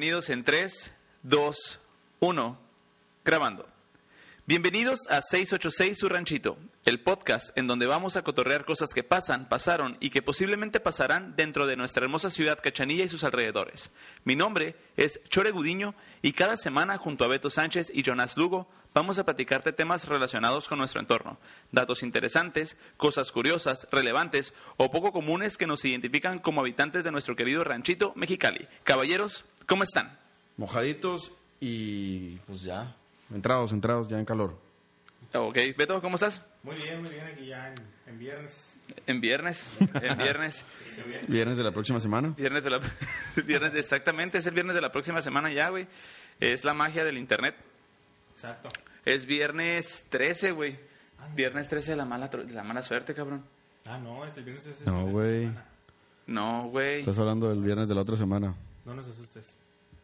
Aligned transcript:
bienvenidos 0.00 0.30
en 0.30 0.44
3, 0.44 0.92
2, 1.24 1.80
1, 2.20 2.58
grabando. 3.22 3.68
Bienvenidos 4.46 5.00
a 5.10 5.20
686 5.20 5.98
Su 5.98 6.08
Ranchito, 6.08 6.56
el 6.86 7.00
podcast 7.00 7.50
en 7.54 7.66
donde 7.66 7.84
vamos 7.84 8.16
a 8.16 8.22
cotorrear 8.22 8.64
cosas 8.64 8.94
que 8.94 9.04
pasan, 9.04 9.50
pasaron 9.50 9.98
y 10.00 10.08
que 10.08 10.22
posiblemente 10.22 10.80
pasarán 10.80 11.36
dentro 11.36 11.66
de 11.66 11.76
nuestra 11.76 12.04
hermosa 12.04 12.30
ciudad 12.30 12.58
Cachanilla 12.62 13.04
y 13.04 13.10
sus 13.10 13.24
alrededores. 13.24 13.90
Mi 14.24 14.36
nombre 14.36 14.74
es 14.96 15.20
Chore 15.28 15.50
Gudiño 15.50 15.94
y 16.22 16.32
cada 16.32 16.56
semana 16.56 16.96
junto 16.96 17.26
a 17.26 17.28
Beto 17.28 17.50
Sánchez 17.50 17.92
y 17.92 18.02
Jonas 18.02 18.38
Lugo 18.38 18.70
vamos 18.94 19.18
a 19.18 19.24
platicarte 19.24 19.74
temas 19.74 20.08
relacionados 20.08 20.66
con 20.66 20.78
nuestro 20.78 21.00
entorno, 21.00 21.38
datos 21.72 22.02
interesantes, 22.02 22.78
cosas 22.96 23.30
curiosas, 23.32 23.86
relevantes 23.92 24.54
o 24.78 24.90
poco 24.90 25.12
comunes 25.12 25.58
que 25.58 25.66
nos 25.66 25.84
identifican 25.84 26.38
como 26.38 26.62
habitantes 26.62 27.04
de 27.04 27.12
nuestro 27.12 27.36
querido 27.36 27.64
ranchito 27.64 28.14
Mexicali. 28.16 28.66
Caballeros, 28.82 29.44
¿cómo 29.70 29.84
están? 29.84 30.18
Mojaditos 30.56 31.32
y 31.60 32.36
pues 32.46 32.60
ya, 32.62 32.94
entrados, 33.32 33.72
entrados 33.72 34.08
ya 34.08 34.18
en 34.18 34.24
calor. 34.26 34.58
Ok, 35.32 35.56
Beto, 35.78 36.02
¿cómo 36.02 36.16
estás? 36.16 36.42
Muy 36.64 36.74
bien, 36.76 37.00
muy 37.00 37.10
bien, 37.10 37.24
aquí 37.26 37.46
ya 37.46 37.68
en, 37.68 37.74
en 38.08 38.18
viernes. 38.18 38.78
En 39.06 39.20
viernes, 39.20 39.68
en 40.02 40.18
viernes, 40.18 40.64
Viernes 41.28 41.56
de 41.56 41.62
la 41.62 41.70
próxima 41.70 42.00
semana. 42.00 42.34
viernes 42.36 42.64
de 42.64 42.70
la, 42.70 42.80
viernes, 43.46 43.74
exactamente, 43.74 44.38
es 44.38 44.46
el 44.46 44.54
viernes 44.54 44.74
de 44.74 44.80
la 44.82 44.90
próxima 44.90 45.22
semana 45.22 45.52
ya, 45.52 45.68
güey. 45.68 45.86
Es 46.40 46.64
la 46.64 46.74
magia 46.74 47.04
del 47.04 47.16
internet. 47.16 47.54
Exacto. 48.32 48.68
Es 49.04 49.24
viernes 49.26 50.04
13, 50.10 50.50
güey. 50.50 50.78
Viernes 51.36 51.68
13 51.68 51.92
de 51.92 51.96
la 51.96 52.04
mala, 52.06 52.28
de 52.28 52.52
la 52.52 52.64
mala 52.64 52.82
suerte, 52.82 53.14
cabrón. 53.14 53.44
Ah, 53.86 53.98
no, 53.98 54.24
este 54.24 54.40
viernes 54.42 54.66
es 54.66 54.80
No, 54.86 55.00
este 55.00 55.10
güey. 55.12 55.40
semana. 55.42 55.64
No, 56.26 56.68
güey. 56.70 57.00
Estás 57.00 57.18
hablando 57.18 57.48
del 57.50 57.60
viernes 57.62 57.88
de 57.88 57.94
la 57.94 58.00
otra 58.00 58.16
semana. 58.16 58.54
No 58.84 58.94
nos 58.94 59.06
asustes. 59.06 59.56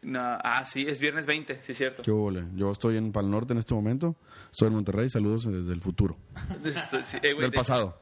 No, 0.03 0.19
ah, 0.21 0.63
sí, 0.65 0.85
es 0.87 0.99
viernes 1.01 1.25
20, 1.25 1.61
sí, 1.63 1.73
cierto. 1.73 2.03
¿Qué 2.03 2.11
hubo, 2.11 2.29
le? 2.29 2.45
Yo 2.55 2.71
estoy 2.71 2.97
en 2.97 3.11
Pal 3.11 3.29
Norte 3.29 3.53
en 3.53 3.59
este 3.59 3.73
momento. 3.73 4.15
Estoy 4.51 4.67
en 4.67 4.75
Monterrey. 4.75 5.09
Saludos 5.09 5.45
desde 5.51 5.73
el 5.73 5.81
futuro. 5.81 6.17
Sí, 6.63 7.17
eh, 7.23 7.33
güey, 7.33 7.41
Del 7.41 7.51
de- 7.51 7.57
pasado. 7.57 7.99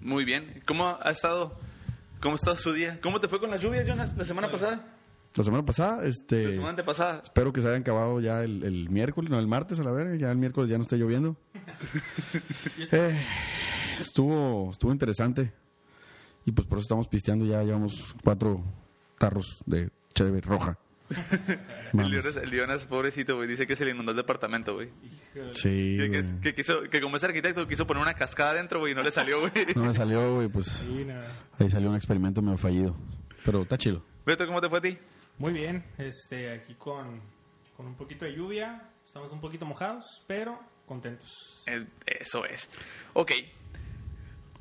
Muy 0.00 0.24
bien. 0.24 0.62
¿Cómo 0.66 0.86
ha 1.00 1.10
estado? 1.10 1.58
¿Cómo 2.20 2.34
ha 2.34 2.36
estado 2.36 2.56
su 2.56 2.72
día? 2.72 3.00
¿Cómo 3.02 3.20
te 3.20 3.28
fue 3.28 3.40
con 3.40 3.50
las 3.50 3.60
lluvias, 3.60 3.86
Jonas, 3.86 4.16
la 4.16 4.24
semana 4.24 4.50
pasada? 4.50 4.86
La 5.34 5.42
semana 5.42 5.64
pasada, 5.66 6.02
La 6.02 6.08
este... 6.08 6.52
semana 6.52 6.70
antepasada. 6.70 7.20
Espero 7.22 7.52
que 7.52 7.60
se 7.60 7.66
hayan 7.68 7.80
acabado 7.80 8.20
ya 8.20 8.44
el, 8.44 8.62
el 8.62 8.88
miércoles, 8.88 9.30
no, 9.30 9.38
el 9.40 9.48
martes 9.48 9.80
a 9.80 9.82
la 9.82 9.90
verga. 9.90 10.14
Ya 10.16 10.30
el 10.30 10.38
miércoles 10.38 10.70
ya 10.70 10.76
no 10.76 10.82
esté 10.82 10.96
lloviendo. 10.96 11.36
Eh, 12.92 13.18
estuvo, 13.98 14.70
estuvo 14.70 14.92
interesante. 14.92 15.52
Y 16.44 16.52
pues 16.52 16.66
por 16.66 16.78
eso 16.78 16.84
estamos 16.84 17.08
pisteando. 17.08 17.44
Ya 17.46 17.62
llevamos 17.62 18.14
cuatro 18.22 18.62
tarros 19.18 19.58
de 19.66 19.90
cheve 20.14 20.40
roja. 20.40 20.78
El 21.10 21.60
Mames. 21.92 22.24
Jonas, 22.24 22.36
el 22.36 22.50
Jonas, 22.50 22.86
pobrecito, 22.86 23.36
güey, 23.36 23.46
dice 23.46 23.66
que 23.66 23.76
se 23.76 23.84
le 23.84 23.90
inundó 23.90 24.10
el 24.12 24.16
departamento, 24.16 24.74
güey. 24.74 24.88
Sí, 25.52 25.96
Que, 25.98 26.10
que- 26.10 26.22
güey. 26.22 26.40
que 26.40 26.54
quiso, 26.54 26.82
que 26.90 27.00
como 27.00 27.18
es 27.18 27.24
arquitecto 27.24 27.68
quiso 27.68 27.86
poner 27.86 28.02
una 28.02 28.14
cascada 28.14 28.52
adentro, 28.52 28.80
güey, 28.80 28.92
y 28.92 28.94
no 28.94 29.02
le 29.02 29.10
salió, 29.10 29.38
güey. 29.40 29.52
No 29.76 29.84
me 29.84 29.92
salió, 29.94 30.34
güey, 30.34 30.48
pues 30.48 30.66
Sí, 30.66 31.04
nada. 31.04 31.30
ahí 31.58 31.68
salió 31.68 31.90
un 31.90 31.96
experimento 31.96 32.40
medio 32.40 32.56
fallido. 32.56 32.96
Pero 33.44 33.60
está 33.62 33.76
chido. 33.76 34.02
Beto, 34.24 34.46
¿cómo 34.46 34.60
te 34.62 34.68
fue 34.70 34.78
a 34.78 34.80
ti? 34.80 34.98
Muy 35.38 35.52
bien, 35.52 35.84
este, 35.98 36.50
aquí 36.52 36.74
con, 36.74 37.20
con 37.76 37.86
un 37.86 37.94
poquito 37.96 38.24
de 38.24 38.34
lluvia. 38.34 38.88
Estamos 39.04 39.30
un 39.30 39.40
poquito 39.42 39.66
mojados, 39.66 40.04
pero 40.26 40.58
contentos. 40.86 41.62
Es- 41.66 41.86
Eso 42.06 42.44
es. 42.46 42.68
Ok. 43.12 43.30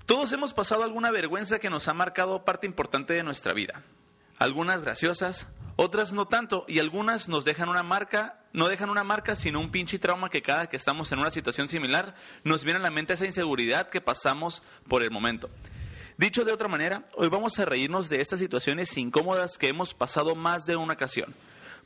Todos 0.06 0.34
hemos 0.34 0.54
pasado 0.54 0.84
alguna 0.84 1.12
vergüenza 1.12 1.60
que 1.60 1.70
nos 1.70 1.88
ha 1.88 1.94
marcado 1.94 2.44
parte 2.44 2.68
importante 2.68 3.14
de 3.14 3.24
nuestra 3.24 3.54
vida. 3.54 3.84
Algunas 4.38 4.82
graciosas, 4.82 5.48
otras 5.78 6.12
no 6.12 6.28
tanto, 6.28 6.66
y 6.68 6.80
algunas 6.80 7.30
nos 7.30 7.46
dejan 7.46 7.70
una 7.70 7.84
marca, 7.84 8.42
no 8.52 8.68
dejan 8.68 8.90
una 8.90 9.06
marca, 9.06 9.38
sino 9.38 9.62
un 9.62 9.72
pinche 9.72 10.00
trauma 10.00 10.30
que 10.30 10.42
cada 10.42 10.68
que 10.68 10.76
estamos 10.76 11.10
en 11.14 11.20
una 11.20 11.30
situación 11.30 11.70
similar 11.70 12.16
nos 12.44 12.66
viene 12.66 12.80
a 12.80 12.84
la 12.84 12.92
mente 12.92 13.14
esa 13.14 13.26
inseguridad 13.26 13.90
que 13.90 14.02
pasamos 14.02 14.62
por 14.90 15.04
el 15.04 15.12
momento. 15.12 15.50
Dicho 16.18 16.44
de 16.44 16.52
otra 16.52 16.68
manera, 16.68 17.08
hoy 17.16 17.30
vamos 17.30 17.58
a 17.60 17.66
reírnos 17.66 18.10
de 18.10 18.20
estas 18.20 18.40
situaciones 18.40 18.98
incómodas 18.98 19.58
que 19.58 19.70
hemos 19.70 19.94
pasado 19.94 20.36
más 20.36 20.66
de 20.66 20.76
una 20.76 20.96
ocasión, 20.96 21.34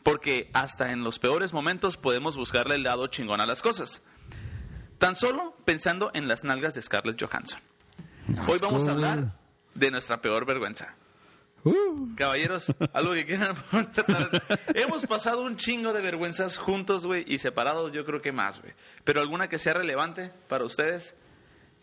porque 0.02 0.50
hasta 0.54 0.92
en 0.92 1.04
los 1.04 1.20
peores 1.20 1.54
momentos 1.54 1.98
podemos 1.98 2.36
buscarle 2.36 2.76
el 2.76 2.84
lado 2.84 3.06
chingón 3.08 3.42
a 3.42 3.46
las 3.46 3.62
cosas. 3.62 4.02
Tan 4.98 5.16
solo 5.16 5.56
pensando 5.66 6.10
en 6.16 6.28
las 6.28 6.44
nalgas 6.44 6.74
de 6.74 6.82
Scarlett 6.82 7.22
Johansson. 7.22 7.62
Hoy 8.48 8.60
vamos 8.62 8.88
a 8.88 8.92
hablar 8.92 9.32
de 9.74 9.92
nuestra 9.92 10.22
peor 10.22 10.46
vergüenza. 10.46 10.96
Uh, 11.64 12.16
Caballeros, 12.16 12.74
algo 12.94 13.14
que 13.14 13.26
quieran. 13.26 13.56
Hemos 14.76 15.06
pasado 15.06 15.42
un 15.42 15.58
chingo 15.58 15.92
de 15.92 16.02
vergüenzas 16.02 16.58
juntos, 16.58 17.06
güey, 17.06 17.26
y 17.28 17.40
separados 17.40 17.92
yo 17.92 18.06
creo 18.06 18.22
que 18.22 18.32
más, 18.32 18.62
güey. 18.62 18.74
Pero 19.04 19.22
alguna 19.22 19.50
que 19.50 19.60
sea 19.60 19.74
relevante 19.74 20.32
para 20.48 20.64
ustedes, 20.64 21.16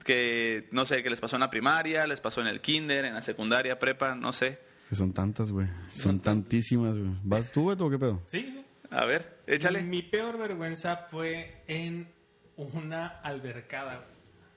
que 0.05 0.69
no 0.71 0.84
sé, 0.84 1.03
que 1.03 1.10
les 1.10 1.21
pasó 1.21 1.37
en 1.37 1.41
la 1.41 1.50
primaria, 1.50 2.06
les 2.06 2.21
pasó 2.21 2.41
en 2.41 2.47
el 2.47 2.61
kinder, 2.61 3.05
en 3.05 3.15
la 3.15 3.22
secundaria, 3.22 3.78
prepa, 3.78 4.15
no 4.15 4.32
sé. 4.32 4.59
que 4.88 4.94
son 4.94 5.12
tantas, 5.12 5.50
güey. 5.50 5.66
Son 5.91 6.21
tantísimas, 6.21 6.99
güey. 6.99 7.11
¿Vas 7.22 7.53
tú, 7.53 7.66
Beto, 7.66 7.87
o 7.87 7.91
qué 7.91 7.99
pedo? 7.99 8.22
Sí, 8.26 8.41
sí. 8.41 8.65
A 8.91 9.05
ver, 9.06 9.38
échale. 9.47 9.82
Mi 9.82 10.03
peor 10.03 10.38
vergüenza 10.38 11.09
fue 11.11 11.62
en 11.66 12.09
una 12.56 13.09
albercada. 13.21 14.06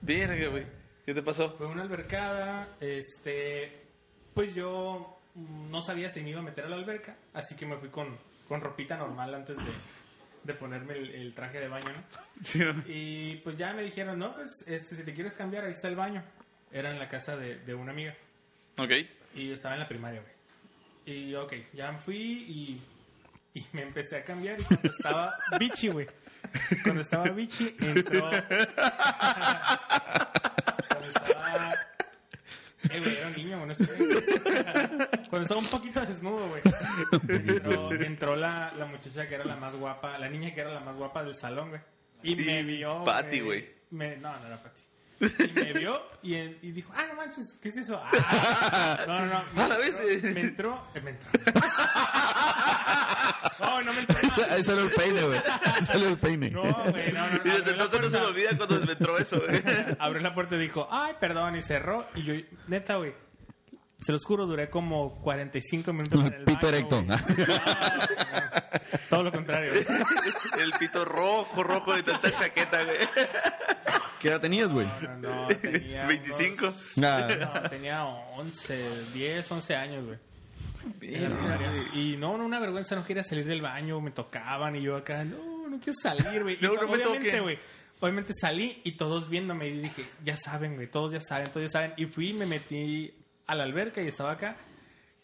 Verga, 0.02 0.50
güey. 0.50 0.66
¿Qué 1.08 1.14
te 1.14 1.22
pasó? 1.24 1.52
Fue 1.52 1.68
una 1.68 1.84
albercada, 1.84 2.68
este, 2.82 3.72
pues 4.34 4.54
yo 4.54 5.18
no 5.36 5.82
sabía 5.82 6.10
si 6.10 6.20
me 6.20 6.32
iba 6.32 6.42
a 6.42 6.44
meter 6.44 6.66
a 6.66 6.68
la 6.68 6.76
alberca, 6.76 7.16
así 7.34 7.56
que 7.56 7.66
me 7.66 7.78
fui 7.78 7.88
con, 7.88 8.18
con 8.50 8.60
ropita 8.60 8.98
normal 8.98 9.34
antes 9.34 9.56
de, 9.56 9.72
de 10.44 10.54
ponerme 10.54 10.98
el, 10.98 11.12
el 11.12 11.34
traje 11.34 11.62
de 11.62 11.70
baño, 11.70 11.94
¿no? 11.94 12.04
Sí, 12.44 12.60
¿no? 12.60 12.84
Y 12.88 13.38
pues 13.38 13.56
ya 13.58 13.72
me 13.72 13.84
dijeron, 13.84 14.20
no, 14.20 14.36
pues 14.36 14.66
este, 14.68 14.98
si 14.98 15.04
te 15.04 15.14
quieres 15.14 15.34
cambiar, 15.34 15.64
ahí 15.64 15.72
está 15.72 15.88
el 15.88 15.96
baño. 15.96 16.22
Era 16.74 16.92
en 16.92 17.00
la 17.00 17.08
casa 17.08 17.38
de, 17.38 17.56
de 17.60 17.74
una 17.74 17.94
amiga. 17.94 18.14
Ok. 18.78 18.92
Y 19.34 19.48
yo 19.48 19.54
estaba 19.54 19.76
en 19.76 19.80
la 19.80 19.88
primaria, 19.88 20.22
güey. 20.22 20.34
Y 21.06 21.34
ok, 21.36 21.54
ya 21.74 21.90
me 21.90 22.00
fui 22.00 22.18
y, 22.18 22.82
y 23.58 23.66
me 23.72 23.84
empecé 23.84 24.18
a 24.18 24.26
cambiar. 24.26 24.60
Y 24.60 24.64
cuando 24.66 24.90
estaba 24.90 25.38
bichi, 25.58 25.88
güey. 25.88 26.08
Cuando 26.84 27.02
estaba 27.02 27.30
bichi, 27.30 27.78
entró. 27.80 28.30
cuando 30.88 31.08
estaba. 31.08 31.76
Eh, 32.90 33.00
güey, 33.00 33.18
era 33.18 33.28
un 33.28 33.34
niño, 33.36 33.66
no 33.66 33.76
sé. 33.76 33.86
Cuando 35.30 35.42
estaba 35.42 35.60
un 35.60 35.68
poquito 35.68 36.00
desnudo, 36.06 36.48
güey. 36.48 36.62
Entró, 37.28 37.92
entró 37.94 38.36
la, 38.36 38.72
la 38.78 38.86
muchacha 38.86 39.28
que 39.28 39.36
era 39.36 39.44
la 39.46 39.56
más 39.56 39.76
guapa, 39.76 40.18
la 40.18 40.30
niña 40.30 40.54
que 40.54 40.62
era 40.62 40.74
la 40.74 40.80
más 40.80 40.96
guapa 40.96 41.24
del 41.24 41.36
salón, 41.36 41.70
güey. 41.70 41.82
Y 42.24 42.36
me 42.36 42.64
vio. 42.64 43.04
Patty, 43.04 43.40
güey. 43.42 43.70
me- 43.92 44.18
No, 44.18 44.38
no 44.40 44.48
era 44.48 44.58
Patty. 44.62 44.82
Y 45.20 45.52
me 45.54 45.74
vio 45.74 46.02
y, 46.22 46.36
y 46.36 46.72
dijo, 46.72 46.92
ah, 46.96 47.06
no 47.08 47.16
manches, 47.16 47.58
¿qué 47.62 47.70
es 47.70 47.78
eso? 47.78 48.02
Ah, 48.04 49.04
no, 49.08 49.26
no, 49.26 49.26
no. 49.26 49.44
Me 49.54 49.62
A 49.74 49.78
vez, 49.78 49.96
eh. 50.00 50.22
me 50.24 50.42
entró, 50.42 50.88
eh, 50.94 51.02
me 51.02 51.12
entró. 51.12 51.30
No, 53.60 53.82
no 53.82 53.92
me 53.92 54.00
entró. 54.02 54.18
Ahí 54.52 54.64
salió 54.64 54.84
el 54.84 54.92
peine, 54.92 55.22
güey. 55.24 55.40
Ahí 55.64 55.84
salió 55.84 56.08
el 56.10 56.20
peine. 56.20 56.52
No, 56.52 56.62
güey, 56.62 57.12
no, 57.12 57.28
no. 57.28 57.36
Y 57.44 57.50
desde 57.50 57.72
entonces 57.72 58.02
no 58.02 58.10
se 58.10 58.20
me 58.20 58.26
olvida 58.26 58.50
cuando 58.56 58.80
me 58.82 58.92
entró 58.92 59.18
eso, 59.18 59.40
güey. 59.40 59.64
Abrió 60.00 60.22
la 60.22 60.34
puerta 60.36 60.56
y 60.56 60.60
dijo, 60.60 60.88
ay, 60.92 61.16
perdón, 61.20 61.56
y 61.56 61.62
cerró. 61.64 62.08
Y 62.14 62.24
yo, 62.24 62.34
neta, 62.68 62.98
güey, 62.98 63.14
se 64.00 64.12
los 64.12 64.24
juro, 64.26 64.46
duré 64.46 64.70
como 64.70 65.20
45 65.22 65.92
minutos 65.94 66.20
en 66.26 66.34
el 66.34 66.44
Pito 66.44 66.68
baño, 66.68 66.78
erecto. 66.78 66.96
güey. 67.04 67.08
No, 67.08 67.18
no, 67.18 69.00
todo 69.10 69.24
lo 69.24 69.32
contrario. 69.32 69.72
güey. 69.72 69.86
El 70.64 70.72
pito 70.80 71.06
rojo, 71.06 71.64
rojo 71.64 71.94
de 71.96 72.04
tanta 72.04 72.32
chaqueta, 72.32 72.84
güey. 72.84 72.98
¿Qué 74.20 74.30
edad 74.30 74.42
tenías, 74.42 74.72
güey? 74.74 74.88
No, 75.20 75.44
no, 75.44 75.48
tenía 75.48 76.06
25. 76.08 76.66
unos- 76.66 76.98
Ah, 77.04 77.28
No, 77.64 77.70
tenía 77.70 78.04
11, 78.06 79.06
10, 79.14 79.52
11 79.52 79.76
años, 79.76 80.06
güey. 80.06 80.18
Y 81.94 82.16
no, 82.18 82.38
no, 82.38 82.46
una 82.46 82.60
vergüenza, 82.60 82.96
no 82.96 83.04
quería 83.06 83.24
salir 83.24 83.46
del 83.46 83.62
baño, 83.62 84.00
me 84.02 84.12
tocaban 84.12 84.76
y 84.76 84.82
yo 84.82 84.96
acá, 84.96 85.24
no, 85.24 85.68
no 85.68 85.80
quiero 85.80 85.94
salir, 86.02 86.44
güey. 86.44 86.58
Y 86.62 86.64
No, 86.66 86.76
no 86.76 86.88
me 86.88 86.96
obviamente, 87.06 87.40
güey, 87.40 87.60
obviamente 88.00 88.34
salí 88.40 88.82
y 88.84 88.94
todos 88.96 89.30
viéndome 89.30 89.68
y 89.68 89.80
dije, 89.80 90.06
ya 90.24 90.38
saben, 90.38 90.76
güey, 90.76 90.88
todos 90.90 91.12
ya 91.14 91.20
saben, 91.20 91.48
todos 91.52 91.64
ya 91.68 91.70
saben. 91.72 91.94
Y 91.98 92.06
fui 92.06 92.30
y 92.30 92.34
me 92.34 92.46
metí 92.46 93.14
a 93.48 93.56
la 93.56 93.64
alberca 93.64 94.02
y 94.02 94.08
estaba 94.08 94.34
acá. 94.34 94.58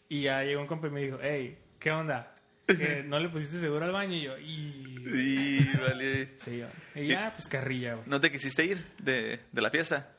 Y 0.08 0.22
ya 0.22 0.42
llegó 0.42 0.60
un 0.60 0.66
compa 0.66 0.88
y 0.88 0.90
me 0.90 1.02
dijo, 1.02 1.18
hey, 1.22 1.58
¿qué 1.78 1.90
onda? 1.90 2.34
Que 2.66 3.02
no 3.06 3.18
le 3.18 3.28
pusiste 3.28 3.60
seguro 3.60 3.84
al 3.84 3.92
baño 3.92 4.16
y 4.16 4.22
yo, 4.22 4.38
y... 4.38 4.94
Y 5.06 5.76
vale. 5.76 6.38
Sí, 6.38 6.58
yo. 6.58 6.66
Y 6.94 7.08
ya, 7.08 7.32
pues 7.34 7.46
carrilla, 7.46 7.94
güey. 7.94 8.08
¿No 8.08 8.20
te 8.20 8.32
quisiste 8.32 8.64
ir 8.64 8.84
de, 8.98 9.40
de 9.52 9.62
la 9.62 9.70
fiesta? 9.70 10.14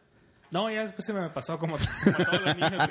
No, 0.52 0.70
ya 0.72 0.82
después 0.82 1.06
se 1.06 1.14
me 1.14 1.28
pasó 1.30 1.58
como, 1.58 1.76
como 2.04 2.18
a 2.18 2.26
todos 2.26 2.42
los 2.44 2.56
niños. 2.56 2.88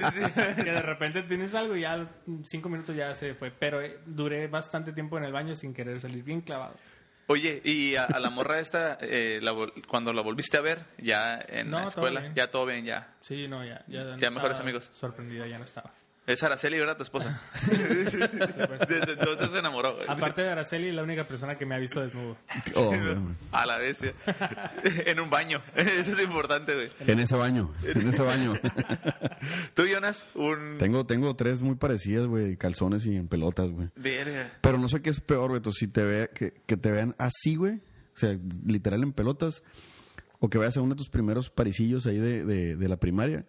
que 0.57 0.71
de 0.71 0.83
repente 0.83 1.23
tienes 1.23 1.55
algo 1.55 1.77
y 1.77 1.83
ya 1.83 2.07
cinco 2.45 2.69
minutos 2.69 2.95
ya 2.97 3.15
se 3.15 3.35
fue. 3.35 3.51
Pero 3.51 3.81
eh, 3.81 4.01
duré 4.05 4.49
bastante 4.49 4.93
tiempo 4.93 5.19
en 5.19 5.25
el 5.25 5.33
baño 5.33 5.55
sin 5.55 5.73
querer 5.73 6.01
salir 6.01 6.25
bien 6.25 6.41
clavado. 6.41 6.75
Oye, 7.27 7.63
y 7.65 7.97
a, 7.97 8.05
a 8.05 8.21
la 8.21 8.29
morra 8.31 8.61
esta, 8.61 8.99
eh, 9.01 9.39
la 9.43 9.55
cuando 9.89 10.13
la 10.13 10.21
volviste 10.23 10.59
a 10.59 10.61
ver, 10.61 10.85
ya 10.99 11.43
en 11.49 11.71
No, 11.71 11.79
la 11.81 11.85
escuela, 11.87 12.33
ya 12.35 12.51
todo 12.51 12.67
bien, 12.67 12.85
ya. 12.85 13.15
Sí, 13.21 13.49
no, 13.49 13.65
ya. 13.65 13.83
Ya, 13.87 14.05
no 14.05 14.31
mejores 14.31 14.59
amigos. 14.61 14.91
Sorprendida, 14.95 15.47
ya 15.47 15.59
no 15.59 15.65
estaba. 15.65 15.91
Es 16.27 16.43
Araceli, 16.43 16.79
¿verdad? 16.79 16.97
Tu 16.97 17.03
esposa. 17.03 17.39
Desde 18.89 19.13
entonces 19.13 19.51
se 19.51 19.59
enamoró. 19.59 19.95
güey. 19.95 20.07
Aparte 20.09 20.41
de 20.41 20.49
Araceli, 20.49 20.89
es 20.89 20.95
la 20.95 21.03
única 21.03 21.25
persona 21.25 21.57
que 21.59 21.67
me 21.67 21.75
ha 21.75 21.79
visto 21.79 22.01
desnudo. 22.01 22.39
Oh. 22.77 22.93
A 23.53 23.67
la 23.67 23.77
bestia. 23.77 24.15
en 25.07 25.21
un 25.21 25.29
baño. 25.29 25.63
Eso 25.77 26.13
es 26.13 26.21
importante, 26.21 26.75
güey. 26.75 26.91
en 27.01 27.21
ese 27.21 27.37
baño, 27.37 27.75
en 27.83 28.09
ese 28.09 28.23
baño. 28.23 28.59
Tú, 29.75 29.85
Jonas, 29.87 30.25
un... 30.35 30.77
tengo, 30.79 31.05
tengo 31.05 31.37
tres 31.37 31.61
muy 31.61 31.75
parecidas, 31.75 32.27
güey, 32.27 32.57
calzones 32.57 33.05
y 33.07 33.17
en 33.17 33.29
pelotas, 33.29 33.71
güey. 33.71 33.91
Verga. 33.95 34.51
Pero 34.63 34.79
no 34.79 34.89
sé 34.89 35.03
qué 35.03 35.11
es 35.11 35.21
peor, 35.21 35.51
güey. 35.51 35.61
Si 35.75 35.89
te 35.89 36.05
ve, 36.05 36.31
que, 36.35 36.55
que 36.67 36.79
te 36.79 36.91
vean 36.91 37.15
así, 37.19 37.57
güey. 37.57 37.83
O 38.15 38.17
sea, 38.17 38.39
literal 38.67 39.03
en 39.03 39.13
pelotas. 39.13 39.63
O 40.39 40.49
que 40.49 40.57
vayas 40.57 40.77
a 40.79 40.81
uno 40.81 40.95
de 40.95 40.99
tus 40.99 41.11
primeros 41.11 41.51
parisillos 41.51 42.07
ahí 42.07 42.19
de, 42.19 42.45
de, 42.45 42.77
de 42.77 42.89
la 42.89 42.97
primaria. 42.97 43.45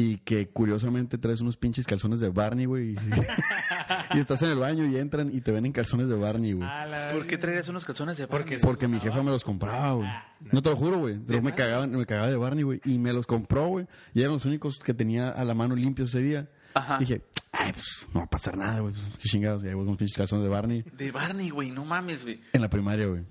Y 0.00 0.18
que 0.18 0.46
curiosamente 0.48 1.18
traes 1.18 1.40
unos 1.40 1.56
pinches 1.56 1.84
calzones 1.84 2.20
de 2.20 2.28
Barney, 2.28 2.66
güey. 2.66 2.92
Y, 2.92 2.96
y 4.14 4.20
estás 4.20 4.40
en 4.42 4.50
el 4.50 4.58
baño 4.58 4.86
y 4.86 4.96
entran 4.96 5.28
y 5.34 5.40
te 5.40 5.50
ven 5.50 5.66
en 5.66 5.72
calzones 5.72 6.08
de 6.08 6.14
Barney, 6.14 6.52
güey. 6.52 6.68
¿Por 7.12 7.26
qué 7.26 7.36
traerías 7.36 7.68
unos 7.68 7.84
calzones 7.84 8.16
de 8.16 8.28
Porque- 8.28 8.54
Barney? 8.58 8.64
Porque 8.64 8.86
mi 8.86 9.00
jefa 9.00 9.24
me 9.24 9.32
los 9.32 9.42
compraba, 9.42 9.94
güey. 9.94 10.08
No 10.52 10.62
te 10.62 10.70
lo 10.70 10.76
juro, 10.76 10.98
güey. 10.98 11.16
Me 11.18 11.52
cagaba, 11.52 11.88
me 11.88 12.06
cagaba 12.06 12.28
de 12.30 12.36
Barney, 12.36 12.62
güey. 12.62 12.80
Y 12.84 12.98
me 12.98 13.12
los 13.12 13.26
compró, 13.26 13.66
güey. 13.66 13.86
Y 14.14 14.20
eran 14.20 14.34
los 14.34 14.44
únicos 14.44 14.78
que 14.78 14.94
tenía 14.94 15.30
a 15.30 15.44
la 15.44 15.54
mano 15.54 15.74
limpios 15.74 16.10
ese 16.10 16.20
día. 16.22 16.48
Ajá. 16.74 16.98
Dije, 16.98 17.22
ay, 17.50 17.72
pues 17.72 18.06
no 18.14 18.20
va 18.20 18.26
a 18.26 18.30
pasar 18.30 18.56
nada, 18.56 18.78
güey. 18.78 18.94
Qué 19.20 19.28
chingados. 19.28 19.64
Y 19.64 19.66
ahí 19.66 19.74
voy 19.74 19.80
con 19.82 19.88
unos 19.88 19.98
pinches 19.98 20.16
calzones 20.16 20.44
de 20.44 20.48
Barney 20.50 20.84
De 20.96 21.10
Barney, 21.10 21.50
güey. 21.50 21.70
No 21.72 21.84
mames, 21.84 22.22
güey. 22.22 22.40
en 22.52 22.60
la 22.60 22.70
primaria, 22.70 23.06
güey. 23.06 23.24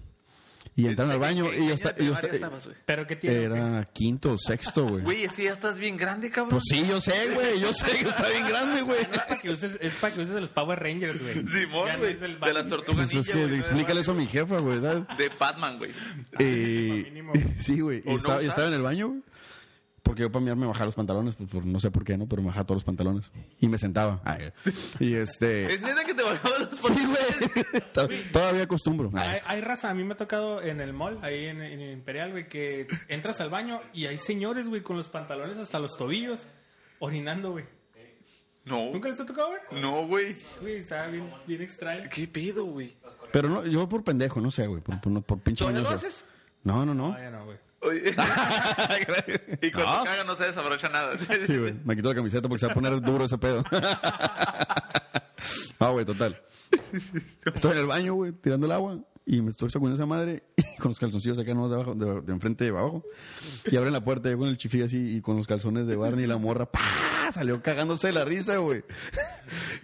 Y 0.78 0.86
entraron 0.88 1.12
al 1.12 1.20
baño 1.20 1.52
¿En 1.52 1.56
y 1.56 1.58
yo, 1.58 1.64
y 1.66 1.68
yo 1.70 1.74
esta- 2.14 2.28
estabas, 2.30 2.66
güey? 2.66 2.78
¿Pero 2.86 3.06
qué 3.08 3.16
tiene? 3.16 3.44
Era 3.44 3.90
quinto 3.92 4.34
o 4.34 4.38
sexto, 4.38 4.86
güey. 4.88 5.04
Güey, 5.04 5.24
es 5.24 5.32
que 5.34 5.44
ya 5.46 5.52
estás 5.52 5.80
bien 5.80 5.98
grande, 5.98 6.30
cabrón. 6.30 6.52
Pues 6.52 6.64
sí, 6.70 6.86
yo 6.88 7.02
sé, 7.02 7.32
güey. 7.34 7.60
Yo 7.60 7.74
sé 7.74 7.88
que 7.98 8.08
está 8.08 8.30
bien 8.30 8.48
grande, 8.48 8.84
güey. 8.84 9.02
Es 9.02 9.08
para 9.08 9.42
que 9.42 9.50
uses, 9.50 9.78
es 9.82 9.96
para 9.96 10.14
que 10.14 10.22
uses 10.22 10.36
de 10.36 10.42
los 10.42 10.52
Power 10.52 10.80
Rangers, 10.80 11.22
güey. 11.22 11.48
Simón, 11.48 11.90
no 11.94 11.98
güey. 11.98 12.14
es 12.14 12.22
el 12.22 12.40
De 12.40 12.54
las 12.54 12.68
tortugas 12.70 12.96
Pues 12.96 13.10
es 13.10 13.16
ninja, 13.16 13.34
que 13.34 13.46
güey, 13.48 13.58
explícale 13.60 14.02
eso 14.02 14.12
a 14.12 14.16
mi 14.16 14.28
jefa, 14.28 14.60
güey, 14.60 14.80
¿sabes? 14.80 15.04
De 15.18 15.30
Batman, 15.40 15.78
güey. 15.80 15.92
Y- 16.40 17.04
mínimo. 17.06 17.34
sí, 17.60 17.80
güey. 17.80 18.04
No 18.06 18.16
estaba, 18.18 18.42
estaba 18.42 18.68
en 18.68 18.74
el 18.76 18.82
baño, 18.84 19.08
güey. 19.08 19.22
Porque 20.08 20.22
yo 20.22 20.32
para 20.32 20.44
mí 20.46 20.56
me 20.56 20.66
bajaba 20.68 20.86
los 20.86 20.96
pantalones, 20.96 21.36
pues 21.36 21.50
por, 21.50 21.66
no 21.66 21.80
sé 21.80 21.92
por 21.92 22.06
qué, 22.06 22.18
¿no? 22.18 22.28
Pero 22.28 22.42
me 22.42 22.48
bajaba 22.48 22.66
todos 22.66 22.78
los 22.78 22.84
pantalones. 22.86 23.30
Y 23.60 23.68
me 23.68 23.78
sentaba. 23.78 24.22
Ay, 24.24 24.54
y 25.02 25.14
este... 25.16 25.74
Es 25.74 25.82
neta 25.82 26.06
que 26.06 26.14
te 26.14 26.24
bajaban 26.24 26.62
los 26.62 26.80
Sí, 26.80 27.06
güey. 27.06 27.84
To- 27.94 28.08
Todavía 28.32 28.64
acostumbro. 28.64 29.12
Ay, 29.16 29.28
Hay, 29.28 29.40
hay 29.58 29.62
raza, 29.62 29.90
a 29.90 29.94
mí 29.94 30.06
me 30.06 30.14
ha 30.14 30.18
tocado 30.18 30.62
en 30.62 30.80
el 30.80 30.94
mall, 30.94 31.20
ahí 31.24 31.46
en, 31.48 31.82
Imperial, 31.82 32.32
güey, 32.32 32.48
que 32.48 32.88
entras 33.10 33.42
al 33.42 33.50
baño 33.50 33.82
y 33.94 34.06
hay 34.06 34.18
señores, 34.18 34.70
güey, 34.70 34.82
con 34.82 34.96
los 34.96 35.10
pantalones 35.10 35.58
hasta 35.58 35.78
los 35.78 35.98
tobillos, 35.98 36.48
orinando, 37.00 37.52
güey. 37.52 37.66
No. 38.64 38.92
¿Nunca 38.92 39.10
les 39.10 39.20
ha 39.20 39.26
tocado, 39.26 39.50
güey? 39.50 39.82
No, 39.82 40.08
güey. 40.08 40.36
Güey, 40.62 40.76
está 40.78 41.08
bien, 41.08 41.30
bien 41.46 41.62
extraño. 41.62 42.10
¿Qué 42.14 42.28
pedo, 42.28 42.66
güey? 42.66 42.96
Pero 43.32 43.50
no, 43.50 43.66
yo 43.66 43.88
por 43.90 44.04
pendejo, 44.04 44.40
no 44.40 44.52
sé, 44.52 44.68
güey. 44.68 44.82
Por, 44.82 45.02
por, 45.02 45.22
por 45.24 45.40
pinche 45.40 45.66
¿Todavía 45.66 45.82
lo 45.82 45.96
haces? 45.96 46.24
No, 46.64 46.86
no, 46.86 46.94
no. 46.94 47.12
No, 47.12 47.18
ya 47.18 47.30
no, 47.30 47.46
güey. 47.46 47.58
Oye. 47.82 48.10
y 49.62 49.72
cuando 49.72 49.98
No. 49.98 50.04
caga 50.04 50.24
no 50.24 50.36
se 50.36 50.46
desabrocha 50.46 50.90
nada. 50.90 51.18
Sí, 51.18 51.58
güey. 51.58 51.74
Me 51.86 51.96
quito 51.96 52.10
la 52.10 52.16
camiseta 52.16 52.48
porque 52.50 52.60
se 52.60 52.66
va 52.68 52.72
a 52.72 52.76
poner 52.76 53.00
duro 53.02 53.26
ese 53.26 53.38
pedo. 53.38 53.64
Ah, 55.80 55.90
güey, 55.90 56.06
total. 56.06 56.42
Estoy 57.46 57.74
en 57.74 57.78
el 57.78 57.86
baño, 57.86 58.16
güey, 58.16 58.32
tirando 58.32 58.66
el 58.66 58.72
agua. 58.72 59.00
Y 59.26 59.42
me 59.42 59.52
estoy 59.52 59.70
sacudiendo 59.70 60.02
esa 60.02 60.08
madre 60.08 60.44
y 60.58 60.78
con 60.78 60.90
los 60.90 61.00
calzoncillos 61.00 61.38
acá 61.38 61.54
no 61.54 61.68
de 61.70 61.76
abajo, 61.76 61.94
de, 61.96 62.22
de 62.22 62.32
enfrente 62.34 62.64
y 62.66 62.72
de 62.72 62.78
abajo. 62.78 63.04
Y 63.70 63.76
abren 63.76 63.94
la 63.94 64.04
puerta, 64.04 64.30
yo 64.32 64.38
con 64.40 64.48
el 64.48 64.58
chifí 64.58 64.82
así 64.82 65.18
y 65.18 65.22
con 65.22 65.38
los 65.38 65.46
calzones 65.46 65.86
de 65.86 65.96
Barney 65.96 66.24
y 66.24 66.28
la 66.28 66.38
morra. 66.38 66.70
Salió 67.34 67.62
cagándose 67.62 68.08
de 68.08 68.14
la 68.14 68.26
risa, 68.26 68.58
güey. 68.58 68.84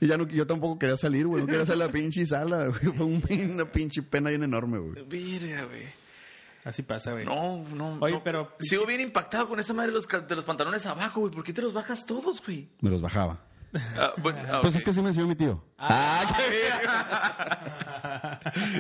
Y 0.02 0.08
ya 0.08 0.18
no, 0.18 0.28
yo 0.28 0.48
tampoco 0.48 0.80
quería 0.80 0.98
salir, 0.98 1.28
güey. 1.28 1.42
No 1.42 1.48
quería 1.48 1.64
hacer 1.64 1.78
la 1.78 1.90
pinche 1.92 2.26
sala, 2.26 2.68
güey. 2.70 2.96
Fue 2.98 3.06
un- 3.06 3.52
una 3.54 3.72
pinche 3.72 4.02
pena 4.02 4.30
bien 4.30 4.44
enorme, 4.44 4.80
güey. 4.80 5.06
Verga, 5.06 5.66
güey. 5.66 5.84
Así 6.66 6.82
pasa, 6.84 7.12
güey. 7.12 7.26
No, 7.26 7.64
no. 7.74 7.98
Oye, 8.00 8.14
no. 8.16 8.24
pero- 8.24 8.54
Sigo 8.60 8.86
bien 8.86 9.02
impactado 9.02 9.48
con 9.50 9.60
esta 9.60 9.74
madre 9.74 9.90
de 9.92 9.96
los, 9.96 10.08
de 10.08 10.36
los 10.36 10.46
pantalones 10.46 10.86
abajo, 10.86 11.20
güey. 11.22 11.34
¿Por 11.34 11.44
qué 11.44 11.52
te 11.54 11.62
los 11.62 11.74
bajas 11.74 12.06
todos, 12.06 12.42
güey? 12.46 12.70
Me 12.82 12.90
los 12.90 13.02
bajaba. 13.02 13.40
Ah, 13.98 14.14
bueno, 14.18 14.40
ah, 14.52 14.60
Pues 14.62 14.76
es 14.76 14.84
que 14.84 14.94
sí 14.94 15.02
me 15.02 15.08
enseñó 15.10 15.26
mi 15.28 15.36
tío. 15.36 15.64
Ah, 15.80 16.24
qué 16.38 16.44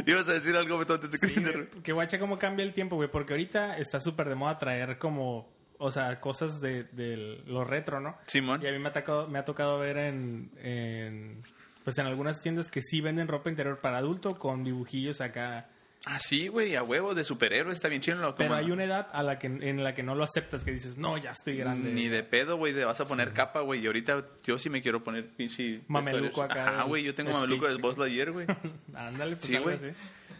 Ibas 0.12 0.28
a 0.30 0.34
decir 0.34 0.56
algo, 0.56 0.78
Beto, 0.78 0.94
antes 0.94 1.12
de 1.12 1.18
que 1.20 1.28
Sí, 1.28 1.44
que 1.82 1.92
guacha 1.94 2.20
cómo 2.20 2.38
cambia 2.38 2.64
el 2.64 2.74
tiempo, 2.74 2.96
güey, 2.96 3.10
porque 3.10 3.34
ahorita 3.34 3.78
está 3.78 4.00
súper 4.00 4.30
de 4.30 4.36
moda 4.36 4.60
traer 4.60 4.98
como, 5.00 5.50
o 5.80 5.92
sea, 5.92 6.20
cosas 6.20 6.62
de, 6.62 6.84
de 6.86 7.42
lo 7.48 7.64
retro, 7.64 8.00
¿no? 8.00 8.18
Simón. 8.28 8.62
Y 8.64 8.68
a 8.68 8.72
mí 8.72 8.80
me 8.80 8.90
ha 8.90 8.92
tocado, 8.92 9.28
me 9.28 9.40
ha 9.40 9.46
tocado 9.46 9.80
ver 9.80 9.98
en, 9.98 10.52
en, 10.58 11.42
pues 11.84 11.98
en 11.98 12.06
algunas 12.06 12.42
tiendas 12.42 12.70
que 12.70 12.82
sí 12.82 13.02
venden 13.02 13.28
ropa 13.28 13.50
interior 13.50 13.80
para 13.82 13.98
adulto 13.98 14.38
con 14.38 14.64
dibujillos 14.64 15.22
acá. 15.22 15.70
Ah, 16.06 16.20
sí, 16.20 16.50
güey, 16.50 16.76
a 16.76 16.84
huevo, 16.84 17.16
de 17.16 17.24
superhéroe, 17.24 17.72
está 17.72 17.88
bien 17.88 18.02
chido. 18.02 18.36
Pero 18.36 18.56
hay 18.56 18.72
una 18.72 18.84
edad 18.84 19.08
a 19.14 19.24
la 19.24 19.40
que, 19.40 19.48
en 19.48 19.84
la 19.84 19.94
que 19.96 20.04
no 20.04 20.16
lo 20.16 20.26
aceptas, 20.26 20.66
que 20.66 20.72
dices, 20.72 20.98
no, 20.98 21.18
ya 21.18 21.32
estoy 21.32 21.56
grande. 21.56 21.94
Ni 21.94 22.10
de 22.10 22.24
pedo, 22.24 22.58
güey, 22.58 22.74
te 22.74 22.84
vas 22.84 23.00
a 23.00 23.06
poner 23.06 23.32
capa, 23.32 23.62
güey. 23.62 23.82
Y 23.82 23.88
ahorita 23.88 24.26
yo 24.46 24.58
sí 24.60 24.70
me 24.70 24.82
quiero 24.82 25.02
poner 25.02 25.30
pinche... 25.30 25.82
Mameluco 25.88 26.44
acá 26.44 26.72
del 26.78 26.84
güey, 26.86 27.04
yo 27.04 27.16
tengo 27.16 27.32
skate, 27.32 27.42
mameluco 27.44 27.68
de. 27.70 27.76
Buzz 27.78 27.98
Lightyear, 27.98 28.32
güey. 28.32 28.48
Ándale, 28.94 29.38
pues 29.38 29.46
Sí, 29.48 29.56
algo 29.56 29.70
güey. 29.70 29.76
así. 29.78 29.88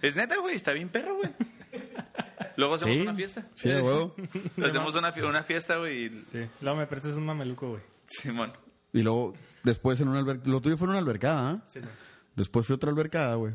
Es 0.02 0.16
neta, 0.18 0.38
güey, 0.38 0.56
está 0.56 0.74
bien 0.74 0.90
perro, 0.90 1.16
güey. 1.16 1.32
Luego 2.58 2.76
hacemos 2.76 2.96
Sí, 2.96 3.02
una 3.02 3.16
fiesta. 3.16 3.48
sí, 3.56 3.70
de 3.70 3.82
huevo. 3.82 4.16
Hacemos 4.64 4.94
una, 4.96 5.14
fie- 5.14 5.28
una 5.28 5.44
fiesta, 5.44 5.78
güey. 5.78 6.06
y- 6.08 6.22
Sí. 6.32 6.46
Luego 6.62 6.78
me 6.78 6.88
prestas 6.88 7.14
un 7.18 7.26
mameluco, 7.26 7.70
güey. 7.70 7.82
Simón. 8.06 8.52
Y 8.92 9.02
luego, 9.02 9.34
después 9.64 10.00
en 10.02 10.10
una 10.10 10.20
albercada. 10.20 10.52
Lo 10.52 10.60
tuyo 10.62 10.78
fue 10.78 10.86
en 10.88 10.90
una 10.92 11.00
albercada, 11.00 11.50
¿ah? 11.52 11.64
Sí, 11.68 11.80
güey. 11.80 11.92
Después 12.36 12.68
fui 12.68 12.74
a 12.74 12.76
otra 12.76 12.90
albercada, 12.92 13.36
güey. 13.36 13.54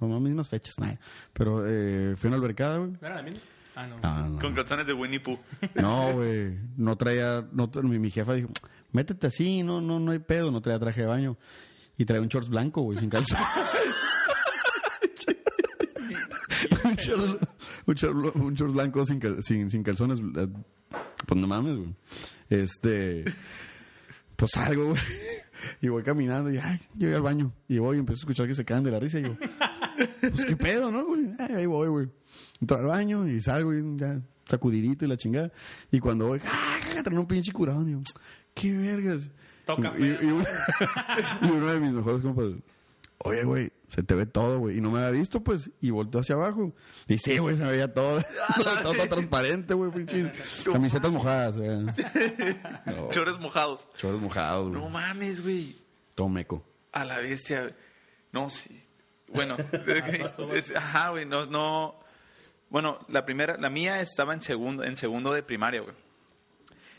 No, 0.00 0.20
mismas 0.20 0.48
fechas, 0.48 0.78
nada. 0.78 0.98
Pero 1.32 1.64
eh, 1.66 2.14
fui 2.16 2.28
a 2.28 2.30
una 2.30 2.36
albercada, 2.36 2.78
güey. 2.78 2.90
¿No 2.92 2.98
era 3.06 3.16
la 3.16 3.22
misma? 3.22 3.40
Ah, 3.76 3.86
no. 3.86 3.96
Ah, 4.02 4.28
no. 4.30 4.38
Con 4.40 4.54
calzones 4.54 4.86
de 4.86 4.92
Winnie 4.94 5.20
Pooh. 5.20 5.38
No, 5.74 6.12
güey. 6.14 6.58
No 6.76 6.96
traía. 6.96 7.46
No, 7.52 7.70
tra- 7.70 7.82
mi, 7.82 7.98
mi 7.98 8.10
jefa 8.10 8.34
dijo, 8.34 8.48
métete 8.92 9.26
así, 9.28 9.62
no, 9.62 9.80
no, 9.80 10.00
no 10.00 10.12
hay 10.12 10.18
pedo. 10.18 10.50
No 10.50 10.60
traía 10.60 10.78
traje 10.78 11.02
de 11.02 11.06
baño. 11.06 11.36
Y 11.96 12.04
traía 12.06 12.22
un 12.22 12.28
shorts 12.28 12.48
blanco, 12.48 12.82
güey, 12.82 12.98
sin 12.98 13.10
calzón. 13.10 13.38
un, 16.84 16.94
shorts, 16.96 17.24
un, 17.86 17.94
shorts, 17.94 18.34
un 18.36 18.54
shorts 18.54 18.74
blanco 18.74 19.04
sin, 19.06 19.20
cal- 19.20 19.42
sin, 19.42 19.70
sin 19.70 19.82
calzones. 19.82 20.20
eh, 20.20 20.48
Pues 21.26 21.40
no 21.40 21.46
mames, 21.46 21.76
güey. 21.76 21.94
Este. 22.48 23.24
Pues 24.36 24.50
salgo, 24.54 24.88
güey. 24.90 25.00
Y 25.82 25.88
voy 25.88 26.02
caminando 26.02 26.50
y 26.50 26.56
ay, 26.56 26.80
llegué 26.96 27.16
al 27.16 27.20
baño. 27.22 27.52
Y 27.68 27.76
voy 27.78 27.96
y 27.96 28.00
empiezo 28.00 28.20
a 28.20 28.22
escuchar 28.22 28.46
que 28.46 28.54
se 28.54 28.64
caen 28.64 28.82
de 28.82 28.90
la 28.90 28.98
risa. 28.98 29.18
Y 29.18 29.22
yo, 29.24 29.36
pues 30.20 30.44
qué 30.44 30.56
pedo, 30.56 30.90
¿no, 30.90 31.04
güey? 31.06 31.26
Ay, 31.38 31.54
ahí 31.56 31.66
voy, 31.66 31.88
güey. 31.88 32.08
Entro 32.60 32.78
al 32.78 32.86
baño 32.86 33.26
y 33.28 33.40
salgo 33.40 33.72
y 33.74 33.82
ya 33.96 34.20
sacudidito 34.48 35.04
y 35.04 35.08
la 35.08 35.16
chingada. 35.16 35.52
Y 35.90 36.00
cuando 36.00 36.26
voy, 36.26 36.40
¡ah! 36.44 37.02
Traen 37.02 37.18
un 37.18 37.26
pinche 37.26 37.52
curado. 37.52 37.86
Y 37.88 37.92
yo, 37.92 37.98
qué 38.54 38.76
vergas. 38.76 39.30
Toca 39.64 39.94
y, 39.98 40.02
uno, 40.26 40.44
y 41.42 41.46
uno 41.46 41.66
de 41.66 41.80
mis 41.80 41.92
mejores 41.92 42.22
compas, 42.22 42.46
oye, 43.18 43.44
güey, 43.44 43.72
se 43.88 44.02
te 44.02 44.14
ve 44.14 44.26
todo, 44.26 44.58
güey. 44.58 44.78
Y 44.78 44.80
no 44.80 44.90
me 44.90 44.98
había 44.98 45.18
visto, 45.18 45.42
pues. 45.42 45.70
Y 45.80 45.90
volteó 45.90 46.20
hacia 46.20 46.34
abajo. 46.34 46.74
Y 47.08 47.18
sí, 47.18 47.38
güey, 47.38 47.56
se 47.56 47.62
me 47.62 47.70
veía 47.70 47.92
todo. 47.92 48.20
todo, 48.56 48.82
todo 48.94 49.08
transparente, 49.08 49.74
güey, 49.74 49.90
pinche. 49.92 50.32
Camisetas 50.72 51.10
mojadas, 51.10 51.56
eh. 51.60 52.56
No, 52.86 53.10
Chores 53.10 53.38
mojados. 53.38 53.86
chores 53.96 54.20
mojados, 54.20 54.70
güey. 54.70 54.80
No 54.82 54.88
mames, 54.90 55.42
güey. 55.42 55.76
Todo 56.14 56.28
meco. 56.28 56.64
A 56.92 57.04
la 57.04 57.18
bestia. 57.18 57.60
güey. 57.62 57.74
No, 58.32 58.50
sí. 58.50 58.82
Bueno, 59.32 59.56
es- 60.54 60.74
ajá, 60.76 61.10
güey, 61.10 61.24
no, 61.24 61.46
no. 61.46 61.98
Bueno, 62.68 62.98
la 63.08 63.24
primera, 63.24 63.56
la 63.56 63.70
mía 63.70 64.00
estaba 64.00 64.32
en 64.34 64.40
segundo, 64.40 64.84
en 64.84 64.96
segundo 64.96 65.32
de 65.32 65.42
primaria, 65.42 65.80
güey. 65.80 65.94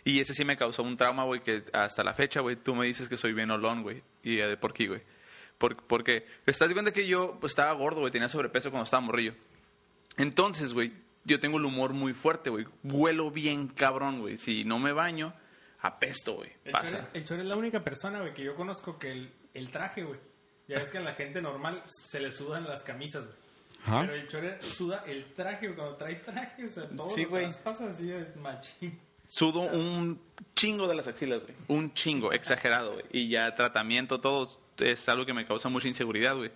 Y 0.03 0.19
ese 0.19 0.33
sí 0.33 0.43
me 0.43 0.57
causó 0.57 0.83
un 0.83 0.97
trauma, 0.97 1.23
güey, 1.25 1.41
que 1.41 1.63
hasta 1.73 2.03
la 2.03 2.13
fecha, 2.13 2.41
güey, 2.41 2.55
tú 2.55 2.73
me 2.73 2.85
dices 2.88 3.07
que 3.07 3.17
soy 3.17 3.33
bien 3.33 3.51
olón, 3.51 3.83
güey. 3.83 4.01
¿Y 4.23 4.39
eh, 4.39 4.57
por 4.57 4.73
qué, 4.73 4.88
güey? 4.88 5.01
Por, 5.57 5.75
porque, 5.83 6.25
¿estás 6.47 6.69
de 6.69 6.73
cuenta 6.73 6.91
que 6.91 7.05
yo 7.07 7.38
pues, 7.39 7.51
estaba 7.51 7.71
gordo, 7.73 8.00
güey? 8.00 8.11
Tenía 8.11 8.27
sobrepeso 8.27 8.71
cuando 8.71 8.85
estaba 8.85 9.01
morrillo. 9.01 9.35
Entonces, 10.17 10.73
güey, 10.73 10.91
yo 11.23 11.39
tengo 11.39 11.59
el 11.59 11.65
humor 11.65 11.93
muy 11.93 12.13
fuerte, 12.13 12.50
güey. 12.50 12.65
Huelo 12.83 13.29
bien 13.29 13.67
cabrón, 13.67 14.21
güey. 14.21 14.38
Si 14.39 14.63
no 14.65 14.79
me 14.79 14.91
baño, 14.91 15.33
apesto, 15.81 16.33
güey. 16.33 16.50
El 16.65 16.71
Pasa. 16.71 16.97
Chore, 16.97 17.07
el 17.13 17.25
Chore 17.25 17.41
es 17.41 17.47
la 17.47 17.55
única 17.55 17.83
persona, 17.83 18.19
güey, 18.21 18.33
que 18.33 18.43
yo 18.43 18.55
conozco 18.55 18.97
que 18.97 19.11
el, 19.11 19.31
el 19.53 19.69
traje, 19.69 20.03
güey. 20.03 20.19
Ya 20.72 20.80
ves 20.80 20.90
que 20.90 21.00
a 21.00 21.01
la 21.01 21.13
gente 21.13 21.42
normal 21.42 21.84
se 21.86 22.22
le 22.22 22.32
sudan 22.32 22.63
las 22.63 22.82
camisas, 22.82 23.25
güey. 23.25 23.38
Pero 24.06 24.13
el 24.13 24.28
Chore 24.30 24.62
suda 24.62 25.04
el 25.06 25.25
traje, 25.34 25.68
güey, 25.68 25.75
cuando 25.75 25.98
trae 25.98 26.16
traje, 26.16 26.66
o 26.66 26.72
sea, 26.72 26.88
todo 26.88 27.10
Sí, 27.10 27.25
lo 27.25 27.32
traspasa 27.32 27.90
así 27.90 28.10
es 28.10 28.34
machín. 28.38 28.98
Sudo 29.28 29.60
un 29.60 30.22
chingo 30.56 30.88
de 30.88 30.96
las 30.96 31.10
axilas, 31.10 31.42
güey. 31.42 31.54
Un 31.68 31.94
chingo, 31.94 32.32
exagerado, 32.32 32.94
güey. 32.94 33.06
Y 33.12 33.28
ya 33.28 33.54
tratamiento, 33.54 34.22
todo 34.22 34.50
es 34.78 35.10
algo 35.10 35.25
que 35.25 35.34
me 35.34 35.46
causa 35.46 35.68
mucha 35.68 35.90
inseguridad, 35.90 36.38
güey. 36.38 36.51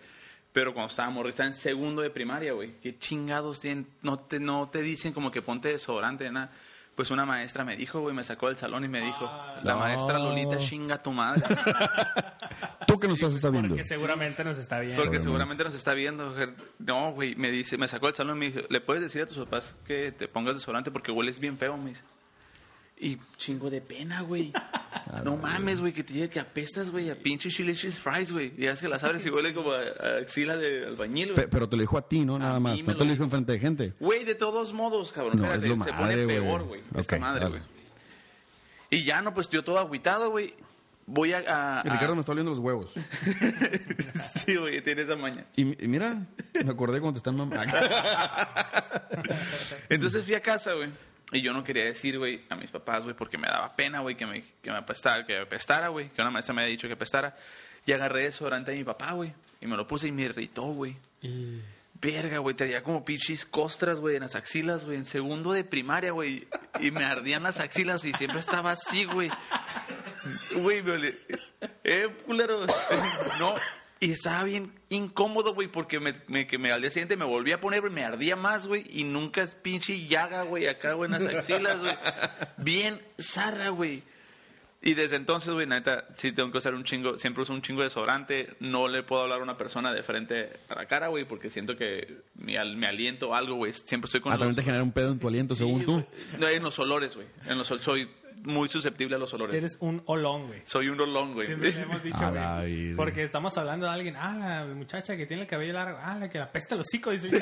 Pero 0.54 0.74
cuando 0.74 0.92
estaba 0.92 1.10
morrido, 1.10 1.32
estaba 1.32 1.50
en 1.50 1.56
segundo 1.56 2.02
de 2.02 2.10
primaria, 2.10 2.54
güey. 2.54 2.72
¿Qué 2.82 2.98
chingados 2.98 3.60
tienen? 3.60 3.86
No 4.02 4.18
te, 4.18 4.40
no 4.40 4.70
te 4.70 4.82
dicen 4.82 5.12
como 5.12 5.30
que 5.30 5.42
ponte 5.42 5.68
desodorante, 5.68 6.32
nada. 6.32 6.54
Pues 6.96 7.12
una 7.12 7.26
maestra 7.26 7.66
me 7.66 7.76
dijo, 7.76 8.00
güey, 8.00 8.16
me 8.16 8.24
sacó 8.24 8.48
del 8.48 8.56
salón 8.58 8.86
y 8.86 8.88
me 8.88 9.02
dijo, 9.02 9.26
Ah, 9.30 9.60
la 9.64 9.74
no. 9.74 9.80
maestra 9.80 10.18
Lolita 10.18 10.58
chinga 10.60 11.02
tu 11.04 11.12
madre. 11.12 11.44
Tú 12.88 12.98
que 13.00 13.08
nos 13.08 13.18
estás 13.18 13.34
está 13.36 13.50
viendo. 13.50 13.70
Porque 13.70 13.84
seguramente 13.84 14.44
nos 14.44 14.58
está 14.58 14.80
viendo. 14.80 15.02
Porque 15.04 15.20
Seguramente. 15.20 15.64
nos 15.64 15.74
está 15.74 15.94
viendo. 15.94 16.34
No, 16.80 17.12
güey, 17.12 17.36
me 17.36 17.52
dice, 17.52 17.78
me 17.78 17.88
sacó 17.88 18.06
del 18.06 18.16
salón 18.16 18.38
y 18.38 18.40
me 18.40 18.46
dijo, 18.52 18.62
¿le 18.70 18.80
puedes 18.80 19.04
decir 19.04 19.24
a 19.24 19.26
tus 19.26 19.38
papás 19.40 19.76
que 19.86 20.12
te 20.14 20.28
pongas 20.28 20.56
desodorante 20.56 20.92
porque 20.92 21.12
hueles 21.12 21.40
bien 21.40 21.58
feo? 21.58 21.76
Me 21.78 21.90
dice. 21.90 22.02
Y 22.98 23.18
chingo 23.38 23.70
de 23.70 23.82
pena, 23.82 24.22
güey. 24.22 24.52
No 25.24 25.38
mames, 25.38 25.80
güey, 25.82 25.94
que 25.94 26.04
te 26.04 26.14
diga 26.14 26.28
que 26.28 26.40
apestas, 26.40 26.90
güey, 26.90 27.10
a 27.12 27.16
pinche 27.16 27.50
chili 27.50 27.76
cheese 27.76 28.00
fries, 28.00 28.32
güey. 28.32 28.52
Y 28.58 28.66
es 28.66 28.82
que 28.82 28.88
las 28.90 29.04
abres 29.04 29.24
y 29.26 29.30
huele 29.30 29.54
como 29.54 29.72
a, 29.72 29.80
a 29.82 30.18
axila 30.22 30.58
de 30.58 30.86
albañil, 30.88 31.34
güey. 31.34 31.46
Pe- 31.46 31.48
pero 31.48 31.70
te 31.70 31.76
lo 31.76 31.82
dijo 31.84 31.98
a 31.98 32.08
ti, 32.10 32.26
¿no? 32.26 32.40
Nada 32.40 32.56
mí 32.60 32.64
más. 32.64 32.78
me 32.82 32.88
No 32.88 32.94
te 32.94 33.00
lo 33.00 33.04
dijo. 33.06 33.14
dijo 33.14 33.24
enfrente 33.26 33.52
de 33.54 33.60
gente. 33.60 33.94
Güey, 34.00 34.24
de 34.26 34.34
todos 34.36 34.74
modos, 34.74 35.12
cabrón. 35.14 35.38
No, 35.38 35.44
espérate, 35.44 35.72
es 35.72 35.78
lo 35.78 35.84
se 35.86 35.92
madre, 35.92 36.14
pone 36.16 36.24
güey. 36.26 36.38
peor, 36.40 36.64
güey. 36.64 36.82
Esta 36.98 37.16
Ok, 37.16 37.22
madre, 37.22 37.40
dale. 37.44 37.58
güey. 37.60 37.70
Y 38.90 39.04
ya 39.04 39.22
no, 39.22 39.34
pues 39.34 39.50
yo 39.50 39.64
todo 39.64 39.78
agüitado, 39.80 40.32
güey. 40.32 40.56
Voy 41.06 41.34
a... 41.34 41.40
a- 41.48 41.80
a- 41.82 41.84
Ricardo 41.84 42.16
me 42.16 42.22
está 42.22 42.32
oliendo 42.32 42.52
los 42.52 42.60
huevos. 42.60 42.92
sí, 44.46 44.56
güey, 44.56 44.82
tiene 44.82 45.04
esa 45.04 45.16
maña. 45.16 45.46
Y, 45.56 45.62
y 45.84 45.88
mira, 45.88 46.26
me 46.64 46.72
acordé 46.72 47.00
cuando 47.00 47.14
te 47.14 47.18
están 47.20 47.36
mamando. 47.38 47.78
Entonces 49.90 50.26
fui 50.26 50.34
a 50.34 50.42
casa, 50.42 50.74
güey. 50.74 50.90
Y 51.36 51.42
yo 51.42 51.52
no 51.54 51.64
quería 51.64 51.84
decir, 51.84 52.18
güey, 52.18 52.44
a 52.50 52.56
mis 52.56 52.72
papás, 52.72 53.04
güey, 53.04 53.16
porque 53.16 53.38
me 53.38 53.48
daba 53.48 53.76
pena, 53.76 54.00
güey, 54.00 54.16
que 54.16 54.26
me, 54.26 54.42
que 54.62 54.72
me 54.72 54.78
apestara, 54.78 55.26
que 55.26 55.34
me 55.34 55.42
apestara, 55.42 55.90
güey. 55.90 56.10
Que 56.10 56.22
una 56.22 56.32
maestra 56.32 56.54
me 56.56 56.62
había 56.62 56.72
dicho 56.72 56.88
que 56.88 56.94
apestara. 56.94 57.36
Y 57.86 57.92
agarré 57.92 58.24
desodorante 58.24 58.72
de 58.72 58.78
mi 58.78 58.84
papá, 58.84 59.12
güey. 59.12 59.34
Y 59.62 59.68
me 59.68 59.76
lo 59.76 59.86
puse 59.86 60.08
y 60.08 60.12
me 60.12 60.24
irritó, 60.24 60.64
güey. 60.64 60.96
Y- 61.22 61.62
Verga, 62.02 62.40
güey, 62.40 62.56
traía 62.56 62.84
como 62.84 63.04
pinches 63.06 63.46
costras, 63.46 64.00
güey, 64.02 64.16
en 64.18 64.24
las 64.24 64.36
axilas, 64.36 64.86
güey, 64.86 64.98
en 64.98 65.06
segundo 65.06 65.54
de 65.54 65.64
primaria, 65.64 66.12
güey. 66.12 66.46
Y 66.82 66.92
me 66.92 67.06
ardían 67.06 67.44
las 67.44 67.60
axilas 67.60 68.04
y 68.06 68.14
siempre 68.14 68.40
estaba 68.40 68.72
así, 68.72 69.06
güey. 69.06 69.30
Güey, 70.56 70.84
me 70.84 70.92
olé. 70.92 71.18
Eh, 71.84 72.10
culero. 72.26 72.66
No. 73.40 73.54
Y 74.00 74.12
estaba 74.12 74.44
bien 74.44 74.72
incómodo, 74.90 75.54
güey, 75.54 75.68
porque 75.70 76.00
me, 76.00 76.14
me- 76.28 76.46
que 76.48 76.58
me, 76.58 76.72
al 76.72 76.82
día 76.82 76.92
siguiente 76.92 77.16
me 77.16 77.26
volví 77.26 77.54
a 77.54 77.62
poner, 77.62 77.80
güey, 77.82 77.94
me 77.94 78.04
ardía 78.04 78.36
más, 78.36 78.68
güey. 78.68 78.86
Y 78.90 79.04
nunca 79.06 79.42
es 79.42 79.56
pinche 79.56 80.06
llaga, 80.06 80.44
güey, 80.44 80.68
acá, 80.68 80.94
güey, 80.94 81.08
en 81.08 81.14
las 81.14 81.28
axilas, 81.28 81.80
güey. 81.80 81.94
Bien 82.58 83.02
zarra, 83.20 83.70
güey. 83.70 84.04
Y 84.82 84.94
desde 84.94 85.16
entonces, 85.16 85.52
güey, 85.52 85.66
neta, 85.66 86.06
sí 86.16 86.32
tengo 86.32 86.52
que 86.52 86.60
usar 86.60 86.76
un 86.76 86.84
chingo, 86.84 87.18
siempre 87.18 87.42
uso 87.42 87.54
un 87.54 87.62
chingo 87.64 87.82
de 87.82 87.86
desodorante. 87.86 88.50
No 88.60 88.88
le 88.88 89.02
puedo 89.02 89.24
hablar 89.24 89.40
a 89.40 89.44
una 89.44 89.58
persona 89.58 89.92
de 89.92 90.04
frente 90.04 90.52
a 90.70 90.76
la 90.76 90.86
cara, 90.86 91.08
güey, 91.08 91.26
porque 91.26 91.50
siento 91.50 91.76
que 91.76 92.18
mi, 92.36 92.56
al- 92.58 92.76
me 92.78 92.86
aliento 92.86 93.34
algo, 93.34 93.56
güey. 93.56 93.74
Siempre 93.74 94.06
estoy 94.08 94.22
con 94.22 94.32
Ah, 94.34 94.36
también 94.38 94.50
los- 94.50 94.58
te 94.58 94.64
genera 94.64 94.84
un 94.84 94.92
pedo 94.92 95.12
en 95.14 95.20
tu 95.20 95.28
aliento, 95.28 95.56
Sí, 95.56 95.60
según 95.60 95.86
tú. 95.86 96.06
No, 96.38 96.48
en 96.48 96.62
los 96.62 96.78
olores, 96.78 97.16
güey. 97.16 97.26
En 97.48 97.58
los 97.58 97.72
ol- 97.72 97.80
soy 97.82 98.08
muy 98.46 98.70
susceptible 98.70 99.16
a 99.16 99.20
los 99.20 99.34
olores. 99.34 99.56
Eres 99.56 99.78
un 99.80 100.02
olón, 100.06 100.48
güey. 100.48 100.62
Soy 100.66 100.90
un 100.90 101.00
olón, 101.00 101.34
güey. 101.34 101.48
Siempre 101.48 101.72
le 101.72 101.82
hemos 101.82 102.04
dicho, 102.04 102.32
güey. 102.32 102.96
Porque 102.96 103.24
estamos 103.24 103.58
hablando 103.58 103.86
de 103.86 103.94
alguien, 103.94 104.16
ah, 104.18 104.64
la 104.66 104.74
muchacha 104.74 105.18
que 105.18 105.26
tiene 105.26 105.44
el 105.44 105.48
cabello 105.48 105.74
largo, 105.74 106.00
ah, 106.02 106.18
la 106.20 106.30
que 106.30 106.40
la 106.40 106.52
pesta 106.52 106.76
el 106.76 106.82
hocico, 106.82 107.12
dice. 107.12 107.30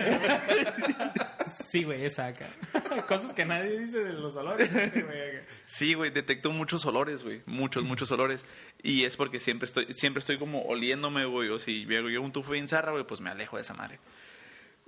sí, 1.48 1.84
güey, 1.84 2.06
esa 2.06 2.28
acá. 2.28 2.48
Cosas 3.08 3.34
que 3.34 3.46
nadie 3.46 3.80
dice 3.80 4.04
de 4.04 4.14
los 4.14 4.36
olores. 4.36 4.70
Sí, 4.70 5.02
güey, 5.02 5.22
acá. 5.22 5.46
Sí, 5.66 5.94
güey, 5.94 6.12
detecto 6.12 6.52
muchos 6.52 6.86
olores, 6.86 7.24
güey. 7.24 7.42
Muchos, 7.46 7.84
muchos 7.84 8.12
olores. 8.12 8.46
Y 8.82 9.04
es 9.04 9.18
porque 9.18 9.40
siempre 9.40 9.66
estoy, 9.66 9.94
siempre 9.94 10.20
estoy 10.20 10.38
como 10.38 10.64
oliéndome, 10.64 11.26
güey. 11.26 11.50
O 11.50 11.60
si 11.60 11.86
veo 11.86 12.10
yo 12.10 12.22
un 12.22 12.32
tufo 12.32 12.52
bien 12.52 12.68
zarra, 12.68 12.92
güey, 12.92 13.06
pues 13.06 13.22
me 13.22 13.30
alejo 13.30 13.58
de 13.58 13.62
esa 13.62 13.74
madre. 13.74 14.00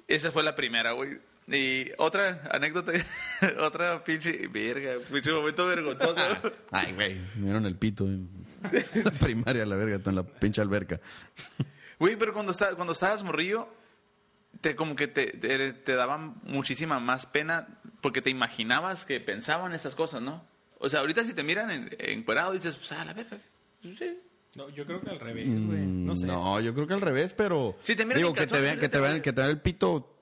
Esa 0.08 0.32
fue 0.32 0.44
la 0.44 0.56
primera, 0.56 0.92
güey. 0.92 1.20
Y 1.48 1.92
otra 2.00 2.42
anécdota, 2.52 2.92
otra 3.60 4.04
pinche, 4.04 4.48
verga, 4.48 4.96
pinche 5.12 5.32
momento 5.32 5.68
vergonzoso. 5.68 6.16
Ay, 6.72 6.94
güey, 6.94 7.20
me 7.36 7.44
dieron 7.44 7.66
el 7.68 7.76
pito 7.76 8.06
en 8.06 8.28
la 9.04 9.12
primaria, 9.12 9.64
la 9.66 9.76
verga, 9.76 10.00
en 10.10 10.16
la 10.16 10.24
pinche 10.24 10.62
alberca. 10.62 11.00
Güey, 12.00 12.16
pero 12.16 12.34
cuando, 12.34 12.52
está- 12.52 12.74
cuando 12.74 12.94
estabas 12.94 13.22
morrillo, 13.24 13.68
te, 14.62 14.76
como 14.76 14.96
que 14.96 15.08
te, 15.08 15.28
te, 15.28 15.74
te 15.74 15.96
daban 15.96 16.36
muchísima 16.44 17.00
más 17.00 17.28
pena 17.28 17.68
porque 18.02 18.22
te 18.24 18.32
imaginabas 18.32 19.06
que 19.06 19.20
pensaban 19.20 19.74
estas 19.74 19.96
cosas, 19.96 20.22
¿no? 20.24 20.44
O 20.80 20.90
sea, 20.90 21.02
ahorita 21.02 21.24
si 21.24 21.34
te 21.34 21.44
miran 21.44 21.70
en, 21.70 21.96
encuerado 22.00 22.54
dices, 22.54 22.76
pues, 22.76 22.92
ah, 22.94 23.06
la 23.06 23.14
verga. 23.14 23.38
Sí. 23.84 24.20
No, 24.56 24.70
yo 24.70 24.86
creo 24.86 25.00
que 25.02 25.10
al 25.12 25.20
revés, 25.20 25.46
güey. 25.48 25.82
No 25.86 26.16
sé. 26.16 26.26
Mm, 26.26 26.30
No, 26.30 26.60
yo 26.62 26.74
creo 26.74 26.88
que 26.88 26.94
al 26.96 27.02
revés, 27.02 27.34
pero. 27.34 27.78
Si 27.82 27.96
te 27.96 28.04
miran 28.04 28.18
digo, 28.18 28.30
en 28.30 28.36
que 28.36 28.48
te 28.48 28.60
vean, 28.62 28.80
que 28.80 28.90
te 28.90 29.00
vean, 29.00 29.22
que 29.22 29.34
te 29.34 29.42
vean 29.42 29.52
el 29.52 29.60
pito 29.62 30.15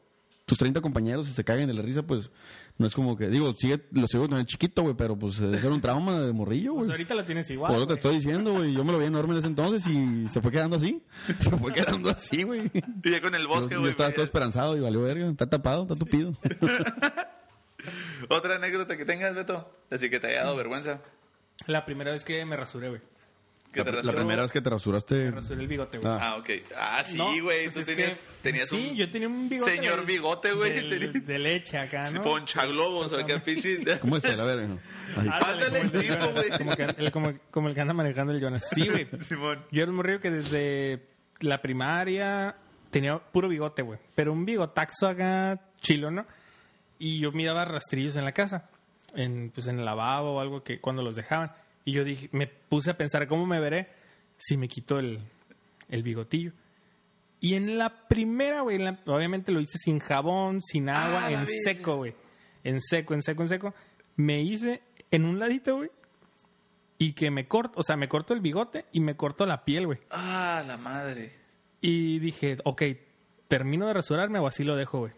tus 0.45 0.57
30 0.57 0.81
compañeros 0.81 1.29
y 1.29 1.31
se 1.31 1.43
caguen 1.43 1.67
de 1.67 1.73
la 1.73 1.81
risa, 1.81 2.03
pues 2.03 2.29
no 2.77 2.85
es 2.85 2.93
como 2.93 3.15
que. 3.15 3.27
Digo, 3.29 3.53
sigue, 3.53 3.81
lo 3.91 4.07
sigo 4.07 4.25
teniendo 4.27 4.45
chiquito, 4.47 4.81
güey, 4.81 4.93
pero 4.95 5.17
pues 5.17 5.39
era 5.39 5.69
un 5.69 5.79
trauma 5.79 6.19
de 6.19 6.33
morrillo, 6.33 6.73
Pues 6.73 6.87
güey. 6.87 6.91
ahorita 6.91 7.15
lo 7.15 7.23
tienes 7.23 7.49
igual. 7.49 7.69
Por 7.71 7.77
eso 7.77 7.87
te 7.87 7.93
güey. 7.93 7.97
estoy 7.97 8.15
diciendo, 8.15 8.51
güey. 8.53 8.73
Yo 8.73 8.83
me 8.83 8.91
lo 8.91 8.99
vi 8.99 9.05
enorme 9.05 9.31
en 9.33 9.37
ese 9.39 9.47
entonces 9.47 9.87
y 9.87 10.27
se 10.27 10.41
fue 10.41 10.51
quedando 10.51 10.75
así. 10.75 11.01
Se 11.39 11.51
fue 11.51 11.71
quedando 11.71 12.09
así, 12.09 12.43
güey. 12.43 12.69
Y 13.03 13.11
ya 13.11 13.21
con 13.21 13.35
el 13.35 13.47
bosque, 13.47 13.69
yo, 13.69 13.75
yo 13.75 13.79
güey. 13.81 13.89
estaba 13.91 14.07
pues, 14.09 14.15
todo 14.15 14.25
esperanzado 14.25 14.75
y 14.75 14.81
valió 14.81 15.01
verga. 15.01 15.29
Está 15.29 15.49
tapado, 15.49 15.83
está 15.83 15.95
tupido. 15.95 16.33
Otra 18.29 18.55
anécdota 18.55 18.95
que 18.97 19.05
tengas, 19.05 19.35
Beto. 19.35 19.69
Así 19.91 20.09
que 20.09 20.19
te 20.19 20.27
haya 20.27 20.43
dado 20.43 20.55
vergüenza. 20.55 21.01
La 21.67 21.85
primera 21.85 22.11
vez 22.11 22.23
que 22.25 22.43
me 22.45 22.55
rasuré, 22.57 22.89
güey. 22.89 23.01
Que 23.73 23.79
La, 23.79 23.85
te 23.85 23.91
la 23.91 23.97
rasuró. 23.97 24.17
primera 24.19 24.41
vez 24.43 24.51
que 24.51 24.61
te 24.61 24.69
rasuraste. 24.69 25.15
Me 25.15 25.31
rasuré 25.31 25.61
el 25.61 25.67
bigote, 25.67 25.97
güey. 25.97 26.11
Ah. 26.13 26.19
Ah, 26.21 26.35
ok. 26.37 26.49
Ah, 26.77 27.03
sí, 27.03 27.17
No, 27.17 27.25
güey. 27.41 27.63
pues 27.69 27.73
Tú 27.73 27.83
tenías, 27.83 28.19
que- 28.19 28.25
tenías 28.43 28.69
sí, 28.69 28.89
un 28.91 28.95
yo 28.95 29.09
tenía 29.09 29.27
un 29.27 29.49
bigote. 29.49 29.75
señor 29.75 29.97
del- 29.97 30.05
bigote, 30.05 30.53
güey. 30.53 30.71
del- 30.89 31.25
De 31.25 31.39
leche 31.39 31.77
acá, 31.79 32.11
¿no? 32.11 32.21
Ponchaglobos 32.21 33.11
o 33.11 33.17
acá, 33.19 33.39
pinche. 33.39 33.79
¿Cómo 33.99 34.17
está 34.17 34.35
verga? 34.45 34.77
Ay, 35.17 35.27
Ándale, 35.31 35.79
el 35.81 35.91
tipo, 35.91 36.31
güey. 36.31 36.49
Como, 36.57 36.75
que, 36.75 36.83
el, 36.97 37.11
como, 37.11 37.33
como 37.51 37.67
el 37.69 37.73
que 37.75 37.81
anda 37.81 37.93
manejando 37.93 38.31
el 38.31 38.39
Jonas. 38.39 38.67
Sí, 38.73 38.87
güey. 38.87 39.07
Simón. 39.21 39.59
Yo 39.71 39.81
era 39.81 39.89
un 39.91 39.97
morrillo 39.97 40.19
que 40.19 40.29
desde 40.31 41.01
la 41.39 41.61
primaria 41.61 42.55
tenía 42.91 43.17
puro 43.17 43.49
bigote, 43.49 43.81
güey. 43.81 43.99
Pero 44.15 44.33
un 44.33 44.45
bigotaxo 44.45 45.07
acá 45.07 45.59
chilo, 45.81 46.11
¿no? 46.11 46.25
Y 46.99 47.19
yo 47.19 47.31
miraba 47.31 47.65
rastrillos 47.65 48.15
en 48.15 48.23
la 48.25 48.31
casa. 48.33 48.69
En, 49.15 49.51
pues 49.53 49.67
en 49.67 49.79
el 49.79 49.85
lavabo 49.85 50.35
o 50.35 50.39
algo 50.39 50.63
que 50.63 50.79
cuando 50.79 51.01
los 51.03 51.15
dejaban. 51.15 51.51
Y 51.85 51.91
yo 51.93 52.03
dije, 52.03 52.29
me 52.31 52.47
puse 52.47 52.89
a 52.91 52.97
pensar, 52.97 53.27
¿cómo 53.27 53.45
me 53.45 53.59
veré 53.59 53.89
si 54.37 54.57
me 54.57 54.67
quito 54.67 54.99
el, 54.99 55.19
el 55.89 56.03
bigotillo? 56.03 56.51
Y 57.39 57.55
en 57.55 57.77
la 57.77 58.07
primera, 58.07 58.61
güey, 58.61 58.77
la- 58.77 58.99
obviamente 59.05 59.51
lo 59.51 59.59
hice 59.59 59.77
sin 59.77 59.99
jabón, 59.99 60.61
sin 60.61 60.87
agua, 60.89 61.25
Ah, 61.25 61.29
la 61.29 61.39
en 61.41 61.47
seco, 61.47 61.97
güey. 61.97 62.15
En 62.63 62.79
seco, 62.81 63.13
en 63.13 63.21
seco, 63.21 63.41
en 63.43 63.49
seco. 63.49 63.73
Me 64.15 64.41
hice 64.41 64.81
en 65.11 65.25
un 65.25 65.39
ladito, 65.39 65.75
güey. 65.75 65.89
Y 66.97 67.13
que 67.13 67.31
me 67.31 67.47
corto, 67.49 67.79
o 67.79 67.83
sea, 67.83 67.97
me 67.97 68.07
corto 68.07 68.33
el 68.33 68.39
bigote 68.39 68.85
y 68.93 69.01
me 69.01 69.17
corto 69.17 69.45
la 69.45 69.65
piel, 69.65 69.87
güey. 69.87 69.99
Ah, 70.09 70.63
la 70.65 70.77
madre. 70.77 71.33
Y 71.81 72.19
dije, 72.19 72.55
ok, 72.63 72.81
termino 73.49 73.87
de 73.87 73.93
rasurarme 73.93 74.39
o 74.39 74.47
así 74.47 74.63
lo 74.63 74.77
dejo, 74.77 74.99
güey. 74.99 75.11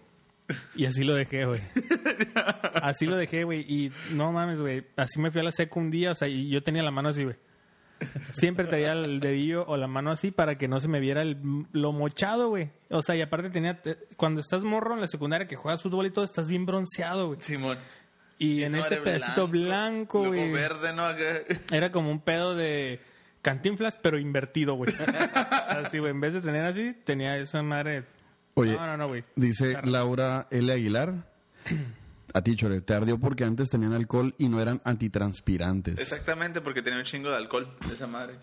Y 0.75 0.85
así 0.85 1.03
lo 1.03 1.13
dejé, 1.13 1.45
güey. 1.45 1.61
Así 2.81 3.05
lo 3.05 3.17
dejé, 3.17 3.43
güey. 3.43 3.61
Y 3.61 3.91
no 4.11 4.31
mames, 4.31 4.59
güey. 4.61 4.85
Así 4.95 5.19
me 5.19 5.31
fui 5.31 5.41
a 5.41 5.43
la 5.43 5.51
seco 5.51 5.79
un 5.79 5.91
día, 5.91 6.11
o 6.11 6.15
sea, 6.15 6.27
y 6.27 6.49
yo 6.49 6.61
tenía 6.63 6.83
la 6.83 6.91
mano 6.91 7.09
así, 7.09 7.23
güey. 7.23 7.35
Siempre 8.33 8.65
traía 8.65 8.91
el 8.91 9.19
dedillo 9.21 9.65
o 9.67 9.77
la 9.77 9.87
mano 9.87 10.11
así 10.11 10.29
para 10.31 10.57
que 10.57 10.67
no 10.67 10.79
se 10.81 10.89
me 10.89 10.99
viera 10.99 11.21
el, 11.21 11.37
lo 11.71 11.93
mochado, 11.93 12.49
güey. 12.49 12.69
O 12.89 13.01
sea, 13.01 13.15
y 13.15 13.21
aparte 13.21 13.49
tenía... 13.49 13.81
te- 13.81 13.97
Cuando 14.17 14.41
estás 14.41 14.63
morro 14.63 14.93
en 14.95 15.01
la 15.01 15.07
secundaria 15.07 15.47
que 15.47 15.55
juegas 15.55 15.81
fútbol 15.81 16.05
y 16.05 16.11
todo, 16.11 16.25
estás 16.25 16.47
bien 16.49 16.65
bronceado, 16.65 17.27
güey. 17.27 17.41
Simón. 17.41 17.77
Y, 18.37 18.63
en 18.63 18.75
ese 18.75 18.97
pedacito 18.97 19.47
blanco, 19.47 20.25
güey. 20.25 20.51
verde, 20.51 20.91
¿no? 20.93 21.07
Era 21.71 21.91
como 21.93 22.11
un 22.11 22.19
pedo 22.19 22.53
de 22.53 22.99
cantinflas, 23.41 23.97
pero 24.01 24.19
invertido, 24.19 24.73
güey. 24.75 24.93
así, 25.69 25.99
güey. 25.99 26.11
En 26.11 26.19
vez 26.19 26.33
de 26.33 26.41
tener 26.41 26.65
así, 26.65 26.93
tenía 27.05 27.37
esa 27.37 27.63
madre. 27.63 28.03
Oye, 28.55 28.73
no, 28.73 28.85
no, 28.87 28.97
no, 28.97 29.07
güey. 29.07 29.23
Dice. 29.37 29.77
Laura 29.83 30.47
L. 30.51 30.71
Aguilar. 30.71 31.13
A 32.35 32.41
ti, 32.43 32.55
Chore, 32.57 32.81
te 32.81 32.93
ardió 32.93 33.17
porque 33.17 33.45
antes 33.45 33.69
tenían 33.69 33.93
alcohol 33.93 34.35
y 34.37 34.49
no 34.49 34.59
eran 34.61 34.81
antitranspirantes. 34.83 35.99
Exactamente, 35.99 36.59
porque 36.59 36.81
tenía 36.81 36.99
un 36.99 37.05
chingo 37.05 37.29
de 37.29 37.37
alcohol 37.37 37.73
de 37.87 37.93
esa 37.93 38.07
madre. 38.07 38.35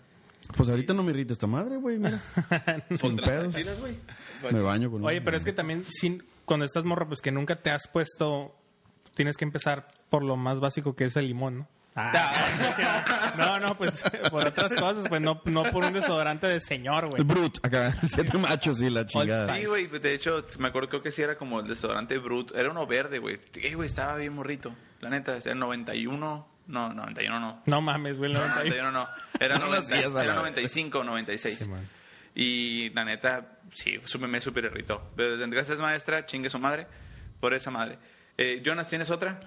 Pues 0.57 0.67
ahorita 0.67 0.93
no 0.95 1.03
me 1.03 1.11
irrita 1.11 1.31
esta 1.33 1.45
madre, 1.47 1.77
güey, 1.77 1.99
mira. 1.99 2.19
Sin 2.99 3.17
pedos. 3.17 3.55
güey. 3.79 3.95
Me 4.51 4.61
baño 4.61 4.89
con 4.89 5.05
Oye, 5.05 5.19
un- 5.19 5.23
pero 5.23 5.37
es 5.37 5.45
que 5.45 5.53
también, 5.53 5.83
sin, 5.87 6.23
cuando 6.45 6.65
estás 6.65 6.83
morro, 6.85 7.07
pues 7.07 7.21
que 7.21 7.31
nunca 7.31 7.61
te 7.61 7.69
has 7.69 7.87
puesto. 7.87 8.55
Tienes 9.13 9.37
que 9.37 9.45
empezar 9.45 9.87
por 10.09 10.23
lo 10.23 10.35
más 10.37 10.59
básico 10.59 10.95
que 10.95 11.05
es 11.05 11.15
el 11.15 11.27
limón, 11.27 11.59
¿no? 11.59 11.67
Ah, 11.95 13.33
no, 13.37 13.59
no, 13.59 13.77
pues 13.77 14.01
por 14.31 14.47
otras 14.47 14.73
cosas, 14.75 15.07
pues 15.07 15.21
no, 15.21 15.41
no 15.45 15.63
por 15.63 15.85
un 15.85 15.93
desodorante 15.93 16.47
de 16.47 16.59
señor, 16.59 17.07
güey. 17.07 17.21
El 17.21 17.27
Brut, 17.27 17.59
acá, 17.63 17.93
siete 18.07 18.37
machos 18.37 18.81
y 18.81 18.89
la 18.89 19.05
chingada. 19.05 19.55
Sí, 19.55 19.65
güey, 19.65 19.87
de 19.87 20.13
hecho, 20.13 20.43
me 20.57 20.69
acuerdo 20.69 20.89
creo 20.89 21.03
que 21.03 21.11
sí 21.11 21.21
era 21.21 21.37
como 21.37 21.59
el 21.59 21.67
desodorante 21.67 22.17
Brut. 22.17 22.51
Era 22.55 22.71
uno 22.71 22.87
verde, 22.87 23.19
güey. 23.19 23.39
Eh, 23.55 23.75
güey, 23.75 23.87
estaba 23.87 24.15
bien 24.15 24.33
morrito. 24.33 24.73
La 25.01 25.09
neta, 25.09 25.37
era 25.37 25.53
91. 25.55 26.47
No, 26.65 26.93
91 26.93 27.39
no. 27.39 27.61
No 27.65 27.81
mames, 27.81 28.17
güey. 28.19 28.31
el 28.31 28.37
No, 28.37 28.47
91. 28.47 28.91
91 28.91 28.91
no. 28.91 29.07
Era, 29.39 29.55
No 29.59 29.65
lo 29.65 29.71
90 29.73 29.95
hacías 29.95 30.11
a 30.11 30.13
la 30.15 30.23
era 30.23 30.33
vez. 30.33 30.41
95 30.41 30.99
o 30.99 31.03
96. 31.03 31.57
Sí, 31.59 31.65
man. 31.67 31.87
y 32.35 32.89
la 32.91 33.03
neta, 33.05 33.45
sí, 33.73 33.99
supe- 34.05 34.27
me 34.27 34.39
super 34.41 34.63
irritó. 34.65 35.11
Pero 35.15 35.37
desde 35.37 35.51
gracias 35.51 35.79
maestra, 35.79 36.25
chingue 36.25 36.49
su 36.49 36.57
madre, 36.59 36.87
por 37.39 37.53
esa 37.53 37.69
madre. 37.69 37.99
Eh, 38.37 38.61
Jonas, 38.65 38.87
¿tienes 38.87 39.09
otra? 39.11 39.39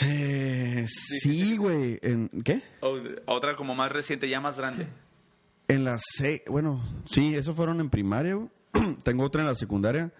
Eh, 0.00 0.84
sí, 0.88 1.56
güey. 1.56 1.98
¿En 2.02 2.28
qué? 2.44 2.62
O, 2.80 2.98
otra 3.26 3.56
como 3.56 3.74
más 3.74 3.90
reciente, 3.92 4.28
ya 4.28 4.40
más 4.40 4.56
grande. 4.58 4.88
En 5.68 5.84
la 5.84 5.98
C, 5.98 6.44
bueno, 6.48 6.82
sí, 7.06 7.34
eso 7.34 7.54
fueron 7.54 7.80
en 7.80 7.90
primaria. 7.90 8.38
Tengo 9.04 9.24
otra 9.24 9.42
en 9.42 9.48
la 9.48 9.54
secundaria. 9.54 10.12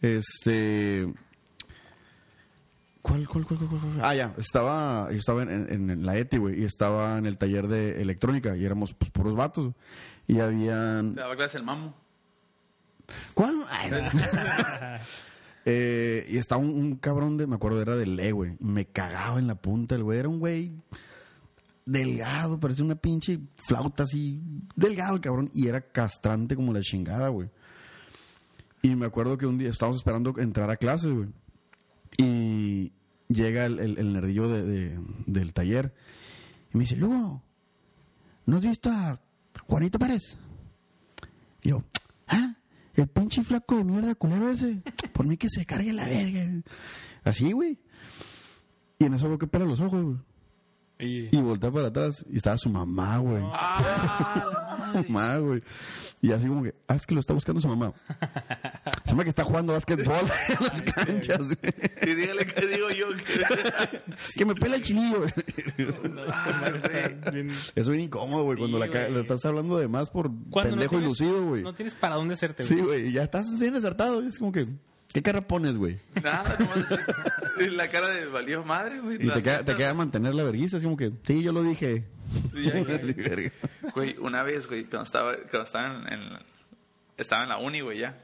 Este. 0.00 1.12
¿Cuál, 3.02 3.28
cuál, 3.28 3.44
cuál, 3.44 3.58
cuál, 3.60 3.70
cuál? 3.80 4.00
Ah, 4.02 4.14
ya, 4.14 4.34
estaba, 4.38 5.10
yo 5.10 5.18
estaba 5.18 5.42
en, 5.42 5.50
en- 5.50 5.90
en 5.90 6.06
la 6.06 6.16
ETI, 6.16 6.38
güey, 6.38 6.62
y 6.62 6.64
estaba 6.64 7.18
en 7.18 7.26
el 7.26 7.36
taller 7.36 7.68
de 7.68 8.00
electrónica, 8.00 8.56
y 8.56 8.64
éramos 8.64 8.94
pues 8.94 9.10
puros 9.10 9.36
vatos, 9.36 9.74
y 10.26 10.40
habían... 10.40 11.14
Te 11.14 11.20
daba 11.20 11.36
clase 11.36 11.58
el 11.58 11.64
mamo. 11.64 11.94
¿Cuál? 13.34 13.56
Ay. 13.68 13.90
Eh, 15.66 16.26
y 16.28 16.36
estaba 16.36 16.60
un, 16.62 16.96
cabrón 16.96 17.36
de, 17.36 17.46
me 17.46 17.54
acuerdo, 17.56 17.80
era 17.80 17.96
de 17.96 18.06
Le, 18.06 18.32
güey. 18.32 18.56
Me 18.60 18.86
cagaba 18.86 19.38
en 19.38 19.46
la 19.46 19.54
punta 19.54 19.94
el 19.94 20.02
güey. 20.02 20.18
Era 20.18 20.28
un 20.28 20.38
güey 20.38 20.72
delgado, 21.86 22.58
parecía 22.60 22.84
una 22.84 22.94
pinche 22.96 23.38
flauta 23.66 24.04
así. 24.04 24.40
Delgado 24.76 25.14
el 25.16 25.20
cabrón. 25.20 25.50
Y 25.54 25.68
era 25.68 25.80
castrante 25.80 26.56
como 26.56 26.72
la 26.72 26.80
chingada, 26.80 27.28
güey. 27.28 27.48
Y 28.82 28.94
me 28.96 29.06
acuerdo 29.06 29.38
que 29.38 29.46
un 29.46 29.56
día 29.58 29.70
estábamos 29.70 29.96
esperando 29.98 30.34
entrar 30.38 30.70
a 30.70 30.76
clases, 30.76 31.10
güey. 31.12 31.28
Y 32.18 32.92
llega 33.28 33.64
el, 33.66 33.78
el- 33.80 34.12
nerdillo 34.12 34.48
de- 34.48 34.98
del 35.26 35.52
taller. 35.54 35.94
Y 36.72 36.76
me 36.78 36.84
dice, 36.84 36.96
Lugo, 36.96 37.42
¿no 38.46 38.56
has 38.56 38.62
visto 38.62 38.90
a 38.90 39.14
Juanito 39.66 39.98
Pérez? 39.98 40.36
Y 41.62 41.70
yo, 41.70 41.82
¿ah? 42.28 42.54
El 42.94 43.08
pinche 43.08 43.42
flaco 43.42 43.76
de 43.76 43.84
mierda 43.84 44.14
culero 44.14 44.48
ese. 44.50 44.82
Por 45.24 45.30
mí 45.30 45.38
que 45.38 45.48
se 45.48 45.64
cargue 45.64 45.90
la 45.94 46.04
verga. 46.04 46.46
Así, 47.24 47.50
güey. 47.52 47.78
Y 48.98 49.06
en 49.06 49.14
eso 49.14 49.26
veo 49.26 49.38
que 49.38 49.46
pela 49.46 49.64
los 49.64 49.80
ojos, 49.80 50.02
güey. 50.04 50.16
Y, 50.98 51.34
Y 51.34 51.40
voltea 51.40 51.70
para 51.72 51.88
atrás 51.88 52.24
y 52.30 52.36
estaba 52.36 52.58
su 52.58 52.68
mamá, 52.68 53.16
güey. 53.18 53.42
¡Ah! 53.52 54.92
Mamá, 55.08 55.38
güey. 55.38 55.62
Y 56.20 56.30
así 56.30 56.46
como 56.46 56.62
que, 56.62 56.74
ah, 56.86 56.94
es 56.94 57.06
que 57.06 57.14
lo 57.14 57.20
está 57.20 57.32
buscando 57.32 57.58
su 57.60 57.66
mamá. 57.68 57.92
Se 59.04 59.10
llama 59.10 59.24
que 59.24 59.30
está 59.30 59.42
jugando 59.44 59.72
básquetbol 59.72 60.14
en 60.48 60.66
las 60.66 60.82
canchas, 60.82 61.38
güey. 61.40 61.74
Y 62.02 62.14
dígale 62.14 62.46
que 62.46 62.66
digo 62.66 62.90
yo. 62.90 63.06
que- 63.16 64.02
Que 64.36 64.44
me 64.44 64.54
pela 64.54 64.76
el 64.76 64.82
chinillo, 64.82 65.20
güey. 65.20 65.32
no, 66.12 66.24
está 66.26 67.30
bien- 67.30 67.48
Eso 67.50 67.72
es 67.74 67.88
bien 67.88 68.00
incómodo, 68.02 68.44
güey, 68.44 68.58
cuando 68.58 68.80
Sí, 68.82 68.88
güey. 68.88 69.10
la 69.12 69.20
estás 69.20 69.42
hablando 69.46 69.78
de 69.78 69.88
más 69.88 70.10
por 70.10 70.30
no 70.30 70.50
pendejo 70.62 70.96
y 70.96 70.98
tienes- 70.98 71.04
lucido, 71.08 71.44
güey. 71.46 71.62
No 71.62 71.74
tienes 71.74 71.94
para 71.94 72.14
dónde 72.16 72.34
hacerte, 72.34 72.62
Sí, 72.62 72.74
güey. 72.76 72.84
güey, 73.02 73.12
ya 73.12 73.22
estás 73.24 73.46
bien 73.58 73.74
acertado. 73.74 74.20
Es 74.22 74.38
como 74.38 74.52
que, 74.52 74.68
¿qué 75.14 75.22
cara 75.22 75.46
pones, 75.46 75.78
güey? 75.78 75.98
Nada, 76.22 76.54
nomás 76.58 76.92
así. 76.92 77.70
La 77.70 77.88
cara 77.88 78.08
de 78.10 78.26
valió 78.26 78.62
madre, 78.64 79.00
güey. 79.00 79.16
Y 79.16 79.28
te 79.30 79.42
queda, 79.42 79.64
te 79.64 79.74
queda 79.74 79.94
mantener 79.94 80.34
la 80.34 80.42
vergüenza, 80.42 80.76
así 80.76 80.84
como 80.84 80.96
que, 80.98 81.10
sí, 81.26 81.42
yo 81.42 81.52
lo 81.52 81.62
dije. 81.62 82.04
Sí, 82.52 82.64
ya, 82.66 82.74
ya. 82.74 82.98
Verga. 83.16 83.52
Güey, 83.94 84.16
una 84.18 84.42
vez, 84.42 84.66
güey, 84.66 84.84
cuando 84.84 85.04
estaba, 85.04 85.34
cuando 85.36 85.62
estaba 85.62 85.86
en, 85.86 86.12
en- 86.12 86.38
estaba 87.16 87.44
en 87.44 87.48
la 87.48 87.56
uni, 87.58 87.80
güey, 87.80 88.00
ya. 88.00 88.20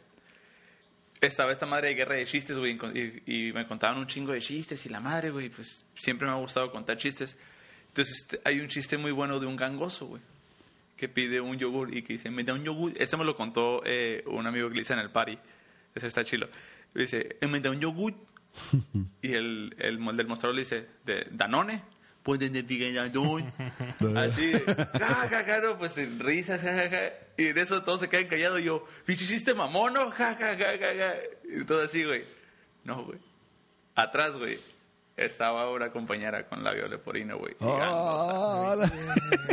Estaba 1.20 1.52
esta 1.52 1.66
madre 1.66 1.88
de 1.88 1.94
guerra 1.94 2.14
de 2.16 2.24
chistes, 2.24 2.58
güey, 2.58 2.78
y, 3.26 3.48
y 3.48 3.52
me 3.52 3.66
contaban 3.66 3.98
un 3.98 4.06
chingo 4.06 4.32
de 4.32 4.40
chistes 4.40 4.84
y 4.86 4.88
la 4.88 5.00
madre, 5.00 5.30
güey, 5.30 5.48
pues 5.50 5.84
siempre 5.94 6.26
me 6.26 6.32
ha 6.32 6.36
gustado 6.36 6.72
contar 6.72 6.96
chistes. 6.96 7.36
Entonces 7.88 8.22
este, 8.22 8.40
hay 8.44 8.58
un 8.60 8.68
chiste 8.68 8.96
muy 8.98 9.12
bueno 9.12 9.38
de 9.38 9.46
un 9.46 9.54
gangoso, 9.56 10.06
güey, 10.06 10.22
que 10.96 11.08
pide 11.08 11.40
un 11.40 11.58
yogur 11.58 11.94
y 11.94 12.02
que 12.02 12.14
dice, 12.14 12.30
me 12.30 12.42
da 12.42 12.54
un 12.54 12.64
yogur. 12.64 12.92
Ese 12.96 13.16
me 13.18 13.24
lo 13.24 13.36
contó 13.36 13.82
eh, 13.84 14.24
un 14.26 14.46
amigo 14.46 14.68
que 14.70 14.76
le 14.76 14.80
hice 14.82 14.94
en 14.94 15.00
el 15.00 15.10
party. 15.10 15.38
Ese 15.94 16.06
está 16.06 16.24
chilo. 16.24 16.48
Dice, 16.94 17.36
"Eh, 17.40 17.46
me 17.46 17.60
da 17.60 17.70
un 17.70 17.80
yogur. 17.80 18.14
y 19.22 19.34
el, 19.34 19.74
el, 19.78 20.16
del 20.16 20.26
mostrador 20.26 20.54
le 20.56 20.62
dice, 20.62 20.86
¿de 21.04 21.26
Danone? 21.30 21.82
Pues 22.22 22.40
de 22.40 22.50
Danone. 22.50 23.52
Así, 24.16 24.52
ja, 24.98 25.28
ja, 25.46 25.60
no, 25.60 25.78
pues 25.78 25.96
en 25.98 26.18
risas, 26.18 26.60
ja, 26.60 26.72
ja, 26.74 26.90
ja. 26.90 27.00
Y 27.38 27.46
en 27.46 27.58
eso 27.58 27.82
todos 27.82 28.00
se 28.00 28.08
quedan 28.08 28.26
callados. 28.26 28.60
Y 28.60 28.64
yo, 28.64 28.84
pinche 29.06 29.26
chiste 29.26 29.54
mamón, 29.54 29.94
¿no? 29.94 30.10
Ja, 30.10 30.34
ja, 30.34 30.56
ja, 30.56 30.66
ja, 30.78 30.94
ja. 30.96 31.14
Y 31.44 31.64
todo 31.64 31.82
así, 31.84 32.04
güey. 32.04 32.24
No, 32.84 33.04
güey. 33.04 33.18
Atrás, 33.94 34.36
güey, 34.36 34.58
estaba 35.16 35.70
una 35.70 35.90
compañera 35.92 36.46
con 36.48 36.62
labio 36.64 36.88
leporino, 36.88 37.38
güey. 37.38 37.54
la- 38.76 38.90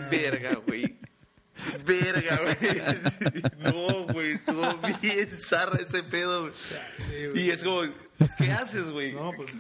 Verga, 0.10 0.56
güey. 0.66 0.98
Verga, 1.86 2.40
güey. 2.44 2.82
No, 3.60 4.04
güey, 4.14 4.32
estuvo 4.34 4.78
bien 5.02 5.30
zarra 5.30 5.80
ese 5.82 6.04
pedo, 6.04 6.42
güey. 6.44 6.54
Y 7.36 7.50
es 7.52 7.64
como, 7.64 7.82
¿qué 8.38 8.52
haces, 8.52 8.90
güey? 8.90 9.14
No, 9.14 9.32
pues, 9.36 9.52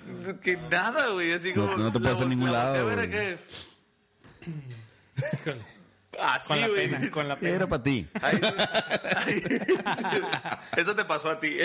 Que 0.41 0.57
nada, 0.57 1.09
güey. 1.09 1.31
Así 1.33 1.53
No, 1.55 1.65
como. 1.65 1.77
no 1.77 1.91
te 1.91 1.99
puedes 1.99 2.21
a 2.21 2.25
ningún 2.25 2.51
lado, 2.51 2.85
ver 2.85 3.07
güey. 3.07 3.33
acá. 3.33 3.41
Así, 6.19 6.47
con 6.47 6.61
la 6.61 6.67
güey. 6.69 6.89
pena, 6.89 7.11
con 7.11 7.27
la 7.27 7.35
pena. 7.35 7.55
Era 7.55 7.67
para 7.67 7.83
ti. 7.83 8.07
Ay, 8.21 8.39
ay, 9.15 9.43
Eso 10.75 10.95
te 10.95 11.05
pasó 11.05 11.29
a 11.29 11.39
ti. 11.39 11.57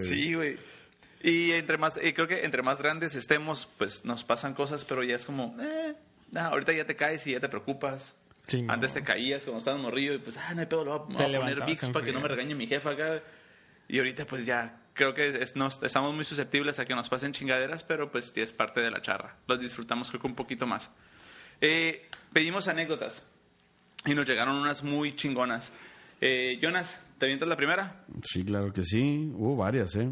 Sí, 0.00 0.34
güey. 0.34 0.56
Y 1.22 1.52
entre 1.52 1.78
más, 1.78 1.98
y 2.02 2.12
creo 2.12 2.26
que 2.26 2.44
entre 2.44 2.62
más 2.62 2.80
grandes 2.82 3.14
estemos, 3.14 3.68
pues 3.78 4.04
nos 4.04 4.24
pasan 4.24 4.54
cosas, 4.54 4.84
pero 4.84 5.02
ya 5.04 5.14
es 5.16 5.24
como, 5.24 5.56
eh, 5.60 5.94
nah, 6.32 6.46
ahorita 6.48 6.72
ya 6.72 6.84
te 6.84 6.96
caes 6.96 7.26
y 7.26 7.32
ya 7.32 7.40
te 7.40 7.48
preocupas. 7.48 8.14
Sí, 8.46 8.62
no. 8.62 8.72
Antes 8.72 8.92
te 8.94 9.02
caías 9.02 9.42
cuando 9.42 9.58
estabas 9.58 9.80
morrillo 9.80 10.14
y 10.14 10.18
pues, 10.18 10.36
ah, 10.36 10.54
no 10.54 10.60
hay 10.60 10.66
pedo, 10.66 10.84
lo 10.84 10.90
voy 10.92 10.98
a, 11.00 11.02
voy 11.02 11.12
poner 11.38 11.58
en 11.86 11.92
para 11.92 12.04
que 12.06 12.12
no 12.12 12.20
me 12.20 12.28
regañe 12.28 12.54
mi 12.54 12.66
jefa 12.66 12.90
acá. 12.90 13.22
Y 13.88 13.98
ahorita 13.98 14.24
pues 14.26 14.46
ya, 14.46 14.80
creo 14.94 15.14
que 15.14 15.42
es- 15.42 15.54
nos, 15.56 15.82
estamos 15.82 16.14
muy 16.14 16.24
susceptibles 16.24 16.78
a 16.78 16.84
que 16.84 16.94
nos 16.94 17.08
pasen 17.08 17.32
chingaderas, 17.32 17.82
pero 17.84 18.10
pues 18.10 18.32
sí 18.34 18.40
es 18.40 18.52
parte 18.52 18.80
de 18.80 18.90
la 18.90 19.02
charra. 19.02 19.36
Los 19.48 19.60
disfrutamos 19.60 20.08
creo 20.10 20.20
que 20.20 20.26
un 20.28 20.34
poquito 20.34 20.66
más. 20.66 20.90
Eh, 21.60 22.06
pedimos 22.32 22.68
anécdotas 22.68 23.22
y 24.04 24.14
nos 24.14 24.26
llegaron 24.28 24.56
unas 24.56 24.82
muy 24.84 25.16
chingonas. 25.16 25.72
Eh, 26.20 26.58
Jonas, 26.62 27.00
¿te 27.18 27.26
avientas 27.26 27.48
la 27.48 27.56
primera? 27.56 28.04
Sí, 28.22 28.44
claro 28.44 28.72
que 28.72 28.82
sí. 28.82 29.30
Hubo 29.34 29.56
varias, 29.56 29.94
¿eh? 29.96 30.10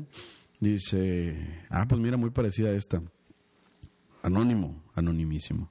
Dice, 0.60 1.36
ah, 1.70 1.84
pues 1.88 2.00
mira, 2.00 2.16
muy 2.16 2.30
parecida 2.30 2.70
a 2.70 2.72
esta. 2.72 3.02
Anónimo, 4.24 4.82
anonimísimo. 4.94 5.70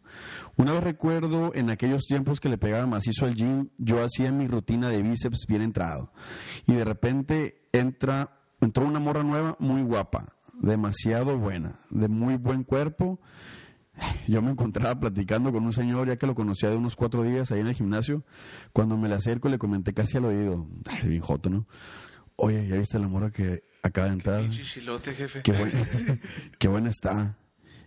Una 0.57 0.73
vez 0.73 0.83
recuerdo 0.83 1.51
en 1.55 1.71
aquellos 1.71 2.03
tiempos 2.03 2.39
que 2.39 2.49
le 2.49 2.59
pegaba 2.59 2.85
macizo 2.85 3.25
al 3.25 3.33
gym, 3.33 3.69
yo 3.79 4.03
hacía 4.03 4.31
mi 4.31 4.47
rutina 4.47 4.89
de 4.89 5.01
bíceps 5.01 5.47
bien 5.47 5.63
entrado. 5.63 6.13
Y 6.67 6.73
de 6.73 6.85
repente 6.85 7.67
entra, 7.71 8.37
entró 8.61 8.85
una 8.85 8.99
morra 8.99 9.23
nueva 9.23 9.57
muy 9.57 9.81
guapa, 9.81 10.35
demasiado 10.61 11.39
buena, 11.39 11.79
de 11.89 12.07
muy 12.09 12.35
buen 12.35 12.63
cuerpo. 12.63 13.19
Yo 14.27 14.43
me 14.43 14.51
encontraba 14.51 14.99
platicando 14.99 15.51
con 15.51 15.65
un 15.65 15.73
señor, 15.73 16.07
ya 16.07 16.17
que 16.17 16.27
lo 16.27 16.35
conocía 16.35 16.69
de 16.69 16.75
unos 16.75 16.95
cuatro 16.95 17.23
días 17.23 17.51
ahí 17.51 17.61
en 17.61 17.67
el 17.69 17.73
gimnasio. 17.73 18.23
Cuando 18.71 18.97
me 18.97 19.09
le 19.09 19.15
acerco, 19.15 19.49
le 19.49 19.57
comenté 19.57 19.95
casi 19.95 20.17
al 20.17 20.25
oído, 20.25 20.67
ay, 20.85 21.09
bien 21.09 21.23
joto, 21.23 21.49
¿no? 21.49 21.65
Oye, 22.35 22.67
¿ya 22.67 22.75
viste 22.75 22.99
la 22.99 23.07
morra 23.07 23.31
que 23.31 23.63
acaba 23.81 24.09
de 24.09 24.13
entrar? 24.13 24.47
Chichilote, 24.51 25.15
jefe. 25.15 25.41
Qué 25.41 25.53
buena, 25.53 25.79
qué 26.59 26.67
buena 26.67 26.89
está. 26.91 27.35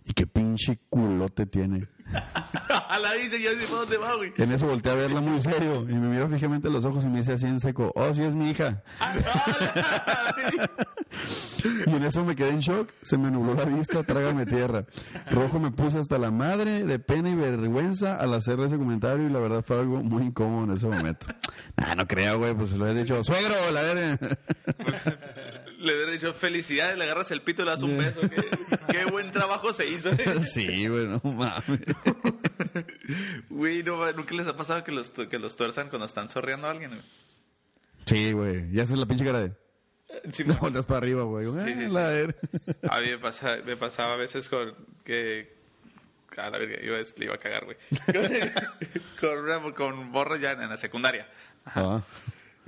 Y 0.07 0.13
qué 0.13 0.25
pinche 0.25 0.79
culote 0.89 1.45
tiene. 1.45 1.89
la 3.01 3.13
dice, 3.13 3.41
ya 3.41 3.51
sé 3.51 3.67
para 3.67 3.79
dónde 3.79 3.97
va, 3.97 4.15
güey. 4.15 4.33
En 4.37 4.51
eso 4.53 4.65
volteé 4.65 4.93
a 4.93 4.95
verla 4.95 5.19
muy 5.19 5.41
serio 5.41 5.81
y 5.81 5.93
me 5.93 6.07
miró 6.07 6.29
fijamente 6.29 6.69
a 6.69 6.71
los 6.71 6.85
ojos 6.85 7.03
y 7.03 7.09
me 7.09 7.17
dice 7.17 7.33
así 7.33 7.45
en 7.45 7.59
seco, 7.59 7.91
oh, 7.93 8.13
sí 8.13 8.23
es 8.23 8.35
mi 8.35 8.49
hija. 8.49 8.81
Y 11.85 11.89
en 11.89 12.03
eso 12.03 12.23
me 12.23 12.35
quedé 12.35 12.49
en 12.49 12.59
shock, 12.59 12.91
se 13.01 13.17
me 13.17 13.31
nubló 13.31 13.55
la 13.55 13.65
vista, 13.65 14.03
trágame 14.03 14.45
tierra. 14.45 14.85
Rojo 15.31 15.59
me 15.59 15.71
puse 15.71 15.97
hasta 15.97 16.17
la 16.17 16.31
madre 16.31 16.85
de 16.85 16.99
pena 16.99 17.29
y 17.29 17.35
vergüenza 17.35 18.15
al 18.15 18.33
hacerle 18.33 18.67
ese 18.67 18.77
comentario 18.77 19.27
y 19.27 19.31
la 19.31 19.39
verdad 19.39 19.63
fue 19.65 19.79
algo 19.79 20.01
muy 20.03 20.23
incómodo 20.23 20.65
en 20.65 20.77
ese 20.77 20.87
momento. 20.87 21.27
Nah, 21.75 21.93
no 21.93 22.07
creo, 22.07 22.39
güey, 22.39 22.55
pues 22.55 22.71
se 22.71 22.77
lo 22.77 22.87
he 22.87 22.93
dicho, 22.93 23.23
suegro, 23.23 23.53
la 23.71 23.81
verga. 23.81 24.17
Le 25.77 25.93
hubiera 25.95 26.11
dicho 26.11 26.33
felicidades, 26.33 26.97
le 26.97 27.03
agarras 27.03 27.29
el 27.31 27.41
pito 27.41 27.61
y 27.61 27.65
le 27.65 27.71
das 27.71 27.83
un 27.83 27.97
beso. 27.97 28.21
Qué, 28.21 28.43
qué 28.91 29.05
buen 29.05 29.31
trabajo 29.31 29.71
se 29.73 29.85
hizo. 29.87 30.09
Sí, 30.43 30.87
güey, 30.87 31.05
no 31.07 31.21
mames. 31.23 31.79
Güey, 33.49 33.83
no, 33.83 34.11
¿nunca 34.13 34.33
les 34.35 34.47
ha 34.47 34.55
pasado 34.57 34.83
que 34.83 34.91
los, 34.91 35.09
que 35.09 35.39
los 35.39 35.55
tuerzan 35.55 35.89
cuando 35.89 36.05
están 36.05 36.29
sorreando 36.29 36.67
a 36.67 36.71
alguien? 36.71 36.91
güey? 36.91 37.01
Sí, 38.05 38.31
güey, 38.31 38.71
ya 38.71 38.83
haces 38.83 38.97
la 38.97 39.05
pinche 39.05 39.25
cara 39.25 39.41
de... 39.41 39.51
Sí, 40.31 40.43
No, 40.45 40.55
volteas 40.55 40.85
para 40.85 40.97
arriba, 40.99 41.23
güey. 41.23 41.45
Sí, 41.59 41.73
sí, 41.75 41.95
Ah, 41.95 42.27
sí. 42.57 42.71
A 42.89 43.01
mí 43.01 43.09
me, 43.09 43.17
pasa- 43.19 43.57
me 43.65 43.77
pasaba 43.77 44.13
a 44.13 44.17
veces 44.17 44.49
con 44.49 44.73
que... 45.03 45.55
A 46.37 46.49
la 46.49 46.57
verga, 46.57 46.83
iba, 46.83 46.97
a- 46.97 47.01
le 47.17 47.25
iba 47.25 47.35
a 47.35 47.39
cagar, 47.39 47.65
güey. 47.65 47.77
con, 49.19 49.37
una, 49.39 49.73
con 49.73 50.09
morra 50.09 50.37
ya 50.37 50.51
en 50.53 50.69
la 50.69 50.77
secundaria. 50.77 51.27
Ajá. 51.65 51.81
Ah. 51.97 52.03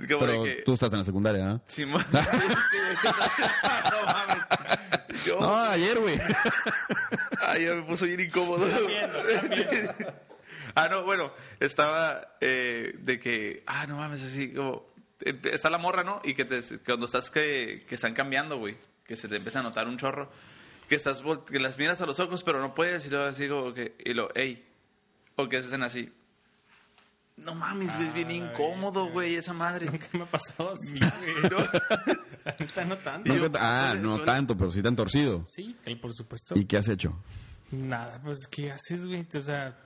Como 0.08 0.20
Pero 0.20 0.44
que... 0.44 0.62
tú 0.64 0.72
estás 0.74 0.92
en 0.92 0.98
la 1.00 1.04
secundaria. 1.04 1.60
Simón. 1.66 2.04
Sí, 2.12 3.04
no 3.90 4.06
mames. 4.06 5.24
Yo, 5.26 5.40
No, 5.40 5.54
ayer, 5.56 5.98
güey. 5.98 6.18
Ay, 7.46 7.64
ya 7.64 7.74
me 7.74 7.82
puso 7.82 8.06
bien 8.06 8.20
incómodo. 8.20 8.66
ah, 10.74 10.88
no, 10.90 11.02
bueno, 11.04 11.32
estaba 11.58 12.36
eh, 12.40 12.94
de 12.98 13.18
que, 13.20 13.62
ah, 13.66 13.86
no 13.86 13.96
mames, 13.96 14.22
así 14.22 14.52
como, 14.52 14.86
eh, 15.24 15.38
está 15.44 15.70
la 15.70 15.78
morra, 15.78 16.04
¿no? 16.04 16.20
Y 16.24 16.34
que 16.34 16.44
te- 16.44 16.78
cuando 16.78 17.06
estás 17.06 17.30
que, 17.30 17.84
que 17.88 17.94
están 17.96 18.14
cambiando, 18.14 18.58
güey, 18.58 18.76
que 19.04 19.16
se 19.16 19.28
te 19.28 19.36
empieza 19.36 19.60
a 19.60 19.62
notar 19.62 19.86
un 19.88 19.98
chorro. 19.98 20.30
que 20.88 20.94
estás 20.96 21.22
que 21.50 21.58
las 21.60 21.78
miras 21.78 22.00
a 22.00 22.06
los 22.06 22.18
ojos, 22.20 22.42
pero 22.42 22.60
no 22.60 22.74
puedes, 22.74 23.06
y 23.06 23.10
luego 23.10 23.26
así 23.26 23.48
como 23.48 23.72
que, 23.74 23.94
y 24.04 24.12
lo, 24.14 24.34
ey, 24.34 24.66
o 25.36 25.48
que 25.48 25.60
se 25.62 25.68
hacen 25.68 25.82
así. 25.82 26.12
No 27.44 27.54
mames, 27.54 27.94
güey, 27.96 28.08
es 28.08 28.14
bien 28.14 28.30
incómodo, 28.30 29.10
güey, 29.10 29.34
esa 29.36 29.52
madre. 29.52 29.86
Nunca 29.86 30.06
me 30.12 30.22
ha 30.22 30.26
pasado 30.26 30.72
así, 30.72 30.92
güey. 31.50 31.66
La 32.44 32.56
neta, 32.58 32.84
no 32.84 32.98
tanto. 32.98 33.34
No, 33.34 33.50
ah, 33.58 33.94
no 33.98 34.20
tanto, 34.22 34.56
pero 34.56 34.70
sí 34.70 34.82
tan 34.82 34.94
torcido. 34.96 35.44
Sí, 35.46 35.76
por 36.00 36.14
supuesto. 36.14 36.58
¿Y 36.58 36.64
qué 36.66 36.76
has 36.76 36.88
hecho? 36.88 37.22
Nada, 37.70 38.20
pues, 38.22 38.46
¿qué 38.50 38.72
haces, 38.72 39.06
güey? 39.06 39.26
O 39.34 39.42
sea, 39.42 39.78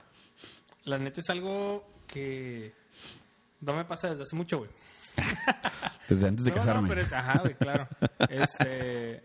la 0.83 0.97
neta 0.97 1.21
es 1.21 1.29
algo 1.29 1.87
que 2.07 2.73
no 3.61 3.73
me 3.73 3.85
pasa 3.85 4.09
desde 4.09 4.23
hace 4.23 4.35
mucho, 4.35 4.57
güey. 4.59 4.69
Desde 6.09 6.27
antes 6.27 6.45
de 6.45 6.51
No, 6.51 6.57
no, 6.57 6.61
casarme. 6.61 6.89
pero 6.89 7.01
es- 7.01 7.13
ajá, 7.13 7.39
güey, 7.39 7.55
claro. 7.55 7.87
Este... 8.29 9.23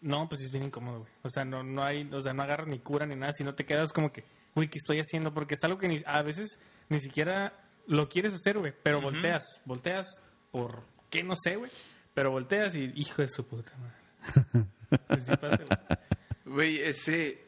No, 0.00 0.28
pues 0.28 0.40
sí 0.40 0.46
es 0.46 0.52
bien 0.52 0.64
incómodo, 0.64 1.00
güey. 1.00 1.10
O 1.22 1.28
sea, 1.30 1.44
no, 1.44 1.62
no 1.62 1.82
hay... 1.82 2.08
O 2.12 2.20
sea, 2.20 2.32
no 2.32 2.42
agarras 2.42 2.68
ni 2.68 2.78
cura 2.78 3.04
ni 3.06 3.16
nada, 3.16 3.32
sino 3.32 3.54
te 3.54 3.66
quedas 3.66 3.92
como 3.92 4.12
que... 4.12 4.24
Güey, 4.54 4.68
¿qué 4.68 4.78
estoy 4.78 5.00
haciendo? 5.00 5.34
Porque 5.34 5.54
es 5.56 5.64
algo 5.64 5.78
que 5.78 5.88
ni- 5.88 6.02
a 6.06 6.22
veces 6.22 6.58
ni 6.88 7.00
siquiera 7.00 7.52
lo 7.86 8.08
quieres 8.08 8.32
hacer, 8.32 8.58
güey. 8.58 8.72
Pero 8.82 9.00
volteas. 9.00 9.60
Volteas 9.64 10.06
por... 10.50 10.82
¿Qué? 11.10 11.22
No 11.22 11.34
sé, 11.36 11.56
güey. 11.56 11.70
Pero 12.14 12.30
volteas 12.30 12.74
y... 12.74 12.92
Hijo 12.94 13.22
de 13.22 13.28
su 13.28 13.46
puta 13.46 13.72
madre. 13.78 14.66
Pues 15.08 15.24
sí 15.24 15.36
pasa, 15.36 15.56
güey. 15.56 16.54
Güey, 16.54 16.80
ese. 16.82 17.42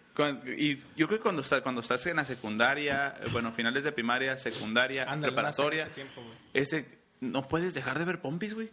y 0.58 0.76
yo 0.96 1.06
creo 1.06 1.18
que 1.18 1.20
cuando, 1.20 1.42
está, 1.42 1.62
cuando 1.62 1.80
estás 1.80 2.04
en 2.06 2.16
la 2.16 2.24
secundaria, 2.24 3.14
bueno, 3.30 3.52
finales 3.52 3.84
de 3.84 3.92
primaria, 3.92 4.36
secundaria, 4.36 5.04
Ándale, 5.04 5.32
preparatoria, 5.32 5.86
no 5.86 5.92
tiempo, 5.92 6.22
ese. 6.52 6.98
No 7.20 7.46
puedes 7.46 7.72
dejar 7.74 7.98
de 8.00 8.04
ver 8.04 8.20
pompis, 8.20 8.52
güey. 8.54 8.70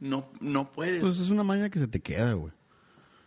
No, 0.00 0.30
no 0.40 0.70
puedes. 0.70 1.00
Pues 1.00 1.18
es 1.18 1.30
una 1.30 1.44
maña 1.44 1.70
que 1.70 1.78
se 1.78 1.88
te 1.88 2.00
queda, 2.00 2.34
güey. 2.34 2.52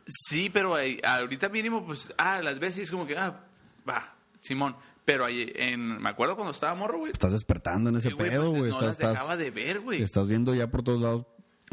sí, 0.06 0.49
pero 0.51 0.75
ahí- 0.75 0.99
ahorita 1.03 1.49
mínimo, 1.49 1.84
pues, 1.86 2.13
ah, 2.17 2.39
las 2.43 2.60
veces 2.60 2.84
es 2.84 2.91
como 2.91 3.08
que, 3.08 3.17
ah, 3.17 3.45
va, 3.89 4.13
Simón. 4.41 4.75
Pero 5.07 5.25
ahí, 5.25 5.49
en, 5.55 6.01
me 6.01 6.09
acuerdo 6.09 6.35
cuando 6.35 6.51
estaba 6.51 6.75
morro, 6.75 6.97
güey. 6.97 7.13
Estás 7.13 7.31
despertando 7.31 7.89
en 7.89 7.95
ese 7.95 8.09
sí, 8.09 8.15
pedo, 8.15 8.49
pues, 8.51 8.59
güey. 8.59 8.71
no 8.71 8.89
estás, 8.89 8.99
las 8.99 9.13
dejaba 9.13 9.37
de 9.37 9.51
ver, 9.51 9.79
güey. 9.79 10.03
estás 10.03 10.27
viendo 10.27 10.53
ya 10.53 10.69
por 10.69 10.83
todos 10.83 11.01
lados. 11.01 11.25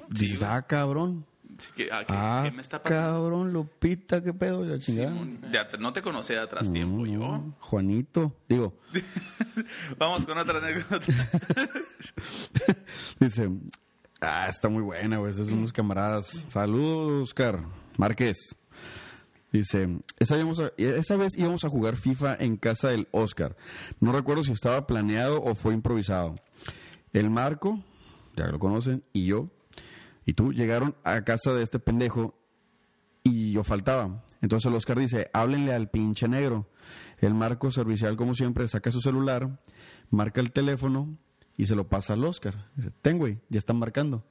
Dices, 0.08 0.38
güey. 0.38 0.50
ah, 0.52 0.62
cabrón. 0.62 1.26
Así 1.58 1.72
que, 1.72 1.88
ah, 1.90 2.04
¿qué, 2.06 2.14
Ah, 2.16 2.42
qué 2.44 2.52
me 2.52 2.62
está 2.62 2.80
pasando? 2.80 3.02
cabrón, 3.12 3.52
Lupita, 3.52 4.22
qué 4.22 4.32
pedo, 4.32 4.64
la 4.64 4.78
chingada. 4.78 5.12
Ya 5.50 5.66
no 5.80 5.92
te 5.92 6.00
conocía 6.00 6.36
de 6.36 6.42
atrás 6.42 6.70
tiempo 6.70 6.98
No, 6.98 7.06
yo. 7.06 7.18
no, 7.18 7.56
Juanito, 7.58 8.36
digo, 8.48 8.78
Vamos 9.98 10.24
con 10.26 10.38
otra 10.38 10.58
anécdota. 10.58 11.00
dice, 13.18 13.50
ah, 14.20 14.46
está 14.48 14.68
muy 14.68 14.82
buena, 14.82 15.16
güey, 15.16 15.30
estos 15.30 15.48
son 15.48 15.58
unos 15.58 15.72
camaradas. 15.72 16.46
Saludos, 16.50 17.30
Oscar 17.30 17.58
Márquez. 17.98 18.56
Dice, 19.54 20.00
esa, 20.18 21.16
vez 21.16 21.38
íbamos 21.38 21.62
a 21.62 21.68
jugar 21.68 21.96
FIFA 21.96 22.34
en 22.40 22.56
casa 22.56 22.88
del 22.88 23.06
Oscar. 23.12 23.56
No 24.00 24.10
recuerdo 24.10 24.42
si 24.42 24.50
estaba 24.50 24.84
planeado 24.88 25.40
o 25.40 25.54
fue 25.54 25.74
improvisado. 25.74 26.34
El 27.12 27.30
Marco, 27.30 27.80
ya 28.36 28.46
lo 28.48 28.58
conocen, 28.58 29.04
y 29.12 29.26
yo, 29.26 29.50
y 30.26 30.32
tú, 30.32 30.52
llegaron 30.52 30.96
a 31.04 31.22
casa 31.22 31.52
de 31.52 31.62
este 31.62 31.78
pendejo 31.78 32.34
y 33.22 33.52
yo 33.52 33.62
faltaba. 33.62 34.24
Entonces 34.42 34.68
el 34.68 34.74
Oscar 34.74 34.98
dice, 34.98 35.30
háblenle 35.32 35.72
al 35.72 35.88
pinche 35.88 36.26
negro. 36.26 36.68
El 37.18 37.34
Marco, 37.34 37.70
servicial 37.70 38.16
como 38.16 38.34
siempre, 38.34 38.66
saca 38.66 38.90
su 38.90 39.00
celular, 39.00 39.60
marca 40.10 40.40
el 40.40 40.50
teléfono 40.50 41.16
y 41.56 41.66
se 41.66 41.76
lo 41.76 41.86
pasa 41.86 42.14
al 42.14 42.24
Oscar. 42.24 42.72
Dice, 42.74 42.90
ten, 43.02 43.18
güey, 43.18 43.38
ya 43.50 43.58
están 43.58 43.78
marcando. 43.78 44.24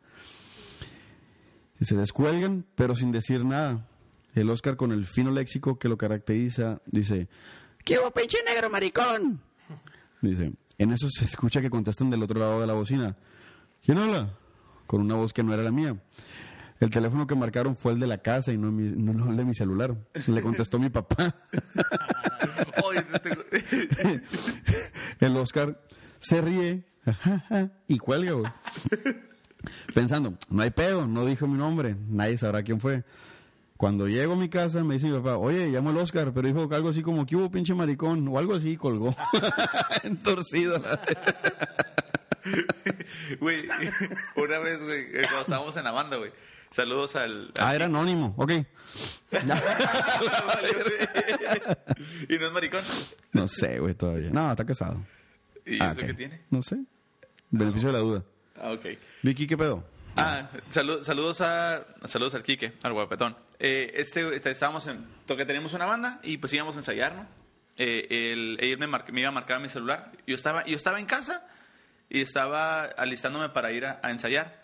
Y 1.80 1.86
se 1.86 1.96
descuelgan, 1.96 2.66
pero 2.76 2.94
sin 2.94 3.14
decir 3.14 3.46
nada. 3.46 3.88
El 4.34 4.50
Oscar, 4.50 4.76
con 4.76 4.92
el 4.92 5.06
fino 5.06 5.32
léxico 5.32 5.78
que 5.78 5.90
lo 5.90 5.98
caracteriza, 5.98 6.82
dice, 6.86 7.28
¿qué 7.84 8.00
hubo, 8.00 8.12
pinche 8.12 8.38
negro, 8.46 8.70
maricón? 8.70 9.42
Dice, 10.22 10.54
en 10.78 10.92
eso 10.92 11.08
se 11.10 11.26
escucha 11.26 11.62
que 11.62 11.70
contestan 11.70 12.10
del 12.10 12.24
otro 12.24 12.40
lado 12.40 12.62
de 12.62 12.68
la 12.68 12.74
bocina. 12.74 13.16
¿Quién 13.84 13.98
habla? 13.98 14.34
Con 14.88 15.02
una 15.02 15.16
voz 15.16 15.34
que 15.34 15.44
no 15.44 15.54
era 15.54 15.64
la 15.64 15.72
mía. 15.72 15.96
El 16.80 16.90
teléfono 16.90 17.28
que 17.28 17.36
marcaron 17.36 17.76
fue 17.78 17.94
el 17.94 18.00
de 18.00 18.08
la 18.08 18.18
casa 18.18 18.52
y 18.52 18.58
no, 18.58 18.72
mi- 18.72 18.92
no- 18.92 19.14
no 19.14 19.30
el 19.32 19.38
de 19.38 19.46
mi 19.46 19.54
celular. 19.54 19.96
Le 20.28 20.42
contestó 20.42 20.80
mi 20.80 20.90
papá. 20.90 21.36
El 25.20 25.38
Oscar 25.38 25.80
se 26.20 26.42
ríe 26.42 26.84
y 27.88 27.98
cuelga, 27.98 28.32
güey. 28.34 28.52
Pensando, 29.94 30.38
no 30.50 30.62
hay 30.62 30.72
pedo, 30.72 31.08
no 31.08 31.26
dijo 31.26 31.48
mi 31.48 31.58
nombre, 31.58 31.96
nadie 32.10 32.38
sabrá 32.38 32.64
quién 32.64 32.80
fue. 32.80 33.04
Cuando 33.84 34.08
llego 34.08 34.32
a 34.36 34.38
mi 34.38 34.48
casa 34.48 34.82
me 34.86 34.94
dice 34.94 35.08
mi 35.08 35.18
papá, 35.18 35.36
oye, 35.36 35.68
llamo 35.68 35.90
al 35.90 35.98
Oscar, 35.98 36.32
pero 36.34 36.48
dijo 36.48 36.74
algo 36.74 36.88
así 36.88 37.02
como 37.02 37.26
que 37.26 37.36
hubo 37.36 37.52
pinche 37.52 37.74
maricón 37.74 38.26
o 38.30 38.40
algo 38.40 38.56
así 38.56 38.70
y 38.70 38.78
colgó. 38.78 39.14
Entorcido. 40.04 40.82
Güey, 43.42 43.66
una 44.38 44.60
vez, 44.60 44.82
güey, 44.84 45.02
eh, 45.14 45.22
cuando 45.24 45.42
estábamos 45.42 45.76
en 45.76 45.84
la 45.84 45.92
banda, 45.92 46.16
güey. 46.16 46.32
Saludos 46.72 47.18
al. 47.18 47.52
al- 47.58 47.68
Ah, 47.68 47.76
era 47.76 47.86
anónimo, 47.86 48.34
ok. 48.38 48.52
y 52.30 52.38
no 52.38 52.46
es 52.48 52.52
maricón. 52.54 52.84
No 53.34 53.48
sé, 53.50 53.80
güey, 53.80 53.96
todavía. 53.96 54.30
No, 54.32 54.50
está 54.52 54.66
casado. 54.66 55.06
¿Y 55.66 55.82
Ah, 55.84 55.92
eso 55.92 56.08
qué 56.08 56.14
tiene? 56.14 56.42
No 56.50 56.62
sé. 56.62 56.78
Beneficio 57.50 57.90
de 57.90 57.94
la 57.94 58.00
duda. 58.00 58.24
Ah, 58.62 58.72
ok. 58.72 58.86
Vicky, 59.24 59.46
¿qué 59.48 59.58
pedo? 59.58 59.84
Ah, 60.16 60.50
salu- 60.72 61.02
saludos 61.02 61.42
a 61.42 61.86
saludos 62.06 62.34
al 62.36 62.44
Quique, 62.44 62.74
al 62.84 62.94
guapetón. 62.94 63.36
Eh, 63.66 63.94
este, 63.96 64.36
este, 64.36 64.52
estábamos 64.52 64.86
en, 64.88 65.08
toque 65.26 65.46
teníamos 65.46 65.72
una 65.74 65.86
banda 65.86 66.20
y 66.22 66.36
pues 66.38 66.52
íbamos 66.52 66.76
a 66.76 66.80
ensayar, 66.80 67.16
¿no? 67.16 67.28
Eh, 67.78 68.08
el, 68.34 68.58
él 68.60 68.78
me, 68.78 68.88
mar- 68.88 69.06
me 69.10 69.22
iba 69.22 69.30
a 69.30 69.32
marcar 69.32 69.62
mi 69.62 69.70
celular. 69.70 70.12
Yo 70.28 70.36
estaba, 70.36 70.66
yo 70.66 70.76
estaba 70.76 71.00
en 71.00 71.06
casa 71.06 71.48
y 72.10 72.20
estaba 72.20 72.84
alistándome 72.84 73.48
para 73.50 73.72
ir 73.72 73.86
a, 73.86 74.02
a 74.04 74.12
ensayar. 74.12 74.62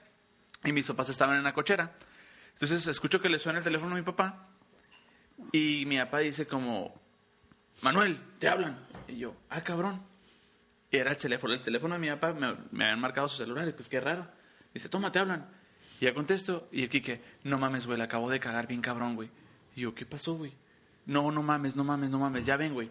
Y 0.66 0.74
mis 0.74 0.86
papás 0.86 1.08
estaban 1.08 1.38
en 1.38 1.44
la 1.44 1.54
cochera. 1.54 1.94
Entonces 2.54 2.86
escucho 2.88 3.22
que 3.22 3.30
le 3.30 3.40
suena 3.40 3.60
el 3.60 3.64
teléfono 3.64 3.94
a 3.94 3.96
mi 3.98 4.02
papá 4.04 4.50
y 5.54 5.86
mi 5.88 5.98
papá 5.98 6.20
dice 6.20 6.46
como, 6.46 7.02
Manuel, 7.82 8.20
te 8.38 8.50
hablan. 8.50 8.86
Y 9.08 9.16
yo, 9.18 9.34
ah, 9.50 9.64
cabrón. 9.64 10.04
Y 10.92 10.98
era 10.98 11.12
el 11.12 11.18
teléfono, 11.18 11.54
el 11.54 11.62
teléfono 11.62 11.94
de 11.96 12.02
mi 12.02 12.10
papá, 12.10 12.34
me, 12.34 12.54
me 12.72 12.84
habían 12.84 13.00
marcado 13.00 13.30
su 13.30 13.38
celular, 13.38 13.66
y 13.68 13.72
pues 13.72 13.88
qué 13.88 14.02
raro. 14.02 14.28
Dice, 14.74 14.90
toma, 14.90 15.10
te 15.12 15.20
hablan. 15.20 15.50
Y 16.00 16.06
ya 16.06 16.14
contesto, 16.14 16.68
y 16.72 16.84
el 16.84 16.90
Quique, 16.90 17.22
no 17.44 17.58
mames, 17.58 17.86
güey, 17.86 17.98
la 17.98 18.06
acabo 18.06 18.30
de 18.30 18.40
cagar 18.40 18.68
bien 18.68 18.82
cabrón, 18.82 19.16
güey. 19.16 19.30
Y 19.76 19.82
yo, 19.82 19.94
¿qué 19.94 20.06
pasó, 20.06 20.36
güey? 20.36 20.54
No, 21.06 21.30
no 21.32 21.44
mames, 21.44 21.76
no 21.76 21.84
mames, 21.84 22.10
no 22.10 22.20
mames, 22.20 22.46
ya 22.46 22.56
ven, 22.56 22.74
güey. 22.74 22.90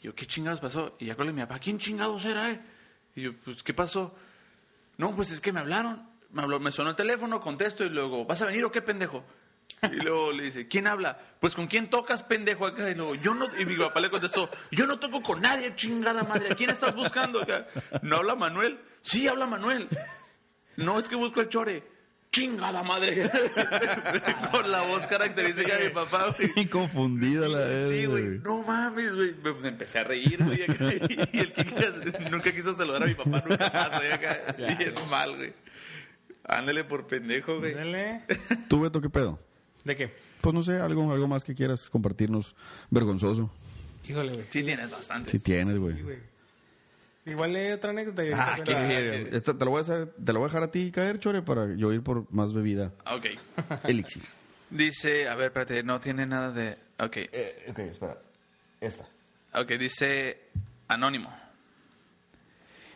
Y 0.00 0.04
yo, 0.04 0.14
¿qué 0.14 0.26
chingados 0.26 0.60
pasó? 0.60 0.96
Y 0.98 1.06
ya 1.06 1.16
con 1.16 1.32
mi 1.34 1.40
papá, 1.40 1.58
¿quién 1.58 1.78
chingados 1.78 2.24
era, 2.24 2.50
eh? 2.50 2.60
Y 3.16 3.22
yo, 3.22 3.32
pues, 3.44 3.62
¿qué 3.62 3.72
pasó? 3.72 4.14
No, 4.98 5.14
pues 5.16 5.30
es 5.30 5.40
que 5.40 5.52
me 5.52 5.60
hablaron. 5.60 6.06
Me, 6.30 6.42
habló, 6.42 6.60
me 6.60 6.70
sonó 6.70 6.90
el 6.90 6.96
teléfono, 6.96 7.40
contesto 7.40 7.84
y 7.84 7.88
luego, 7.88 8.24
¿vas 8.24 8.42
a 8.42 8.46
venir 8.46 8.64
o 8.64 8.72
qué, 8.72 8.82
pendejo? 8.82 9.24
Y 9.82 10.02
luego 10.02 10.32
le 10.32 10.44
dice, 10.44 10.68
¿quién 10.68 10.86
habla? 10.86 11.18
Pues 11.40 11.54
con 11.54 11.66
quién 11.66 11.88
tocas, 11.88 12.22
pendejo, 12.22 12.66
acá. 12.66 12.90
Y 12.90 12.94
luego, 12.94 13.14
yo 13.14 13.34
no. 13.34 13.48
Y 13.58 13.64
mi 13.64 13.76
papá 13.76 14.00
le 14.00 14.10
contestó, 14.10 14.50
yo 14.70 14.86
no 14.86 14.98
toco 14.98 15.22
con 15.22 15.40
nadie, 15.40 15.74
chingada 15.76 16.22
madre. 16.24 16.52
¿A 16.52 16.54
quién 16.54 16.70
estás 16.70 16.94
buscando 16.94 17.40
acá? 17.40 17.66
¿No 18.02 18.16
habla 18.16 18.34
Manuel? 18.34 18.80
Sí, 19.00 19.28
habla 19.28 19.46
Manuel. 19.46 19.88
No, 20.76 20.98
es 20.98 21.08
que 21.08 21.14
busco 21.14 21.40
el 21.40 21.48
chore. 21.48 21.93
Chingada 22.34 22.82
madre. 22.82 23.30
Por 24.52 24.66
la 24.66 24.82
voz 24.82 25.06
característica 25.06 25.76
de 25.76 25.88
mi 25.88 25.94
papá, 25.94 26.34
güey. 26.36 26.50
Y 26.56 26.66
confundida 26.66 27.46
la 27.46 27.58
vez, 27.58 27.88
Sí, 28.00 28.06
güey. 28.06 28.40
No 28.40 28.60
mames, 28.64 29.14
güey. 29.14 29.34
Me, 29.62 29.68
empecé 29.68 30.00
a 30.00 30.04
reír, 30.04 30.42
güey. 30.42 30.62
Y 31.32 31.38
el 31.38 31.52
Kike 31.52 32.30
nunca 32.32 32.52
quiso 32.52 32.74
saludar 32.74 33.04
a 33.04 33.06
mi 33.06 33.14
papá, 33.14 33.40
nunca 33.48 33.70
más, 33.72 34.00
güey. 34.00 34.12
acá. 34.12 34.38
Bien 34.56 34.94
mal, 35.08 35.36
güey. 35.36 35.52
Ándale 36.42 36.82
por 36.82 37.06
pendejo, 37.06 37.58
güey. 37.60 37.72
Dale. 37.72 38.22
¿Tú, 38.68 38.80
Beto, 38.80 39.00
qué 39.00 39.10
pedo? 39.10 39.38
¿De 39.84 39.94
qué? 39.94 40.12
Pues 40.40 40.52
no 40.52 40.64
sé, 40.64 40.80
algo, 40.80 41.12
algo 41.12 41.28
más 41.28 41.44
que 41.44 41.54
quieras 41.54 41.88
compartirnos 41.88 42.56
vergonzoso. 42.90 43.48
Híjole, 44.08 44.32
güey. 44.32 44.46
Sí 44.50 44.64
tienes 44.64 44.90
bastante. 44.90 45.30
Si 45.30 45.38
tienes, 45.38 45.78
güey. 45.78 45.94
Sí, 45.94 46.02
güey. 46.02 46.33
Igual 47.26 47.52
lee 47.52 47.72
otra 47.72 47.90
anécdota. 47.90 48.24
y 48.24 48.32
Ah, 48.34 48.56
qué 48.64 48.74
bien. 48.74 49.28
Esta 49.32 49.56
te, 49.56 49.64
lo 49.64 49.70
voy 49.70 49.78
a 49.78 49.82
hacer, 49.82 50.14
te 50.22 50.32
lo 50.32 50.40
voy 50.40 50.46
a 50.46 50.48
dejar 50.48 50.62
a 50.64 50.70
ti 50.70 50.90
caer, 50.90 51.18
Chore, 51.18 51.42
para 51.42 51.74
yo 51.74 51.92
ir 51.92 52.02
por 52.02 52.30
más 52.32 52.52
bebida. 52.52 52.92
Ok. 53.06 53.26
Elixir. 53.88 54.22
Dice, 54.70 55.28
a 55.28 55.34
ver, 55.34 55.46
espérate, 55.46 55.82
no 55.82 56.00
tiene 56.00 56.26
nada 56.26 56.50
de... 56.50 56.76
Ok. 56.98 57.16
Eh, 57.16 57.66
ok, 57.70 57.78
espera. 57.78 58.18
Esta. 58.80 59.06
Ok, 59.54 59.68
dice 59.78 60.48
Anónimo. 60.88 61.34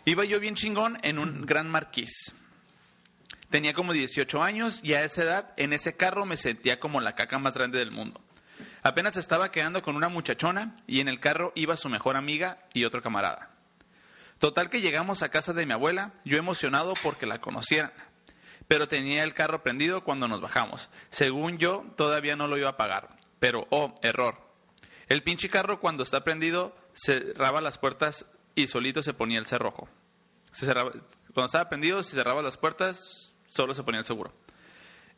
Iba 0.04 0.24
yo 0.24 0.40
bien 0.40 0.54
chingón 0.54 0.98
en 1.02 1.18
un 1.18 1.46
gran 1.46 1.68
marquís. 1.68 2.34
Tenía 3.50 3.72
como 3.72 3.92
18 3.92 4.42
años 4.42 4.80
y 4.82 4.92
a 4.94 5.04
esa 5.04 5.22
edad, 5.22 5.52
en 5.56 5.72
ese 5.72 5.96
carro 5.96 6.26
me 6.26 6.36
sentía 6.36 6.78
como 6.80 7.00
la 7.00 7.14
caca 7.14 7.38
más 7.38 7.54
grande 7.54 7.78
del 7.78 7.90
mundo. 7.90 8.20
Apenas 8.82 9.16
estaba 9.16 9.50
quedando 9.50 9.82
con 9.82 9.96
una 9.96 10.08
muchachona 10.08 10.76
y 10.86 11.00
en 11.00 11.08
el 11.08 11.20
carro 11.20 11.52
iba 11.54 11.76
su 11.76 11.88
mejor 11.88 12.16
amiga 12.16 12.58
y 12.74 12.84
otro 12.84 13.02
camarada. 13.02 13.50
Total 14.38 14.70
que 14.70 14.80
llegamos 14.80 15.22
a 15.22 15.30
casa 15.30 15.52
de 15.52 15.66
mi 15.66 15.72
abuela, 15.72 16.12
yo 16.24 16.38
emocionado 16.38 16.94
porque 17.02 17.26
la 17.26 17.40
conocieran. 17.40 17.92
Pero 18.68 18.86
tenía 18.86 19.24
el 19.24 19.34
carro 19.34 19.62
prendido 19.62 20.04
cuando 20.04 20.28
nos 20.28 20.40
bajamos. 20.40 20.88
Según 21.10 21.58
yo, 21.58 21.84
todavía 21.96 22.36
no 22.36 22.46
lo 22.46 22.58
iba 22.58 22.70
a 22.70 22.76
pagar. 22.76 23.16
Pero, 23.38 23.66
oh, 23.70 23.98
error. 24.02 24.36
El 25.08 25.22
pinche 25.22 25.48
carro 25.48 25.80
cuando 25.80 26.02
está 26.02 26.22
prendido 26.22 26.76
cerraba 26.92 27.60
las 27.60 27.78
puertas 27.78 28.26
y 28.54 28.66
solito 28.66 29.02
se 29.02 29.14
ponía 29.14 29.38
el 29.38 29.46
cerrojo. 29.46 29.88
Se 30.52 30.66
cerraba, 30.66 30.92
cuando 31.32 31.46
estaba 31.46 31.68
prendido, 31.68 32.02
se 32.02 32.14
cerraba 32.14 32.42
las 32.42 32.56
puertas, 32.56 33.32
solo 33.48 33.74
se 33.74 33.82
ponía 33.82 34.00
el 34.00 34.06
seguro. 34.06 34.32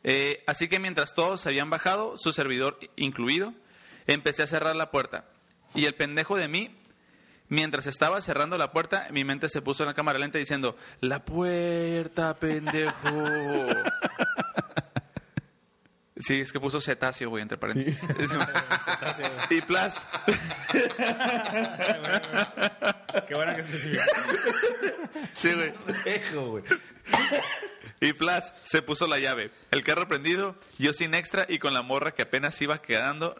Eh, 0.03 0.43
así 0.47 0.67
que 0.67 0.79
mientras 0.79 1.13
todos 1.13 1.41
se 1.41 1.49
habían 1.49 1.69
bajado, 1.69 2.17
su 2.17 2.33
servidor 2.33 2.79
incluido, 2.95 3.53
empecé 4.07 4.43
a 4.43 4.47
cerrar 4.47 4.75
la 4.75 4.91
puerta. 4.91 5.25
Y 5.73 5.85
el 5.85 5.95
pendejo 5.95 6.37
de 6.37 6.47
mí, 6.47 6.75
mientras 7.51 7.85
estaba 7.85 8.19
cerrando 8.21 8.57
la 8.57 8.71
puerta, 8.71 9.07
mi 9.11 9.25
mente 9.25 9.49
se 9.49 9.61
puso 9.61 9.83
en 9.83 9.89
la 9.89 9.93
cámara 9.93 10.17
lenta 10.17 10.39
diciendo, 10.39 10.75
la 11.01 11.23
puerta, 11.23 12.35
pendejo. 12.35 13.11
Sí, 16.23 16.39
es 16.39 16.51
que 16.51 16.59
puso 16.59 16.79
cetáceo, 16.79 17.31
güey, 17.31 17.41
entre 17.41 17.57
paréntesis. 17.57 17.99
y 19.49 19.59
plus. 19.61 19.95
Qué 23.27 23.33
bueno 23.33 23.55
que 23.55 23.61
especifica. 23.61 24.05
Sí, 25.33 25.51
güey. 25.51 25.73
Dejo, 26.05 26.51
güey. 26.51 26.63
Y 28.01 28.13
plus, 28.13 28.43
se 28.65 28.83
puso 28.83 29.07
la 29.07 29.17
llave. 29.17 29.49
El 29.71 29.83
carro 29.83 30.07
prendido, 30.07 30.55
yo 30.77 30.93
sin 30.93 31.15
extra 31.15 31.47
y 31.49 31.57
con 31.57 31.73
la 31.73 31.81
morra 31.81 32.11
que 32.11 32.21
apenas 32.21 32.61
iba 32.61 32.83
quedando, 32.83 33.35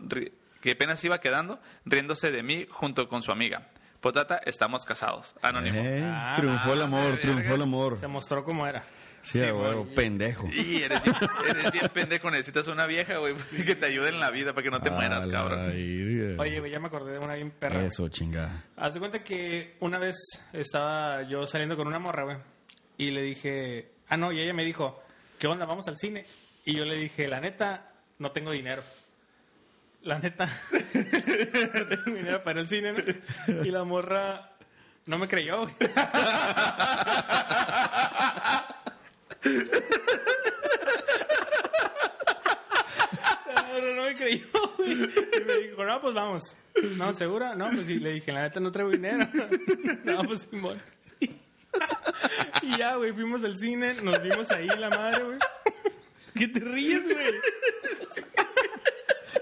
que 0.59 0.71
apenas 0.71 1.03
iba 1.03 1.19
quedando, 1.19 1.61
riéndose 1.85 2.31
de 2.31 2.41
mí 2.41 2.65
junto 2.71 3.07
con 3.07 3.21
su 3.21 3.31
amiga. 3.31 3.69
Potata, 4.01 4.41
estamos 4.45 4.83
casados. 4.85 5.35
Anónimo. 5.41 5.79
Eh, 5.79 6.01
Ah, 6.03 6.33
triunfó 6.35 6.73
el 6.73 6.81
amor, 6.81 7.17
triunfó 7.17 7.53
el 7.55 7.61
amor. 7.61 7.97
Se 7.99 8.07
mostró 8.07 8.43
cómo 8.43 8.65
era. 8.67 8.83
Sí, 9.21 9.39
güey. 9.51 9.85
pendejo. 9.93 10.47
Y 10.51 10.81
eres 10.81 11.03
bien, 11.03 11.15
eres 11.47 11.71
bien 11.71 11.87
pendejo, 11.93 12.31
necesitas 12.31 12.67
una 12.67 12.87
vieja, 12.87 13.17
güey, 13.17 13.35
que 13.65 13.75
te 13.75 13.85
ayude 13.85 14.09
en 14.09 14.19
la 14.19 14.31
vida 14.31 14.53
para 14.53 14.63
que 14.63 14.71
no 14.71 14.81
te 14.81 14.89
mueras, 14.89 15.27
cabrón. 15.27 15.69
Oye, 15.69 16.59
güey, 16.59 16.71
ya 16.71 16.79
me 16.79 16.87
acordé 16.87 17.13
de 17.13 17.19
una 17.19 17.35
bien 17.35 17.51
perra. 17.51 17.83
Eso, 17.85 18.09
chingada. 18.09 18.63
Haz 18.75 18.95
de 18.95 18.99
cuenta 18.99 19.23
que 19.23 19.75
una 19.79 19.99
vez 19.99 20.15
estaba 20.53 21.21
yo 21.23 21.45
saliendo 21.45 21.77
con 21.77 21.87
una 21.87 21.99
morra, 21.99 22.23
güey. 22.23 22.37
Y 22.97 23.11
le 23.11 23.21
dije, 23.21 23.91
ah, 24.07 24.17
no, 24.17 24.31
y 24.31 24.41
ella 24.41 24.55
me 24.55 24.65
dijo, 24.65 24.99
¿qué 25.37 25.45
onda? 25.45 25.67
Vamos 25.67 25.87
al 25.87 25.97
cine. 25.97 26.25
Y 26.65 26.73
yo 26.73 26.85
le 26.85 26.95
dije, 26.95 27.27
la 27.27 27.39
neta, 27.39 27.91
no 28.17 28.31
tengo 28.31 28.49
dinero. 28.51 28.81
La 30.03 30.17
neta, 30.17 30.49
dinero 32.05 32.43
para 32.43 32.61
el 32.61 32.67
cine. 32.67 32.93
Y 33.63 33.69
la 33.69 33.83
morra 33.83 34.51
no 35.05 35.19
me 35.19 35.27
creyó, 35.27 35.67
morra 43.73 43.95
no 43.95 44.03
me 44.03 44.15
creyó. 44.15 44.45
Y 44.85 44.95
me 45.45 45.57
dijo, 45.67 45.85
no, 45.85 46.01
pues 46.01 46.13
vamos. 46.15 46.57
No, 46.97 47.13
¿segura? 47.13 47.55
No, 47.55 47.69
pues 47.69 47.87
sí. 47.87 47.99
Le 47.99 48.13
dije, 48.13 48.31
la 48.31 48.41
neta, 48.41 48.59
no 48.59 48.71
traigo 48.71 48.91
dinero. 48.91 49.27
No, 50.03 50.23
pues 50.23 50.47
Simón. 50.49 50.77
Y 52.61 52.77
ya, 52.77 52.95
güey, 52.95 53.11
fuimos 53.13 53.43
al 53.43 53.57
cine, 53.57 53.95
nos 54.01 54.21
vimos 54.21 54.51
ahí, 54.51 54.67
la 54.67 54.89
madre, 54.89 55.23
güey. 55.23 55.39
¿Qué 56.35 56.47
te 56.47 56.59
ríes, 56.59 57.03
güey? 57.03 57.33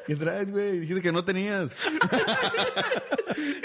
¿Qué 0.10 0.16
traes, 0.16 0.50
güey? 0.50 0.80
Dijiste 0.80 1.04
que 1.04 1.12
no 1.12 1.24
tenías. 1.24 1.72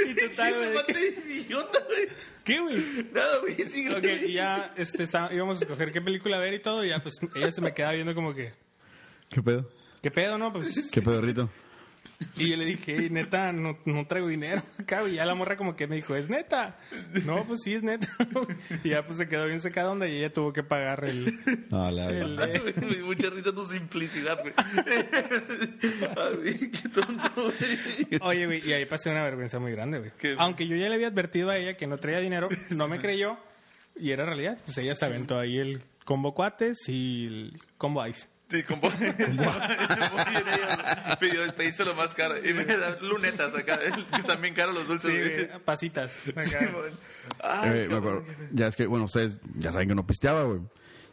Y 0.06 0.14
total, 0.14 0.54
güey. 0.86 2.08
¿Qué, 2.44 2.60
güey? 2.60 3.08
Nada, 3.14 3.38
güey, 3.38 3.54
sigue. 3.66 3.94
Ok, 3.96 4.04
y 4.28 4.34
ya 4.34 4.74
este, 4.76 5.04
está- 5.04 5.30
íbamos 5.32 5.58
a 5.58 5.64
escoger 5.64 5.90
qué 5.90 6.02
película 6.02 6.38
ver 6.38 6.52
y 6.52 6.60
todo, 6.60 6.84
y 6.84 6.90
ya, 6.90 7.02
pues, 7.02 7.14
ella 7.34 7.50
se 7.50 7.62
me 7.62 7.72
quedaba 7.72 7.94
viendo 7.94 8.14
como 8.14 8.34
que, 8.34 8.52
¿Qué 9.30 9.42
pedo? 9.42 9.70
¿qué 10.02 10.10
pedo, 10.10 10.36
no? 10.36 10.52
Pues, 10.52 10.90
¿Qué 10.92 11.00
pedo, 11.00 11.22
Rito? 11.22 11.48
y 12.36 12.48
yo 12.50 12.56
le 12.56 12.64
dije, 12.64 12.96
"Ey, 12.96 13.10
neta, 13.10 13.52
no, 13.52 13.78
no 13.84 14.06
traigo 14.06 14.28
dinero 14.28 14.62
acá, 14.78 15.02
y 15.08 15.14
ya 15.14 15.24
la 15.24 15.34
morra 15.34 15.56
como 15.56 15.76
que 15.76 15.86
me 15.86 15.96
dijo, 15.96 16.14
¿es 16.16 16.28
neta? 16.28 16.78
No, 17.24 17.44
pues 17.46 17.60
sí, 17.62 17.74
es 17.74 17.82
neta. 17.82 18.06
Y 18.84 18.90
ya, 18.90 19.06
pues, 19.06 19.18
se 19.18 19.28
quedó 19.28 19.46
bien 19.46 19.60
secada 19.60 19.90
onda 19.90 20.06
y 20.08 20.16
ella 20.18 20.32
tuvo 20.32 20.52
que 20.52 20.62
pagar 20.62 21.04
el... 21.04 21.38
No, 21.70 21.90
la 21.90 22.10
el 22.10 22.38
eh, 22.40 23.02
mucha 23.02 23.30
risa 23.30 23.52
tu 23.52 23.66
simplicidad, 23.66 24.40
güey. 24.40 24.52
Ay, 26.16 26.70
qué 26.70 26.88
tonto, 26.88 27.30
güey. 27.34 28.20
Oye, 28.20 28.46
güey, 28.46 28.68
y 28.68 28.72
ahí 28.72 28.86
pasé 28.86 29.10
una 29.10 29.22
vergüenza 29.22 29.58
muy 29.58 29.72
grande, 29.72 29.98
güey. 29.98 30.10
¿Qué? 30.18 30.34
Aunque 30.38 30.66
yo 30.66 30.76
ya 30.76 30.88
le 30.88 30.94
había 30.94 31.08
advertido 31.08 31.50
a 31.50 31.56
ella 31.56 31.76
que 31.76 31.86
no 31.86 31.98
traía 31.98 32.20
dinero, 32.20 32.48
no 32.70 32.88
me 32.88 32.98
creyó. 32.98 33.38
Y 33.96 34.10
era 34.10 34.24
realidad. 34.24 34.58
Pues 34.64 34.76
ella 34.78 34.94
se 34.94 35.04
aventó 35.04 35.38
ahí 35.38 35.58
el 35.58 35.82
combo 36.04 36.34
cuates 36.34 36.88
y 36.88 37.26
el 37.26 37.60
combo 37.78 38.04
ice. 38.06 38.26
Sí, 38.54 38.62
con 38.62 38.80
pidió, 41.20 41.54
pediste 41.56 41.84
lo 41.84 41.94
más 41.94 42.14
caro. 42.14 42.34
Y 42.44 42.52
me 42.54 42.64
da 42.64 42.96
lunetas 43.00 43.54
acá, 43.54 43.78
que 43.78 44.16
están 44.20 44.40
bien 44.40 44.54
caros 44.54 44.74
los 44.74 44.86
dulces. 44.86 45.10
Sí, 45.10 45.16
güey. 45.18 45.46
güey, 45.46 45.60
pasitas. 45.64 46.22
Acá. 46.28 46.44
Simón. 46.44 46.82
Ay, 47.42 47.70
Eh, 47.80 47.86
me 47.88 47.96
acuerdo. 47.96 48.24
Ya 48.52 48.66
es 48.68 48.76
que, 48.76 48.86
bueno, 48.86 49.06
ustedes 49.06 49.40
ya 49.54 49.72
saben 49.72 49.88
que 49.88 49.94
no 49.94 50.06
pisteaba, 50.06 50.44
güey. 50.44 50.60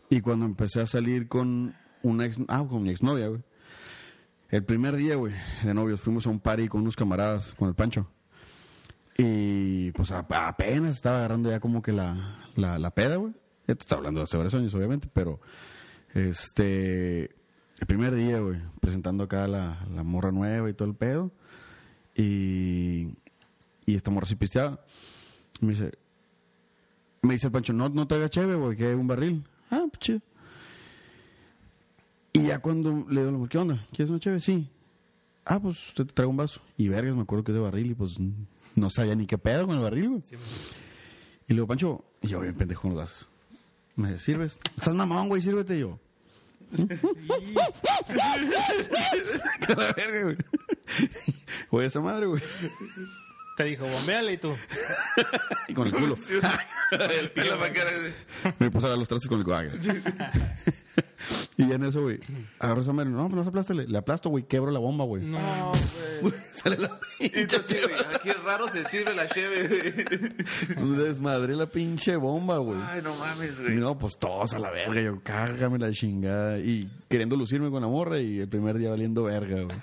Y 0.09 0.21
cuando 0.21 0.45
empecé 0.45 0.81
a 0.81 0.85
salir 0.85 1.27
con 1.27 1.75
una 2.03 2.25
ex... 2.25 2.37
Ah, 2.47 2.65
con 2.69 2.83
mi 2.83 2.91
exnovia, 2.91 3.27
güey. 3.27 3.41
El 4.49 4.65
primer 4.65 4.95
día, 4.97 5.15
güey, 5.15 5.33
de 5.63 5.73
novios, 5.73 6.01
fuimos 6.01 6.27
a 6.27 6.29
un 6.29 6.39
party 6.41 6.67
con 6.67 6.81
unos 6.81 6.95
camaradas, 6.97 7.55
con 7.55 7.69
el 7.69 7.75
Pancho. 7.75 8.11
Y, 9.17 9.91
pues, 9.91 10.11
a- 10.11 10.25
apenas 10.29 10.91
estaba 10.97 11.19
agarrando 11.19 11.49
ya 11.49 11.59
como 11.59 11.81
que 11.81 11.93
la, 11.93 12.39
la, 12.55 12.77
la 12.77 12.91
peda, 12.91 13.15
güey. 13.15 13.33
Ya 13.67 13.75
te 13.75 13.81
estaba 13.83 13.99
hablando 13.99 14.19
de 14.19 14.25
hace 14.25 14.35
varios 14.37 14.53
años, 14.53 14.73
obviamente, 14.75 15.07
pero... 15.13 15.39
Este... 16.13 17.35
El 17.79 17.87
primer 17.87 18.13
día, 18.13 18.39
güey, 18.39 18.61
presentando 18.79 19.23
acá 19.23 19.47
la, 19.47 19.83
la 19.91 20.03
morra 20.03 20.31
nueva 20.31 20.69
y 20.69 20.73
todo 20.73 20.87
el 20.87 20.95
pedo. 20.95 21.31
Y... 22.15 23.09
Y 23.85 23.95
esta 23.95 24.11
morra 24.11 24.27
sí 24.27 24.35
pisteaba. 24.35 24.79
Me 25.59 25.69
dice, 25.69 25.91
me 27.23 27.33
dice 27.33 27.47
el 27.47 27.51
Pancho, 27.53 27.73
no, 27.73 27.89
no 27.89 28.07
traiga 28.07 28.29
cheve, 28.29 28.55
güey, 28.55 28.75
que 28.77 28.87
hay 28.87 28.93
un 28.93 29.07
barril. 29.07 29.43
Ah, 29.69 29.83
pues 29.89 29.99
chido. 29.99 30.21
Y 32.33 32.47
ya 32.47 32.59
cuando 32.59 33.05
le 33.09 33.25
digo, 33.25 33.47
¿qué 33.49 33.57
onda? 33.57 33.85
¿Quieres 33.91 34.09
una 34.09 34.19
cheve? 34.19 34.39
Sí. 34.39 34.69
Ah, 35.45 35.59
pues 35.59 35.89
usted 35.89 36.05
te 36.05 36.13
trae 36.13 36.27
un 36.27 36.37
vaso. 36.37 36.61
Y 36.77 36.87
vergas, 36.87 37.15
me 37.15 37.23
acuerdo 37.23 37.43
que 37.43 37.51
es 37.51 37.55
de 37.55 37.61
barril 37.61 37.91
y 37.91 37.93
pues 37.95 38.17
no 38.75 38.89
sabía 38.89 39.15
ni 39.15 39.25
qué 39.27 39.37
pedo 39.37 39.67
con 39.67 39.75
el 39.75 39.81
barril, 39.81 40.09
güey. 40.09 40.23
y 40.31 41.53
le 41.53 41.55
digo, 41.55 41.67
Pancho, 41.67 42.03
y 42.21 42.27
yo 42.29 42.39
bien 42.39 42.55
pendejo 42.55 42.83
con 42.83 42.91
los 42.91 42.99
vasos. 42.99 43.29
Me 43.95 44.09
dice, 44.13 44.19
¿sirves? 44.25 44.57
Estás 44.77 44.93
mamón, 44.95 45.27
güey, 45.27 45.41
sírvete 45.41 45.77
yo. 45.79 45.99
La 49.67 49.93
verga, 49.93 50.23
güey. 50.23 50.37
Güey, 51.69 51.87
esa 51.87 51.99
madre, 52.01 52.25
güey. 52.25 52.41
Te 53.57 53.63
dijo, 53.65 53.85
bombeale 53.87 54.33
y 54.33 54.37
tú. 54.37 54.55
Y 55.67 55.73
con 55.73 55.87
el 55.87 55.93
culo. 55.93 56.15
El 56.91 57.31
pelo 57.31 57.59
para 57.59 57.73
cara 57.73 57.91
de- 57.91 58.13
Me 58.59 58.71
puse 58.71 58.85
a 58.85 58.89
dar 58.89 58.97
los 58.97 59.07
trastes 59.07 59.29
con 59.29 59.39
el 59.39 59.45
coague. 59.45 59.71
Y 61.57 61.67
ya 61.67 61.75
en 61.75 61.83
eso, 61.83 62.01
güey, 62.01 62.19
agarro 62.59 62.81
esa 62.81 62.93
madre. 62.93 63.09
No, 63.09 63.23
pues 63.25 63.33
no 63.35 63.43
se 63.43 63.49
aplástale. 63.49 63.87
Le 63.87 63.97
aplasto, 63.97 64.29
güey, 64.29 64.43
quebro 64.45 64.71
la 64.71 64.79
bomba, 64.79 65.05
güey. 65.05 65.23
No, 65.25 65.71
Sale 66.51 66.77
la 66.77 66.99
Y 67.19 67.29
güey, 67.29 67.45
ah, 68.05 68.19
qué 68.21 68.33
raro 68.33 68.67
se 68.67 68.83
sirve 68.85 69.13
la 69.15 69.27
cheve. 69.27 70.05
güey. 70.77 70.97
Desmadré 70.97 71.55
la 71.55 71.67
pinche 71.67 72.15
bomba, 72.15 72.57
güey. 72.57 72.79
Ay, 72.83 73.01
no 73.01 73.15
mames, 73.15 73.59
Y 73.59 73.63
güey. 73.63 73.75
no, 73.77 73.97
pues 73.97 74.17
todos 74.19 74.53
a 74.53 74.59
la 74.59 74.69
verga. 74.71 75.01
Yo, 75.01 75.21
cágame 75.23 75.79
la 75.79 75.91
chingada. 75.91 76.59
Y 76.59 76.89
queriendo 77.09 77.35
lucirme 77.35 77.69
con 77.71 77.81
la 77.81 77.87
morra 77.87 78.19
y 78.19 78.39
el 78.39 78.47
primer 78.49 78.77
día 78.77 78.89
valiendo 78.89 79.23
verga, 79.23 79.63
güey. 79.63 79.77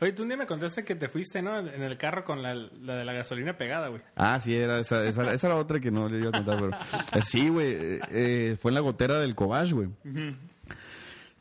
Oye, 0.00 0.12
tú 0.12 0.22
un 0.22 0.28
día 0.28 0.36
me 0.38 0.46
contaste 0.46 0.84
que 0.84 0.94
te 0.94 1.08
fuiste, 1.08 1.42
¿no? 1.42 1.58
En 1.58 1.82
el 1.82 1.96
carro 1.98 2.24
con 2.24 2.42
la, 2.42 2.54
la 2.54 2.96
de 2.96 3.04
la 3.04 3.12
gasolina 3.12 3.56
pegada, 3.58 3.88
güey. 3.88 4.00
Ah, 4.16 4.40
sí, 4.40 4.54
era 4.54 4.78
esa, 4.80 5.04
esa, 5.04 5.32
esa 5.32 5.46
era 5.48 5.56
otra 5.56 5.80
que 5.80 5.90
no 5.90 6.08
le 6.08 6.18
iba 6.18 6.28
a 6.30 6.32
contar, 6.32 6.58
pero... 6.58 6.70
eh, 7.14 7.22
sí, 7.22 7.48
güey, 7.48 7.72
eh, 7.72 8.00
eh, 8.10 8.56
fue 8.60 8.70
en 8.70 8.74
la 8.76 8.80
gotera 8.80 9.18
del 9.18 9.34
Cobach, 9.34 9.70
güey. 9.72 9.88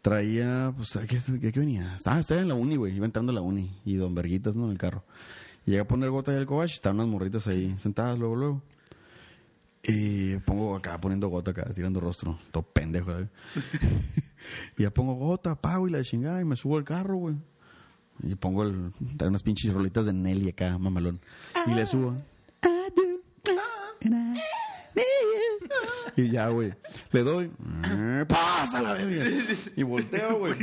Traía, 0.01 0.73
pues, 0.75 0.97
¿qué, 1.07 1.19
qué, 1.39 1.51
qué 1.51 1.59
venía? 1.59 1.97
Ah, 2.05 2.19
estaba 2.19 2.41
en 2.41 2.47
la 2.47 2.55
uni, 2.55 2.75
güey, 2.75 2.95
iba 2.95 3.05
entrando 3.05 3.31
a 3.31 3.35
la 3.35 3.41
uni. 3.41 3.75
Y 3.85 3.95
don 3.95 4.15
Verguitas, 4.15 4.55
¿no? 4.55 4.65
En 4.65 4.71
el 4.71 4.77
carro. 4.77 5.03
Y 5.65 5.71
llegué 5.71 5.81
a 5.81 5.87
poner 5.87 6.09
gota 6.09 6.31
del 6.31 6.45
Cobach 6.45 6.71
estaban 6.71 6.97
unas 6.97 7.09
morritas 7.09 7.45
ahí 7.47 7.75
sentadas 7.79 8.17
luego, 8.17 8.35
luego. 8.35 8.61
Y 9.83 10.37
pongo 10.37 10.75
acá, 10.75 10.99
poniendo 10.99 11.27
gota 11.29 11.51
acá, 11.51 11.65
tirando 11.73 11.99
rostro. 11.99 12.37
Todo 12.51 12.63
pendejo, 12.63 13.13
güey. 13.13 13.27
y 14.77 14.83
ya 14.83 14.91
pongo 14.91 15.15
gota, 15.15 15.55
pago 15.55 15.87
y 15.87 15.91
la 15.91 16.01
chingada 16.03 16.41
y 16.41 16.45
me 16.45 16.55
subo 16.55 16.77
al 16.77 16.83
carro, 16.83 17.15
güey. 17.17 17.35
Y 18.23 18.35
pongo 18.35 18.63
el, 18.63 18.91
trae 19.15 19.29
unas 19.29 19.43
pinches 19.43 19.71
rolitas 19.73 20.05
de 20.05 20.13
Nelly 20.13 20.49
acá, 20.49 20.77
mamalón. 20.77 21.19
Y 21.67 21.71
le 21.71 21.85
subo. 21.85 22.15
Y 26.15 26.31
ya, 26.31 26.47
güey. 26.47 26.73
Le 27.11 27.23
doy. 27.23 27.51
¡Pásala, 28.27 28.93
verga! 28.93 29.25
Y 29.75 29.83
volteo, 29.83 30.39
güey. 30.39 30.55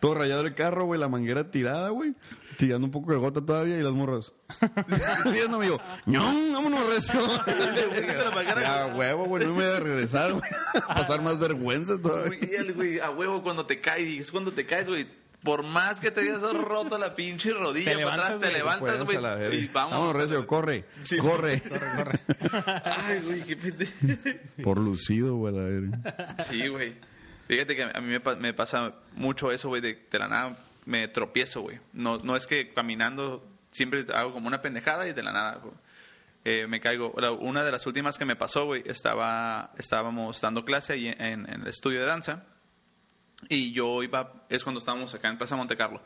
Todo 0.00 0.14
rayado 0.14 0.42
el 0.42 0.54
carro, 0.54 0.86
güey. 0.86 0.98
La 0.98 1.08
manguera 1.08 1.50
tirada, 1.50 1.90
güey. 1.90 2.14
Tirando 2.56 2.86
un 2.86 2.90
poco 2.90 3.12
de 3.12 3.18
gota 3.18 3.40
todavía 3.44 3.78
y 3.78 3.82
las 3.82 3.92
morras. 3.92 4.32
Viendo, 5.32 5.56
amigo. 5.56 5.80
¡No! 6.06 6.24
¡Vámonos, 6.52 6.86
recio! 6.88 7.20
Ya, 8.60 8.94
huevo, 8.96 9.24
güey. 9.26 9.44
No 9.46 9.54
me 9.54 9.64
voy 9.66 9.76
a 9.76 9.80
regresar, 9.80 10.32
güey. 10.32 10.42
Pasar 10.88 11.22
más 11.22 11.38
vergüenza 11.38 12.00
todavía. 12.00 12.64
Güey, 12.74 12.98
a 12.98 13.10
huevo 13.10 13.42
cuando 13.42 13.66
te 13.66 13.80
caes, 13.80 14.20
es 14.20 14.30
cuando 14.30 14.52
te 14.52 14.66
caes, 14.66 14.88
güey. 14.88 15.06
Por 15.42 15.62
más 15.62 16.00
que 16.00 16.10
te 16.10 16.20
hayas 16.20 16.42
roto 16.42 16.98
la 16.98 17.14
pinche 17.14 17.52
rodilla, 17.52 17.96
Te 17.96 18.02
para 18.04 18.14
atrás 18.14 18.40
levantas, 18.40 18.48
te 18.52 18.58
levantas, 18.58 19.04
güey. 19.48 19.64
Y 19.64 19.66
vamos. 19.68 19.92
Vámonos, 19.92 20.16
Recio, 20.16 20.46
corre, 20.46 20.84
corre. 21.18 21.60
Corre, 21.62 21.80
corre. 21.96 22.20
Ay, 22.84 23.20
güey, 23.24 23.42
qué 23.44 23.56
pende- 23.58 24.40
Por 24.62 24.76
lucido, 24.78 25.36
güey, 25.36 25.54
la 25.54 25.62
verga. 25.62 26.36
Sí, 26.44 26.68
güey. 26.68 26.94
Fíjate 27.48 27.74
que 27.74 27.82
a 27.84 28.00
mí 28.00 28.08
me, 28.08 28.20
pa- 28.20 28.36
me 28.36 28.52
pasa 28.52 28.92
mucho 29.14 29.50
eso, 29.50 29.68
güey, 29.68 29.80
de, 29.80 30.06
de 30.10 30.18
la 30.18 30.28
nada 30.28 30.56
me 30.84 31.08
tropiezo, 31.08 31.62
güey. 31.62 31.78
No, 31.94 32.18
no 32.18 32.36
es 32.36 32.46
que 32.46 32.72
caminando 32.74 33.46
siempre 33.70 34.04
hago 34.14 34.32
como 34.32 34.46
una 34.46 34.60
pendejada 34.60 35.08
y 35.08 35.12
de 35.14 35.22
la 35.22 35.32
nada 35.32 35.54
güey, 35.56 35.74
eh, 36.44 36.66
me 36.68 36.80
caigo. 36.80 37.12
Una 37.40 37.64
de 37.64 37.72
las 37.72 37.86
últimas 37.86 38.18
que 38.18 38.24
me 38.26 38.36
pasó, 38.36 38.66
güey, 38.66 38.82
estaba, 38.86 39.72
estábamos 39.78 40.40
dando 40.40 40.64
clase 40.64 40.92
ahí 40.92 41.08
en, 41.08 41.48
en 41.48 41.62
el 41.62 41.66
estudio 41.66 42.00
de 42.00 42.06
danza 42.06 42.44
y 43.48 43.72
yo 43.72 44.02
iba, 44.02 44.44
es 44.48 44.62
cuando 44.62 44.78
estábamos 44.78 45.14
acá 45.14 45.28
en 45.28 45.38
Plaza 45.38 45.56
Monte 45.56 45.76
Carlo. 45.76 46.02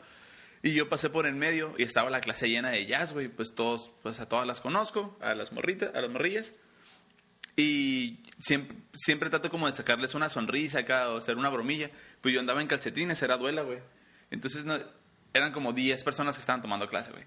Y 0.63 0.73
yo 0.73 0.89
pasé 0.89 1.09
por 1.09 1.27
en 1.27 1.37
medio 1.37 1.75
y 1.77 1.83
estaba 1.83 2.09
la 2.09 2.21
clase 2.21 2.47
llena 2.47 2.71
de 2.71 2.85
jazz, 2.85 3.13
güey. 3.13 3.27
Pues 3.27 3.53
todos, 3.53 3.91
pues 4.01 4.19
a 4.19 4.27
todas 4.27 4.47
las 4.47 4.61
conozco, 4.61 5.17
a 5.21 5.35
las 5.35 5.51
morritas, 5.51 5.93
a 5.93 6.01
las 6.01 6.09
morrillas. 6.09 6.51
Y 7.55 8.19
siempre, 8.39 8.77
siempre 8.93 9.29
trato 9.29 9.49
como 9.49 9.67
de 9.67 9.73
sacarles 9.73 10.15
una 10.15 10.27
sonrisa 10.27 10.79
acá 10.79 11.09
o 11.09 11.17
hacer 11.17 11.37
una 11.37 11.49
bromilla. 11.49 11.91
Pues 12.21 12.33
yo 12.33 12.39
andaba 12.39 12.61
en 12.61 12.67
calcetines, 12.67 13.21
era 13.21 13.37
duela, 13.37 13.61
güey. 13.61 13.79
Entonces 14.31 14.65
eran 15.33 15.51
como 15.51 15.71
10 15.71 16.03
personas 16.03 16.35
que 16.35 16.41
estaban 16.41 16.61
tomando 16.61 16.89
clase, 16.89 17.11
güey. 17.11 17.25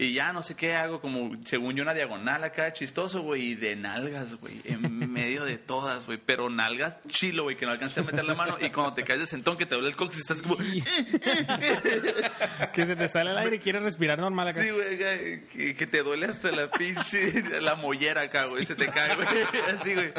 Y 0.00 0.12
ya 0.12 0.32
no 0.32 0.44
sé 0.44 0.54
qué 0.54 0.74
hago, 0.74 1.00
como 1.00 1.32
según 1.44 1.74
yo 1.74 1.82
una 1.82 1.92
diagonal 1.92 2.44
acá, 2.44 2.72
chistoso, 2.72 3.22
güey, 3.22 3.46
y 3.46 3.54
de 3.56 3.74
nalgas, 3.74 4.36
güey, 4.36 4.62
en 4.64 4.80
medio 5.12 5.44
de 5.44 5.58
todas, 5.58 6.06
güey. 6.06 6.20
Pero 6.24 6.48
nalgas 6.48 6.98
chilo, 7.08 7.42
güey, 7.42 7.56
que 7.56 7.66
no 7.66 7.72
alcancé 7.72 7.98
a 7.98 8.04
meter 8.04 8.24
la 8.24 8.36
mano. 8.36 8.56
Y 8.60 8.70
cuando 8.70 8.94
te 8.94 9.02
caes 9.02 9.18
de 9.18 9.26
sentón, 9.26 9.58
que 9.58 9.66
te 9.66 9.74
duele 9.74 9.88
el 9.88 9.96
coxis, 9.96 10.20
estás 10.20 10.40
como... 10.40 10.56
que 12.72 12.86
se 12.86 12.94
te 12.94 13.08
sale 13.08 13.32
el 13.32 13.38
aire 13.38 13.56
y 13.56 13.58
quieres 13.58 13.82
respirar 13.82 14.20
normal 14.20 14.46
acá. 14.46 14.62
Sí, 14.62 14.70
güey, 14.70 14.98
que, 14.98 15.74
que 15.76 15.86
te 15.88 16.04
duele 16.04 16.26
hasta 16.26 16.52
la 16.52 16.70
pinche, 16.70 17.60
la 17.60 17.74
mollera 17.74 18.20
acá, 18.20 18.46
güey, 18.46 18.64
se 18.64 18.76
te 18.76 18.86
cae, 18.86 19.16
güey, 19.16 19.26
así, 19.74 19.94
güey. 19.94 20.12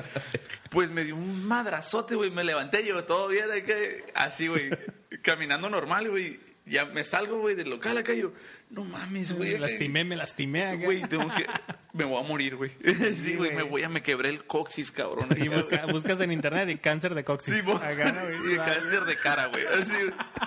Pues 0.72 0.92
me 0.92 1.06
dio 1.06 1.16
un 1.16 1.48
madrazote, 1.48 2.16
güey, 2.16 2.32
me 2.32 2.44
levanté 2.44 2.86
yo, 2.86 3.06
todo 3.06 3.30
bien 3.30 3.50
acá, 3.50 3.76
así, 4.14 4.48
güey, 4.48 4.72
caminando 5.22 5.70
normal, 5.70 6.10
güey. 6.10 6.50
Ya 6.66 6.86
me 6.86 7.04
salgo, 7.04 7.40
güey, 7.40 7.56
del 7.56 7.70
local 7.70 7.98
acá, 7.98 8.14
y 8.14 8.22
yo, 8.22 8.34
no 8.70 8.84
mames, 8.84 9.32
güey. 9.36 9.54
Me 9.54 9.60
lastimé, 9.60 10.04
me 10.04 10.16
lastimé. 10.16 10.78
Güey, 10.78 11.02
tengo 11.04 11.28
que, 11.36 11.46
me 11.94 12.04
voy 12.06 12.24
a 12.24 12.28
morir, 12.28 12.56
güey. 12.56 12.72
Sí, 13.16 13.36
güey, 13.38 13.56
me 13.56 13.64
voy 13.64 13.84
a, 13.84 13.90
me 13.90 14.04
quebré 14.04 14.30
el 14.30 14.46
coxis, 14.46 14.92
cabrón. 14.92 15.28
Y 15.38 15.48
busca- 15.48 15.86
buscas 15.92 16.20
en 16.22 16.32
internet 16.32 16.70
y 16.70 16.78
cáncer 16.78 17.16
de 17.16 17.24
coxis. 17.24 17.56
Sí, 17.56 17.62
y 18.54 18.56
cáncer 18.58 19.06
de 19.06 19.16
cara, 19.16 19.48
güey. 19.48 19.66
Así, 19.68 19.94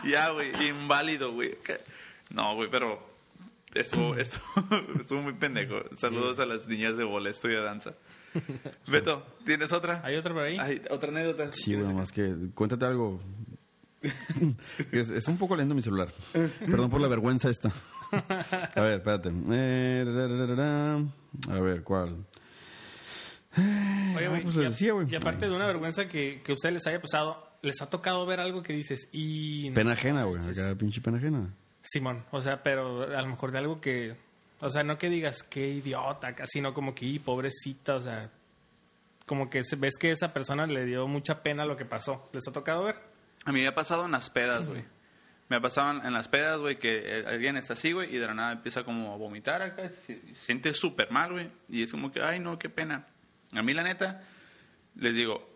ya, 0.05 0.31
güey, 0.31 0.51
inválido, 0.69 1.33
güey. 1.33 1.57
No, 2.31 2.55
güey, 2.55 2.71
pero 2.71 3.05
estuvo, 3.75 4.17
estuvo, 4.17 4.45
estuvo 5.01 5.23
muy 5.23 5.35
pendejo. 5.35 5.83
Saludos 5.97 6.39
a 6.39 6.47
las 6.47 6.67
niñas 6.69 6.97
de 6.97 7.05
bola, 7.05 7.29
estudio 7.31 7.59
de 7.59 7.65
danza. 7.65 7.95
Beto, 8.87 9.27
¿tienes 9.45 9.73
otra? 9.73 10.01
¿Hay 10.05 10.17
otro 10.17 10.33
por 10.33 10.45
ahí? 10.45 10.57
Hay 10.59 10.81
otra 10.91 11.11
anécdota. 11.11 11.51
Sí, 11.53 11.75
güey, 11.75 11.93
más 11.93 12.13
que 12.13 12.33
cuéntate 12.55 12.87
algo. 12.87 13.21
es, 14.93 15.11
es 15.11 15.29
un 15.29 15.39
poco 15.39 15.57
lento 15.57 15.75
mi 15.75 15.83
celular. 15.83 16.09
Perdón 16.61 16.91
por 16.91 17.01
la 17.01 17.09
vergüenza 17.09 17.51
esta. 17.51 17.71
A 18.75 18.81
ver, 18.81 18.95
espérate. 18.99 19.31
Eh. 19.51 21.05
A 21.51 21.61
ver, 21.61 21.83
¿cuál? 21.83 22.25
Oye, 23.57 24.27
Ah, 24.27 24.29
güey, 24.31 24.43
pues 24.43 24.57
y, 24.57 24.61
decía, 24.61 24.93
güey. 24.93 25.07
y 25.11 25.15
aparte 25.15 25.47
de 25.49 25.55
una 25.55 25.67
vergüenza 25.67 26.09
que, 26.09 26.41
que 26.43 26.53
a 26.53 26.55
ustedes 26.55 26.75
les 26.75 26.87
haya 26.87 27.01
pasado, 27.01 27.47
¿les 27.63 27.81
ha 27.83 27.91
tocado 27.91 28.25
ver 28.25 28.41
algo 28.41 28.63
que 28.63 28.73
dices 28.73 29.09
y... 29.13 29.71
Pena 29.73 29.93
ajena, 29.93 30.25
güey. 30.25 30.43
Acá, 30.49 30.75
pinche 30.79 31.01
pena 31.03 31.19
ajena. 31.19 31.55
Simón, 31.83 32.25
o 32.31 32.41
sea, 32.41 32.63
pero 32.63 33.03
a 33.03 33.21
lo 33.23 33.29
mejor 33.29 33.53
de 33.53 33.59
algo 33.59 33.81
que... 33.81 34.17
O 34.61 34.71
sea, 34.71 34.85
no 34.85 34.97
que 34.97 35.11
digas 35.11 35.43
qué 35.43 35.69
idiota, 35.69 36.35
sino 36.47 36.73
como 36.73 36.95
que, 36.95 37.05
"Y, 37.07 37.19
pobrecita, 37.19 37.97
o 37.97 38.01
sea... 38.01 38.31
Como 39.27 39.51
que 39.51 39.63
ves 39.79 39.95
que 40.01 40.11
esa 40.13 40.33
persona 40.33 40.67
le 40.67 40.85
dio 40.85 41.07
mucha 41.07 41.43
pena 41.43 41.65
lo 41.65 41.77
que 41.77 41.85
pasó. 41.85 42.29
¿Les 42.33 42.47
ha 42.49 42.53
tocado 42.53 42.85
ver? 42.85 42.97
A 43.45 43.53
mí 43.53 43.61
me 43.61 43.67
ha 43.67 43.75
pasado 43.75 44.05
en 44.05 44.13
las 44.13 44.31
pedas, 44.31 44.69
güey. 44.69 44.85
Me 45.49 45.57
ha 45.57 45.61
pasado 45.61 46.01
en, 46.03 46.13
las 46.13 46.29
pedas, 46.29 46.59
güey, 46.59 46.79
que 46.79 47.03
eh, 47.05 47.25
alguien 47.27 47.57
está 47.57 47.75
así, 47.75 47.93
güey, 47.93 48.15
y 48.15 48.19
de 48.19 48.27
la 48.27 48.35
nada 48.35 48.53
empieza 48.53 48.85
como 48.85 49.13
a 49.13 49.17
vomitar 49.17 49.61
acá, 49.61 49.91
se 49.91 50.35
siente 50.35 50.73
súper 50.73 51.11
mal, 51.11 51.33
güey, 51.33 51.51
y 51.69 51.83
es 51.83 51.91
como 51.91 52.11
que, 52.11 52.23
ay, 52.23 52.41
no, 52.41 52.59
qué 52.59 52.71
pena. 52.71 53.07
A 53.53 53.63
mí, 53.63 53.75
la 53.75 53.83
neta, 53.83 54.23
les 54.97 55.15
digo, 55.15 55.55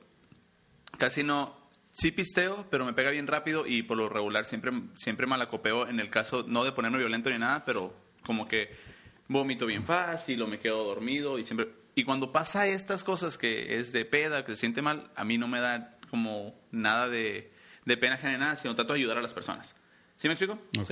casi 0.99 1.23
no, 1.23 1.57
sí 1.93 2.11
pisteo, 2.11 2.67
pero 2.71 2.85
me 2.85 2.93
pega 2.93 3.11
bien 3.11 3.27
rápido 3.27 3.67
y 3.67 3.83
por 3.83 3.97
lo 3.97 4.11
regular 4.11 4.45
siempre, 4.45 4.71
siempre 4.97 5.27
malacopeo 5.27 5.89
en 5.89 5.99
el 5.99 6.11
caso, 6.11 6.45
no 6.47 6.63
de 6.63 6.73
ponerme 6.73 6.99
violento 6.99 7.31
ni 7.31 7.39
nada, 7.39 7.65
pero 7.65 7.95
como 8.23 8.47
que 8.47 8.77
vomito 9.29 9.65
bien 9.65 9.85
fácil 9.85 10.43
o 10.43 10.47
me 10.47 10.59
quedo 10.59 10.85
dormido 10.85 11.39
y 11.39 11.45
siempre... 11.45 11.69
Y 11.95 12.05
cuando 12.05 12.33
pasa 12.33 12.67
estas 12.67 13.03
cosas 13.03 13.39
que 13.39 13.79
es 13.79 13.93
de 13.93 14.05
peda, 14.05 14.45
que 14.45 14.55
se 14.55 14.61
siente 14.61 14.83
mal, 14.83 15.11
a 15.17 15.25
mí 15.25 15.39
no 15.39 15.49
me 15.49 15.61
da 15.61 15.97
como 16.11 16.55
nada 16.71 17.09
de, 17.09 17.51
de 17.87 17.97
pena 17.97 18.17
ajena, 18.17 18.37
nada, 18.37 18.57
sino 18.57 18.75
trato 18.75 18.93
de 18.93 18.99
ayudar 18.99 19.17
a 19.17 19.23
las 19.23 19.33
personas. 19.33 19.75
¿Sí 20.19 20.29
me 20.29 20.35
explico? 20.35 20.59
Ok. 20.79 20.91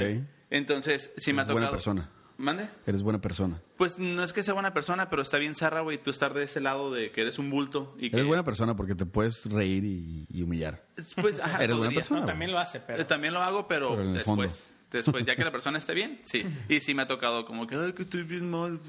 Entonces, 0.48 1.12
sí 1.18 1.33
me 1.35 1.40
ha 1.40 1.44
Eres 1.44 1.52
buena 1.52 1.66
tocado... 1.66 1.72
persona. 1.76 2.11
¿Mande? 2.37 2.68
Eres 2.87 3.02
buena 3.02 3.20
persona. 3.20 3.61
Pues 3.76 3.98
no 3.98 4.22
es 4.24 4.33
que 4.33 4.42
sea 4.42 4.54
buena 4.54 4.74
persona, 4.74 5.09
pero 5.09 5.22
está 5.22 5.38
bien 5.38 5.54
zarra, 5.54 5.83
güey, 5.83 6.02
tú 6.02 6.11
estar 6.11 6.35
de 6.35 6.42
ese 6.44 6.61
lado 6.61 6.92
de 6.92 7.12
que 7.12 7.20
eres 7.20 7.38
un 7.38 7.48
bulto 7.48 7.94
y 7.96 8.11
que... 8.11 8.16
Eres 8.16 8.26
buena 8.26 8.42
persona 8.44 8.74
porque 8.74 8.94
te 8.96 9.07
puedes 9.07 9.44
reír 9.46 9.85
y, 9.85 10.26
y 10.28 10.42
humillar. 10.42 10.85
Pues, 11.20 11.38
ajá, 11.42 11.62
Eres 11.62 11.76
buena 11.76 11.94
persona. 11.94 12.20
No, 12.20 12.26
también 12.26 12.50
lo 12.50 12.59
hace, 12.59 12.80
pero... 12.80 13.02
Eh, 13.02 13.04
También 13.04 13.35
lo 13.35 13.40
hago, 13.40 13.68
pero, 13.68 13.96
después. 13.96 14.24
fondo. 14.24 14.44
Después, 14.94 15.26
ya 15.26 15.35
que 15.35 15.42
la 15.42 15.50
persona 15.50 15.78
esté 15.78 15.92
bien, 15.92 16.20
sí. 16.22 16.44
Y 16.68 16.80
sí 16.80 16.94
me 16.94 17.02
ha 17.02 17.07
tocado 17.09 17.44
como 17.44 17.66
que, 17.66 17.74
ay, 17.74 17.92
que 17.94 18.04
estoy 18.04 18.22
bien 18.22 18.48
mal. 18.48 18.80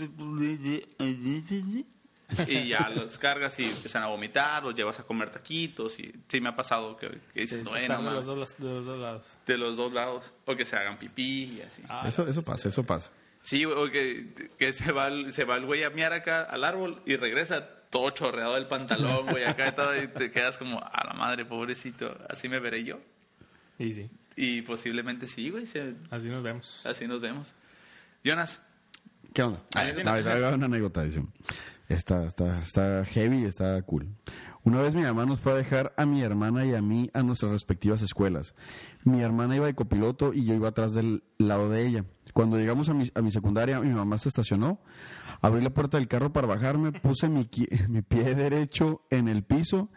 Y 2.47 2.69
ya 2.69 2.89
los 2.89 3.17
cargas 3.19 3.59
y 3.59 3.65
empiezan 3.65 4.01
a 4.03 4.07
vomitar, 4.07 4.63
los 4.63 4.73
llevas 4.73 4.99
a 4.99 5.03
comer 5.03 5.29
taquitos. 5.29 5.99
Y 5.99 6.11
sí 6.27 6.41
me 6.41 6.49
ha 6.49 6.55
pasado 6.55 6.97
que, 6.97 7.07
que 7.33 7.41
dices, 7.41 7.63
no, 7.63 7.75
eh, 7.77 7.81
de, 7.81 7.88
los 7.88 8.01
mames", 8.01 8.25
dos, 8.25 8.57
de 8.57 8.65
los 8.67 8.85
dos 8.85 8.99
lados. 8.99 9.38
de 9.45 9.57
los 9.57 9.77
dos 9.77 9.93
lados. 9.93 10.33
O 10.45 10.55
que 10.55 10.65
se 10.65 10.75
hagan 10.75 10.97
pipí 10.97 11.57
y 11.57 11.61
así. 11.61 11.81
Ah, 11.88 12.05
Eso, 12.07 12.27
eso 12.27 12.41
pasa, 12.43 12.69
eso 12.69 12.83
pasa. 12.83 13.11
Sí, 13.43 13.63
o 13.63 13.91
que, 13.91 14.49
que 14.57 14.73
se, 14.73 14.91
va, 14.91 15.07
el- 15.07 15.31
se 15.33 15.43
va 15.43 15.55
el 15.55 15.65
güey 15.65 15.83
a 15.83 15.91
miar 15.91 16.13
acá 16.13 16.41
al 16.43 16.63
árbol 16.63 17.01
y 17.05 17.15
regresa 17.15 17.67
todo 17.91 18.09
chorreado 18.09 18.55
del 18.55 18.65
pantalón, 18.65 19.27
güey, 19.27 19.43
acá 19.45 19.67
y 19.67 19.71
todo. 19.73 19.95
Y 20.01 20.07
te 20.07 20.31
quedas 20.31 20.57
como, 20.57 20.79
a 20.79 21.05
la 21.05 21.13
madre, 21.13 21.45
pobrecito, 21.45 22.17
así 22.27 22.49
me 22.49 22.59
veré 22.59 22.83
yo. 22.83 22.99
Y 23.77 23.93
sí, 23.93 24.09
Y 24.35 24.63
posiblemente 24.63 25.27
sí, 25.27 25.51
güey, 25.51 25.67
se- 25.67 25.93
así 26.09 26.27
nos 26.27 26.41
vemos. 26.41 26.81
así 26.88 27.05
nos 27.07 27.21
vemos. 27.21 27.53
Jonas, 28.23 28.59
¿Qué 29.33 29.43
onda? 29.43 29.59
Ah, 29.75 29.81
Ah, 29.81 29.81
ahí 29.81 30.53
una 30.53 30.65
anécdota, 30.65 31.03
dice. 31.03 31.21
Está, 31.88 32.26
está, 32.26 32.62
está 32.62 33.06
heavy, 33.06 33.45
está 33.45 33.82
cool. 33.84 34.08
Una 34.63 34.82
vez 34.82 34.95
mi 34.95 35.04
mamá 35.04 35.26
nos 35.26 35.39
fue 35.39 35.52
a 35.52 35.56
dejar 35.56 35.93
a 35.98 36.06
mi 36.06 36.24
hermana 36.24 36.65
y 36.65 36.74
a 36.74 36.82
mí 36.82 37.12
a 37.13 37.21
nuestras 37.21 37.52
respectivas 37.52 38.02
escuelas. 38.02 38.56
Mi 39.04 39.21
hermana 39.21 39.56
iba 39.56 39.67
de 39.67 39.76
copiloto 39.76 40.34
y 40.34 40.45
yo 40.45 40.56
iba 40.56 40.69
atrás 40.69 40.93
del 40.93 41.24
lado 41.38 41.69
de 41.69 41.86
ella. 41.86 42.06
Cuando 42.34 42.58
llegamos 42.58 42.89
a 42.89 42.93
mi, 42.93 43.12
a 43.13 43.21
mi 43.21 43.32
secundaria, 43.32 43.80
mi 43.80 43.93
mamá 43.93 44.17
se 44.17 44.30
estacionó, 44.30 44.80
abrí 45.41 45.62
la 45.62 45.69
puerta 45.69 45.98
del 45.98 46.08
carro 46.08 46.34
para 46.34 46.48
bajarme, 46.48 46.91
puse 46.91 47.30
mi, 47.30 47.48
mi 47.89 48.02
pie 48.02 48.34
derecho 48.34 49.02
en 49.12 49.28
el 49.28 49.43
piso 49.43 49.89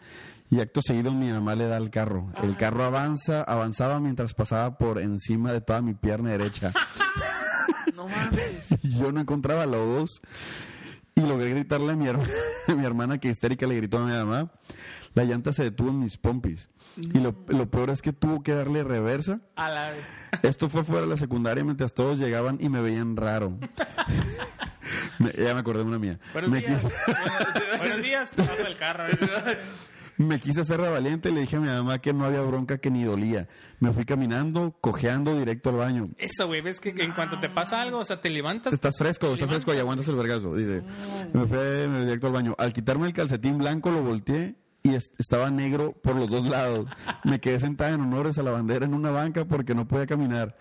y 0.51 0.61
acto 0.61 0.81
seguido 0.81 1.11
mi 1.11 1.31
mamá 1.31 1.55
le 1.55 1.67
da 1.67 1.77
al 1.77 1.89
carro. 1.89 2.31
El 2.41 2.57
carro 2.57 2.83
avanza, 2.83 3.43
avanzaba 3.43 3.99
mientras 3.99 4.33
pasaba 4.33 4.77
por 4.77 4.99
encima 4.99 5.51
de 5.51 5.61
toda 5.61 5.81
mi 5.81 5.93
pierna 5.93 6.31
derecha. 6.31 6.71
no 7.95 8.07
mames. 8.07 8.69
Yo 8.81 9.11
no 9.11 9.21
encontraba 9.21 9.65
los 9.65 9.85
dos. 9.87 10.21
Y 11.21 11.27
logré 11.27 11.49
gritarle 11.49 11.91
a 11.91 11.95
mi, 11.95 12.05
herma- 12.07 12.27
a 12.67 12.73
mi 12.75 12.85
hermana 12.85 13.17
que 13.19 13.29
histérica 13.29 13.67
le 13.67 13.75
gritó 13.75 13.97
a 13.97 14.05
mi 14.05 14.11
mamá. 14.13 14.51
La 15.15 15.23
llanta 15.25 15.51
se 15.53 15.63
detuvo 15.63 15.89
en 15.89 15.99
mis 15.99 16.17
pompis. 16.17 16.69
Y 16.95 17.19
lo, 17.19 17.35
lo 17.47 17.69
peor 17.69 17.89
es 17.89 18.01
que 18.01 18.13
tuvo 18.13 18.41
que 18.43 18.53
darle 18.53 18.83
reversa. 18.83 19.41
A 19.55 19.69
la... 19.69 19.93
Esto 20.43 20.69
fue 20.69 20.83
fuera 20.83 21.01
de 21.01 21.07
la 21.07 21.17
secundaria 21.17 21.63
mientras 21.63 21.93
todos 21.93 22.19
llegaban 22.19 22.57
y 22.61 22.69
me 22.69 22.81
veían 22.81 23.15
raro. 23.17 23.57
Me- 25.19 25.31
ya 25.33 25.53
me 25.53 25.59
acordé 25.59 25.79
de 25.83 25.85
una 25.89 25.99
mía. 25.99 26.19
Buenos 26.33 26.51
Me 26.51 26.59
días. 26.59 26.83
quise, 26.83 27.77
Buenos 27.77 28.01
días, 28.01 28.31
te 28.31 28.43
paso 28.43 28.65
el 28.67 28.77
carro. 28.77 29.07
¿eh? 29.07 29.17
me 30.17 30.37
quise 30.37 30.59
hacer 30.61 30.81
valiente 30.81 31.29
y 31.29 31.31
le 31.31 31.41
dije 31.41 31.55
a 31.55 31.59
mi 31.61 31.67
mamá 31.69 31.99
que 31.99 32.11
no 32.11 32.25
había 32.25 32.41
bronca 32.41 32.77
que 32.77 32.91
ni 32.91 33.05
dolía. 33.05 33.47
Me 33.79 33.93
fui 33.93 34.03
caminando, 34.03 34.75
cojeando 34.81 35.37
directo 35.39 35.69
al 35.69 35.77
baño. 35.77 36.09
Eso, 36.17 36.47
güey, 36.47 36.59
ves 36.61 36.81
que, 36.81 36.93
que 36.93 37.03
en 37.03 37.13
cuanto 37.13 37.39
te 37.39 37.49
pasa 37.49 37.81
algo, 37.81 37.99
o 37.99 38.05
sea, 38.05 38.19
te 38.19 38.29
levantas. 38.29 38.73
Estás 38.73 38.97
fresco, 38.97 39.33
estás 39.33 39.47
fresco 39.47 39.73
y 39.73 39.77
aguantas 39.77 40.07
el 40.09 40.15
vergazo, 40.15 40.53
dice. 40.55 40.81
Me 41.33 41.47
fui 41.47 41.57
me 41.87 42.01
directo 42.01 42.27
al 42.27 42.33
baño. 42.33 42.55
Al 42.57 42.73
quitarme 42.73 43.07
el 43.07 43.13
calcetín 43.13 43.57
blanco 43.59 43.91
lo 43.91 44.03
volteé 44.03 44.55
y 44.83 44.95
es- 44.95 45.11
estaba 45.19 45.51
negro 45.51 45.93
por 45.93 46.17
los 46.17 46.29
dos 46.29 46.45
lados. 46.45 46.87
Me 47.23 47.39
quedé 47.39 47.59
sentada 47.59 47.91
en 47.91 48.01
honores 48.01 48.37
a 48.37 48.43
la 48.43 48.51
bandera 48.51 48.85
en 48.85 48.93
una 48.93 49.11
banca 49.11 49.45
porque 49.45 49.73
no 49.73 49.87
podía 49.87 50.05
caminar. 50.05 50.57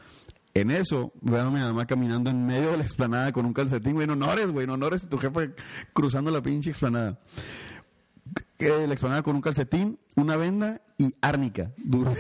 En 0.61 0.71
eso, 0.71 1.13
veo 1.21 1.41
a 1.43 1.51
mi 1.51 1.61
mamá 1.61 1.87
caminando 1.87 2.31
en 2.31 2.45
medio 2.47 2.71
de 2.73 2.77
la 2.79 2.83
explanada 2.83 3.33
con 3.33 3.47
un 3.47 3.53
calcetín, 3.53 3.93
güey, 3.95 4.05
en 4.05 4.11
honores, 4.11 4.51
güey, 4.51 4.65
en 4.65 4.71
honores 4.71 5.09
tu 5.09 5.19
jefe 5.19 5.55
cruzando 5.93 6.31
la 6.31 6.43
pinche 6.43 6.71
explanada. 6.71 7.19
Eh, 8.59 8.87
la 8.87 8.93
explanada 8.93 9.23
con 9.23 9.37
un 9.37 9.43
calcetín, 9.43 9.99
una 10.17 10.37
venda 10.37 10.81
y 10.99 11.15
árnica. 11.21 11.71
Duro. 11.79 12.13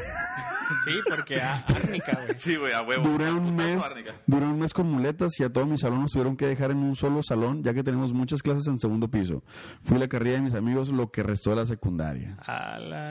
Sí, 0.84 0.92
porque 1.08 1.40
a- 1.40 1.64
árnica, 1.66 2.12
güey. 2.26 2.38
Sí, 2.38 2.56
güey, 2.56 2.72
a 2.74 2.82
huevo. 2.82 3.02
Duré 3.08 3.32
un 3.32 3.56
mes, 3.56 3.82
duré 4.26 4.44
un 4.46 4.58
mes 4.60 4.72
con 4.74 4.86
muletas 4.90 5.32
y 5.40 5.42
a 5.44 5.50
todos 5.52 5.66
mis 5.66 5.82
alumnos 5.82 6.12
tuvieron 6.12 6.36
que 6.36 6.46
dejar 6.46 6.70
en 6.70 6.78
un 6.78 6.94
solo 6.94 7.22
salón, 7.22 7.62
ya 7.64 7.72
que 7.74 7.82
tenemos 7.82 8.12
muchas 8.12 8.42
clases 8.42 8.66
en 8.68 8.78
segundo 8.78 9.10
piso. 9.10 9.42
Fui 9.82 9.98
la 9.98 10.08
carrilla 10.08 10.36
de 10.36 10.42
mis 10.42 10.54
amigos 10.54 10.90
lo 10.90 11.10
que 11.10 11.22
restó 11.22 11.50
de 11.50 11.56
la 11.56 11.66
secundaria. 11.66 12.36
A 12.46 12.78
la... 12.78 13.08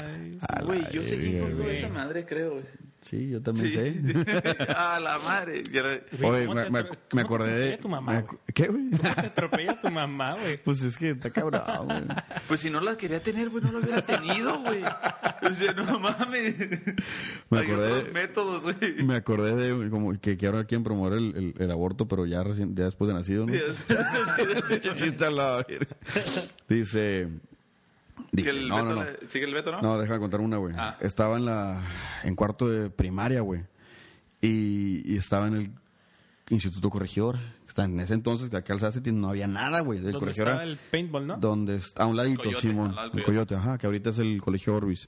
Güey, 0.66 0.84
yo 0.94 1.04
seguí 1.04 1.40
con 1.40 1.58
toda 1.58 1.72
esa 1.74 1.90
madre, 1.90 2.26
creo, 2.26 2.52
güey. 2.54 2.64
Sí, 3.10 3.30
yo 3.30 3.42
también 3.42 3.68
Sí. 3.68 3.74
sé. 3.74 4.68
a 4.76 5.00
la 5.00 5.18
madre. 5.20 5.64
Oye, 6.22 6.46
¿cómo 6.46 6.56
me, 6.56 6.64
te 6.66 6.70
me- 6.70 6.84
me 6.84 6.90
cómo 6.90 6.98
te 7.12 7.22
acordé 7.22 7.52
de... 7.52 7.74
atropella 7.74 7.80
tu 7.80 7.88
mamá, 7.90 8.12
me 8.14 8.54
¿Qué, 8.54 8.68
güey? 8.68 8.90
¿Cómo 8.92 9.02
te 9.16 9.26
atropella 9.28 9.80
tu 9.82 9.90
mamá, 9.90 10.34
güey? 10.34 10.58
Pues 10.66 10.82
es 10.82 10.98
que 10.98 11.12
está 11.12 11.30
cabrón, 11.30 11.62
güey. 11.86 12.02
Pues 12.50 12.60
si 12.60 12.70
no 12.70 12.82
la 12.82 12.98
quería 12.98 13.24
tener, 13.24 13.50
güey, 13.50 13.64
no 13.64 13.72
la 13.72 13.80
hubiera 13.80 14.02
tenido, 14.02 14.60
güey. 14.62 14.84
O 14.84 15.56
sea, 15.56 15.72
no 15.74 16.00
mames. 16.00 16.56
Me 17.50 17.60
Hay 17.60 17.66
acordé- 17.66 17.92
otros 17.92 18.14
métodos, 18.14 18.64
güey. 18.64 19.04
Me 19.06 19.16
acordé 19.16 19.56
de 19.56 19.90
como 19.90 20.20
que, 20.20 20.38
que 20.38 20.46
ahora 20.46 20.66
quieren 20.66 20.84
promover 20.84 21.14
el, 21.18 21.36
el- 21.36 21.54
el 21.62 21.72
aborto, 21.72 22.08
pero 22.10 22.26
ya, 22.26 22.44
recién, 22.44 22.76
ya 22.76 22.84
después 22.86 23.08
de 23.08 23.14
nacido, 23.14 23.46
¿no? 23.46 23.54
A. 25.40 25.66
Dice... 26.68 27.30
Que 28.32 28.42
dice, 28.44 28.50
el 28.52 28.68
no, 28.70 28.76
Beto 28.78 28.88
no, 28.90 28.96
no. 28.96 29.04
le- 29.04 29.28
¿Sigue 29.30 29.46
el 29.46 29.54
Beto, 29.54 29.72
no? 29.72 29.82
No, 29.82 30.00
déjame 30.00 30.20
contar 30.20 30.42
una, 30.42 30.58
güey. 30.58 30.74
Ah. 30.78 30.98
Estaba 31.02 31.38
en 31.38 31.46
la 31.46 31.82
en 32.24 32.36
cuarto 32.36 32.68
de 32.70 32.90
primaria, 32.90 33.42
güey. 33.42 33.62
Y, 34.42 35.02
y 35.12 35.18
estaba 35.18 35.48
en 35.48 35.56
el 35.56 35.72
Instituto 36.50 36.90
Corregidor. 36.90 37.38
Está 37.68 37.86
en 37.86 38.00
ese 38.00 38.14
entonces, 38.16 38.50
que 38.50 38.58
acá 38.58 38.74
al 38.74 38.80
Saceti 38.80 39.12
no 39.12 39.30
había 39.30 39.48
nada, 39.48 39.82
güey. 39.82 40.00
Del 40.00 40.14
Donde 40.14 40.20
Corregidor. 40.20 40.48
estaba 40.50 40.64
el 40.64 40.78
paintball, 40.78 41.28
¿no? 41.28 41.38
Donde 41.38 41.76
está 41.76 42.04
a 42.04 42.06
un 42.08 42.16
ladito, 42.18 42.44
Coyote, 42.44 42.62
Simón. 42.68 42.96
lado 42.96 43.12
El 43.14 43.24
Coyote, 43.24 43.56
ajá, 43.56 43.78
que 43.78 43.86
ahorita 43.86 44.10
es 44.12 44.20
el 44.20 44.42
Colegio 44.42 44.76
Orbis. 44.76 45.08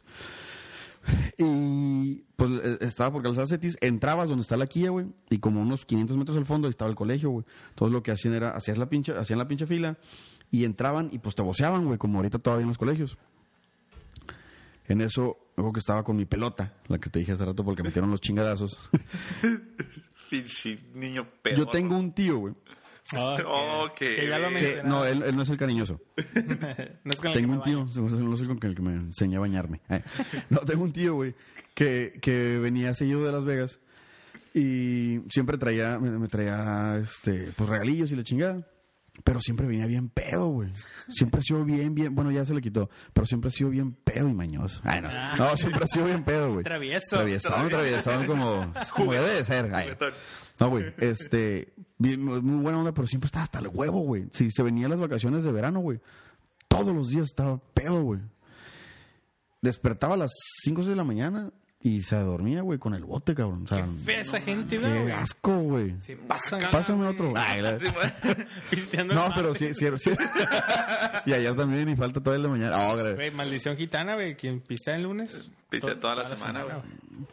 Y 1.37 2.23
pues 2.35 2.51
eh, 2.63 2.77
estaba 2.81 3.11
por 3.13 3.23
Calzada 3.23 3.47
Cetis, 3.47 3.77
entrabas 3.81 4.29
donde 4.29 4.41
está 4.41 4.57
la 4.57 4.67
quilla, 4.67 4.89
güey, 4.89 5.07
y 5.29 5.39
como 5.39 5.61
unos 5.61 5.85
500 5.85 6.17
metros 6.17 6.37
al 6.37 6.45
fondo 6.45 6.67
ahí 6.67 6.71
estaba 6.71 6.89
el 6.89 6.95
colegio, 6.97 7.29
güey. 7.29 7.45
Entonces 7.69 7.93
lo 7.93 8.03
que 8.03 8.11
hacían 8.11 8.33
era, 8.33 8.51
hacías 8.51 8.77
la 8.77 8.87
pinche, 8.89 9.13
hacían 9.13 9.39
la 9.39 9.47
pinche 9.47 9.65
fila 9.65 9.97
y 10.51 10.65
entraban 10.65 11.09
y 11.11 11.19
pues 11.19 11.35
te 11.35 11.41
voceaban, 11.41 11.85
güey, 11.85 11.97
como 11.97 12.17
ahorita 12.19 12.39
todavía 12.39 12.63
en 12.63 12.69
los 12.69 12.77
colegios. 12.77 13.17
En 14.87 15.01
eso, 15.01 15.37
luego 15.55 15.71
que 15.73 15.79
estaba 15.79 16.03
con 16.03 16.17
mi 16.17 16.25
pelota, 16.25 16.73
la 16.87 16.97
que 16.97 17.09
te 17.11 17.19
dije 17.19 17.33
hace 17.33 17.45
rato 17.45 17.63
porque 17.63 17.83
metieron 17.83 18.09
los 18.09 18.21
chingadazos. 18.21 18.89
Pinche 20.29 20.79
niño 20.93 21.27
pedo. 21.41 21.57
Yo 21.57 21.67
tengo 21.67 21.97
un 21.97 22.11
tío, 22.13 22.37
güey. 22.37 22.53
Que 23.95 24.27
ya 24.27 24.37
lo 24.37 24.49
que- 24.49 24.81
no, 24.83 25.03
él, 25.03 25.23
él 25.23 25.35
no 25.35 25.41
es 25.41 25.49
el 25.49 25.57
cariñoso. 25.57 25.99
no 27.03 27.11
es 27.13 27.19
con 27.21 27.27
el 27.27 27.33
que 27.33 27.39
Tengo 27.39 27.53
me 27.53 27.57
un 27.57 27.63
tío, 27.63 27.85
no 28.03 28.35
sé 28.37 28.45
con 28.45 28.59
el 28.61 28.75
que 28.75 28.81
me 28.81 28.93
enseñé 28.93 29.37
a 29.37 29.39
bañarme. 29.39 29.81
Eh, 29.89 30.03
No, 30.49 30.59
tengo 30.59 30.83
un 30.83 30.91
tío, 30.93 31.15
güey, 31.15 31.33
que, 31.73 32.19
que 32.21 32.59
venía 32.59 32.93
seguido 32.93 33.23
de 33.25 33.31
Las 33.31 33.45
Vegas 33.45 33.79
y 34.53 35.21
siempre 35.29 35.57
traía, 35.57 35.97
me, 35.99 36.11
me 36.19 36.27
traía, 36.27 36.97
este, 36.97 37.51
pues 37.55 37.69
regalillos 37.69 38.11
y 38.11 38.15
la 38.15 38.23
chingada. 38.23 38.67
Pero 39.23 39.39
siempre 39.41 39.67
venía 39.67 39.85
bien 39.85 40.09
pedo, 40.09 40.47
güey. 40.47 40.71
Siempre 41.09 41.39
ha 41.39 41.43
sido 41.43 41.63
bien, 41.65 41.93
bien, 41.93 42.15
bueno, 42.15 42.31
ya 42.31 42.45
se 42.45 42.53
le 42.53 42.61
quitó, 42.61 42.89
pero 43.13 43.25
siempre 43.25 43.49
ha 43.49 43.51
sido 43.51 43.69
bien 43.69 43.93
pedo 43.93 44.29
y 44.29 44.33
mañoso. 44.33 44.81
Ay, 44.83 45.01
no, 45.01 45.09
no 45.37 45.57
siempre 45.57 45.83
ha 45.83 45.87
sido 45.87 46.05
bien 46.05 46.23
pedo, 46.23 46.53
güey. 46.53 46.63
Travieso. 46.63 47.17
Traviesón, 47.17 47.69
traviesón, 47.69 48.25
como, 48.25 48.71
como 48.95 49.13
debe 49.13 49.35
de 49.35 49.43
ser. 49.43 49.73
Ay. 49.73 49.89
No, 50.59 50.69
güey, 50.69 50.93
este, 50.97 51.73
bien, 51.97 52.23
muy 52.23 52.61
buena 52.61 52.79
onda, 52.79 52.93
pero 52.93 53.07
siempre 53.07 53.27
estaba 53.27 53.43
hasta 53.43 53.59
el 53.59 53.67
huevo, 53.67 54.01
güey. 54.01 54.27
Si 54.31 54.49
se 54.51 54.63
venía 54.63 54.89
las 54.89 54.99
vacaciones 54.99 55.43
de 55.43 55.51
verano, 55.51 55.79
güey, 55.79 55.99
todos 56.67 56.95
los 56.95 57.09
días 57.09 57.25
estaba 57.25 57.57
pedo, 57.73 58.01
güey. 58.03 58.21
Despertaba 59.61 60.13
a 60.13 60.17
las 60.17 60.31
5 60.63 60.81
o 60.81 60.83
6 60.83 60.89
de 60.91 60.95
la 60.95 61.03
mañana 61.03 61.51
y 61.81 62.01
se 62.01 62.17
dormía, 62.17 62.61
güey, 62.61 62.77
con 62.77 62.93
el 62.93 63.05
bote, 63.05 63.33
cabrón. 63.33 63.63
O 63.63 63.67
sea, 63.67 63.87
Fea 64.03 64.21
esa 64.21 64.41
gente, 64.41 64.77
¿no, 64.79 64.91
qué 64.91 64.99
güey? 64.99 65.11
asco, 65.13 65.57
güey. 65.59 65.95
Se 66.01 66.17
pasan 66.17 66.61
Pásame 66.71 67.07
otro. 67.07 67.33
Ay, 67.37 67.61
la- 67.61 67.77
güey. 67.77 68.45
pisteando 68.69 69.13
No, 69.13 69.29
pero 69.33 69.53
sí, 69.53 69.73
sí, 69.73 69.85
sí. 69.97 70.11
Y 71.25 71.33
ayer 71.33 71.55
también, 71.55 71.87
y 71.89 71.95
falta 71.95 72.21
toda 72.21 72.37
la 72.37 72.49
mañana. 72.49 72.93
Güey, 73.15 73.31
maldición 73.31 73.77
gitana, 73.77 74.15
güey. 74.15 74.35
Quien 74.35 74.59
pistea 74.61 74.95
el 74.95 75.03
lunes. 75.03 75.49
Pistea 75.69 75.93
to- 75.95 75.99
toda 76.01 76.15
la 76.15 76.25
semana, 76.25 76.63
güey. 76.63 76.75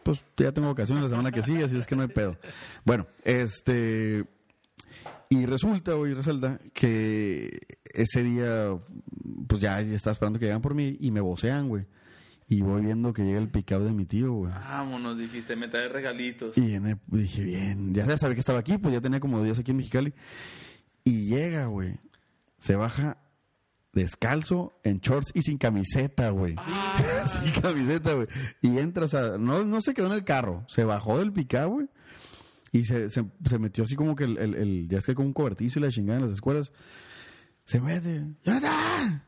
pues 0.03 0.19
ya 0.37 0.51
tengo 0.51 0.69
vacaciones 0.69 1.03
la 1.03 1.09
semana 1.09 1.31
que 1.31 1.41
sigue, 1.41 1.63
así 1.65 1.77
es 1.77 1.85
que 1.87 1.95
no 1.95 2.03
hay 2.03 2.07
pedo. 2.09 2.37
Bueno, 2.85 3.05
este. 3.23 4.25
Y 5.29 5.45
resulta, 5.45 5.93
güey, 5.93 6.13
resulta 6.13 6.57
que 6.73 7.59
ese 7.93 8.23
día, 8.23 8.77
pues 9.47 9.59
ya 9.61 9.81
estaba 9.81 10.13
esperando 10.13 10.39
que 10.39 10.45
llegan 10.45 10.61
por 10.61 10.73
mí 10.73 10.95
y 11.01 11.11
me 11.11 11.19
vocean, 11.19 11.67
güey. 11.67 11.85
Y 12.49 12.61
voy 12.61 12.81
viendo 12.81 13.11
que 13.11 13.23
llega 13.23 13.39
el 13.39 13.49
picado 13.49 13.83
de 13.83 13.91
mi 13.91 14.05
tío, 14.05 14.31
güey. 14.31 14.53
Vámonos, 14.53 15.17
dijiste, 15.17 15.55
me 15.57 15.67
trae 15.67 15.89
regalitos. 15.89 16.57
Y 16.57 16.79
dije, 17.07 17.43
bien, 17.43 17.93
ya 17.93 18.17
sabía 18.17 18.35
que 18.35 18.39
estaba 18.39 18.59
aquí, 18.59 18.77
pues 18.77 18.93
ya 18.93 19.01
tenía 19.01 19.19
como 19.19 19.43
días 19.43 19.59
aquí 19.59 19.71
en 19.71 19.77
Mexicali. 19.77 20.13
Y 21.03 21.25
llega, 21.27 21.65
güey. 21.65 21.99
Se 22.57 22.75
baja 22.75 23.17
descalzo, 23.93 24.79
en 24.83 24.99
shorts 24.99 25.31
y 25.33 25.41
sin 25.41 25.57
camiseta, 25.57 26.29
güey. 26.29 26.55
sin 27.25 27.51
camiseta, 27.61 28.13
güey. 28.13 28.27
Y 28.61 28.77
entra, 28.77 29.05
o 29.05 29.07
sea, 29.09 29.37
no, 29.37 29.65
no 29.65 29.81
se 29.81 29.93
quedó 29.93 30.07
en 30.07 30.13
el 30.13 30.23
carro. 30.23 30.63
Se 30.69 30.83
bajó 30.85 31.19
del 31.19 31.33
picado, 31.33 31.69
güey. 31.71 31.87
Y 32.71 32.83
se, 32.83 33.09
se, 33.09 33.25
se 33.43 33.59
metió 33.59 33.83
así 33.83 33.95
como 33.95 34.15
que 34.15 34.23
el, 34.25 34.37
el, 34.37 34.55
el- 34.55 34.87
ya 34.89 34.99
es 34.99 35.05
que 35.05 35.15
con 35.15 35.25
un 35.25 35.33
cobertizo 35.33 35.79
y 35.79 35.81
la 35.81 35.89
chingada 35.89 36.19
en 36.19 36.25
las 36.25 36.33
escuelas. 36.33 36.71
Se 37.65 37.81
mete. 37.81 38.23
¡Jonathan! 38.45 39.23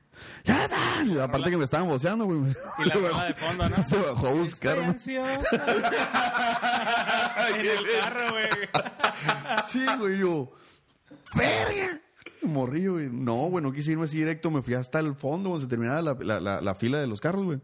¡Jonathan! 0.46 1.10
Y 1.12 1.20
aparte 1.20 1.50
que 1.50 1.58
me 1.58 1.64
estaban 1.66 1.88
voceando, 1.88 2.26
güey. 2.26 2.40
Y 2.80 2.86
la 2.86 2.94
rola 2.96 3.26
de 3.26 3.34
fondo, 3.34 3.70
¿no? 3.70 3.84
Se 3.84 3.98
bajó 3.98 4.28
a 4.28 4.30
Estoy 4.32 4.40
buscarme. 4.40 4.86
ansiosa. 4.86 5.40
en 7.50 7.66
el 7.66 8.00
carro, 8.02 8.32
güey. 8.32 8.50
Sí, 9.70 9.86
güey, 10.00 10.20
yo. 10.20 10.52
¡Verga! 11.36 12.00
Morrillo, 12.42 12.94
güey. 12.94 13.10
No, 13.12 13.36
güey, 13.50 13.64
no 13.64 13.72
quise 13.72 13.92
irme 13.92 14.06
así 14.06 14.18
directo. 14.18 14.50
Me 14.52 14.62
fui 14.62 14.74
hasta 14.74 15.00
el 15.00 15.14
fondo, 15.16 15.50
donde 15.50 15.66
se 15.66 15.70
terminaba 15.70 16.02
la, 16.02 16.18
la, 16.20 16.40
la, 16.40 16.62
la 16.62 16.76
fila 16.76 17.00
de 17.00 17.08
los 17.08 17.20
carros, 17.20 17.44
güey. 17.46 17.60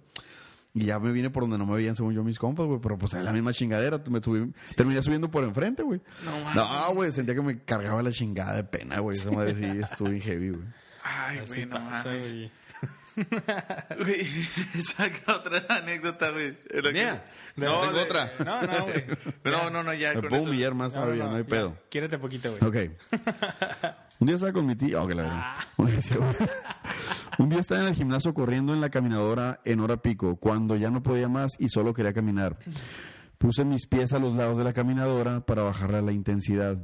Y 0.74 0.84
ya 0.86 1.00
me 1.00 1.14
vine 1.14 1.30
por 1.30 1.44
donde 1.44 1.58
no 1.58 1.66
me 1.66 1.74
veían, 1.76 1.96
según 1.96 2.14
yo, 2.14 2.22
mis 2.24 2.38
compas, 2.38 2.66
güey. 2.66 2.80
Pero 2.82 2.98
pues 2.98 3.14
era 3.14 3.24
la 3.24 3.32
misma 3.32 3.54
chingadera. 3.54 4.02
Me 4.10 4.22
subí, 4.22 4.52
terminé 4.76 5.02
subiendo 5.02 5.32
por 5.32 5.46
enfrente, 5.46 5.84
güey. 5.84 6.02
No, 6.26 6.32
mames. 6.32 6.56
No, 6.56 6.94
güey, 6.94 7.12
sentía 7.14 7.34
que 7.34 7.42
me 7.42 7.64
cargaba 7.64 8.04
la 8.04 8.12
chingada 8.12 8.58
de 8.58 8.66
pena, 8.66 9.00
güey. 9.00 9.18
Esa 9.18 9.32
madre 9.32 9.56
sí 9.56 9.64
estuvo 9.66 10.10
bien 10.10 10.22
heavy, 10.22 10.50
güey. 10.50 10.64
Ay, 11.08 11.38
Así 11.40 11.54
güey, 11.54 11.66
no 11.68 11.76
pasa, 11.76 12.04
mames. 12.10 12.32
güey. 12.32 12.52
Güey, 13.98 14.26
saca 14.84 15.36
otra 15.38 15.66
anécdota, 15.70 16.32
güey. 16.32 16.54
Que- 16.56 16.92
Mía. 16.92 17.24
No, 17.56 17.80
Tengo 17.82 17.94
de- 17.94 18.02
otra. 18.02 18.32
No, 18.46 18.62
no, 18.62 18.84
güey. 18.84 19.06
No, 19.46 19.70
no, 19.70 19.84
no, 19.84 19.94
ya. 19.94 20.10
Me 20.10 20.16
con 20.20 20.30
puedo 20.30 20.42
eso. 20.42 20.50
humillar 20.52 20.74
más 20.74 20.94
todavía, 20.94 21.24
no, 21.26 21.36
hay 21.36 21.44
ya. 21.44 21.48
pedo. 21.50 21.78
Quiérete 21.90 22.18
poquito, 22.18 22.54
güey. 22.54 22.86
Ok. 22.90 22.92
Un 24.20 24.26
día 24.28 24.36
estaba 24.36 24.52
con 24.52 24.66
mi 24.66 24.76
tío. 24.76 25.02
Oh, 25.02 25.08
que 25.08 25.16
la 25.16 25.24
verdad. 25.24 25.54
Un 25.78 25.86
día- 25.86 26.00
Un 27.38 27.50
día 27.50 27.60
estaba 27.60 27.82
en 27.82 27.88
el 27.88 27.96
gimnasio 27.96 28.34
corriendo 28.34 28.74
en 28.74 28.82
la 28.82 28.90
caminadora 28.90 29.62
en 29.64 29.80
hora 29.80 29.98
pico, 29.98 30.36
cuando 30.38 30.76
ya 30.76 30.90
no 30.92 31.02
podía 31.02 31.30
más 31.30 31.52
y 31.60 31.70
solo 31.70 31.94
quería 31.94 32.12
caminar. 32.14 32.58
Puse 33.38 33.64
mis 33.64 33.86
pies 33.88 34.12
a 34.14 34.20
los 34.20 34.34
lados 34.34 34.58
de 34.58 34.64
la 34.66 34.74
caminadora 34.74 35.46
para 35.46 35.62
bajarle 35.64 36.02
la 36.02 36.12
intensidad. 36.12 36.78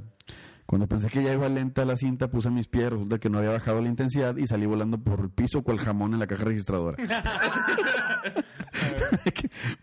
Cuando 0.65 0.87
pensé 0.87 1.09
que 1.09 1.23
ya 1.23 1.33
iba 1.33 1.49
lenta 1.49 1.85
la 1.85 1.97
cinta, 1.97 2.29
puse 2.29 2.49
mis 2.49 2.67
pies, 2.67 2.89
resulta 2.91 3.19
que 3.19 3.29
no 3.29 3.39
había 3.39 3.51
bajado 3.51 3.81
la 3.81 3.89
intensidad 3.89 4.37
y 4.37 4.47
salí 4.47 4.65
volando 4.65 4.97
por 4.97 5.19
el 5.19 5.29
piso 5.29 5.63
cual 5.63 5.79
jamón 5.79 6.13
en 6.13 6.19
la 6.19 6.27
caja 6.27 6.45
registradora. 6.45 6.97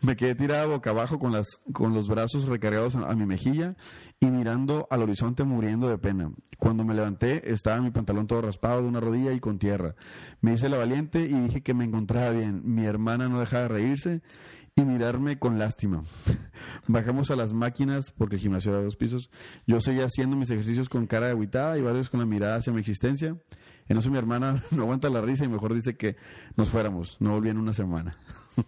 Me 0.02 0.16
quedé 0.16 0.34
tirada 0.34 0.66
boca 0.66 0.90
abajo 0.90 1.18
con, 1.18 1.32
las, 1.32 1.60
con 1.72 1.92
los 1.92 2.08
brazos 2.08 2.46
recargados 2.46 2.96
a, 2.96 3.10
a 3.10 3.14
mi 3.14 3.26
mejilla 3.26 3.76
y 4.20 4.26
mirando 4.30 4.86
al 4.90 5.02
horizonte 5.02 5.44
muriendo 5.44 5.88
de 5.88 5.98
pena. 5.98 6.30
Cuando 6.58 6.84
me 6.84 6.94
levanté 6.94 7.52
estaba 7.52 7.80
mi 7.80 7.90
pantalón 7.90 8.26
todo 8.26 8.42
raspado 8.42 8.82
de 8.82 8.88
una 8.88 9.00
rodilla 9.00 9.32
y 9.32 9.40
con 9.40 9.58
tierra. 9.58 9.94
Me 10.40 10.54
hice 10.54 10.68
la 10.68 10.78
valiente 10.78 11.20
y 11.20 11.34
dije 11.34 11.62
que 11.62 11.74
me 11.74 11.84
encontraba 11.84 12.30
bien. 12.30 12.62
Mi 12.64 12.84
hermana 12.84 13.28
no 13.28 13.40
dejaba 13.40 13.64
de 13.64 13.68
reírse 13.68 14.22
y 14.80 14.84
mirarme 14.84 15.38
con 15.38 15.58
lástima. 15.58 16.02
Bajamos 16.86 17.30
a 17.30 17.36
las 17.36 17.52
máquinas 17.52 18.10
porque 18.10 18.36
el 18.36 18.40
gimnasio 18.42 18.70
era 18.70 18.78
de 18.78 18.84
dos 18.84 18.96
pisos. 18.96 19.30
Yo 19.66 19.80
seguía 19.80 20.04
haciendo 20.04 20.36
mis 20.36 20.50
ejercicios 20.50 20.88
con 20.88 21.06
cara 21.06 21.26
de 21.26 21.32
aguitada 21.32 21.78
y 21.78 21.82
varios 21.82 22.08
con 22.10 22.20
la 22.20 22.26
mirada 22.26 22.56
hacia 22.56 22.72
mi 22.72 22.80
existencia. 22.80 23.36
En 23.88 23.96
eso 23.96 24.10
mi 24.10 24.18
hermana 24.18 24.62
no 24.70 24.82
aguanta 24.82 25.08
la 25.08 25.20
risa 25.22 25.44
y 25.44 25.48
mejor 25.48 25.72
dice 25.74 25.96
que 25.96 26.16
nos 26.56 26.68
fuéramos. 26.68 27.16
No 27.20 27.30
volví 27.32 27.48
en 27.48 27.58
una 27.58 27.72
semana. 27.72 28.16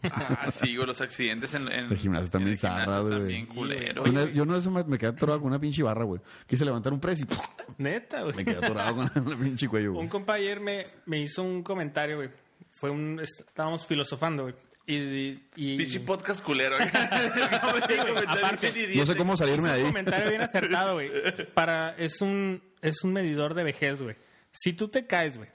Ah, 0.04 0.50
sí, 0.50 0.72
los 0.74 1.00
accidentes 1.00 1.52
en, 1.54 1.68
en 1.68 1.90
El 1.90 1.98
gimnasio 1.98 2.38
gimnasio 2.38 2.56
zarra, 2.56 2.82
están 2.84 3.02
güey. 3.08 3.26
bien 3.26 3.46
culero. 3.46 4.02
Una- 4.04 4.30
yo 4.30 4.44
no 4.46 4.56
eso 4.56 4.70
me, 4.70 4.82
me 4.84 4.96
quedé 4.98 5.10
atorado 5.10 5.40
con 5.40 5.48
una 5.48 5.58
pinche 5.58 5.82
barra, 5.82 6.04
güey. 6.04 6.20
Quise 6.46 6.64
levantar 6.64 6.92
un 6.92 7.00
press 7.00 7.20
y 7.20 7.24
¡puf! 7.26 7.38
Neta, 7.78 8.22
güey. 8.22 8.36
me 8.36 8.44
quedé 8.44 8.64
atorado 8.64 8.96
con 8.96 9.04
la 9.26 9.36
pinche 9.36 9.68
cuello, 9.68 9.90
Un 9.90 9.96
güey. 9.96 10.08
compa 10.08 10.34
ayer 10.34 10.58
me, 10.60 10.86
me 11.06 11.20
hizo 11.20 11.42
un 11.42 11.62
comentario, 11.62 12.16
güey. 12.16 12.30
Fue 12.70 12.88
un... 12.88 13.20
Estábamos 13.20 13.84
filosofando, 13.86 14.44
güey. 14.44 14.54
Y... 14.94 15.48
y, 15.56 15.98
podcast 16.00 16.42
culero. 16.42 16.76
No, 16.78 16.86
Sí, 17.86 17.94
güey, 17.96 18.24
aparte, 18.26 18.72
No 18.94 19.06
sé 19.06 19.16
cómo 19.16 19.36
salirme 19.36 19.68
de 19.68 19.74
un 19.74 19.80
ahí. 19.80 19.86
comentario 19.86 20.30
bien 20.30 20.42
acertado, 20.42 20.94
güey. 20.94 21.10
Para... 21.54 21.94
Es 21.96 22.20
un... 22.20 22.62
Es 22.82 23.04
un 23.04 23.12
medidor 23.12 23.54
de 23.54 23.62
vejez, 23.62 24.00
güey. 24.02 24.16
Si 24.52 24.72
tú 24.72 24.88
te 24.88 25.06
caes, 25.06 25.36
güey, 25.36 25.50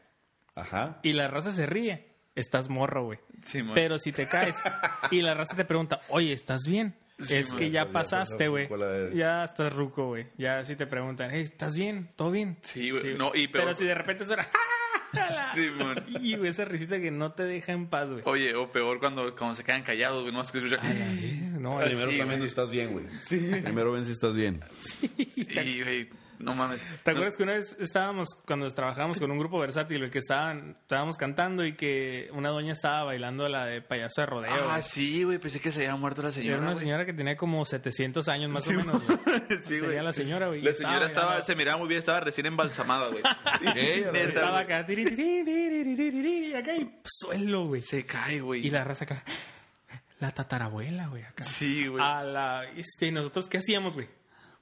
Ajá. 0.53 0.99
y 1.03 1.13
la 1.13 1.27
raza 1.27 1.51
se 1.51 1.65
ríe, 1.65 2.13
estás 2.35 2.69
morro, 2.69 3.03
güey. 3.05 3.19
Sí. 3.43 3.61
Pero 3.73 3.97
si 3.99 4.11
te 4.11 4.27
caes 4.27 4.55
y 5.11 5.21
la 5.21 5.33
raza 5.33 5.55
te 5.55 5.65
pregunta, 5.65 6.01
oye, 6.09 6.31
¿estás 6.33 6.61
bien? 6.67 6.95
es 7.17 7.49
man. 7.49 7.57
que 7.57 7.71
ya 7.71 7.83
Pues 7.85 7.93
pasaste, 7.93 8.47
güey. 8.47 8.69
Ya 9.15 9.43
estás 9.43 9.73
ruco, 9.73 10.07
güey. 10.07 10.27
Ya 10.37 10.63
si 10.63 10.75
te 10.75 10.85
preguntan, 10.85 11.29
hey, 11.31 11.41
¿estás 11.41 11.75
bien? 11.75 12.11
¿Todo 12.15 12.31
bien? 12.31 12.57
Sí, 12.61 12.91
güey. 12.91 13.15
No, 13.15 13.31
y 13.33 13.47
Pero 13.47 13.73
si 13.73 13.85
de 13.85 13.95
repente 13.95 14.23
suena... 14.25 14.47
Sí, 15.53 15.69
man. 15.77 16.03
Y, 16.21 16.35
güey, 16.35 16.49
esa 16.49 16.65
risita 16.65 16.99
que 16.99 17.11
no 17.11 17.31
te 17.33 17.43
deja 17.43 17.71
en 17.71 17.87
paz, 17.87 18.09
güey. 18.11 18.21
Oye, 18.25 18.55
o 18.55 18.71
peor 18.71 18.99
cuando, 18.99 19.35
cuando 19.35 19.55
se 19.55 19.63
quedan 19.63 19.83
callados, 19.83 20.21
güey, 20.21 20.31
no 20.33 20.39
vas 20.39 20.53
a 20.53 20.57
escuchar. 20.57 20.79
No, 21.59 21.79
Primero 21.79 22.11
sí, 22.11 22.17
también 22.17 22.39
güey. 22.39 22.41
si 22.41 22.45
estás 22.47 22.69
bien, 22.69 22.91
güey. 22.91 23.05
Primero 23.61 23.91
ven 23.91 24.05
si 24.05 24.11
estás 24.11 24.35
bien. 24.35 24.59
Y, 25.17 25.81
güey, 25.83 26.09
no 26.39 26.53
mames. 26.53 26.85
¿Te 27.03 27.11
acuerdas 27.11 27.37
que 27.37 27.43
una 27.43 27.53
vez 27.53 27.75
estábamos, 27.79 28.29
cuando 28.45 28.67
trabajábamos 28.69 29.19
con 29.19 29.31
un 29.31 29.37
grupo 29.39 29.59
versátil, 29.59 29.99
güey, 29.99 30.11
que 30.11 30.19
estaban, 30.19 30.77
estábamos 30.81 31.17
cantando 31.17 31.65
y 31.65 31.75
que 31.75 32.29
una 32.33 32.49
doña 32.49 32.73
estaba 32.73 33.03
bailando 33.05 33.47
la 33.49 33.65
de 33.65 33.81
payaso 33.81 34.21
de 34.21 34.25
rodeo? 34.27 34.69
Ah, 34.71 34.81
sí, 34.81 35.23
güey, 35.23 35.37
pensé 35.39 35.59
que 35.59 35.71
se 35.71 35.81
había 35.81 35.95
muerto 35.95 36.21
la 36.21 36.29
Era 36.29 36.33
señora. 36.35 36.57
una 36.59 36.71
güey. 36.71 36.79
señora 36.79 37.05
que 37.05 37.13
tenía 37.13 37.37
como 37.37 37.63
700 37.65 38.27
años 38.27 38.49
más 38.51 38.67
o 38.67 38.73
menos, 38.73 39.01
güey. 39.05 39.17
Sí, 39.63 39.79
güey. 39.79 40.01
la 40.01 40.13
señora, 40.13 40.47
güey. 40.47 40.61
La 40.61 40.73
señora 40.73 41.05
estaba, 41.05 41.41
se 41.41 41.55
miraba 41.55 41.77
muy 41.77 41.87
bien, 41.87 41.99
estaba 41.99 42.19
recién 42.19 42.45
embalsamada, 42.47 43.09
güey. 43.09 43.23
Estaba 44.13 44.59
acá, 44.59 44.85
tiri, 44.85 45.05
tiri, 45.05 45.43
tiri, 45.45 45.83
tiri, 45.95 46.11
tiri, 46.11 46.53
acá 46.55 46.75
y 46.75 46.89
suelo, 47.05 47.67
güey. 47.67 47.81
Se 47.81 48.05
cae, 48.05 48.39
güey. 48.41 48.65
Y 48.65 48.69
la 48.69 48.83
raza 48.83 49.05
acá, 49.05 49.23
la 50.19 50.31
tatarabuela, 50.31 51.07
güey, 51.07 51.23
acá. 51.23 51.43
Sí, 51.43 51.87
güey. 51.87 52.03
A 52.03 52.23
la, 52.23 52.65
este, 52.75 53.07
¿y 53.07 53.11
nosotros 53.11 53.49
qué 53.49 53.57
hacíamos, 53.59 53.93
güey? 53.95 54.07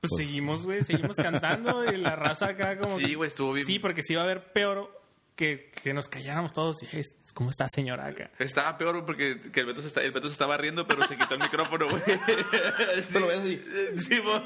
Pues, 0.10 0.26
seguimos, 0.28 0.66
güey, 0.66 0.82
seguimos 0.84 1.16
cantando 1.16 1.84
y 1.86 1.98
la 1.98 2.16
raza 2.16 2.48
acá 2.48 2.78
como... 2.80 2.98
Sí, 3.00 3.14
güey, 3.16 3.28
estuvo 3.30 3.54
bien. 3.54 3.66
Sí, 3.66 3.80
porque 3.80 4.04
sí 4.04 4.14
iba 4.14 4.22
a 4.22 4.26
haber 4.26 4.52
peor 4.52 5.02
que, 5.36 5.72
que 5.82 5.94
nos 5.96 6.08
calláramos 6.10 6.54
todos 6.54 6.84
y, 6.84 6.88
"Hey, 6.92 7.02
¿cómo 7.34 7.50
está 7.50 7.68
señora 7.68 8.06
acá? 8.06 8.30
Estaba 8.38 8.78
peor 8.78 9.04
porque 9.04 9.42
que 9.52 9.62
el, 9.62 9.66
Beto 9.66 9.82
se 9.82 9.88
está- 9.88 10.02
el 10.04 10.12
Beto 10.12 10.28
se 10.28 10.34
estaba 10.34 10.58
riendo, 10.58 10.86
pero 10.86 11.02
se 11.08 11.18
quitó 11.18 11.34
el 11.34 11.40
micrófono, 11.42 11.88
güey. 11.90 12.02
Sí, 13.10 13.20
lo 13.20 13.26
ves 13.28 13.40
así. 13.40 13.62
Sí, 13.98 14.22
mo- 14.22 14.46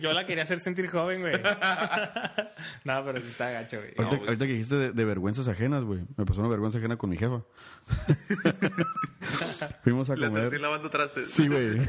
Yo 0.00 0.12
la 0.12 0.24
quería 0.24 0.44
hacer 0.44 0.60
sentir 0.60 0.88
joven, 0.88 1.22
güey. 1.22 1.32
no, 2.84 3.04
pero 3.04 3.20
sí 3.20 3.28
está 3.28 3.50
gacho, 3.50 3.78
güey. 3.78 3.94
Ahorita, 3.98 4.16
ahorita 4.24 4.46
que 4.46 4.52
dijiste 4.52 4.74
de, 4.76 4.92
de 4.92 5.04
vergüenzas 5.04 5.48
ajenas, 5.48 5.82
güey. 5.82 6.02
Me 6.16 6.24
pasó 6.24 6.38
una 6.40 6.50
vergüenza 6.50 6.78
ajena 6.78 6.96
con 6.96 7.10
mi 7.10 7.16
jefa. 7.16 7.42
Fuimos 9.82 10.08
a 10.10 10.14
comer. 10.14 10.44
estoy 10.44 10.60
lavando 10.60 10.88
trastes. 10.88 11.30
Sí, 11.32 11.48
güey. 11.48 11.80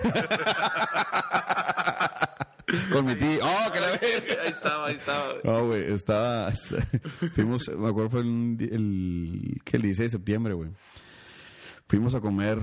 Con 2.91 3.05
mi 3.05 3.15
tío. 3.15 3.39
¡Oh, 3.41 3.71
que 3.71 3.79
la 3.79 3.87
verga! 3.91 4.43
Ahí 4.43 4.49
estaba, 4.51 4.87
ahí 4.87 4.95
estaba. 4.95 5.33
No, 5.43 5.67
güey, 5.67 5.91
estaba... 5.93 6.51
Fuimos, 7.35 7.69
me 7.77 7.87
acuerdo 7.87 8.09
fue 8.09 8.21
el, 8.21 8.57
el, 8.59 9.61
el 9.71 9.81
16 9.81 9.97
de 9.97 10.09
septiembre, 10.09 10.53
güey. 10.53 10.69
Fuimos 11.87 12.15
a 12.15 12.21
comer 12.21 12.59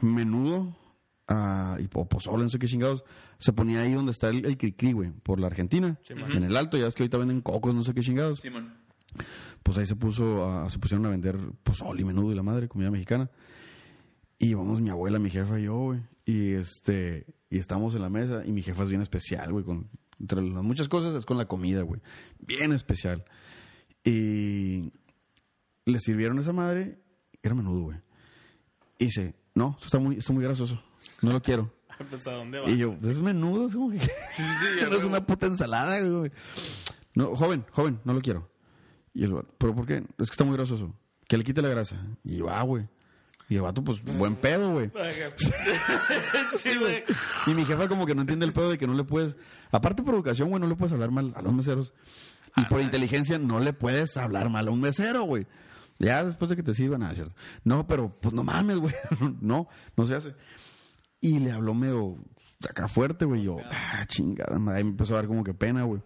menudo 0.00 0.76
ah, 1.28 1.76
y 1.80 1.86
po- 1.88 2.08
pozole, 2.08 2.44
no 2.44 2.50
sé 2.50 2.58
qué 2.58 2.66
chingados. 2.66 3.04
Se 3.38 3.52
ponía 3.52 3.82
ahí 3.82 3.92
donde 3.92 4.12
está 4.12 4.28
el, 4.28 4.44
el 4.44 4.56
Cricri, 4.56 4.92
güey, 4.92 5.10
por 5.10 5.38
la 5.38 5.46
Argentina. 5.46 5.98
en 6.08 6.42
el 6.44 6.56
alto, 6.56 6.76
ya 6.76 6.84
ves 6.84 6.94
que 6.94 7.02
ahorita 7.04 7.18
venden 7.18 7.40
cocos, 7.40 7.74
no 7.74 7.82
sé 7.82 7.94
qué 7.94 8.00
chingados. 8.00 8.40
Simón. 8.40 8.74
Pues 9.62 9.78
ahí 9.78 9.86
se 9.86 9.96
puso 9.96 10.44
a- 10.50 10.70
se 10.70 10.78
pusieron 10.78 11.06
a 11.06 11.10
vender 11.10 11.36
pozole 11.62 12.02
y 12.02 12.04
menudo 12.04 12.32
y 12.32 12.34
la 12.34 12.42
madre, 12.42 12.68
comida 12.68 12.90
mexicana. 12.90 13.30
Y 14.38 14.54
vamos 14.54 14.80
mi 14.80 14.90
abuela, 14.90 15.18
mi 15.18 15.30
jefa 15.30 15.58
y 15.58 15.64
yo, 15.64 15.76
güey. 15.78 16.00
Y 16.24 16.52
este, 16.52 17.26
y 17.50 17.58
estamos 17.58 17.94
en 17.94 18.02
la 18.02 18.08
mesa 18.08 18.42
y 18.44 18.52
mi 18.52 18.62
jefa 18.62 18.82
es 18.82 18.88
bien 18.88 19.02
especial, 19.02 19.52
güey, 19.52 19.64
con 19.64 19.88
entre 20.20 20.42
las 20.42 20.62
muchas 20.62 20.88
cosas 20.88 21.14
es 21.14 21.24
con 21.24 21.38
la 21.38 21.46
comida, 21.46 21.82
güey. 21.82 22.00
Bien 22.40 22.72
especial. 22.72 23.24
Y 24.04 24.92
le 25.84 25.98
sirvieron 25.98 26.38
esa 26.38 26.52
madre, 26.52 26.98
era 27.42 27.54
menudo, 27.54 27.82
güey. 27.82 27.98
Y 28.98 29.06
dice, 29.06 29.34
"No, 29.54 29.76
eso 29.78 29.86
está 29.86 29.98
muy 29.98 30.16
está 30.16 30.32
muy 30.32 30.44
grasoso. 30.44 30.82
No 31.22 31.32
lo 31.32 31.42
quiero." 31.42 31.72
Pues, 32.10 32.28
¿a 32.28 32.32
dónde 32.34 32.60
va? 32.60 32.70
Y 32.70 32.76
yo, 32.78 32.96
es 33.02 33.18
menudo, 33.18 33.66
es 33.66 33.74
como 33.74 33.90
que 33.90 33.98
no 34.88 34.96
es 34.96 35.02
una 35.02 35.26
puta 35.26 35.46
ensalada, 35.46 35.98
güey. 36.00 36.30
No, 37.14 37.34
joven, 37.34 37.64
joven, 37.72 37.98
no 38.04 38.12
lo 38.12 38.20
quiero. 38.20 38.48
Y 39.12 39.24
el 39.24 39.34
¿pero 39.58 39.74
por 39.74 39.84
qué? 39.84 39.96
Es 40.16 40.28
que 40.28 40.34
está 40.34 40.44
muy 40.44 40.56
grasoso. 40.56 40.94
Que 41.26 41.36
le 41.36 41.42
quite 41.42 41.60
la 41.60 41.68
grasa. 41.68 42.00
Y 42.22 42.40
va, 42.40 42.62
güey. 42.62 42.86
Y 43.48 43.56
el 43.56 43.62
vato, 43.62 43.82
pues, 43.82 44.02
buen 44.18 44.36
pedo, 44.36 44.72
güey. 44.72 44.90
Sí, 46.58 46.76
güey. 46.78 47.02
Y 47.46 47.50
mi 47.54 47.64
jefa 47.64 47.88
como 47.88 48.04
que 48.06 48.14
no 48.14 48.20
entiende 48.22 48.44
el 48.44 48.52
pedo 48.52 48.70
de 48.70 48.78
que 48.78 48.86
no 48.86 48.94
le 48.94 49.04
puedes... 49.04 49.36
Aparte 49.70 50.02
por 50.02 50.14
educación, 50.14 50.48
güey, 50.50 50.60
no 50.60 50.68
le 50.68 50.74
puedes 50.76 50.92
hablar 50.92 51.10
mal 51.10 51.32
a 51.36 51.42
los 51.42 51.52
meseros. 51.54 51.92
Y 52.56 52.64
por 52.64 52.80
inteligencia 52.80 53.38
no 53.38 53.60
le 53.60 53.72
puedes 53.72 54.16
hablar 54.16 54.50
mal 54.50 54.68
a 54.68 54.70
un 54.70 54.80
mesero, 54.80 55.22
güey. 55.22 55.46
Ya 55.98 56.24
después 56.24 56.48
de 56.50 56.56
que 56.56 56.62
te 56.62 56.74
sirvan, 56.74 57.00
nada, 57.00 57.14
¿cierto? 57.14 57.34
No, 57.64 57.86
pero 57.86 58.18
pues 58.20 58.34
no 58.34 58.44
mames, 58.44 58.78
güey. 58.78 58.94
No, 59.40 59.68
no 59.96 60.06
se 60.06 60.14
hace. 60.14 60.34
Y 61.20 61.38
le 61.38 61.50
habló 61.52 61.74
medio 61.74 62.16
acá 62.68 62.86
fuerte, 62.88 63.24
güey. 63.24 63.42
Yo, 63.44 63.56
ah, 63.70 64.04
chingada, 64.06 64.58
madre. 64.58 64.78
Ahí 64.78 64.84
me 64.84 64.90
empezó 64.90 65.14
a 65.14 65.18
dar 65.18 65.26
como 65.26 65.42
que 65.44 65.54
pena, 65.54 65.84
güey. 65.84 66.02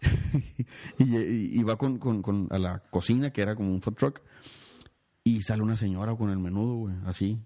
y, 0.98 1.16
y- 1.16 1.60
y 1.60 1.62
va 1.62 1.76
con, 1.76 1.98
con- 1.98 2.22
con- 2.22 2.48
a 2.50 2.58
la 2.58 2.80
cocina, 2.90 3.30
que 3.30 3.42
era 3.42 3.54
como 3.54 3.70
un 3.70 3.80
food 3.80 3.94
truck. 3.94 4.20
Y 5.28 5.42
sale 5.42 5.62
una 5.62 5.76
señora 5.76 6.16
con 6.16 6.30
el 6.30 6.38
menudo, 6.38 6.76
güey, 6.76 6.94
así. 7.04 7.38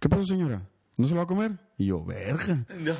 ¿Qué 0.00 0.08
pasó, 0.08 0.24
señora? 0.24 0.68
¿No 0.96 1.06
se 1.06 1.14
lo 1.14 1.18
va 1.18 1.22
a 1.22 1.26
comer? 1.28 1.52
Y 1.76 1.86
yo, 1.86 2.04
verga. 2.04 2.66
No. 2.80 2.96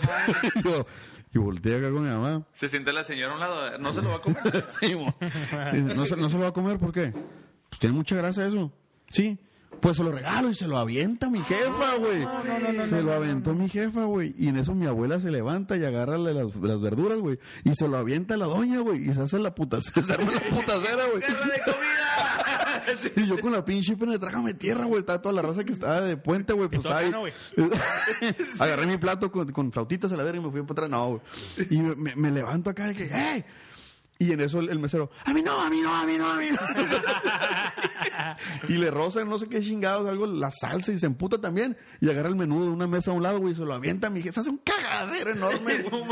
y 0.55 0.63
yo, 0.65 0.87
y 1.35 1.39
volteé 1.39 1.79
acá 1.79 1.91
con 1.91 2.05
mi 2.05 2.11
mamá. 2.11 2.47
Se 2.53 2.69
siente 2.69 2.93
la 2.93 3.03
señora 3.03 3.33
a 3.33 3.35
un 3.35 3.41
lado. 3.41 3.79
No 3.79 3.93
se 3.93 4.03
lo 4.03 4.11
va 4.11 4.17
a 4.17 4.21
comer. 4.21 4.67
Sí. 4.81 4.95
Dice, 5.73 5.95
¿No, 5.97 6.07
se, 6.07 6.17
¿No 6.17 6.31
se 6.31 6.37
lo 6.37 6.45
va 6.45 6.51
a 6.51 6.53
comer? 6.53 6.79
¿Por 6.79 6.93
qué? 6.93 7.13
Pues 7.69 7.81
tiene 7.81 7.97
mucha 7.97 8.15
grasa 8.15 8.47
eso. 8.47 8.73
Sí. 9.09 9.37
Pues 9.81 9.97
se 9.97 10.03
lo 10.03 10.11
regalo 10.11 10.51
y 10.51 10.55
se 10.55 10.67
lo 10.67 10.77
avienta 10.77 11.31
mi 11.31 11.41
jefa, 11.41 11.97
güey. 11.99 12.27
se 12.89 13.01
lo 13.01 13.13
aventó 13.13 13.55
mi 13.55 13.69
jefa, 13.69 14.05
güey. 14.05 14.35
Y 14.37 14.49
en 14.49 14.57
eso 14.57 14.75
mi 14.75 14.87
abuela 14.87 15.21
se 15.21 15.31
levanta 15.31 15.77
y 15.77 15.85
agarra 15.85 16.19
la- 16.19 16.33
las, 16.33 16.55
las 16.57 16.81
verduras, 16.83 17.19
güey. 17.19 17.39
Y 17.65 17.75
se 17.75 17.87
lo 17.87 17.97
avienta 17.97 18.35
a 18.35 18.39
la 18.39 18.47
doña, 18.47 18.81
güey. 18.81 19.09
Y 19.09 19.13
se 19.13 19.21
hace 19.23 19.39
la 19.39 19.55
puta, 19.55 19.81
se 19.81 19.93
arma 20.13 20.33
la 20.33 20.41
putacera, 20.57 21.05
güey. 21.13 21.21
¡Guerra 21.21 21.47
de 21.47 21.61
comida! 21.65 22.35
Y 23.17 23.27
yo 23.27 23.39
con 23.39 23.53
la 23.53 23.63
pinche 23.65 23.97
pena, 23.97 24.19
trágame 24.19 24.55
tierra, 24.55 24.87
güey. 24.87 25.01
Estaba 25.01 25.21
toda 25.21 25.35
la 25.35 25.43
raza 25.43 25.63
que 25.63 25.73
estaba 25.73 26.01
de 26.01 26.17
puente, 26.17 26.55
güey. 26.55 26.69
Pues 26.69 26.79
estaba 26.79 26.99
ahí. 27.01 27.11
no, 27.11 27.23
Agarré 28.59 28.87
mi 28.87 28.97
plato 28.97 29.31
con, 29.31 29.51
con 29.53 29.71
flautitas 29.73 30.11
a 30.13 30.17
la 30.17 30.23
verga 30.23 30.41
y 30.41 30.45
me 30.45 30.51
fui 30.51 30.63
para 30.63 30.73
atrás. 30.87 30.91
No, 30.91 31.09
güey. 31.09 31.21
Y 31.71 31.83
me, 31.83 31.95
me- 31.97 32.17
me 32.17 32.31
levanto 32.31 32.71
acá 32.71 32.87
de 32.87 32.95
que, 32.95 33.11
¡hey! 33.13 33.45
Y 34.21 34.33
en 34.33 34.41
eso 34.41 34.59
el, 34.59 34.69
el 34.69 34.81
mesero, 34.81 35.11
a 35.25 35.33
mí 35.33 35.43
no, 35.43 35.61
a 35.61 35.71
mí 35.71 35.81
no, 35.81 35.95
a 35.95 36.05
mí 36.05 36.17
no, 36.19 36.27
a 36.29 36.37
mí 36.37 36.49
no. 36.51 36.59
y 38.69 38.73
le 38.77 38.91
rozan 38.91 39.29
no 39.29 39.39
sé 39.39 39.49
qué 39.49 39.61
chingados, 39.61 40.09
algo, 40.09 40.27
la 40.27 40.51
salsa 40.51 40.91
y 40.91 40.99
se 40.99 41.07
emputa 41.07 41.41
también. 41.41 41.77
Y 42.01 42.11
agarra 42.11 42.29
el 42.29 42.35
menudo 42.35 42.65
de 42.67 42.71
una 42.73 42.89
mesa 42.89 43.13
a 43.13 43.15
un 43.15 43.23
lado, 43.23 43.39
güey, 43.39 43.53
y 43.53 43.57
se 43.57 43.63
lo 43.65 43.73
avienta 43.75 44.09
a 44.09 44.11
mi 44.11 44.21
jefa. 44.21 44.35
Se 44.35 44.41
hace 44.41 44.51
un 44.51 44.59
cagadero 44.59 45.31
enorme, 45.31 45.79
güey. 45.91 46.03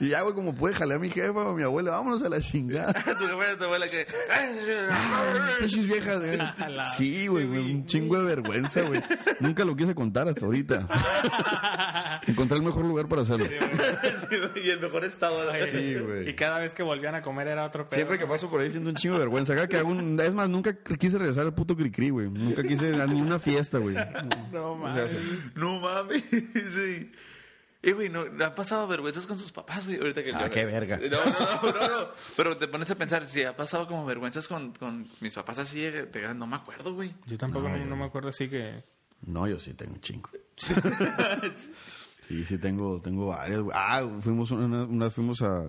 y 0.00 0.08
ya, 0.08 0.22
güey, 0.22 0.34
como 0.34 0.54
puede 0.54 0.74
jalar 0.74 0.96
a 0.96 1.00
mi 1.00 1.10
jefa 1.10 1.32
o 1.32 1.50
a 1.50 1.54
mi 1.54 1.62
abuela, 1.62 1.90
vámonos 1.90 2.22
a 2.22 2.30
la 2.30 2.40
chingada. 2.40 2.92
Tu 3.20 3.26
abuela, 3.26 3.58
tu 3.58 3.64
abuela 3.64 3.86
que. 3.86 4.06
Pinches 5.58 5.86
viejas, 5.86 6.18
güey. 6.24 6.38
la- 6.38 6.82
Sí, 6.96 7.26
güey, 7.26 7.44
un 7.44 7.84
chingo 7.84 8.18
de 8.18 8.24
vergüenza, 8.24 8.80
güey. 8.82 9.02
Nunca 9.40 9.64
lo 9.66 9.76
quise 9.76 9.94
contar 9.94 10.28
hasta 10.28 10.46
ahorita. 10.46 10.86
Encontré 12.26 12.56
el 12.56 12.62
mejor 12.62 12.84
lugar 12.86 13.06
para 13.08 13.20
hacerlo. 13.22 13.46
y 14.56 14.70
el 14.70 14.80
mejor 14.80 15.04
estado. 15.04 15.38
Sí, 15.70 15.94
güey. 15.96 16.30
Y 16.30 16.34
cada 16.34 16.58
vez 16.60 16.69
que 16.74 16.82
volvían 16.82 17.14
a 17.14 17.22
comer 17.22 17.48
era 17.48 17.64
otro 17.64 17.84
pedo. 17.84 17.94
Siempre 17.94 18.18
que 18.18 18.26
paso 18.26 18.48
por 18.50 18.60
ahí 18.60 18.70
siento 18.70 18.88
un 18.90 18.96
chingo 18.96 19.14
de 19.14 19.20
vergüenza. 19.20 19.52
Acá 19.52 19.68
que 19.68 19.76
hago 19.76 19.90
un... 19.90 20.18
Es 20.20 20.34
más, 20.34 20.48
nunca 20.48 20.74
quise 20.98 21.18
regresar 21.18 21.46
al 21.46 21.54
puto 21.54 21.76
Cricri, 21.76 22.10
güey. 22.10 22.28
Nunca 22.30 22.62
quise 22.62 22.88
ir 22.90 23.00
a 23.00 23.06
ninguna 23.06 23.38
fiesta, 23.38 23.78
güey. 23.78 23.96
No, 24.52 24.72
O 24.72 24.90
sea, 24.90 25.04
mames. 25.06 25.16
No 25.54 25.80
mames. 25.80 26.22
Sí. 26.30 27.10
Y, 27.82 27.92
güey, 27.92 28.10
no, 28.10 28.26
¿le 28.26 28.44
han 28.44 28.54
pasado 28.54 28.86
vergüenzas 28.86 29.26
con 29.26 29.38
sus 29.38 29.50
papás, 29.52 29.86
güey? 29.86 29.98
Ahorita 29.98 30.22
que 30.22 30.32
Ah, 30.34 30.50
qué 30.50 30.66
verga. 30.66 30.98
No, 30.98 31.08
no, 31.08 31.72
no, 31.72 31.72
no, 31.72 32.00
no. 32.00 32.08
Pero 32.36 32.54
te 32.58 32.68
pones 32.68 32.90
a 32.90 32.94
pensar, 32.94 33.24
si 33.24 33.42
ha 33.42 33.56
pasado 33.56 33.86
como 33.88 34.04
vergüenzas 34.04 34.46
con, 34.48 34.72
con 34.74 35.06
mis 35.20 35.34
papás 35.34 35.60
así, 35.60 35.80
de- 35.80 36.34
no 36.34 36.46
me 36.46 36.56
acuerdo, 36.56 36.92
güey. 36.94 37.14
Yo 37.26 37.38
tampoco 37.38 37.70
no, 37.70 37.78
no 37.78 37.96
me 37.96 38.04
acuerdo 38.04 38.28
así 38.28 38.50
que... 38.50 38.84
No, 39.26 39.48
yo 39.48 39.58
sí 39.58 39.72
tengo 39.72 39.94
un 39.94 40.00
chingo. 40.02 40.28
Sí, 42.28 42.44
sí 42.44 42.58
tengo, 42.58 43.00
tengo 43.00 43.26
varias. 43.26 43.60
güey. 43.60 43.76
Ah, 43.76 44.02
fuimos 44.20 44.50
una, 44.52 44.84
una- 44.84 45.10
fuimos 45.10 45.42
a... 45.42 45.64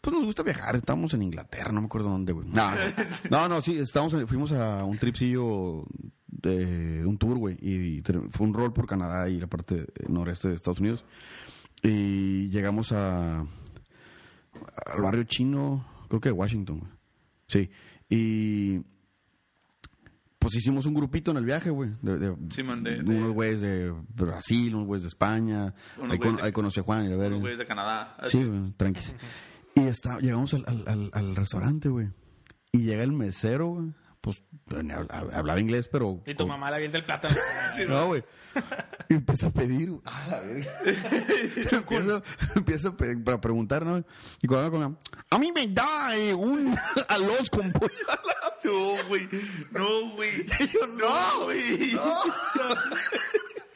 Pues 0.00 0.16
nos 0.16 0.24
gusta 0.24 0.42
viajar, 0.42 0.76
estábamos 0.76 1.12
en 1.14 1.22
Inglaterra, 1.22 1.72
no 1.72 1.80
me 1.80 1.86
acuerdo 1.86 2.08
dónde, 2.08 2.32
güey. 2.32 2.48
No, 2.48 2.70
no, 3.30 3.48
no, 3.48 3.60
sí, 3.60 3.76
estábamos 3.78 4.14
en- 4.14 4.26
fuimos 4.26 4.50
a 4.52 4.82
un 4.84 4.96
tripsillo 4.98 5.84
de 6.26 7.04
un 7.04 7.18
tour, 7.18 7.36
güey, 7.36 7.56
y, 7.60 8.02
fue 8.30 8.46
un 8.46 8.54
rol 8.54 8.72
por 8.72 8.86
Canadá 8.86 9.28
y 9.28 9.38
la 9.38 9.46
parte 9.46 9.86
noreste 10.08 10.48
de 10.48 10.54
Estados 10.54 10.80
Unidos. 10.80 11.04
Y 11.82 12.48
llegamos 12.48 12.92
a 12.92 13.40
al 14.86 15.02
barrio 15.02 15.24
chino, 15.24 15.86
creo 16.08 16.20
que 16.20 16.28
de 16.30 16.32
Washington, 16.34 16.78
güey. 16.80 16.92
Sí, 17.46 17.70
y 18.08 18.80
pues 20.38 20.54
hicimos 20.56 20.86
un 20.86 20.94
grupito 20.94 21.30
en 21.32 21.36
el 21.36 21.44
viaje, 21.44 21.68
güey. 21.70 21.90
De, 22.00 22.18
de- 22.18 22.36
Simón, 22.54 22.82
de- 22.82 23.02
de- 23.02 23.16
unos 23.18 23.32
güeyes 23.34 23.60
de 23.60 23.92
Brasil, 24.14 24.74
unos 24.74 24.86
güeyes 24.86 25.02
de 25.02 25.08
España. 25.08 25.74
Unos 25.98 26.12
Ahí, 26.12 26.18
con- 26.18 26.52
conocí 26.52 26.80
a 26.80 26.82
Juan 26.82 27.04
y 27.04 27.08
la 27.08 27.16
verga. 27.16 27.28
Unos 27.36 27.40
güeyes 27.42 27.58
de 27.58 27.66
Canadá. 27.66 28.16
Sí, 28.26 28.42
güey, 28.42 28.72
tranquis. 28.78 29.14
Y 29.74 29.86
está, 29.86 30.18
llegamos 30.18 30.52
al, 30.54 31.10
al, 31.12 31.36
restaurante, 31.36 31.88
güey. 31.88 32.08
Y 32.72 32.82
llega 32.84 33.02
el 33.02 33.12
mesero, 33.12 33.68
güey. 33.68 33.92
pues 34.20 34.42
hab- 34.68 35.32
hablaba 35.32 35.58
inglés, 35.60 35.88
pero... 35.90 36.20
Y 36.26 36.34
tu 36.34 36.46
mamá 36.46 36.70
la 36.70 36.76
avienta 36.76 36.98
el 36.98 37.04
plátano. 37.04 37.34
No, 37.88 38.06
güey. 38.08 38.24
Y 39.08 39.14
empieza 39.14 39.46
a 39.46 39.50
pedir. 39.50 39.92
Ah, 40.04 40.26
la 40.30 40.40
verga. 40.40 40.80
empieza, 41.76 42.22
empieza 42.56 42.88
a 42.88 42.96
pedir 42.96 43.22
para 43.24 43.40
preguntar, 43.40 43.86
¿no? 43.86 44.04
Y 44.42 44.46
cuando 44.48 44.66
habla 44.66 44.70
con 44.70 44.80
la- 44.92 45.36
A 45.36 45.38
mí 45.38 45.52
me 45.52 45.66
da 45.68 46.16
eh, 46.16 46.34
un 46.34 46.74
arroz 47.08 47.48
con 47.50 47.70
pollo. 47.72 47.92
No, 48.64 49.08
güey. 49.08 49.28
No, 49.70 50.10
güey. 50.16 50.46
No, 50.98 51.44
güey. 51.44 51.92
No, 51.94 52.14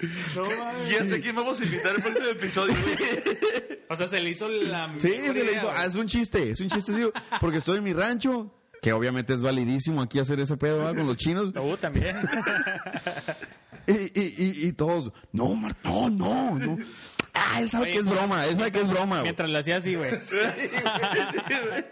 mames. 0.00 0.88
Ya 0.88 1.04
sé 1.04 1.20
quién 1.20 1.34
vamos 1.36 1.60
a 1.60 1.64
invitar 1.64 1.94
el 1.94 2.02
próximo 2.02 2.26
episodio. 2.28 2.74
O 3.86 3.96
sea, 3.96 4.08
se 4.08 4.18
le 4.18 4.30
hizo 4.30 4.48
la. 4.48 4.92
Sí, 4.98 5.08
se 5.08 5.44
le 5.44 5.52
hizo. 5.52 5.70
Ah, 5.70 5.84
es 5.84 5.94
un 5.94 6.08
chiste, 6.08 6.50
es 6.50 6.58
un 6.60 6.68
chiste, 6.68 6.92
sí, 6.94 7.02
porque 7.38 7.58
estoy 7.58 7.76
en 7.78 7.84
mi 7.84 7.92
rancho, 7.92 8.50
que 8.80 8.92
obviamente 8.94 9.34
es 9.34 9.42
validísimo 9.42 10.00
aquí 10.00 10.18
hacer 10.18 10.40
ese 10.40 10.56
pedo 10.56 10.78
¿verdad? 10.78 10.96
con 10.96 11.06
los 11.06 11.16
chinos. 11.18 11.52
Tú 11.52 11.76
también. 11.76 12.16
Y, 13.86 13.92
y, 13.92 14.34
y, 14.38 14.66
y 14.68 14.72
todos, 14.72 15.12
no, 15.32 15.54
Mar- 15.54 15.76
no, 15.84 16.08
no, 16.08 16.58
no. 16.58 16.78
Ah, 17.34 17.60
él 17.60 17.68
sabe 17.68 17.84
Oye, 17.84 17.92
que 17.92 17.98
es 17.98 18.06
broma, 18.06 18.46
él 18.46 18.56
sabe 18.56 18.72
que 18.72 18.80
es 18.80 18.88
broma. 18.88 19.20
Mientras 19.20 19.50
lo 19.50 19.58
hacía 19.58 19.76
así, 19.76 19.94
güey. 19.94 20.10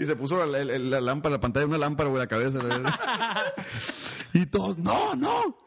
Y 0.00 0.06
se 0.06 0.16
puso 0.16 0.38
la, 0.46 0.64
la- 0.64 0.78
la 0.78 1.00
lámpara, 1.02 1.34
la 1.34 1.40
pantalla 1.40 1.66
de 1.66 1.68
una 1.68 1.76
lámpara, 1.78 2.08
güey, 2.08 2.20
la 2.22 2.28
cabeza. 2.28 2.58
la 2.62 2.78
verdad. 2.78 2.94
y 4.32 4.46
todos, 4.46 4.78
no, 4.78 5.14
no. 5.16 5.58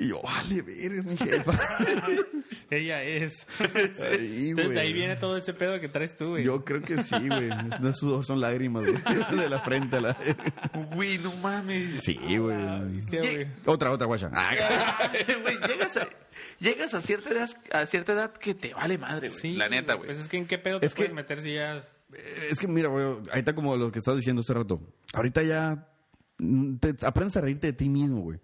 Y 0.00 0.08
yo, 0.08 0.20
vale, 0.22 0.62
ver, 0.62 1.04
mi 1.04 1.16
jefa. 1.16 1.52
Ella 2.70 3.02
es. 3.02 3.46
Ahí, 3.60 4.50
Entonces 4.50 4.56
de 4.56 4.64
güey. 4.66 4.78
ahí 4.78 4.92
viene 4.92 5.16
todo 5.16 5.36
ese 5.36 5.54
pedo 5.54 5.80
que 5.80 5.88
traes 5.88 6.14
tú, 6.16 6.30
güey. 6.30 6.44
Yo 6.44 6.64
creo 6.64 6.82
que 6.82 7.02
sí, 7.02 7.16
güey. 7.28 7.48
No 7.80 7.88
es 7.88 7.96
sudor, 7.96 8.24
son 8.24 8.40
lágrimas, 8.40 8.84
güey. 8.84 8.96
De 9.40 9.48
la 9.48 9.60
frente 9.60 9.96
a 9.96 10.00
la... 10.00 10.18
Güey, 10.94 11.18
no 11.18 11.34
mames. 11.38 12.04
Sí, 12.04 12.14
güey. 12.36 12.56
Güey. 13.10 13.46
Otra, 13.64 13.90
otra, 13.90 14.06
guacha. 14.06 14.30
Ah, 14.32 14.52
Güey, 15.42 15.56
llegas 15.66 15.96
a, 15.96 16.08
llegas 16.60 16.94
a 16.94 17.00
cierta 17.00 17.30
edad, 17.30 17.50
a 17.72 17.86
cierta 17.86 18.12
edad 18.12 18.32
que 18.34 18.54
te 18.54 18.74
vale 18.74 18.98
madre, 18.98 19.28
güey. 19.28 19.40
Sí, 19.40 19.54
la 19.54 19.68
neta, 19.68 19.94
güey. 19.94 20.06
Pues 20.08 20.20
es 20.20 20.28
que 20.28 20.36
en 20.36 20.46
qué 20.46 20.58
pedo 20.58 20.78
te 20.80 20.86
Es 20.86 20.94
que- 20.94 21.02
puedes 21.04 21.14
meter 21.14 21.42
si 21.42 21.54
ya. 21.54 21.82
Es 22.50 22.58
que 22.60 22.68
mira, 22.68 22.88
güey, 22.88 23.04
ahí 23.32 23.40
está 23.40 23.54
como 23.54 23.76
lo 23.76 23.90
que 23.90 23.98
estás 23.98 24.16
diciendo 24.16 24.40
hace 24.40 24.54
rato. 24.54 24.80
Ahorita 25.12 25.42
ya 25.42 25.88
mm, 26.38 26.76
te 26.76 26.94
aprendes 27.04 27.36
a 27.36 27.40
reírte 27.40 27.66
de 27.66 27.72
ti 27.72 27.88
mismo, 27.88 28.20
güey. 28.22 28.38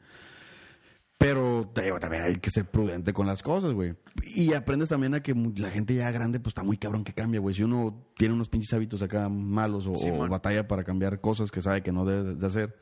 Pero 1.24 1.70
te 1.72 1.80
digo, 1.80 1.98
también 1.98 2.22
hay 2.22 2.36
que 2.36 2.50
ser 2.50 2.66
prudente 2.66 3.14
con 3.14 3.26
las 3.26 3.42
cosas, 3.42 3.72
güey. 3.72 3.94
Y 4.36 4.52
aprendes 4.52 4.90
también 4.90 5.14
a 5.14 5.22
que 5.22 5.34
la 5.56 5.70
gente 5.70 5.94
ya 5.94 6.10
grande, 6.10 6.38
pues 6.38 6.50
está 6.50 6.62
muy 6.62 6.76
cabrón 6.76 7.02
que 7.02 7.14
cambia, 7.14 7.40
güey. 7.40 7.54
Si 7.54 7.62
uno 7.62 8.12
tiene 8.18 8.34
unos 8.34 8.50
pinches 8.50 8.74
hábitos 8.74 9.00
acá 9.00 9.30
malos 9.30 9.86
o, 9.86 9.94
Sí, 9.94 10.10
o 10.10 10.16
man. 10.16 10.28
batalla 10.28 10.68
para 10.68 10.84
cambiar 10.84 11.22
cosas 11.22 11.50
que 11.50 11.62
sabe 11.62 11.82
que 11.82 11.92
no 11.92 12.04
debe 12.04 12.34
de 12.34 12.46
hacer. 12.46 12.76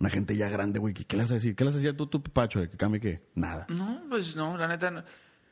Una 0.00 0.10
gente 0.10 0.36
ya 0.36 0.48
grande, 0.48 0.80
güey, 0.80 0.92
¿qué, 0.92 1.16
le 1.16 1.22
vas 1.22 1.30
a 1.30 1.34
decir? 1.34 1.54
¿Qué 1.54 1.62
le 1.62 1.68
vas 1.68 1.76
a 1.76 1.78
decir 1.78 1.96
tú, 1.96 2.08
tú, 2.08 2.20
Pacho, 2.20 2.58
de 2.58 2.68
que 2.68 2.76
cambie 2.76 3.00
qué? 3.00 3.22
Nada. 3.36 3.64
No, 3.68 4.02
pues 4.08 4.34
no, 4.34 4.58
la 4.58 4.66
neta 4.66 4.90
no. 4.90 5.04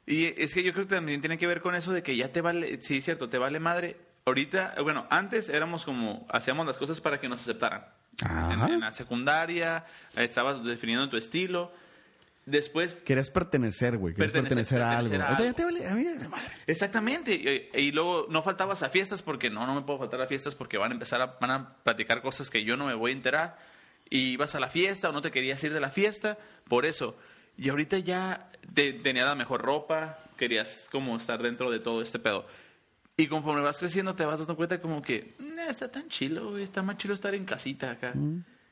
Y 0.05 0.25
es 0.25 0.55
que 0.55 0.65
yo 0.65 0.73
creo 0.73 0.85
que 0.85 0.97
también 0.97 1.21
tiene 1.21 1.39
que 1.39 1.47
ver 1.47 1.61
con 1.61 1.77
eso 1.77 1.93
de 1.93 2.03
que 2.03 2.17
ya 2.17 2.33
te 2.33 2.41
vale, 2.41 2.81
sí, 2.81 3.01
cierto, 3.03 3.29
te 3.29 3.39
vale 3.39 3.61
madre. 3.61 4.08
Ahorita, 4.29 4.75
bueno, 4.83 5.07
antes 5.11 5.49
éramos 5.49 5.85
como, 5.85 6.27
hacíamos 6.31 6.67
las 6.67 6.77
cosas 6.79 7.01
para 7.01 7.19
que 7.21 7.29
nos 7.29 7.41
aceptaran. 7.41 7.85
En, 8.21 8.61
en 8.73 8.81
la 8.81 8.93
secundaria, 8.93 9.85
eh, 10.17 10.25
estabas 10.25 10.63
definiendo 10.65 11.09
tu 11.09 11.17
estilo. 11.17 11.73
Después, 12.47 12.95
Querías 13.05 13.31
pertenecer, 13.31 13.97
güey. 13.99 14.15
Querías 14.15 14.33
Pertenecer- 14.33 14.79
pertenecer, 14.79 14.83
a 14.83 14.99
algo. 14.99 15.15
a 15.23 15.37
te 15.55 15.63
a 15.87 15.95
mí 15.95 16.05
madre. 16.29 16.53
exactamente. 16.67 17.35
Y, 17.35 17.79
y 17.79 17.93
luego 17.93 18.27
no 18.31 18.43
faltabas 18.43 18.83
a 18.83 18.89
fiestas 18.89 19.21
porque 19.23 19.51
no, 19.51 19.67
no 19.67 19.75
me 19.75 19.83
puedo 19.83 19.99
faltar 19.99 20.21
a 20.23 20.27
fiestas 20.27 20.55
porque 20.55 20.79
van 20.79 20.91
a 20.91 20.95
empezar 20.95 21.21
a, 21.21 21.27
van 21.41 21.51
a 21.51 21.75
platicar 21.85 22.23
cosas 22.23 22.49
que 22.51 22.65
yo 22.65 22.77
no 22.77 22.87
me 22.87 22.95
voy 22.95 23.11
a 23.13 23.15
enterar. 23.15 23.59
Y 24.11 24.31
ibas 24.31 24.55
a 24.55 24.61
la 24.61 24.69
fiesta 24.69 25.11
o 25.11 25.13
no 25.13 25.21
te 25.21 25.31
querías 25.31 25.63
ir 25.65 25.73
de 25.75 25.81
la 25.81 25.91
fiesta, 25.91 26.39
por 26.69 26.87
eso. 26.87 27.17
Y 27.59 27.69
ahorita 27.69 27.99
ya 27.99 28.49
te, 28.73 28.95
tenías 28.95 29.27
la 29.27 29.35
mejor 29.35 29.61
ropa, 29.61 30.19
querías 30.39 30.89
como 30.91 31.17
estar 31.19 31.43
dentro 31.43 31.71
de 31.71 31.81
todo 31.81 32.01
este 32.01 32.19
pedo. 32.19 32.47
Y 33.21 33.27
conforme 33.27 33.61
vas 33.63 33.79
creciendo 33.79 34.15
te 34.15 34.25
vas 34.25 34.39
dando 34.39 34.57
cuenta 34.57 34.81
como 34.81 35.03
que, 35.03 35.35
"Nah, 35.41 35.67
está 35.71 35.91
tan 35.91 36.09
chilo, 36.09 36.51
güey, 36.53 36.63
está 36.63 36.83
más 36.83 36.97
chilo 36.99 37.15
estar 37.15 37.35
en 37.35 37.45
casita 37.45 37.91
acá. 37.91 38.13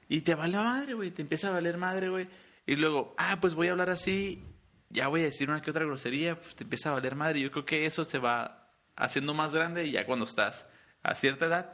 Y 0.08 0.20
te 0.20 0.36
vale 0.36 0.56
madre, 0.56 0.94
güey, 0.94 1.10
te 1.10 1.20
empieza 1.22 1.48
a 1.48 1.50
valer 1.50 1.76
madre, 1.78 2.08
güey. 2.08 2.28
Y 2.64 2.76
luego, 2.76 3.12
ah, 3.18 3.38
pues 3.40 3.54
voy 3.54 3.66
a 3.68 3.72
hablar 3.72 3.90
así, 3.90 4.44
ya 4.88 5.08
voy 5.08 5.22
a 5.22 5.24
decir 5.24 5.50
una 5.50 5.60
que 5.62 5.70
otra 5.72 5.84
grosería, 5.84 6.40
pues 6.40 6.54
te 6.54 6.62
empieza 6.62 6.90
a 6.90 6.92
valer 6.92 7.16
madre. 7.16 7.40
Yo 7.40 7.50
creo 7.50 7.64
que 7.64 7.86
eso 7.86 8.04
se 8.04 8.18
va 8.18 8.70
haciendo 8.94 9.34
más 9.34 9.52
grande 9.52 9.84
y 9.84 9.90
ya 9.90 10.06
cuando 10.06 10.24
estás 10.26 10.64
a 11.02 11.14
cierta 11.16 11.46
edad, 11.46 11.72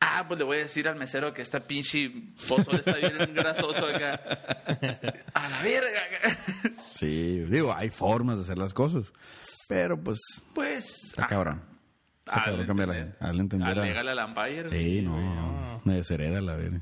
ah, 0.00 0.24
pues 0.26 0.38
le 0.38 0.44
voy 0.44 0.56
a 0.56 0.60
decir 0.60 0.88
al 0.88 0.96
mesero 0.96 1.34
que 1.34 1.42
esta 1.42 1.60
pinche 1.60 2.10
pozole 2.48 2.78
está 2.78 2.96
bien 2.96 3.16
grasoso 3.34 3.86
acá. 3.86 4.14
A 5.34 5.48
la 5.48 5.62
verga. 5.62 6.00
Sí, 6.94 7.40
digo, 7.40 7.74
hay 7.74 7.90
formas 7.90 8.36
de 8.38 8.42
hacer 8.44 8.56
las 8.58 8.72
cosas. 8.72 9.12
Pero 9.68 9.98
pues, 10.02 10.20
Pues, 10.54 11.04
está 11.04 11.24
ah, 11.24 11.28
cabrón. 11.28 11.71
Está 12.24 12.44
cabrón 12.44 12.66
cambiar 12.66 12.88
la 12.88 12.94
gente. 12.94 13.16
Al 13.20 13.40
entender. 13.40 13.78
a- 13.78 13.82
Alégale 13.82 14.10
al 14.12 14.18
Empire. 14.20 14.68
Sí, 14.70 15.02
no, 15.02 15.16
no. 15.18 15.80
Me 15.84 15.94
deshereda 15.94 16.40
la 16.40 16.54
verga. 16.54 16.80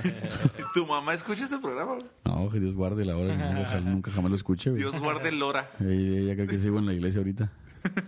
¿Tu 0.74 0.86
mamá 0.86 1.12
escucha 1.14 1.44
este 1.44 1.58
programa? 1.58 1.96
güey? 1.96 2.06
No, 2.24 2.50
que 2.50 2.58
Dios 2.60 2.74
guarde 2.74 3.04
la 3.04 3.16
hora. 3.16 3.36
Nunca, 3.36 3.80
nunca 3.84 4.10
jamás 4.10 4.30
lo 4.30 4.36
escuche, 4.36 4.70
güey. 4.70 4.82
Dios 4.82 4.98
guarde 4.98 5.28
el 5.28 5.38
Lora. 5.38 5.70
Ella, 5.80 6.18
ella 6.20 6.34
cree 6.34 6.46
que 6.46 6.58
sigo 6.58 6.78
en 6.78 6.86
la 6.86 6.92
iglesia 6.94 7.18
ahorita. 7.20 7.50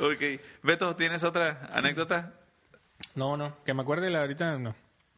Ok. 0.00 0.40
Beto, 0.64 0.96
¿tienes 0.96 1.22
otra 1.22 1.70
anécdota? 1.72 2.34
No, 3.14 3.36
no. 3.36 3.56
Que 3.64 3.72
me 3.72 3.82
acuerde 3.82 4.10
la 4.10 4.20
ahorita, 4.22 4.58
no. 4.58 4.74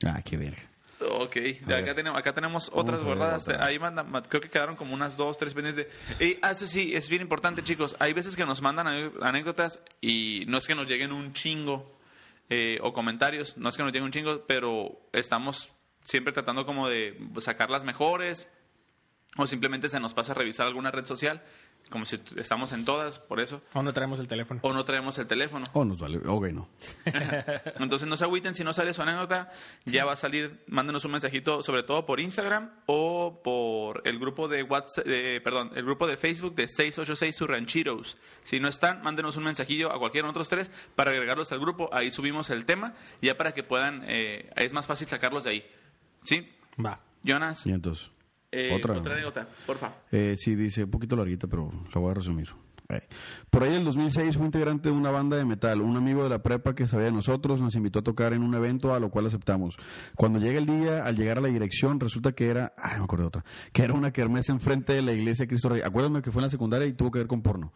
Ah, 0.07 0.21
qué 0.23 0.37
verga. 0.37 0.61
Ok, 1.01 1.35
de 1.35 1.75
acá 1.77 1.95
tenemos, 1.95 2.19
acá 2.19 2.33
tenemos 2.33 2.71
otras 2.75 3.03
guardadas. 3.05 3.43
otra. 3.49 3.65
Ahí 3.65 3.79
manda- 3.79 4.03
ma- 4.03 4.23
creo 4.23 4.41
que 4.41 4.49
quedaron 4.51 4.75
como 4.77 4.95
unas 4.95 5.17
dos, 5.17 5.39
tres 5.39 5.55
pendientes. 5.55 5.87
Y 6.21 6.39
ah, 6.43 6.51
eso 6.53 6.67
sí, 6.67 6.95
es 6.95 7.09
bien 7.09 7.23
importante, 7.23 7.63
chicos. 7.63 7.95
Hay 8.01 8.13
veces 8.13 8.35
que 8.37 8.45
nos 8.45 8.61
mandan 8.63 8.89
anécdotas 9.23 9.81
y 10.01 10.45
no 10.47 10.59
es 10.59 10.67
que 10.67 10.75
nos 10.75 10.89
lleguen 10.89 11.13
un 11.13 11.33
chingo 11.33 11.97
eh, 12.51 12.79
o 12.83 12.93
comentarios, 12.93 13.57
no 13.57 13.69
es 13.69 13.77
que 13.77 13.83
nos 13.83 13.93
lleguen 13.93 14.05
un 14.07 14.13
chingo, 14.13 14.45
pero 14.47 14.99
estamos 15.13 15.71
siempre 16.05 16.33
tratando 16.33 16.65
como 16.65 16.89
de 16.89 17.17
sacar 17.39 17.69
las 17.71 17.85
mejores 17.85 18.49
o 19.37 19.47
simplemente 19.47 19.89
se 19.89 20.01
nos 20.01 20.15
pasa 20.15 20.33
a 20.33 20.35
revisar 20.35 20.67
alguna 20.67 20.91
red 20.91 21.05
social, 21.05 21.43
como 21.91 22.05
si 22.05 22.21
estamos 22.37 22.73
en 22.73 22.85
todas, 22.85 23.19
por 23.19 23.41
eso, 23.41 23.63
O 23.73 23.83
no 23.83 23.93
traemos 23.93 24.21
el 24.21 24.29
teléfono. 24.29 24.61
o 24.63 24.73
no 24.73 24.85
traemos 24.85 25.17
el 25.19 25.27
teléfono. 25.27 25.67
Oh, 25.73 25.85
nos 25.85 25.99
vale. 25.99 26.19
Ok, 26.27 26.47
no. 26.49 26.69
Entonces 27.79 28.09
no 28.09 28.17
se 28.17 28.25
agüiten 28.25 28.55
si 28.55 28.65
no 28.65 28.73
sale 28.73 28.93
su 28.95 29.03
anécdota, 29.03 29.53
ya 29.85 30.05
va 30.05 30.13
a 30.13 30.17
salir, 30.17 30.63
mándenos 30.67 31.05
un 31.05 31.13
mensajito, 31.13 31.63
sobre 31.63 31.83
todo 31.83 32.05
por 32.07 32.21
Instagram 32.21 32.71
o 32.87 33.41
por 33.43 34.03
el 34.07 34.19
grupo 34.19 34.49
de 34.49 34.63
WhatsApp, 34.63 35.07
de- 35.07 35.41
perdón, 35.43 35.73
el 35.75 35.85
grupo 35.85 36.07
de 36.07 36.17
Facebook 36.17 36.55
de 36.55 36.69
686 36.69 37.37
Surranchiros. 37.37 38.17
Si 38.43 38.61
no 38.61 38.69
están, 38.69 39.03
mándenos 39.03 39.37
un 39.37 39.45
mensajillo 39.45 39.93
a 39.93 39.99
cualquiera 39.99 40.27
de 40.27 40.33
nosotros 40.35 40.49
tres 40.49 40.71
para 40.95 41.11
agregarlos 41.11 41.53
al 41.53 41.61
grupo, 41.61 41.89
ahí 41.93 42.11
subimos 42.11 42.51
el 42.51 42.65
tema, 42.67 42.95
ya 43.23 43.37
para 43.37 43.53
que 43.55 43.63
puedan, 43.63 44.05
eh, 44.07 44.51
es 44.57 44.73
más 44.73 44.87
fácil 44.87 45.09
sacarlos 45.09 45.45
de 45.45 45.51
ahí. 45.51 45.71
¿Sí? 46.25 46.49
Va. 46.85 47.01
Jonas, 47.25 47.67
Y 47.67 47.71
entonces. 47.73 48.11
Eh, 48.53 48.75
otra. 48.75 48.99
otra 48.99 49.13
anécdota, 49.15 49.49
porfa. 49.67 49.93
Eh, 50.11 50.35
sí, 50.37 50.55
dice, 50.55 50.85
un 50.85 50.91
poquito 50.91 51.17
larguita, 51.17 51.47
pero 51.47 51.71
la 51.95 52.01
voy 52.01 52.11
a 52.11 52.15
resumir. 52.15 52.49
Por 53.51 53.65
ahí, 53.65 53.71
en 53.71 53.81
el 53.81 53.85
2006, 53.85 54.39
fue 54.39 54.47
integrante 54.47 54.89
de 54.89 54.95
una 54.95 55.11
banda 55.11 55.37
de 55.37 55.45
metal. 55.45 55.83
Un 55.83 55.99
amigo 55.99 56.23
de 56.23 56.31
la 56.31 56.43
prepa 56.43 56.75
que 56.75 56.87
sabía 56.87 57.07
de 57.07 57.13
nosotros 57.13 57.61
nos 57.61 57.75
invitó 57.75 57.99
a 57.99 58.03
tocar 58.03 58.33
en 58.33 58.43
un 58.43 58.55
evento, 58.55 58.95
a 58.95 59.01
lo 59.01 59.11
cual 59.11 59.27
aceptamos. 59.27 59.77
Cuando 60.15 60.39
llega 60.39 60.59
el 60.59 60.65
día, 60.65 61.05
al 61.05 61.15
llegar 61.15 61.37
a 61.37 61.43
la 61.43 61.49
dirección, 61.49 62.01
resulta 62.01 62.33
que 62.33 62.49
era, 62.49 62.73
ay, 62.79 62.93
no 62.93 62.99
me 63.01 63.05
acuerdo 63.05 63.25
de 63.25 63.29
otra, 63.29 63.45
que 63.75 63.83
era 63.83 63.93
una 63.93 64.11
kermés 64.11 64.49
enfrente 64.49 64.95
de 64.95 65.03
la 65.03 65.13
iglesia 65.13 65.43
de 65.43 65.49
Cristo 65.49 65.69
Rey. 65.69 65.83
Acuérdame 65.83 66.23
que 66.23 66.31
fue 66.31 66.41
en 66.41 66.45
la 66.45 66.51
secundaria 66.51 66.87
y 66.87 66.95
tuvo 66.95 67.11
que 67.11 67.19
ver 67.19 67.27
con 67.27 67.43
porno. 67.43 67.75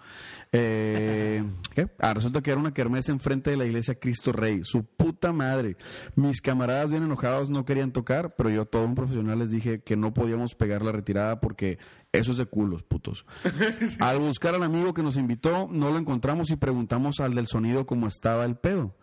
Eh, 0.50 1.44
¿Qué? 1.74 1.88
Ah, 1.98 2.14
resulta 2.14 2.40
que 2.40 2.50
era 2.50 2.60
una 2.60 2.72
kermés 2.72 3.10
enfrente 3.10 3.50
de 3.50 3.58
la 3.58 3.66
iglesia 3.66 3.96
Cristo 3.96 4.32
Rey. 4.32 4.60
Su 4.62 4.84
puta 4.84 5.32
madre. 5.32 5.76
Mis 6.16 6.40
camaradas 6.40 6.90
bien 6.90 7.02
enojados 7.02 7.50
no 7.50 7.66
querían 7.66 7.92
tocar, 7.92 8.34
pero 8.34 8.48
yo, 8.48 8.64
todo 8.64 8.86
un 8.86 8.94
profesional, 8.94 9.40
les 9.40 9.50
dije 9.50 9.82
que 9.82 9.94
no 9.94 10.14
podíamos 10.14 10.54
pegar 10.54 10.82
la 10.82 10.92
retirada 10.92 11.38
porque 11.40 11.78
eso 12.12 12.32
es 12.32 12.38
de 12.38 12.46
culos, 12.46 12.82
putos. 12.82 13.24
Al 14.00 14.18
buscar 14.18 14.54
al 14.54 14.62
amigo 14.62 14.92
que 14.92 15.02
nos 15.02 15.16
invitó, 15.16 15.68
no 15.70 15.90
lo 15.90 15.98
encontramos 15.98 16.50
y 16.50 16.56
preguntamos 16.56 17.20
al 17.20 17.34
del 17.34 17.46
sonido 17.46 17.86
cómo 17.86 18.06
estaba 18.06 18.44
el 18.44 18.56
pedo. 18.56 18.94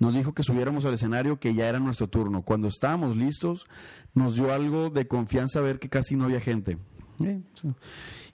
Nos 0.00 0.14
dijo 0.14 0.34
que 0.34 0.42
subiéramos 0.42 0.84
al 0.84 0.94
escenario, 0.94 1.38
que 1.38 1.54
ya 1.54 1.68
era 1.68 1.78
nuestro 1.78 2.08
turno. 2.08 2.42
Cuando 2.42 2.68
estábamos 2.68 3.16
listos, 3.16 3.66
nos 4.12 4.34
dio 4.34 4.52
algo 4.52 4.90
de 4.90 5.06
confianza 5.06 5.60
ver 5.60 5.78
que 5.78 5.88
casi 5.88 6.16
no 6.16 6.24
había 6.24 6.40
gente. 6.40 6.78
Eh. 7.24 7.42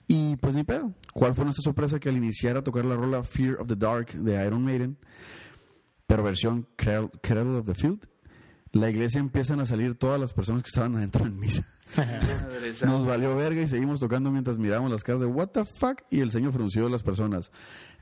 Y 0.07 0.35
pues 0.37 0.55
ni 0.55 0.63
pedo. 0.63 0.93
¿Cuál 1.13 1.35
fue 1.35 1.43
nuestra 1.43 1.63
sorpresa 1.63 1.99
que 1.99 2.09
al 2.09 2.17
iniciar 2.17 2.57
a 2.57 2.63
tocar 2.63 2.85
la 2.85 2.95
rola 2.95 3.23
Fear 3.23 3.59
of 3.59 3.67
the 3.67 3.75
Dark 3.75 4.13
de 4.13 4.45
Iron 4.45 4.63
Maiden, 4.63 4.97
pero 6.07 6.23
versión 6.23 6.67
Cradle 6.75 7.57
of 7.57 7.65
the 7.65 7.75
Field, 7.75 8.07
la 8.71 8.89
iglesia 8.89 9.19
empiezan 9.19 9.59
a 9.59 9.65
salir 9.65 9.95
todas 9.95 10.19
las 10.19 10.33
personas 10.33 10.63
que 10.63 10.67
estaban 10.67 10.95
adentro 10.95 11.25
en 11.25 11.37
misa. 11.37 11.67
Nos 12.85 13.05
valió 13.05 13.35
verga 13.35 13.61
y 13.61 13.67
seguimos 13.67 13.99
tocando 13.99 14.31
mientras 14.31 14.57
miramos 14.57 14.91
las 14.91 15.03
caras 15.03 15.21
de 15.21 15.27
what 15.27 15.49
the 15.49 15.65
fuck 15.65 16.01
y 16.09 16.19
el 16.21 16.31
ceño 16.31 16.51
frunció 16.51 16.85
de 16.85 16.89
las 16.89 17.03
personas. 17.03 17.51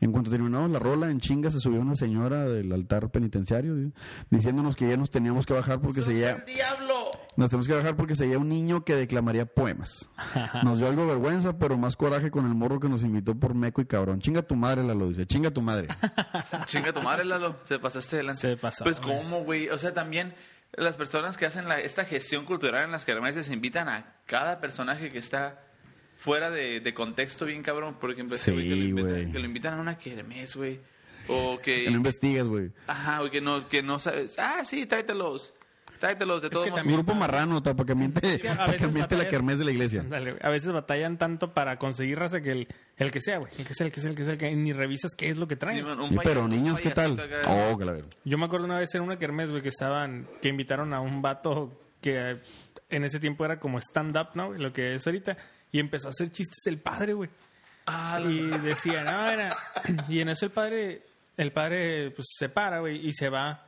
En 0.01 0.11
cuanto 0.13 0.29
terminamos 0.31 0.69
la 0.71 0.79
rola, 0.79 1.09
en 1.11 1.19
chinga 1.19 1.51
se 1.51 1.59
subió 1.59 1.81
una 1.81 1.95
señora 1.95 2.45
del 2.47 2.71
altar 2.71 3.09
penitenciario 3.11 3.75
di- 3.75 3.91
diciéndonos 4.29 4.75
que 4.77 4.87
ya 4.87 4.95
nos 4.95 5.09
teníamos 5.11 5.45
que 5.45 5.53
bajar 5.53 5.81
porque 5.81 6.03
seguía 6.03 6.35
¡El 6.47 6.53
diablo! 6.53 7.11
Nos 7.35 7.49
tenemos 7.49 7.67
que 7.67 7.73
bajar 7.73 7.95
porque 7.95 8.15
sería 8.15 8.37
un 8.37 8.47
niño 8.49 8.83
que 8.85 8.95
declamaría 8.95 9.45
poemas. 9.45 10.09
Nos 10.63 10.77
dio 10.79 10.87
algo 10.87 11.05
vergüenza, 11.07 11.57
pero 11.57 11.77
más 11.77 11.95
coraje 11.95 12.31
con 12.31 12.45
el 12.45 12.53
morro 12.53 12.79
que 12.81 12.89
nos 12.89 13.01
invitó 13.03 13.33
por 13.35 13.53
meco 13.55 13.81
y 13.81 13.85
cabrón. 13.85 14.19
Chinga 14.19 14.41
tu 14.41 14.55
madre, 14.55 14.83
Lalo, 14.83 15.07
dice. 15.07 15.25
Chinga 15.25 15.49
tu 15.51 15.61
madre. 15.61 15.87
Chinga 16.65 16.91
tu 16.91 17.01
madre, 17.01 17.23
Lalo. 17.23 17.55
Se 17.63 17.79
pasaste 17.79 18.17
adelante. 18.17 18.41
Se 18.41 18.57
pasó, 18.57 18.83
Pues. 18.83 18.99
¿cómo, 18.99 19.43
güey? 19.45 19.69
O 19.69 19.77
sea, 19.77 19.93
también 19.93 20.33
las 20.73 20.97
personas 20.97 21.37
que 21.37 21.45
hacen 21.45 21.67
la- 21.67 21.79
esta 21.79 22.05
gestión 22.05 22.45
cultural 22.45 22.83
en 22.83 22.91
las 22.91 23.05
kermeses 23.05 23.49
invitan 23.49 23.89
a 23.89 24.15
cada 24.25 24.59
personaje 24.59 25.11
que 25.11 25.17
está 25.19 25.63
fuera 26.17 26.49
de, 26.49 26.79
de 26.79 26.93
contexto 26.93 27.45
bien 27.45 27.63
cabrón. 27.63 27.95
Por 27.99 28.11
ejemplo, 28.11 28.37
Sí, 28.37 28.51
güey 28.51 28.69
que, 28.69 28.75
lo 28.75 28.81
invitan- 28.83 29.09
güey. 29.09 29.31
que 29.31 29.39
lo 29.39 29.45
invitan 29.45 29.73
a 29.75 29.81
una 29.81 29.97
kermés, 29.97 30.55
güey. 30.55 30.79
O 31.27 31.59
que... 31.63 31.85
No 31.89 31.97
investigas, 31.97 32.45
güey. 32.45 32.71
Ajá, 32.87 33.19
güey, 33.19 33.31
que 33.31 33.41
no, 33.41 33.67
que 33.69 33.81
no 33.83 33.99
sabes. 33.99 34.35
Ah, 34.37 34.63
sí, 34.65 34.85
tráetelos. 34.85 35.53
Tráetelos 35.99 36.41
de 36.41 36.49
que 36.49 36.55
modos. 36.57 36.85
Un 36.85 36.93
grupo 36.93 37.13
marrano, 37.13 37.61
para 37.61 37.75
que 37.85 37.95
miente, 37.95 38.39
que 38.39 38.49
para 38.49 38.77
que 39.07 39.15
la 39.17 39.27
kermés 39.27 39.59
de 39.59 39.65
la 39.65 39.71
iglesia. 39.71 40.03
Güey. 40.07 40.35
A 40.41 40.49
veces 40.49 40.71
batallan 40.71 41.17
tanto 41.17 41.53
para 41.53 41.77
conseguir 41.77 42.17
raza 42.19 42.41
que 42.41 42.51
el, 42.51 42.67
el 42.97 43.11
que 43.11 43.21
sea, 43.21 43.37
güey. 43.39 43.51
El 43.57 43.65
que 43.65 43.73
sea, 43.73 43.85
el 43.85 43.91
que 43.91 43.99
sea, 44.01 44.09
el 44.09 44.15
que 44.15 44.23
sea, 44.23 44.33
el 44.33 44.39
que 44.39 44.55
ni 44.55 44.73
revisas 44.73 45.11
qué 45.17 45.29
es 45.29 45.37
lo 45.37 45.47
que 45.47 45.55
traen. 45.55 45.77
Sí, 45.79 45.83
man, 45.83 45.99
un 45.99 46.07
Sí, 46.07 46.15
paya- 46.15 46.29
pero 46.29 46.43
un 46.45 46.51
niños, 46.51 46.79
¿qué 46.81 46.91
tal? 46.91 47.19
acá. 47.19 47.39
Oh, 47.47 47.77
que 47.77 47.85
la. 47.85 47.97
Yo 48.23 48.37
me 48.37 48.45
acuerdo 48.45 48.65
una 48.65 48.79
vez 48.79 48.93
en 48.95 49.01
una 49.01 49.17
kermés, 49.19 49.49
güey, 49.49 49.61
que 49.61 49.69
estaban, 49.69 50.27
que 50.41 50.49
invitaron 50.49 50.93
a 50.93 51.01
un 51.01 51.21
vato 51.21 51.71
que 52.01 52.37
en 52.89 53.03
ese 53.03 53.19
tiempo 53.19 53.43
era 53.45 53.59
como 53.59 53.77
stand-up, 53.79 54.29
¿no? 54.35 54.47
güey? 54.47 54.59
Lo 54.61 54.71
que 54.73 54.95
es 54.95 55.05
ahorita. 55.05 55.37
Y 55.71 55.79
empezó 55.79 56.07
a 56.07 56.11
hacer 56.11 56.31
chistes 56.31 56.59
del 56.65 56.79
padre, 56.79 57.13
güey. 57.13 57.29
Ah, 57.85 58.19
Y 58.23 58.39
decía, 58.59 59.03
no, 59.03 59.29
era... 59.29 59.55
Y 60.09 60.19
en 60.21 60.29
eso 60.29 60.45
el 60.45 60.51
padre, 60.51 61.03
el 61.37 61.51
padre, 61.51 62.11
pues, 62.11 62.27
se 62.37 62.49
para, 62.49 62.79
güey, 62.79 63.05
y 63.07 63.11
se 63.13 63.29
va, 63.29 63.65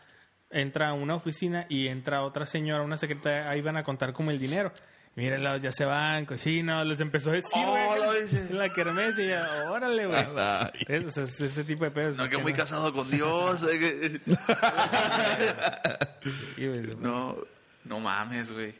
entra 0.51 0.89
a 0.89 0.93
una 0.93 1.15
oficina 1.15 1.65
y 1.69 1.87
entra 1.87 2.23
otra 2.23 2.45
señora, 2.45 2.83
una 2.83 2.97
secretaria, 2.97 3.49
ahí 3.49 3.61
van 3.61 3.77
a 3.77 3.83
contar 3.83 4.13
como 4.13 4.31
el 4.31 4.39
dinero. 4.39 4.71
Mírenlos, 5.13 5.61
ya 5.61 5.73
se 5.73 5.83
van, 5.83 6.25
cochinos, 6.25 6.87
les 6.87 7.01
empezó 7.01 7.31
a 7.31 7.33
decir, 7.33 7.51
Oh, 7.65 7.95
güey, 7.97 8.21
en 8.49 8.57
la 8.57 8.69
kermés 8.69 9.19
y 9.19 9.27
ya, 9.27 9.45
órale, 9.69 10.05
güey. 10.07 10.25
Ay. 10.37 10.69
Ese, 10.87 11.23
ese- 11.23 11.45
ese 11.47 11.63
tipo 11.65 11.83
de 11.83 11.91
pedos. 11.91 12.11
No, 12.15 12.19
pues, 12.23 12.29
que 12.29 12.37
muy 12.37 12.53
no. 12.53 12.57
casado 12.57 12.93
con 12.93 13.09
Dios. 13.11 13.61
eh, 13.69 13.77
que- 13.79 14.21
Sí, 16.55 16.67
güey, 16.67 16.81
No, 16.99 17.35
no 17.85 17.99
mames, 17.99 18.51
güey. 18.51 18.73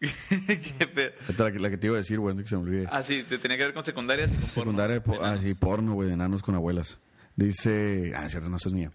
Qué 0.00 0.86
pedo. 0.94 1.10
Esta 1.28 1.32
es 1.32 1.38
la 1.38 1.52
que, 1.52 1.58
la 1.58 1.70
que 1.70 1.76
te 1.78 1.86
iba 1.86 1.96
a 1.96 1.98
decir, 1.98 2.18
güey, 2.18 2.32
antes 2.32 2.44
que 2.44 2.50
se 2.50 2.56
me 2.56 2.62
olvide. 2.62 2.86
Ah, 2.90 3.02
sí, 3.02 3.24
te 3.28 3.38
tenía 3.38 3.56
que 3.56 3.64
ver 3.64 3.74
con 3.74 3.84
secundarias 3.84 4.28
y 4.30 4.34
con 4.34 4.40
porno. 4.42 4.52
Secundaria 4.54 4.94
de 4.94 5.00
po- 5.00 5.22
ah, 5.24 5.36
sí, 5.38 5.54
porno, 5.54 5.94
güey, 5.94 6.08
de 6.08 6.14
enanos 6.14 6.42
con 6.42 6.54
abuelas. 6.54 6.98
Dice, 7.34 8.12
ah, 8.16 8.26
es 8.26 8.32
cierto, 8.32 8.48
no, 8.48 8.56
esa 8.56 8.68
es 8.68 8.74
mía. 8.74 8.90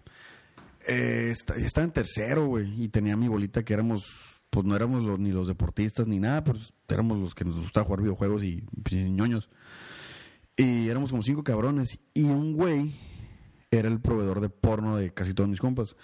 Eh, 0.86 1.28
está- 1.30 1.54
estaba 1.56 1.84
en 1.84 1.92
tercero, 1.92 2.46
güey, 2.46 2.82
y 2.82 2.88
tenía 2.88 3.16
mi 3.16 3.28
bolita 3.28 3.64
que 3.64 3.72
éramos, 3.74 4.04
pues 4.50 4.66
no 4.66 4.76
éramos 4.76 5.02
los- 5.02 5.18
ni 5.18 5.30
los 5.32 5.48
deportistas 5.48 6.06
ni 6.06 6.18
nada, 6.18 6.44
pues 6.44 6.72
éramos 6.88 7.18
los 7.18 7.34
que 7.34 7.44
nos 7.44 7.56
gustaba 7.56 7.86
jugar 7.86 8.02
videojuegos 8.02 8.42
y 8.44 8.62
pues, 8.82 9.08
ñoños. 9.10 9.48
Y 10.56 10.88
éramos 10.88 11.10
como 11.10 11.22
cinco 11.22 11.42
cabrones, 11.42 11.98
y 12.12 12.24
un 12.24 12.54
güey 12.54 12.94
era 13.70 13.88
el 13.88 14.00
proveedor 14.00 14.40
de 14.40 14.48
porno 14.50 14.96
de 14.96 15.12
casi 15.12 15.34
todos 15.34 15.50
mis 15.50 15.58
compas. 15.60 15.96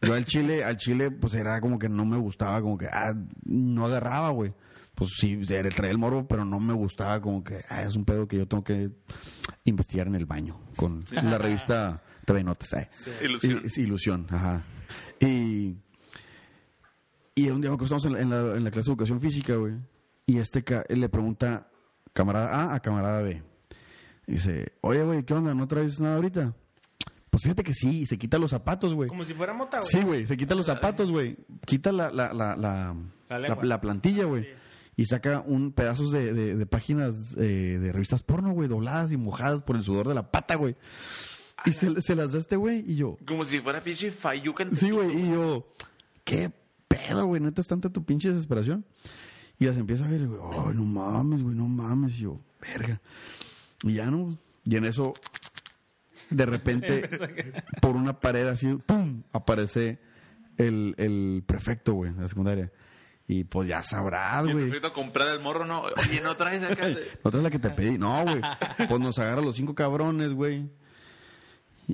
Yo 0.00 0.14
al 0.14 0.24
chile, 0.24 0.64
al 0.64 0.78
chile, 0.78 1.10
pues 1.10 1.34
era 1.34 1.60
como 1.60 1.78
que 1.78 1.90
no 1.90 2.06
me 2.06 2.16
gustaba, 2.16 2.62
como 2.62 2.78
que, 2.78 2.86
ah, 2.86 3.12
no 3.44 3.84
agarraba, 3.84 4.30
güey. 4.30 4.54
Pues 4.94 5.10
sí, 5.18 5.38
era 5.50 5.68
traía 5.68 5.92
el 5.92 5.98
morbo, 5.98 6.26
pero 6.26 6.44
no 6.46 6.58
me 6.58 6.72
gustaba, 6.72 7.20
como 7.20 7.44
que, 7.44 7.60
ah, 7.68 7.82
es 7.82 7.94
un 7.96 8.06
pedo 8.06 8.26
que 8.26 8.38
yo 8.38 8.48
tengo 8.48 8.64
que 8.64 8.90
investigar 9.64 10.06
en 10.06 10.14
el 10.14 10.24
baño 10.24 10.58
con 10.76 11.04
la 11.10 11.36
revista 11.36 12.02
TV 12.32 12.44
Notas. 12.44 12.72
eh. 12.74 12.88
Ilusión. 13.22 13.62
Ilusión, 13.76 14.26
ajá. 14.30 14.64
Y, 15.20 15.76
y 17.34 17.48
un 17.50 17.60
día 17.60 17.70
me 17.70 17.76
acostamos 17.76 18.04
en 18.06 18.12
la, 18.12 18.20
en 18.20 18.30
la- 18.30 18.56
en 18.56 18.64
la 18.64 18.70
clase 18.70 18.86
de 18.88 18.92
educación 18.92 19.20
física, 19.20 19.54
güey. 19.56 19.74
Y 20.26 20.38
este 20.38 20.62
ca- 20.62 20.84
él 20.88 21.00
le 21.00 21.08
pregunta, 21.08 21.68
camarada 22.12 22.48
A 22.70 22.74
a 22.74 22.80
camarada 22.80 23.22
B. 23.22 23.42
Dice, 24.26 24.72
oye, 24.82 25.02
güey, 25.02 25.24
¿qué 25.24 25.34
onda? 25.34 25.54
¿No 25.54 25.66
traes 25.66 25.98
nada 26.00 26.16
ahorita? 26.16 26.54
Pues 27.30 27.42
fíjate 27.44 27.62
que 27.62 27.74
sí, 27.74 28.06
se 28.06 28.18
quita 28.18 28.38
los 28.38 28.50
zapatos, 28.50 28.94
güey. 28.94 29.08
Como 29.08 29.24
si 29.24 29.34
fuera 29.34 29.52
mota, 29.52 29.78
güey. 29.78 29.88
Sí, 29.90 30.02
güey, 30.02 30.26
se 30.26 30.36
quita 30.36 30.54
los 30.54 30.66
zapatos, 30.66 31.10
güey. 31.10 31.36
Quita 31.66 31.92
la, 31.92 32.10
la, 32.10 32.32
la, 32.32 32.56
la, 32.56 32.94
La 33.28 33.38
la- 33.38 33.38
lengua. 33.48 33.64
la 33.64 33.80
plantilla, 33.80 34.24
güey. 34.24 34.46
Y 34.96 35.06
saca 35.06 35.40
un 35.46 35.72
pedazos 35.72 36.10
de, 36.10 36.32
de, 36.34 36.56
de 36.56 36.66
páginas 36.66 37.34
eh, 37.38 37.78
de 37.80 37.92
revistas 37.92 38.22
porno, 38.22 38.50
güey, 38.52 38.68
dobladas 38.68 39.10
y 39.12 39.16
mojadas 39.16 39.62
por 39.62 39.76
el 39.76 39.82
sudor 39.82 40.06
de 40.08 40.14
la 40.14 40.30
pata, 40.30 40.56
güey. 40.56 40.76
Y 41.66 41.72
se, 41.72 42.00
se 42.02 42.14
las 42.14 42.32
da 42.32 42.38
este 42.38 42.56
güey 42.56 42.84
y 42.86 42.96
yo, 42.96 43.18
Como 43.26 43.44
si 43.44 43.60
fuera 43.60 43.82
pinche 43.82 44.10
Fayuca 44.10 44.62
en 44.64 44.74
sí, 44.76 44.90
güey, 44.90 45.10
y 45.24 45.30
yo, 45.30 45.66
¿qué 46.24 46.50
pedo, 46.88 47.26
güey? 47.26 47.40
¿Neta 47.40 47.60
es 47.60 47.66
tanta 47.66 47.90
tu 47.90 48.04
pinche 48.04 48.30
desesperación? 48.30 48.84
Y 49.58 49.66
las 49.66 49.76
empieza 49.76 50.06
a 50.06 50.08
ver, 50.08 50.22
y, 50.22 50.26
güey, 50.26 50.40
ay, 50.42 50.74
no 50.74 50.82
mames, 50.84 51.42
güey, 51.42 51.54
no 51.54 51.68
mames. 51.68 52.14
Y 52.18 52.22
yo, 52.22 52.40
verga. 52.60 53.00
Y 53.82 53.94
ya 53.94 54.06
no, 54.10 54.34
y 54.64 54.76
en 54.76 54.84
eso, 54.86 55.12
de 56.30 56.46
repente, 56.46 57.08
por 57.82 57.96
una 57.96 58.18
pared 58.20 58.46
así, 58.46 58.74
¡pum! 58.86 59.22
Aparece 59.32 59.98
el, 60.56 60.94
el 60.98 61.42
prefecto, 61.46 61.94
güey, 61.94 62.12
de 62.12 62.22
la 62.22 62.28
secundaria. 62.28 62.72
Y 63.26 63.44
pues 63.44 63.68
ya 63.68 63.80
sabrás, 63.82 64.44
güey. 64.44 64.64
perfecto, 64.64 64.88
a 64.88 64.92
comprar 64.92 65.28
el 65.28 65.40
morro, 65.40 65.64
no. 65.64 65.82
Oye, 65.82 66.20
no 66.20 66.34
traes 66.36 66.64
acá. 66.64 66.86
de- 66.88 66.94
La 67.22 67.28
otra 67.28 67.38
es 67.40 67.44
la 67.44 67.50
que 67.50 67.58
te 67.60 67.70
pedí. 67.70 67.96
No, 67.96 68.22
güey. 68.24 68.40
Pues 68.88 69.00
nos 69.00 69.18
agarra 69.20 69.40
los 69.40 69.54
cinco 69.56 69.74
cabrones, 69.74 70.32
güey. 70.32 70.68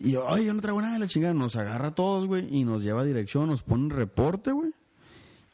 Y 0.03 0.13
yo, 0.13 0.29
ay, 0.29 0.47
yo 0.47 0.55
no 0.55 0.61
traigo 0.61 0.81
nada 0.81 0.95
de 0.95 1.01
la 1.01 1.07
chingada. 1.07 1.35
Nos 1.35 1.57
agarra 1.57 1.89
a 1.89 1.95
todos, 1.95 2.27
güey, 2.27 2.47
y 2.55 2.65
nos 2.65 2.83
lleva 2.83 3.03
a 3.03 3.05
dirección, 3.05 3.49
nos 3.49 3.63
pone 3.63 3.85
un 3.85 3.91
reporte, 3.91 4.53
güey. 4.53 4.73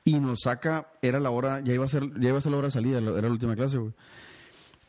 Y 0.05 0.19
nos 0.19 0.41
saca, 0.41 0.89
era 1.01 1.21
la 1.21 1.31
hora, 1.31 1.61
ya 1.61 1.75
iba 1.75 1.85
a 1.85 1.89
ser, 1.89 2.11
ya 2.19 2.37
a 2.37 2.41
ser 2.41 2.51
la 2.51 2.59
hora 2.59 2.67
de 2.67 2.73
salida, 2.73 2.99
era 2.99 3.23
la 3.23 3.31
última 3.31 3.55
clase, 3.55 3.79
güey. 3.79 3.93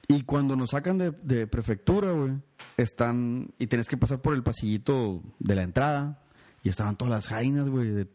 Y 0.07 0.23
cuando 0.23 0.55
nos 0.55 0.71
sacan 0.71 0.97
de, 0.97 1.11
de 1.11 1.47
prefectura, 1.47 2.11
güey, 2.11 2.33
están, 2.77 3.51
y 3.59 3.67
tienes 3.67 3.87
que 3.87 3.95
pasar 3.97 4.21
por 4.21 4.33
el 4.33 4.43
pasillito 4.43 5.21
de 5.39 5.55
la 5.55 5.63
entrada, 5.63 6.19
y 6.63 6.69
estaban 6.69 6.97
todas 6.97 7.13
las 7.13 7.27
jainas, 7.27 7.69
güey, 7.69 7.89
de 7.89 8.07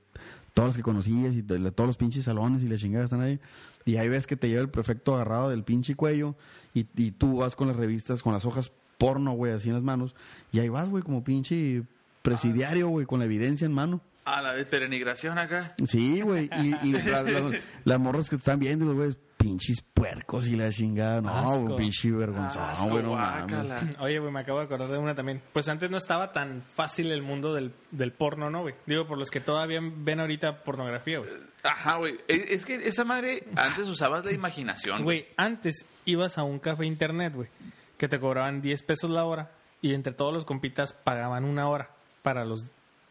todas 0.54 0.70
las 0.70 0.76
que 0.76 0.82
conocías, 0.82 1.34
y 1.34 1.42
de, 1.42 1.58
de 1.58 1.70
todos 1.70 1.86
los 1.86 1.96
pinches 1.96 2.24
salones, 2.24 2.62
y 2.64 2.68
la 2.68 2.76
chingada 2.76 3.04
están 3.04 3.20
ahí. 3.20 3.38
Y 3.84 3.96
ahí 3.96 4.08
ves 4.08 4.26
que 4.26 4.36
te 4.36 4.48
lleva 4.48 4.60
el 4.60 4.70
prefecto 4.70 5.14
agarrado 5.14 5.50
del 5.50 5.62
pinche 5.62 5.94
cuello, 5.94 6.34
y, 6.74 6.86
y 6.96 7.12
tú 7.12 7.36
vas 7.36 7.54
con 7.54 7.68
las 7.68 7.76
revistas, 7.76 8.22
con 8.22 8.32
las 8.32 8.44
hojas 8.44 8.72
porno, 8.98 9.32
güey, 9.32 9.52
así 9.52 9.68
en 9.68 9.74
las 9.74 9.82
manos, 9.84 10.14
y 10.52 10.58
ahí 10.58 10.68
vas, 10.68 10.88
güey, 10.88 11.02
como 11.02 11.24
pinche 11.24 11.82
presidiario, 12.22 12.88
güey, 12.88 13.06
con 13.06 13.20
la 13.20 13.24
evidencia 13.24 13.64
en 13.64 13.72
mano. 13.72 14.00
A 14.24 14.42
la 14.42 14.52
vez, 14.52 14.66
peregrinación 14.66 15.38
acá. 15.38 15.74
Sí, 15.86 16.20
güey. 16.20 16.50
Y, 16.60 16.88
y 16.88 16.92
las, 17.08 17.24
las- 17.30 17.60
las 17.84 17.98
morras 18.00 18.28
que 18.28 18.36
están 18.36 18.58
viendo, 18.58 18.84
los 18.84 18.96
güeyes, 18.96 19.18
pinches 19.38 19.80
puercos 19.94 20.48
y 20.48 20.56
la 20.56 20.68
chingada. 20.70 21.22
No, 21.22 21.30
Asco. 21.30 21.60
güey, 21.60 21.76
pinche 21.76 22.10
vergonzón, 22.10 22.62
Asco, 22.62 22.88
güey, 22.90 23.02
no 23.04 23.14
mames. 23.14 23.72
Oye, 24.00 24.18
güey, 24.18 24.30
me 24.30 24.40
acabo 24.40 24.58
de 24.58 24.66
acordar 24.66 24.90
de 24.90 24.98
una 24.98 25.14
también. 25.14 25.40
Pues 25.54 25.68
antes 25.68 25.90
no 25.90 25.96
estaba 25.96 26.32
tan 26.32 26.62
fácil 26.74 27.10
el 27.10 27.22
mundo 27.22 27.54
del, 27.54 27.72
del 27.92 28.12
porno, 28.12 28.50
¿no, 28.50 28.60
güey? 28.62 28.74
Digo, 28.84 29.06
por 29.06 29.16
los 29.16 29.30
que 29.30 29.40
todavía 29.40 29.80
ven 29.80 30.20
ahorita 30.20 30.62
pornografía, 30.62 31.20
güey. 31.20 31.30
Ajá, 31.62 31.96
güey. 31.96 32.18
Es, 32.28 32.42
es 32.50 32.66
que 32.66 32.74
esa 32.86 33.04
madre, 33.04 33.44
antes 33.56 33.86
usabas 33.88 34.26
la 34.26 34.32
imaginación. 34.32 35.04
Güey, 35.04 35.26
antes 35.38 35.86
ibas 36.04 36.36
a 36.36 36.42
un 36.42 36.58
café 36.58 36.84
internet, 36.84 37.32
güey, 37.34 37.48
que 37.98 38.08
te 38.08 38.18
cobraban 38.18 38.62
10 38.62 38.82
pesos 38.84 39.10
la 39.10 39.24
hora 39.24 39.50
y 39.82 39.92
entre 39.94 40.12
todos 40.14 40.32
los 40.32 40.44
compitas 40.44 40.92
pagaban 40.92 41.44
una 41.44 41.68
hora 41.68 41.90
para 42.22 42.44
los... 42.44 42.64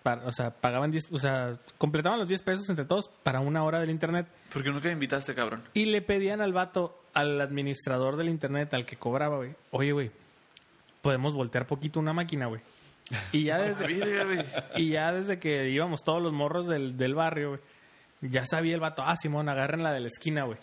para- 0.04 0.26
o 0.26 0.32
sea, 0.32 0.52
pagaban 0.52 0.90
10... 0.92 1.12
O 1.12 1.20
sea, 1.20 1.60
completaban 1.78 2.20
los 2.20 2.28
10 2.28 2.42
pesos 2.42 2.70
entre 2.70 2.86
todos 2.86 3.10
para 3.24 3.40
una 3.42 3.64
hora 3.64 3.80
del 3.80 3.90
internet 3.90 4.28
¿Por 4.52 4.64
qué 4.64 4.70
nunca 4.72 4.88
me 4.88 4.94
invitaste, 4.94 5.36
cabrón? 5.36 5.64
y 5.74 5.86
le 5.86 6.02
pedían 6.02 6.42
al 6.42 6.54
vato, 6.54 7.00
al 7.14 7.40
administrador 7.42 8.16
del 8.18 8.30
internet, 8.30 8.74
al 8.74 8.86
que 8.86 8.96
cobraba, 8.98 9.38
güey, 9.38 9.56
oye, 9.72 9.92
güey, 9.92 10.12
podemos 11.02 11.36
voltear 11.36 11.68
poquito 11.68 12.00
una 12.00 12.14
máquina, 12.14 12.48
güey. 12.48 12.62
Y 13.32 13.44
ya 13.44 13.58
desde... 13.60 14.46
Y 14.76 14.90
ya 14.90 15.12
desde 15.12 15.40
que 15.40 15.70
íbamos 15.70 16.02
todos 16.04 16.22
los 16.22 16.32
morros 16.34 16.68
del, 16.68 16.98
del 16.98 17.16
barrio, 17.16 17.50
güey, 17.50 17.62
ya 18.22 18.46
sabía 18.46 18.74
el 18.76 18.82
vato, 18.82 19.04
ah, 19.06 19.16
Simón, 19.16 19.48
agarren 19.50 19.84
la 19.84 19.92
de 19.94 20.00
la 20.02 20.08
esquina, 20.08 20.44
güey. 20.44 20.58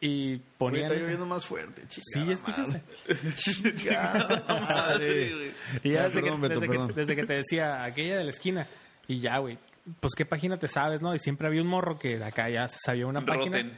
Y 0.00 0.38
ponían... 0.58 0.84
está 0.86 0.96
lloviendo 0.96 1.26
más 1.26 1.44
fuerte, 1.44 1.82
Sí, 1.88 2.24
ya 2.24 2.34
escuchaste. 2.34 2.82
Chingada 3.34 4.44
madre. 4.48 5.52
Y 5.82 5.90
ya 5.92 6.04
Ah, 6.04 6.08
desde, 6.08 6.20
perdón, 6.22 6.40
que, 6.40 6.48
Beto, 6.48 6.60
desde, 6.60 6.66
que, 6.66 6.78
perdón. 6.78 6.92
desde 6.94 7.16
que 7.16 7.24
te 7.24 7.34
decía 7.34 7.84
aquella 7.84 8.18
de 8.18 8.24
la 8.24 8.30
esquina, 8.30 8.68
y 9.08 9.20
ya, 9.20 9.38
güey, 9.38 9.58
pues 10.00 10.14
qué 10.14 10.24
página 10.24 10.56
te 10.58 10.68
sabes, 10.68 11.00
¿no? 11.00 11.14
Y 11.14 11.18
siempre 11.18 11.46
había 11.48 11.62
un 11.62 11.68
morro 11.68 11.98
que 11.98 12.18
de 12.18 12.24
acá 12.24 12.48
ya 12.48 12.68
se 12.68 12.78
sabía 12.84 13.06
una 13.06 13.24
página. 13.24 13.72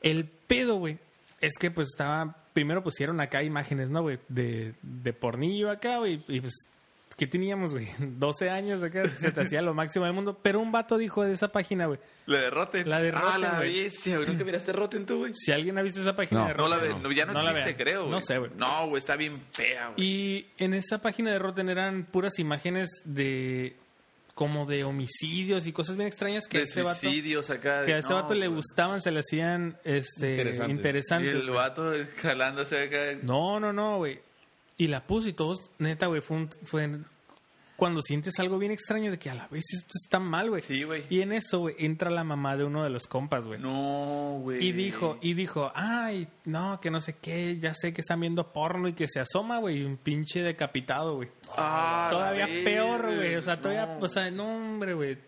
El 0.00 0.24
pedo, 0.26 0.76
güey, 0.76 0.98
es 1.40 1.52
que 1.58 1.70
pues 1.70 1.88
estaba, 1.88 2.44
primero 2.54 2.82
pusieron 2.82 3.20
acá 3.20 3.42
imágenes, 3.42 3.90
¿no, 3.90 4.02
güey? 4.02 4.18
De, 4.28 4.74
de 4.82 5.12
pornillo 5.12 5.70
acá, 5.70 5.98
güey, 5.98 6.24
y 6.28 6.40
pues, 6.40 6.54
¿qué 7.18 7.26
teníamos, 7.26 7.72
güey? 7.72 7.86
12 7.98 8.48
años 8.48 8.82
acá, 8.82 9.02
se 9.18 9.30
te 9.32 9.40
hacía 9.42 9.60
lo 9.60 9.74
máximo 9.74 10.06
del 10.06 10.14
mundo, 10.14 10.38
pero 10.42 10.60
un 10.60 10.72
vato 10.72 10.96
dijo 10.96 11.22
de 11.24 11.34
esa 11.34 11.48
página, 11.48 11.84
güey. 11.86 11.98
La 12.24 12.38
de 12.40 12.48
Rotten. 12.50 12.88
La 12.88 13.00
de 13.00 13.10
Ah, 13.14 13.36
la 13.38 13.56
güey. 13.58 13.82
bestia, 13.82 14.16
güey. 14.16 14.28
¿Nunca 14.28 14.44
miraste 14.44 14.72
Rotten 14.72 15.04
tú, 15.04 15.18
güey? 15.18 15.32
Si 15.34 15.52
alguien 15.52 15.76
ha 15.76 15.82
visto 15.82 16.00
esa 16.00 16.16
página 16.16 16.40
No, 16.42 16.48
de 16.48 16.54
No 16.54 16.68
la 16.68 16.76
Rotten, 16.76 16.96
ve, 16.96 17.02
no, 17.02 17.12
ya 17.12 17.26
no, 17.26 17.34
no 17.34 17.42
la 17.42 17.50
existe, 17.50 17.76
creo, 17.76 18.00
güey. 18.02 18.10
No 18.12 18.20
sé, 18.22 18.38
güey. 18.38 18.50
No, 18.56 18.86
güey, 18.88 18.98
está 18.98 19.16
bien 19.16 19.42
fea, 19.52 19.88
güey. 19.88 19.94
Y 20.06 20.46
en 20.56 20.72
esa 20.72 21.02
página 21.02 21.32
de 21.32 21.38
Rotten 21.38 21.68
eran 21.68 22.04
puras 22.04 22.38
imágenes 22.38 22.88
de 23.04 23.76
como 24.34 24.66
de 24.66 24.84
homicidios 24.84 25.66
y 25.66 25.72
cosas 25.72 25.96
bien 25.96 26.06
extrañas 26.06 26.46
que 26.46 26.58
a 26.58 26.60
De 26.60 26.66
ese 26.66 26.82
vato, 26.82 27.08
acá. 27.52 27.80
de- 27.80 27.86
que 27.86 27.94
a 27.94 27.98
ese 27.98 28.10
no, 28.10 28.14
vato 28.22 28.34
le 28.34 28.46
gustaban, 28.46 29.02
se 29.02 29.10
le 29.10 29.18
hacían 29.18 29.76
este, 29.82 30.30
Interesantes. 30.30 30.76
interesantes. 30.76 31.34
Y 31.34 31.36
el 31.38 31.50
vato 31.50 31.92
jalándose 32.22 32.80
acá. 32.84 33.18
No, 33.22 33.58
no, 33.58 33.72
no, 33.72 33.96
güey. 33.96 34.20
Y 34.78 34.86
la 34.86 35.06
puse 35.06 35.30
y 35.30 35.32
todos, 35.34 35.58
neta, 35.78 36.06
güey, 36.06 36.22
fue, 36.22 36.36
un- 36.38 36.50
fue 36.64 36.88
cuando 37.76 38.00
sientes 38.02 38.38
algo 38.40 38.58
bien 38.58 38.72
extraño 38.72 39.10
de 39.12 39.18
que 39.18 39.30
a 39.30 39.34
la 39.34 39.46
vez 39.48 39.64
esto 39.72 39.92
está 40.02 40.18
mal, 40.18 40.50
güey. 40.50 40.62
Sí, 40.62 40.82
güey. 40.84 41.04
Y 41.10 41.20
en 41.20 41.32
eso, 41.32 41.58
güey, 41.60 41.76
entra 41.78 42.10
la 42.10 42.24
mamá 42.24 42.56
de 42.56 42.64
uno 42.64 42.82
de 42.82 42.90
los 42.90 43.06
compas, 43.06 43.46
güey. 43.46 43.60
No, 43.60 44.38
güey. 44.42 44.64
Y 44.66 44.72
dijo, 44.72 45.18
y 45.20 45.34
dijo, 45.34 45.70
ay, 45.76 46.26
no, 46.44 46.80
que 46.80 46.90
no 46.90 47.00
sé 47.00 47.16
qué, 47.20 47.56
ya 47.60 47.74
sé 47.74 47.92
que 47.92 48.00
están 48.00 48.20
viendo 48.20 48.52
porno 48.52 48.88
y 48.88 48.94
que 48.94 49.06
se 49.06 49.20
asoma, 49.20 49.58
güey, 49.58 49.84
un 49.84 49.96
pinche 49.96 50.42
decapitado, 50.42 51.16
güey. 51.16 51.28
Ah, 51.56 52.08
Todavía 52.10 52.46
peor, 52.64 53.14
güey. 53.14 53.36
O 53.36 53.42
sea, 53.42 53.60
todavía, 53.60 53.86
No. 53.86 53.98
o 54.04 54.08
sea, 54.08 54.30
no, 54.30 54.56
hombre, 54.56 54.94
güey. 54.94 55.18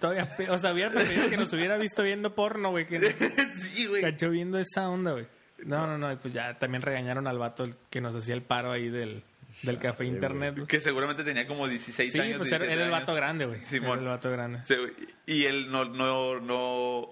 Todavía 0.00 0.24
peor. 0.36 0.50
O 0.52 0.58
sea, 0.58 0.72
hubiera 0.72 0.90
preferido 0.92 1.28
que 1.28 1.36
nos 1.36 1.52
hubiera 1.52 1.78
visto 1.78 2.02
viendo 2.02 2.34
porno, 2.34 2.70
güey, 2.70 2.86
que 2.86 2.98
sí, 3.58 3.86
güey. 3.86 4.02
cachó 4.02 4.28
viendo 4.30 4.58
esa 4.58 4.88
onda, 4.88 5.12
güey. 5.12 5.26
No, 5.64 5.86
no, 5.86 5.98
no, 5.98 6.12
y 6.12 6.16
pues 6.16 6.32
ya 6.32 6.58
también 6.58 6.82
regañaron 6.82 7.26
al 7.26 7.38
vato 7.38 7.64
el 7.64 7.74
que 7.90 8.00
nos 8.00 8.14
hacía 8.14 8.34
el 8.34 8.42
paro 8.42 8.70
ahí 8.72 8.88
del, 8.88 9.22
del 9.62 9.78
café 9.78 10.04
internet, 10.04 10.54
güey. 10.54 10.66
Que 10.66 10.80
seguramente 10.80 11.24
tenía 11.24 11.46
como 11.46 11.66
16 11.68 12.12
Sí, 12.12 12.20
años. 12.20 12.38
pues 12.38 12.50
era, 12.52 12.64
17 12.64 12.72
era 12.74 12.84
el 12.84 12.90
vato 12.90 13.14
grande, 13.14 13.46
güey. 13.46 13.64
Simón. 13.64 13.92
Era 13.92 14.00
el 14.02 14.08
vato 14.08 14.30
grande. 14.30 14.60
Sí, 14.64 14.74
y 15.26 15.44
él 15.46 15.70
no, 15.70 15.84
no, 15.84 16.38
no... 16.40 17.08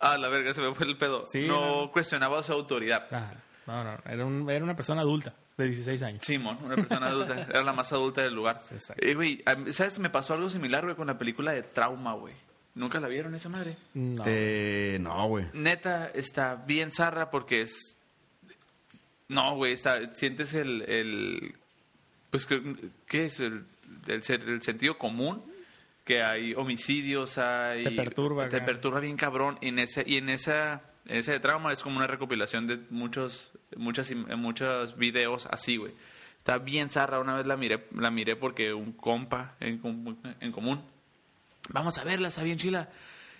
Ah, 0.00 0.16
la 0.16 0.28
verga, 0.28 0.54
se 0.54 0.62
me 0.62 0.74
fue 0.74 0.86
el 0.86 0.96
pedo. 0.96 1.26
Sí, 1.26 1.46
no, 1.46 1.82
no. 1.82 1.92
cuestionaba 1.92 2.42
su 2.42 2.52
autoridad. 2.54 3.06
Ajá. 3.14 3.34
No, 3.66 3.84
no, 3.84 3.98
era, 4.06 4.24
un- 4.24 4.48
era 4.50 4.64
una 4.64 4.74
persona 4.74 5.02
adulta 5.02 5.34
de 5.58 5.66
16 5.66 6.02
años. 6.02 6.24
Simón, 6.24 6.58
una 6.62 6.74
persona 6.76 7.08
adulta. 7.08 7.34
Era 7.50 7.62
la 7.62 7.74
más 7.74 7.92
adulta 7.92 8.22
del 8.22 8.34
lugar. 8.34 8.56
Exacto. 8.72 9.04
Eh, 9.06 9.14
güey, 9.14 9.44
¿sabes? 9.72 9.98
Me 9.98 10.08
pasó 10.08 10.32
algo 10.34 10.48
similar, 10.48 10.82
güey, 10.84 10.96
con 10.96 11.06
la 11.06 11.18
película 11.18 11.52
de 11.52 11.62
Trauma, 11.62 12.14
güey. 12.14 12.32
¿Nunca 12.74 13.00
la 13.00 13.08
vieron 13.08 13.34
esa 13.34 13.48
madre? 13.48 13.76
No. 13.94 14.22
Eh, 14.26 14.98
no, 15.00 15.26
güey. 15.28 15.46
Neta, 15.52 16.10
está 16.14 16.54
bien 16.54 16.92
zarra 16.92 17.30
porque 17.30 17.62
es... 17.62 17.96
No, 19.28 19.56
güey, 19.56 19.72
está... 19.72 20.14
Sientes 20.14 20.54
el... 20.54 20.82
el 20.82 21.54
pues, 22.30 22.46
¿qué, 22.46 23.24
es? 23.26 23.40
El, 23.40 23.64
el, 24.06 24.22
ser- 24.22 24.48
el 24.48 24.62
sentido 24.62 24.98
común. 24.98 25.42
Que 26.04 26.22
hay 26.22 26.54
homicidios, 26.54 27.38
hay... 27.38 27.84
Te 27.84 27.90
perturba, 27.90 28.48
Te 28.48 28.56
acá. 28.58 28.66
perturba 28.66 29.00
bien 29.00 29.16
cabrón. 29.16 29.58
Y 29.60 29.68
en, 29.68 29.78
ese, 29.80 30.04
y 30.06 30.16
en 30.16 30.28
esa... 30.28 30.82
en 31.06 31.18
ese 31.18 31.38
trauma 31.40 31.72
es 31.72 31.82
como 31.82 31.96
una 31.96 32.06
recopilación 32.06 32.66
de 32.66 32.78
muchos... 32.90 33.52
Muchas, 33.76 34.10
muchos 34.36 34.96
videos 34.96 35.46
así, 35.50 35.76
güey. 35.76 35.92
Está 36.38 36.58
bien 36.58 36.88
zarra. 36.88 37.20
Una 37.20 37.34
vez 37.36 37.46
la 37.46 37.56
miré, 37.56 37.86
la 37.96 38.10
miré 38.10 38.34
porque 38.36 38.72
un 38.72 38.92
compa 38.92 39.56
en, 39.60 39.78
com- 39.78 40.16
en 40.40 40.52
común 40.52 40.82
vamos 41.68 41.98
a 41.98 42.04
verla, 42.04 42.28
está 42.28 42.42
bien 42.42 42.58
chila. 42.58 42.88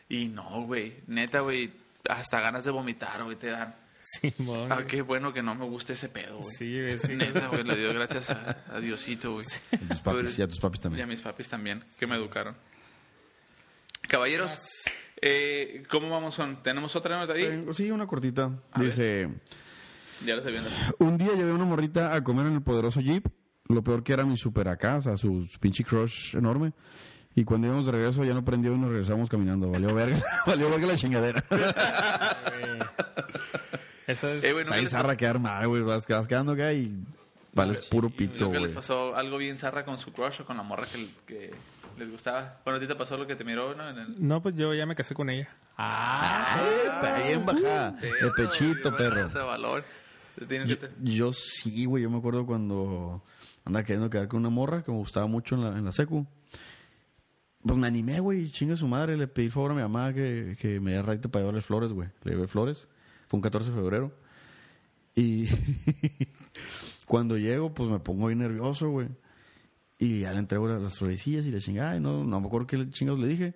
Y 0.08 0.28
no, 0.28 0.62
güey, 0.64 0.96
neta, 1.06 1.40
güey, 1.40 1.72
hasta 2.08 2.40
ganas 2.40 2.64
de 2.64 2.70
vomitar, 2.70 3.22
güey, 3.24 3.36
te 3.36 3.48
dan. 3.48 3.74
Simón. 4.02 4.72
Ah, 4.72 4.84
qué 4.86 5.02
bueno 5.02 5.32
que 5.32 5.42
no 5.42 5.54
me 5.54 5.64
guste 5.66 5.92
ese 5.92 6.08
pedo, 6.08 6.38
güey. 6.38 6.48
Sí, 6.50 6.80
güey, 6.80 6.98
sí. 6.98 7.08
Neta, 7.16 7.48
güey, 7.48 7.64
le 7.64 7.76
dio 7.76 7.92
gracias 7.92 8.30
a, 8.30 8.64
a 8.72 8.80
Diosito, 8.80 9.32
güey. 9.34 9.46
Y 9.72 9.76
tus 9.76 10.00
papis, 10.00 10.38
y 10.38 10.42
a 10.42 10.48
tus 10.48 10.58
papis 10.58 10.78
Y 10.78 10.80
a 10.80 10.82
también. 10.84 11.08
mis 11.08 11.20
papis 11.20 11.48
también, 11.48 11.84
que 11.98 12.06
me 12.06 12.16
educaron. 12.16 12.56
Caballeros, 14.08 14.58
eh, 15.20 15.84
¿cómo 15.90 16.10
vamos 16.10 16.34
con? 16.34 16.62
¿Tenemos 16.62 16.96
otra 16.96 17.18
nota 17.18 17.34
ahí? 17.34 17.64
Sí, 17.74 17.90
una 17.90 18.06
cortita. 18.06 18.50
A 18.72 18.82
Dice, 18.82 19.28
Ya 20.24 20.34
lo 20.34 20.38
estoy 20.40 20.52
viendo. 20.52 20.70
un 20.98 21.16
día 21.18 21.32
llevé 21.34 21.50
a 21.50 21.54
una 21.54 21.64
morrita 21.66 22.14
a 22.14 22.24
comer 22.24 22.46
en 22.46 22.54
el 22.54 22.62
poderoso 22.62 23.00
Jeep. 23.00 23.26
Lo 23.68 23.84
peor 23.84 24.02
que 24.02 24.12
era 24.14 24.24
mi 24.24 24.36
super 24.36 24.66
acá, 24.66 24.96
o 24.96 25.02
sea, 25.02 25.16
su 25.16 25.46
pinche 25.60 25.84
crush 25.84 26.34
enorme. 26.34 26.72
Y 27.34 27.44
cuando 27.44 27.68
íbamos 27.68 27.86
de 27.86 27.92
regreso 27.92 28.24
ya 28.24 28.34
no 28.34 28.44
prendió 28.44 28.74
y 28.74 28.78
nos 28.78 28.90
regresamos 28.90 29.28
caminando. 29.28 29.70
Valió 29.70 29.94
verga, 29.94 30.20
valió 30.46 30.68
verga 30.70 30.86
la 30.88 30.96
chingadera. 30.96 31.44
güey. 31.48 31.60
Eso 34.06 34.28
es... 34.28 34.44
Eh, 34.44 34.52
güey, 34.52 34.64
¿nunca 34.64 34.76
Ahí 34.78 34.86
zarra 34.86 35.16
quedar 35.16 35.38
mal, 35.38 35.66
güey. 35.68 35.82
Vas, 35.82 36.06
vas 36.06 36.26
quedando 36.26 36.52
acá 36.52 36.72
y 36.72 36.92
vales 37.52 37.86
puro 37.86 38.10
pito, 38.10 38.46
nunca 38.46 38.58
les 38.58 38.70
güey. 38.70 38.74
pasó 38.74 39.14
algo 39.16 39.36
bien 39.38 39.58
zarra 39.58 39.84
con 39.84 39.98
su 39.98 40.12
crush 40.12 40.40
o 40.40 40.44
con 40.44 40.56
la 40.56 40.62
morra 40.64 40.86
que, 40.92 41.08
que 41.26 41.54
les 41.98 42.10
gustaba? 42.10 42.58
Bueno, 42.64 42.78
a 42.78 42.80
ti 42.80 42.88
te 42.88 42.96
pasó 42.96 43.16
lo 43.16 43.26
que 43.26 43.36
te 43.36 43.44
miró, 43.44 43.74
¿no? 43.76 43.88
En 43.88 43.98
el... 43.98 44.26
No, 44.26 44.42
pues 44.42 44.56
yo 44.56 44.74
ya 44.74 44.84
me 44.86 44.96
casé 44.96 45.14
con 45.14 45.30
ella. 45.30 45.48
Ah, 45.76 46.58
Ay, 47.02 47.28
bien 47.28 47.46
bajada. 47.46 47.92
De 47.92 48.30
pechito, 48.36 48.90
güey, 48.90 49.02
perro. 49.02 49.26
Ese 49.28 49.38
valor. 49.38 49.84
Yo, 50.40 50.46
que 50.66 50.76
te- 50.76 50.90
yo 51.02 51.32
sí, 51.32 51.84
güey. 51.84 52.02
Yo 52.02 52.10
me 52.10 52.18
acuerdo 52.18 52.44
cuando 52.46 53.22
andaba 53.64 53.84
queriendo 53.84 54.10
quedar 54.10 54.26
con 54.28 54.40
una 54.40 54.50
morra 54.50 54.82
que 54.82 54.90
me 54.90 54.96
gustaba 54.98 55.26
mucho 55.26 55.54
en 55.54 55.62
la, 55.64 55.78
en 55.78 55.84
la 55.84 55.92
secu. 55.92 56.26
Pues 57.62 57.78
me 57.78 57.86
animé, 57.86 58.20
güey. 58.20 58.50
Chinga 58.50 58.76
su 58.76 58.86
madre. 58.88 59.16
Le 59.16 59.28
pedí 59.28 59.50
favor 59.50 59.72
a 59.72 59.74
mi 59.74 59.82
mamá 59.82 60.12
que, 60.14 60.56
que 60.60 60.80
me 60.80 60.92
diera 60.92 61.06
raite 61.06 61.28
para 61.28 61.42
llevarle 61.42 61.60
flores, 61.62 61.92
güey. 61.92 62.08
Le 62.24 62.32
llevé 62.32 62.48
flores. 62.48 62.88
Fue 63.28 63.36
un 63.38 63.42
14 63.42 63.70
de 63.70 63.76
febrero. 63.76 64.12
Y 65.14 65.48
cuando 67.06 67.36
llego, 67.36 67.74
pues 67.74 67.90
me 67.90 67.98
pongo 67.98 68.26
bien 68.28 68.38
nervioso, 68.38 68.88
güey. 68.90 69.08
Y 69.98 70.20
ya 70.20 70.32
le 70.32 70.38
entrego 70.38 70.66
las, 70.68 70.80
las 70.80 70.98
florecillas 70.98 71.44
y 71.46 71.50
le 71.50 71.60
chingada. 71.60 71.96
Y 71.96 72.00
no, 72.00 72.24
no 72.24 72.40
me 72.40 72.46
acuerdo 72.46 72.66
qué 72.66 72.88
chingados 72.90 73.20
le 73.20 73.26
dije. 73.28 73.54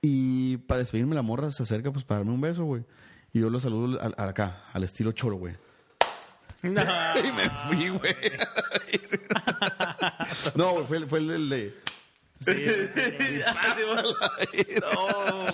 Y 0.00 0.56
para 0.58 0.78
despedirme, 0.80 1.14
la 1.14 1.22
morra 1.22 1.50
se 1.50 1.62
acerca, 1.64 1.92
pues 1.92 2.04
para 2.04 2.20
darme 2.20 2.32
un 2.32 2.40
beso, 2.40 2.64
güey. 2.64 2.84
Y 3.32 3.40
yo 3.40 3.50
lo 3.50 3.60
saludo 3.60 4.00
al- 4.00 4.14
al- 4.16 4.28
acá, 4.30 4.62
al 4.72 4.84
estilo 4.84 5.12
cholo, 5.12 5.36
güey. 5.36 5.54
no. 6.62 6.80
Y 7.18 7.32
me 7.32 7.50
fui, 7.66 7.88
güey. 7.90 8.14
no, 10.54 10.72
güey, 10.72 10.86
fue, 10.86 11.06
fue 11.06 11.18
el, 11.18 11.30
el 11.30 11.48
de... 11.48 11.74
Sí, 12.40 12.54
sí, 12.54 12.88
sí. 12.94 13.40
No. 14.80 15.46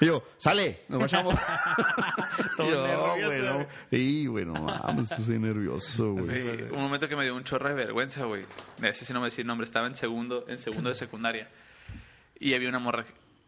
Y 0.00 0.06
yo, 0.06 0.22
sale, 0.36 0.80
nos 0.88 1.00
marchamos. 1.00 1.34
Todo 2.56 2.66
Y 2.66 2.70
yo, 2.70 2.86
nervioso, 2.86 3.26
güey, 3.26 3.40
no. 3.42 3.54
güey. 3.54 3.66
Sí, 3.90 4.26
güey, 4.26 4.44
no 4.44 4.54
mames, 4.54 5.08
puse 5.10 5.38
nervioso, 5.38 6.12
güey. 6.12 6.26
Sí, 6.26 6.62
un 6.72 6.82
momento 6.82 7.08
que 7.08 7.16
me 7.16 7.24
dio 7.24 7.34
un 7.34 7.44
chorro 7.44 7.68
de 7.68 7.74
vergüenza, 7.74 8.24
güey. 8.24 8.44
Ese 8.82 9.04
sí 9.04 9.12
no 9.12 9.20
me 9.20 9.26
decía 9.26 9.42
el 9.42 9.46
nombre. 9.48 9.64
Estaba 9.64 9.86
en 9.86 9.94
segundo, 9.94 10.44
en 10.48 10.58
segundo 10.58 10.88
de 10.88 10.94
secundaria. 10.94 11.48
Y 12.38 12.54
había 12.54 12.68
una 12.68 12.80
morra 12.80 13.04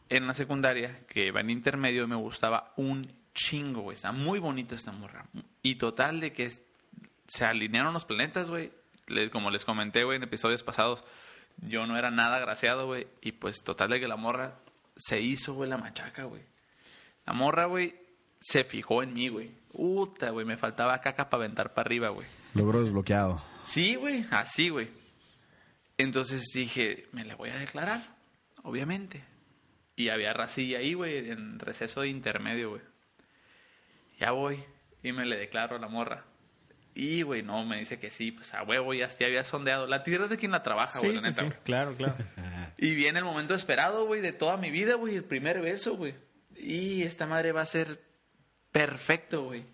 en 0.09 0.27
la 0.27 0.35
secundaria 0.35 1.01
que 1.09 1.33
va 1.33 1.41
en 1.41 1.51
intermedio 1.51 2.05
y 2.05 2.07
me 2.07 2.17
gustaba 2.17 2.73
un 2.77 3.13
chingo, 3.35 3.83
güey. 3.83 3.97
Está 3.97 4.13
muy 4.13 4.39
bonita 4.39 4.75
esta 4.77 4.93
morra. 4.93 5.27
Y 5.63 5.75
total 5.77 6.21
de 6.21 6.33
que 6.33 6.45
es- 6.47 6.63
se 7.27 7.45
alinearon 7.45 7.93
los 7.93 8.05
planetas, 8.05 8.49
güey. 8.51 8.73
Como 9.33 9.51
les 9.51 9.65
comenté, 9.65 10.05
güey, 10.05 10.17
en 10.17 10.23
episodios 10.23 10.63
pasados, 10.63 11.05
yo 11.59 11.87
no 11.87 11.97
era 11.97 12.11
nada 12.11 12.39
graciado, 12.39 12.87
güey. 12.87 13.07
Y 13.21 13.33
pues 13.33 13.63
total 13.63 13.91
de 13.91 14.01
que 14.01 14.09
la 14.09 14.17
morra 14.17 14.59
se 14.97 15.21
hizo, 15.21 15.55
güey, 15.55 15.69
la 15.69 15.77
machaca, 15.77 16.25
güey. 16.25 16.43
La 17.25 17.33
morra, 17.33 17.67
güey, 17.67 17.95
se 18.41 18.65
fijó 18.65 19.03
en 19.03 19.15
mí, 19.15 19.29
güey. 19.29 19.51
Puta, 19.73 20.31
güey, 20.31 20.47
me 20.47 20.57
faltaba 20.57 20.99
caca 21.01 21.29
para 21.29 21.45
aventar 21.45 21.75
para 21.75 21.87
arriba, 21.87 22.09
güey. 22.11 22.27
Logro 22.55 22.83
desbloqueado. 22.83 23.43
Sí, 23.65 23.97
güey, 23.97 24.25
así, 24.31 24.69
güey. 24.69 24.89
Entonces 25.99 26.45
dije, 26.55 27.09
me 27.13 27.25
la 27.25 27.37
voy 27.37 27.51
a 27.51 27.57
declarar, 27.57 28.17
obviamente. 28.63 29.25
Y 29.97 30.11
había 30.11 30.33
racilla 30.33 30.79
ahí, 30.79 30.95
güey, 30.95 31.31
en 31.31 31.59
receso 31.59 32.03
de 32.03 32.09
intermedio, 32.09 32.71
güey. 32.71 32.83
Ya 34.19 34.31
voy 34.31 34.63
y 35.03 35.13
me 35.13 35.25
le 35.27 35.37
declaro 35.37 35.77
a 35.77 35.79
la 35.79 35.89
morra. 35.89 36.25
Y, 36.99 37.21
güey, 37.21 37.43
no, 37.43 37.63
me 37.67 37.79
dice 37.79 37.99
que 37.99 38.11
sí, 38.11 38.33
pues 38.33 38.55
a 38.55 38.63
huevo, 38.63 38.95
ya, 38.95 39.07
ya 39.09 39.27
había 39.27 39.45
sondeado. 39.45 39.87
La 39.87 40.03
tierra 40.03 40.25
es 40.25 40.31
de 40.31 40.39
quien 40.39 40.51
la 40.51 40.63
trabaja, 40.63 40.99
güey, 40.99 41.19
Sí, 41.19 41.25
neta, 41.25 41.43
sí. 41.43 41.53
Claro, 41.63 41.95
claro. 41.95 42.15
Y 42.79 42.95
viene 42.95 43.19
el 43.19 43.25
momento 43.27 43.55
esperado, 43.55 44.07
güey, 44.07 44.23
de 44.23 44.33
toda 44.33 44.57
mi 44.57 44.71
vida, 44.71 44.95
güey, 44.95 45.15
el 45.15 45.25
primer 45.25 45.61
beso, 45.61 45.95
güey. 45.99 46.15
Y 46.57 47.03
esta 47.03 47.27
madre 47.27 47.53
va 47.53 47.61
a 47.61 47.67
ser 47.67 48.03
perfecto, 48.73 49.45
güey. 49.45 49.67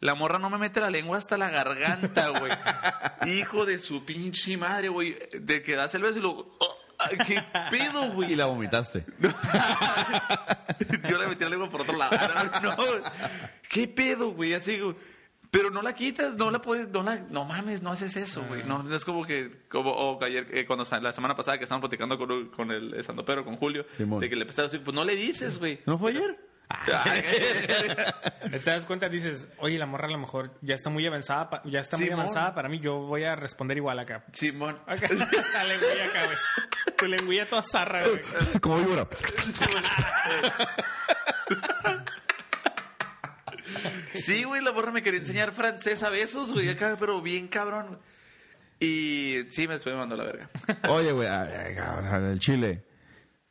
La 0.00 0.14
morra 0.14 0.38
no 0.38 0.50
me 0.50 0.58
mete 0.58 0.78
la 0.80 0.90
lengua 0.90 1.16
hasta 1.16 1.38
la 1.38 1.48
garganta, 1.48 2.28
güey. 2.38 2.52
Hijo 3.38 3.64
de 3.64 3.78
su 3.78 4.04
pinche 4.04 4.58
madre, 4.58 4.90
güey. 4.90 5.16
De 5.32 5.62
que 5.62 5.74
das 5.74 5.94
el 5.94 6.02
beso 6.02 6.18
y 6.18 6.22
luego... 6.22 6.54
oh, 6.60 6.78
¿Qué 7.26 7.42
pedo, 7.70 8.06
Y 8.06 8.10
güey? 8.10 8.36
la 8.36 8.44
vomitaste. 8.44 9.06
Yo 11.08 11.18
le 11.18 11.26
metí 11.28 11.44
la 11.44 11.50
lengua 11.50 11.70
por 11.70 11.80
otro 11.80 11.96
lado. 11.96 12.14
No, 12.62 12.76
¿Qué 13.70 13.88
pedo, 13.88 14.32
güey? 14.32 14.52
Así, 14.52 14.78
güey. 14.78 14.94
Pero 15.52 15.70
no 15.70 15.82
la 15.82 15.94
quitas, 15.94 16.34
no 16.34 16.50
la 16.50 16.60
puedes, 16.62 16.88
no 16.88 17.02
la, 17.02 17.16
no 17.28 17.44
mames, 17.44 17.82
no 17.82 17.90
haces 17.92 18.16
eso, 18.16 18.42
güey. 18.48 18.64
No, 18.64 18.82
no 18.82 18.96
es 18.96 19.04
como 19.04 19.24
que, 19.26 19.64
como 19.68 19.92
o 19.92 20.24
ayer, 20.24 20.48
eh, 20.50 20.64
cuando 20.66 20.84
la 21.00 21.12
semana 21.12 21.36
pasada 21.36 21.58
que 21.58 21.64
estábamos 21.64 21.88
platicando 21.88 22.16
con, 22.18 22.48
con 22.48 22.70
el 22.70 22.94
eh, 22.94 23.02
Santopero, 23.04 23.44
con 23.44 23.56
Julio, 23.58 23.84
Simón. 23.90 24.18
de 24.20 24.30
que 24.30 24.34
le 24.36 24.42
empezaron 24.42 24.68
a 24.68 24.72
decir, 24.72 24.82
pues 24.82 24.94
no 24.94 25.04
le 25.04 25.14
dices, 25.14 25.58
güey. 25.58 25.78
¿No 25.86 25.98
fue 25.98 26.10
ayer? 26.12 26.38
Te 28.64 28.70
das 28.70 28.84
cuenta, 28.86 29.10
dices, 29.10 29.46
oye, 29.58 29.76
la 29.78 29.84
morra 29.84 30.06
a 30.06 30.10
lo 30.10 30.16
mejor 30.16 30.52
ya 30.62 30.74
está 30.74 30.88
muy 30.88 31.06
avanzada, 31.06 31.50
pa- 31.50 31.60
ya 31.66 31.80
está 31.80 31.98
muy 31.98 32.06
Simón. 32.06 32.20
avanzada 32.20 32.54
para 32.54 32.70
mí, 32.70 32.80
yo 32.80 32.96
voy 33.00 33.24
a 33.24 33.36
responder 33.36 33.76
igual 33.76 33.98
acá. 33.98 34.24
Simón. 34.32 34.78
Acá, 34.86 35.06
la 35.10 35.64
lengüilla 35.64 36.04
acá, 36.06 36.24
güey. 36.24 36.36
Tu 36.96 37.06
lengüilla 37.08 37.46
toda 37.46 37.60
zarra, 37.62 38.02
güey. 38.08 38.20
Como 38.62 38.78
víbora. 38.78 39.06
Sí, 44.14 44.44
güey, 44.44 44.62
la 44.62 44.72
morra 44.72 44.90
me 44.92 45.02
quería 45.02 45.20
enseñar 45.20 45.52
francés 45.52 46.02
a 46.02 46.10
besos, 46.10 46.52
güey, 46.52 46.68
acá, 46.68 46.96
pero 46.98 47.20
bien 47.22 47.48
cabrón. 47.48 47.86
güey. 47.88 47.98
Y 48.80 49.44
sí, 49.50 49.68
me 49.68 49.74
después 49.74 49.94
me 49.94 50.00
mandó 50.00 50.16
la 50.16 50.24
verga. 50.24 50.50
Oye, 50.88 51.12
güey, 51.12 51.28
el 51.28 52.38
chile. 52.40 52.84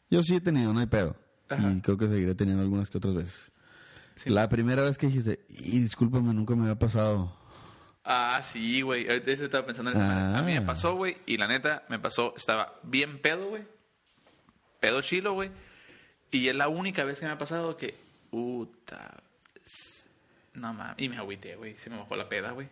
Yo 0.09 0.21
sí 0.23 0.35
he 0.35 0.41
tenido, 0.41 0.73
no 0.73 0.79
hay 0.81 0.87
pedo. 0.87 1.15
Ajá. 1.49 1.71
Y 1.71 1.81
creo 1.81 1.97
que 1.97 2.07
seguiré 2.07 2.35
teniendo 2.35 2.61
algunas 2.63 2.89
que 2.89 2.97
otras 2.97 3.15
veces. 3.15 3.51
Sí. 4.15 4.29
La 4.29 4.49
primera 4.49 4.83
vez 4.83 4.97
que 4.97 5.07
dijiste, 5.07 5.45
y 5.49 5.79
discúlpame, 5.81 6.33
nunca 6.33 6.53
me 6.55 6.63
había 6.63 6.77
pasado. 6.77 7.33
Ah, 8.03 8.41
sí, 8.43 8.81
güey. 8.81 9.07
Ahorita 9.09 9.31
eso 9.31 9.45
estaba 9.45 9.65
pensando 9.65 9.91
en 9.91 9.97
esa 9.97 10.05
madre. 10.05 10.39
A 10.39 10.43
mí 10.43 10.51
me 10.53 10.57
Ah. 10.59 10.65
pasó, 10.65 10.95
güey. 10.95 11.17
Y 11.25 11.37
la 11.37 11.47
neta, 11.47 11.83
me 11.87 11.97
pasó. 11.99 12.33
Estaba 12.35 12.79
bien 12.83 13.21
pedo, 13.21 13.49
güey. 13.49 13.63
Pedo 14.79 15.01
chilo, 15.01 15.33
güey. 15.33 15.51
Y 16.31 16.47
es 16.49 16.55
la 16.55 16.67
única 16.67 17.03
vez 17.03 17.19
que 17.19 17.25
me 17.25 17.31
ha 17.31 17.37
pasado 17.37 17.77
que. 17.77 17.95
Puta. 18.31 19.23
No 20.53 20.73
mames. 20.73 20.95
Y 20.97 21.09
me 21.09 21.17
agüité, 21.17 21.55
güey. 21.55 21.77
Se 21.77 21.89
me 21.89 21.97
bajó 21.97 22.15
la 22.15 22.27
peda, 22.29 22.51
güey. 22.51 22.67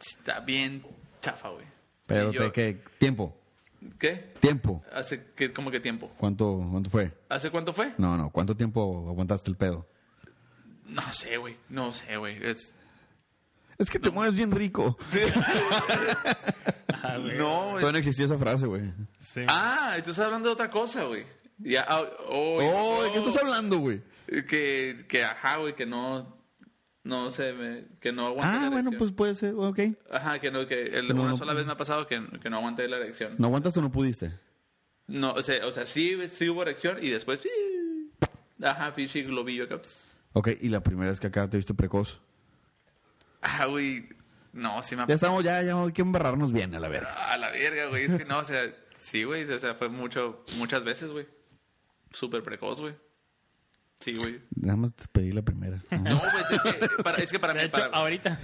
Sí, 0.00 0.16
Está 0.18 0.40
bien 0.40 0.82
chafa, 1.20 1.48
güey. 1.50 1.64
Pero, 2.06 2.32
yo- 2.32 2.50
te- 2.50 2.52
¿qué? 2.52 2.84
¿Tiempo? 2.98 3.38
¿Qué? 3.98 4.32
¿Tiempo? 4.40 4.84
¿Hace 4.92 5.26
qué, 5.34 5.52
cómo 5.52 5.70
que 5.70 5.80
tiempo? 5.80 6.10
¿Cuánto, 6.16 6.66
¿Cuánto 6.70 6.88
fue? 6.90 7.12
¿Hace 7.28 7.50
cuánto 7.50 7.72
fue? 7.72 7.92
No, 7.98 8.16
no, 8.16 8.30
¿cuánto 8.30 8.56
tiempo 8.56 9.06
aguantaste 9.08 9.50
el 9.50 9.56
pedo? 9.56 9.88
No 10.86 11.12
sé, 11.12 11.36
güey. 11.36 11.56
No 11.68 11.92
sé, 11.92 12.16
güey. 12.16 12.38
Es... 12.46 12.74
Es 13.78 13.90
que 13.90 13.98
te 13.98 14.10
mueves 14.10 14.34
bien 14.36 14.50
rico. 14.52 14.96
Ah, 17.04 17.16
güey. 17.18 17.36
No, 17.36 17.70
güey. 17.70 17.80
Todavía 17.80 17.92
no 17.92 17.98
existía 17.98 18.26
esa 18.26 18.38
frase, 18.38 18.66
güey. 18.66 18.92
Sí. 19.18 19.44
Ah, 19.48 19.94
tú 20.04 20.10
estás 20.10 20.20
hablando 20.26 20.48
de 20.48 20.52
otra 20.54 20.70
cosa, 20.70 21.02
güey. 21.04 21.24
Ya, 21.58 21.84
ah, 21.88 22.02
oh, 22.28 22.58
Oh, 22.62 23.02
¿de 23.02 23.10
qué 23.12 23.18
estás 23.18 23.38
hablando, 23.42 23.78
güey? 23.78 24.02
Que, 24.48 25.04
que 25.08 25.24
ajá, 25.24 25.56
güey, 25.56 25.74
que 25.74 25.84
no, 25.84 26.36
no 27.04 27.30
se 27.30 27.52
me, 27.52 27.84
que 28.00 28.12
no 28.12 28.26
aguante 28.28 28.56
Ah, 28.56 28.60
la 28.62 28.68
bueno, 28.70 28.90
erección. 28.90 28.98
pues 28.98 29.12
puede 29.12 29.34
ser, 29.34 29.54
ok. 29.56 29.80
Ajá, 30.10 30.38
que 30.38 30.50
no, 30.50 30.66
que 30.66 30.82
el- 30.82 31.08
No, 31.08 31.22
una 31.22 31.30
no. 31.30 31.36
sola 31.36 31.52
vez 31.54 31.66
me 31.66 31.72
ha 31.72 31.76
pasado 31.76 32.06
que, 32.06 32.22
que 32.40 32.48
no 32.50 32.58
aguanté 32.58 32.86
la 32.88 32.96
erección. 32.98 33.34
¿No 33.38 33.46
aguantaste 33.48 33.80
o 33.80 33.82
no 33.82 33.90
pudiste? 33.90 34.32
No, 35.08 35.32
o 35.32 35.42
sea, 35.42 35.66
o 35.66 35.72
sea 35.72 35.84
sí, 35.84 36.16
sí 36.28 36.48
hubo 36.48 36.62
erección 36.62 36.98
y 37.02 37.10
después, 37.10 37.40
ajá, 38.62 38.94
pinche 38.94 39.22
globillo 39.22 39.64
acá. 39.64 39.78
pss. 39.82 40.10
Ok, 40.34 40.48
y 40.60 40.68
la 40.68 40.80
primera 40.82 41.10
vez 41.10 41.20
que 41.20 41.26
acá 41.26 41.48
te 41.50 41.56
viste 41.56 41.74
precoz. 41.74 42.20
Ah, 43.42 43.66
güey, 43.66 44.08
no, 44.52 44.80
sí 44.82 44.94
me 44.96 45.02
ha 45.02 45.06
Ya 45.06 45.16
estamos, 45.16 45.42
ya, 45.42 45.60
ya 45.62 45.82
hay 45.82 45.92
que 45.92 46.02
embarrarnos 46.02 46.52
bien 46.52 46.74
a 46.74 46.80
la 46.80 46.88
verga. 46.88 47.32
A 47.32 47.36
la 47.36 47.50
verga, 47.50 47.86
güey, 47.88 48.04
es 48.04 48.14
que 48.14 48.24
no, 48.24 48.38
o 48.38 48.44
sea, 48.44 48.72
sí, 48.96 49.24
güey, 49.24 49.50
o 49.50 49.58
sea, 49.58 49.74
fue 49.74 49.88
mucho, 49.88 50.44
muchas 50.56 50.84
veces, 50.84 51.10
güey. 51.10 51.26
Súper 52.12 52.42
precoz, 52.42 52.80
güey. 52.80 52.94
Sí, 54.02 54.14
güey. 54.16 54.40
Nada 54.60 54.76
más 54.76 54.94
te 54.94 55.04
pedí 55.12 55.30
la 55.30 55.42
primera. 55.42 55.80
No, 55.90 56.20
pues 56.20 56.50
es 56.50 56.72
que 56.74 56.88
para, 57.04 57.18
es 57.18 57.30
que 57.32 57.38
para 57.38 57.54
mí... 57.54 57.60
hecho, 57.60 57.80
para- 57.82 57.96
ahorita. 57.98 58.40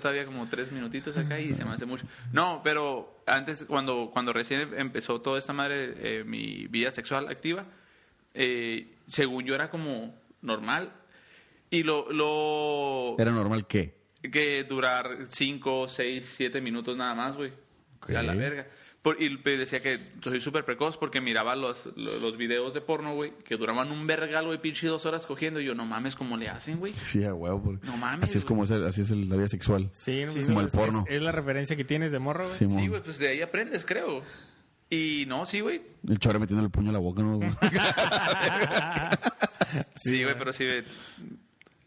todavía, 0.00 0.24
como 0.24 0.48
tres 0.48 0.72
minutitos 0.72 1.16
acá 1.18 1.38
y 1.38 1.54
se 1.54 1.64
me 1.64 1.72
hace 1.72 1.84
mucho. 1.84 2.06
No, 2.32 2.62
pero 2.64 3.22
antes, 3.26 3.66
cuando, 3.66 4.10
cuando 4.12 4.32
recién 4.32 4.70
empezó 4.78 5.20
toda 5.20 5.38
esta 5.38 5.52
madre, 5.52 5.94
eh, 6.20 6.24
mi 6.24 6.66
vida 6.68 6.90
sexual 6.90 7.28
activa, 7.28 7.66
eh, 8.34 8.94
según 9.06 9.44
yo 9.44 9.54
era 9.54 9.68
como 9.68 10.14
normal. 10.40 10.90
Y 11.68 11.82
lo, 11.82 12.10
lo 12.12 13.16
¿Era 13.18 13.30
normal 13.32 13.66
qué? 13.66 13.94
que 14.32 14.64
durar 14.64 15.26
cinco, 15.28 15.86
seis, 15.88 16.32
siete 16.34 16.60
minutos 16.60 16.96
nada 16.96 17.14
más, 17.14 17.36
güey. 17.36 17.52
A 18.08 18.22
la 18.22 18.34
verga. 18.34 18.66
Por- 19.06 19.22
y 19.22 19.36
decía 19.36 19.80
que 19.80 20.00
soy 20.20 20.40
súper 20.40 20.64
precoz 20.64 20.98
porque 20.98 21.20
miraba 21.20 21.54
los, 21.54 21.86
los, 21.94 22.20
los 22.20 22.36
videos 22.36 22.74
de 22.74 22.80
porno, 22.80 23.14
güey, 23.14 23.30
que 23.44 23.56
duraban 23.56 23.92
un 23.92 24.04
vergal, 24.04 24.46
güey, 24.46 24.60
pinche 24.60 24.88
dos 24.88 25.06
horas 25.06 25.26
cogiendo. 25.26 25.60
Y 25.60 25.64
yo, 25.64 25.76
no 25.76 25.86
mames, 25.86 26.16
¿cómo 26.16 26.36
le 26.36 26.48
hacen, 26.48 26.80
güey? 26.80 26.92
Sí, 26.92 27.22
a 27.22 27.32
huevo. 27.32 27.62
porque 27.62 27.86
No 27.86 27.96
mames, 27.96 28.24
Así 28.24 28.38
es 28.38 28.42
güey. 28.42 28.48
como 28.48 28.64
es, 28.64 28.70
el- 28.72 28.84
así 28.84 29.02
es 29.02 29.12
el- 29.12 29.28
la 29.28 29.36
vida 29.36 29.46
sexual. 29.46 29.88
Sí, 29.92 30.24
pues, 30.32 30.46
como 30.46 30.58
el 30.60 30.66
es- 30.66 30.72
porno. 30.72 31.04
Es, 31.06 31.14
es 31.18 31.22
la 31.22 31.30
referencia 31.30 31.76
que 31.76 31.84
tienes 31.84 32.10
de 32.10 32.18
morro, 32.18 32.46
güey. 32.46 32.58
Simón. 32.58 32.82
Sí, 32.82 32.88
güey, 32.88 33.00
pues 33.00 33.18
de 33.18 33.28
ahí 33.28 33.42
aprendes, 33.42 33.86
creo. 33.86 34.22
Y 34.90 35.22
no, 35.28 35.46
sí, 35.46 35.60
güey. 35.60 35.82
El 36.08 36.18
chore 36.18 36.40
metiendo 36.40 36.64
el 36.64 36.72
puño 36.72 36.88
en 36.88 36.94
la 36.94 36.98
boca, 36.98 37.22
¿no? 37.22 37.38
Sí, 39.94 40.22
güey, 40.24 40.34
pero 40.36 40.52
sí, 40.52 40.64
güey. 40.64 40.82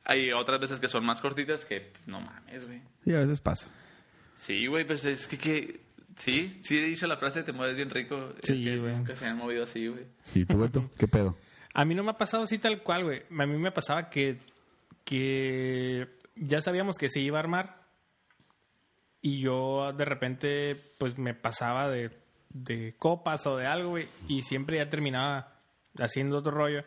Hay 0.05 0.31
otras 0.31 0.59
veces 0.59 0.79
que 0.79 0.87
son 0.87 1.05
más 1.05 1.21
cortitas 1.21 1.65
que, 1.65 1.81
pues, 1.81 2.07
no 2.07 2.19
mames, 2.21 2.65
güey. 2.65 2.81
Sí, 3.03 3.13
a 3.13 3.19
veces 3.19 3.39
pasa. 3.41 3.67
Sí, 4.35 4.65
güey, 4.67 4.85
pues 4.85 5.05
es 5.05 5.27
que, 5.27 5.37
que 5.37 5.79
sí, 6.19 6.59
sí 6.61 6.77
he 6.77 6.85
dicho 6.85 7.07
la 7.07 7.17
frase, 7.17 7.41
te 7.43 7.51
mueves 7.51 7.75
bien 7.75 7.89
rico. 7.89 8.33
Es 8.41 8.47
Sí, 8.47 8.63
que 8.63 8.77
güey. 8.77 8.95
Nunca 8.95 9.15
se 9.15 9.25
han 9.25 9.37
movido 9.37 9.63
así, 9.63 9.87
güey. 9.87 10.05
¿Y 10.35 10.45
tú, 10.45 10.59
Beto? 10.59 10.89
¿Qué 10.97 11.07
pedo? 11.07 11.35
A 11.73 11.83
mí 11.85 11.95
no 11.95 12.03
me 12.03 12.11
ha 12.11 12.17
pasado 12.17 12.43
así 12.43 12.57
tal 12.59 12.81
cual, 12.83 13.03
güey. 13.05 13.23
A 13.37 13.45
mí 13.45 13.57
me 13.57 13.71
pasaba 13.71 14.09
que, 14.09 14.37
que 15.05 16.07
ya 16.35 16.61
sabíamos 16.61 16.97
que 16.97 17.09
se 17.09 17.19
iba 17.19 17.37
a 17.37 17.41
armar 17.41 17.79
y 19.21 19.41
yo 19.41 19.91
de 19.93 20.05
repente 20.05 20.75
pues 20.97 21.17
me 21.17 21.33
pasaba 21.33 21.89
de, 21.89 22.11
de 22.49 22.95
copas 22.97 23.45
o 23.47 23.57
de 23.57 23.65
algo, 23.67 23.89
güey, 23.91 24.07
y 24.27 24.43
siempre 24.43 24.77
ya 24.77 24.89
terminaba 24.89 25.59
haciendo 25.97 26.37
otro 26.37 26.51
rollo 26.51 26.83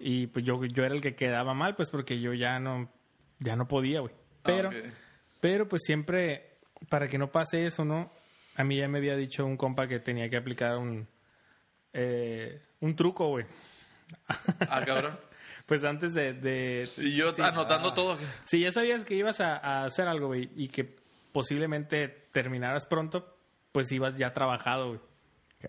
y 0.00 0.26
pues 0.26 0.44
yo, 0.44 0.64
yo 0.64 0.84
era 0.84 0.94
el 0.94 1.00
que 1.00 1.14
quedaba 1.14 1.54
mal, 1.54 1.76
pues 1.76 1.90
porque 1.90 2.20
yo 2.20 2.32
ya 2.34 2.58
no, 2.58 2.90
ya 3.38 3.54
no 3.54 3.68
podía, 3.68 4.00
güey. 4.00 4.12
Pero, 4.42 4.70
Ah, 4.70 4.76
ok. 4.76 4.92
pero 5.40 5.68
pues 5.68 5.82
siempre, 5.84 6.58
para 6.88 7.06
que 7.08 7.18
no 7.18 7.30
pase 7.30 7.66
eso, 7.66 7.84
¿no? 7.84 8.10
A 8.56 8.64
mí 8.64 8.76
ya 8.76 8.88
me 8.88 8.98
había 8.98 9.16
dicho 9.16 9.44
un 9.46 9.56
compa 9.56 9.88
que 9.88 9.98
tenía 9.98 10.28
que 10.28 10.36
aplicar 10.36 10.76
un, 10.76 11.08
eh, 11.92 12.60
un 12.80 12.96
truco, 12.96 13.28
güey. 13.28 13.46
Ah, 14.68 14.82
cabrón. 14.84 15.18
Pues 15.66 15.84
antes 15.84 16.12
de... 16.14 16.32
de 16.32 16.90
Y 16.96 17.14
yo 17.14 17.32
anotando 17.42 17.90
ah. 17.90 17.94
todo. 17.94 18.18
Si 18.44 18.60
ya 18.60 18.72
sabías 18.72 19.04
que 19.04 19.14
ibas 19.14 19.40
a, 19.40 19.56
a 19.56 19.84
hacer 19.84 20.08
algo, 20.08 20.26
güey, 20.26 20.50
y 20.56 20.68
que 20.68 20.96
posiblemente 21.32 22.08
terminaras 22.32 22.84
pronto, 22.84 23.36
pues 23.70 23.90
ibas 23.92 24.18
ya 24.18 24.32
trabajado, 24.34 24.88
güey. 24.88 25.00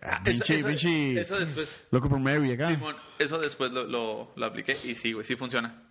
Ah, 0.01 0.15
Eso- 0.25 0.31
pinche, 0.31 0.55
eso- 0.57 0.67
pinche. 0.67 1.21
Eso 1.21 1.39
después, 1.39 1.85
Loco 1.91 2.09
por 2.09 2.19
Mary 2.19 2.51
acá. 2.53 2.69
Simón, 2.71 2.95
eso 3.19 3.37
después 3.37 3.71
lo, 3.71 3.83
lo, 3.83 4.31
lo 4.35 4.45
apliqué 4.45 4.75
y 4.83 4.95
sí, 4.95 5.13
güey, 5.13 5.23
sí 5.23 5.35
funciona. 5.35 5.83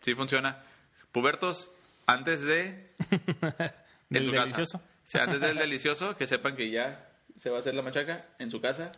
Sí 0.00 0.14
funciona. 0.14 0.62
Pubertos, 1.10 1.72
antes 2.06 2.42
de... 2.42 2.92
en 4.10 4.24
su 4.24 4.32
casa. 4.32 4.80
O 5.10 5.12
sea, 5.12 5.24
antes 5.24 5.40
del 5.40 5.58
delicioso, 5.58 6.16
que 6.16 6.28
sepan 6.28 6.54
que 6.54 6.70
ya 6.70 7.10
se 7.36 7.50
va 7.50 7.56
a 7.56 7.60
hacer 7.60 7.74
la 7.74 7.82
machaca 7.82 8.26
en 8.38 8.48
su 8.48 8.60
casa. 8.60 8.92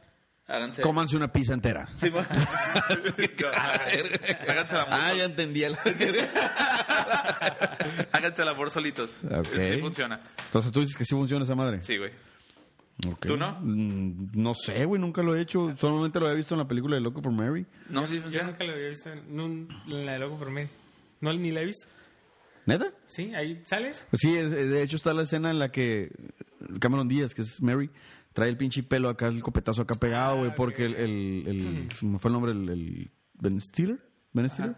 Háganse... 0.46 0.82
Cómanse 0.82 1.16
una 1.16 1.32
pizza 1.32 1.54
entera. 1.54 1.86
Simón. 1.96 2.26
Háganse 4.48 4.74
el 4.76 4.80
amor. 4.82 4.98
Ah, 5.00 5.12
ya 5.16 5.24
entendí. 5.24 5.64
el- 5.64 5.76
Háganse 8.12 8.42
el 8.42 8.48
amor 8.48 8.70
solitos. 8.70 9.16
Ok. 9.24 9.46
Sí 9.56 9.80
funciona. 9.80 10.20
Entonces 10.46 10.72
tú 10.72 10.80
dices 10.80 10.96
que 10.96 11.04
sí 11.04 11.14
funciona 11.14 11.44
esa 11.44 11.54
madre. 11.54 11.82
Sí, 11.82 11.96
güey. 11.96 12.10
Ok. 13.10 13.26
¿Tú 13.26 13.36
no? 13.36 13.58
Mm, 13.60 14.30
No 14.34 14.52
sé, 14.54 14.84
güey, 14.84 15.00
nunca 15.00 15.22
lo 15.22 15.34
he 15.34 15.40
hecho. 15.40 15.74
Solamente 15.80 16.20
lo 16.20 16.26
había 16.26 16.36
visto 16.36 16.54
en 16.54 16.60
la 16.60 16.68
película 16.68 16.96
de 16.96 17.00
Loco 17.02 17.22
por 17.22 17.32
Mary. 17.32 17.66
No, 17.88 18.06
sí 18.06 18.16
Yo 18.16 18.22
funciona. 18.22 18.50
nunca 18.50 18.64
lo 18.64 18.72
había 18.74 18.88
visto 18.88 19.10
en, 19.10 19.68
la 19.86 20.12
de 20.12 20.18
Loco 20.18 20.38
por 20.38 20.50
mí. 20.50 20.62
No, 21.20 21.32
ni 21.32 21.50
la 21.52 21.60
he 21.60 21.64
visto. 21.66 21.88
¿Neta? 22.66 22.86
Sí, 23.06 23.34
ahí 23.34 23.60
sales. 23.64 24.04
Pues 24.10 24.20
sí, 24.20 24.36
es- 24.36 24.50
de 24.50 24.82
hecho 24.82 24.96
está 24.96 25.12
la 25.14 25.22
escena 25.22 25.50
en 25.50 25.58
la 25.58 25.70
que 25.72 26.12
Cameron 26.80 27.08
Díaz, 27.08 27.34
que 27.34 27.42
es 27.42 27.60
Mary, 27.60 27.90
trae 28.32 28.48
el 28.48 28.56
pinche 28.56 28.82
pelo 28.82 29.08
acá, 29.08 29.26
el 29.28 29.42
copetazo 29.42 29.82
acá 29.82 29.94
pegado, 29.94 30.38
güey, 30.38 30.50
Ah, 30.50 30.54
porque 30.56 30.86
ok. 30.86 30.92
el, 30.98 31.44
el, 31.46 31.46
el- 31.48 31.92
se 31.92 32.06
me 32.06 32.18
fue 32.18 32.28
el 32.28 32.32
nombre, 32.34 32.52
el, 32.52 32.68
el 32.68 33.10
Ben 33.34 33.60
Stiller, 33.60 33.98
Ben 34.32 34.48
Stiller, 34.48 34.76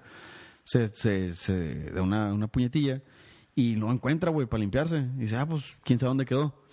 se, 0.64 0.88
se, 0.88 1.34
se 1.34 1.90
da 1.90 2.00
una, 2.02 2.32
una 2.32 2.46
puñetilla 2.48 3.02
y 3.54 3.76
no 3.76 3.92
encuentra, 3.92 4.30
güey, 4.30 4.46
para 4.46 4.60
limpiarse. 4.62 4.96
Y 5.16 5.20
dice, 5.20 5.36
ah, 5.36 5.46
pues, 5.46 5.62
quién 5.84 5.98
sabe 5.98 6.08
dónde 6.08 6.24
quedó. 6.24 6.64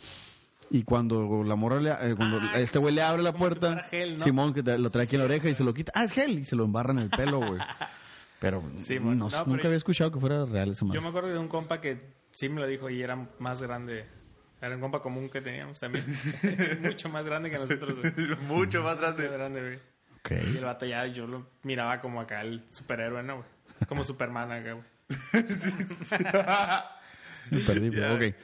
Y 0.74 0.84
cuando 0.84 1.44
la 1.44 1.56
morra 1.58 1.82
le, 1.82 1.92
eh, 1.92 2.16
cuando 2.16 2.40
Ah, 2.42 2.60
este 2.62 2.80
güey 2.80 2.96
le 2.96 3.02
abre 3.02 3.22
la 3.22 3.34
puerta, 3.34 3.68
fuera 3.68 3.84
gel, 3.84 4.18
¿no? 4.18 4.24
Simón 4.24 4.54
que 4.54 4.64
te- 4.64 4.78
lo 4.80 4.90
trae 4.90 5.04
aquí 5.04 5.16
en 5.18 5.20
la 5.20 5.26
oreja 5.26 5.50
y 5.50 5.54
se 5.54 5.66
lo 5.66 5.74
quita, 5.74 5.92
ah, 5.94 6.06
es 6.06 6.12
gel, 6.14 6.40
y 6.40 6.44
se 6.46 6.56
lo 6.56 6.64
embarra 6.64 6.94
en 6.94 7.00
el 7.00 7.10
pelo, 7.10 7.40
güey. 7.40 7.60
Pero 8.42 8.64
Simón. 8.80 9.20
no, 9.20 9.26
No, 9.26 9.30
pero- 9.30 9.46
nunca 9.46 9.68
había 9.68 9.78
escuchado 9.78 10.12
que 10.12 10.20
fuera 10.20 10.46
real 10.46 10.72
ese 10.72 10.80
Yo 10.82 10.88
me 10.88 10.96
madre. 10.96 11.10
acuerdo 11.10 11.30
de 11.30 11.38
un 11.38 11.48
compa 11.48 11.80
que 11.80 12.00
sí 12.32 12.50
me 12.50 12.60
lo 12.60 12.66
dijo 12.68 12.90
y 12.90 13.02
era 13.02 13.16
más 13.38 13.62
grande. 13.62 14.08
Era 14.60 14.74
un 14.76 14.82
compa 14.82 15.00
común 15.02 15.30
que 15.30 15.42
teníamos 15.42 15.80
también. 15.80 16.04
Mucho 16.82 17.08
más 17.10 17.24
grande 17.24 17.52
que 17.52 17.60
nosotros, 17.60 17.96
güey. 18.00 18.12
Mucho 18.48 18.82
más 18.84 18.96
Más 19.00 19.16
grande. 19.16 19.28
grande, 19.30 19.62
güey. 19.62 19.80
Y 20.54 20.58
el 20.58 20.66
vato 20.66 20.86
ya, 20.88 21.06
yo 21.06 21.28
lo 21.28 21.48
miraba 21.64 22.00
como 22.02 22.20
acá 22.20 22.42
el 22.42 22.64
superhéroe, 22.72 23.22
¿no, 23.24 23.36
güey? 23.38 23.48
Como 23.88 24.04
Superman 24.04 24.52
acá, 24.52 24.74
güey. 24.74 25.46
Me 27.50 27.60
perdí, 27.62 27.90
pero 27.92 28.08
Ya. 28.20 28.28
ok. 28.28 28.36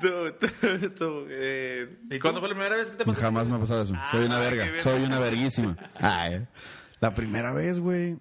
Tú, 0.00 0.32
tú, 0.60 0.90
tú, 0.90 1.26
eh, 1.30 1.98
¿Y? 2.10 2.18
¿Cuándo 2.18 2.40
fue 2.40 2.48
la 2.48 2.54
primera 2.54 2.76
vez 2.76 2.90
que 2.90 2.96
te 2.98 3.04
pasó? 3.04 3.20
Jamás 3.20 3.48
me 3.48 3.56
ha 3.56 3.58
pasado 3.60 3.82
eso. 3.82 3.94
Soy 4.10 4.26
una 4.26 4.36
Ah, 4.36 4.40
verga. 4.40 4.82
Soy 4.82 5.02
una 5.04 5.18
verguísima. 5.20 5.76
Ay, 5.94 6.46
la 7.00 7.14
primera 7.14 7.52
vez, 7.52 7.78
güey, 7.80 8.18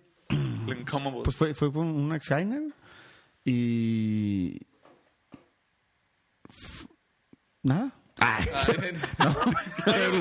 Pues 1.24 1.36
fue, 1.36 1.53
fue 1.53 1.72
con 1.72 1.88
una 1.88 2.19
China 2.19 2.59
y... 3.45 4.57
Nada. 7.63 7.91
Ay, 8.24 8.45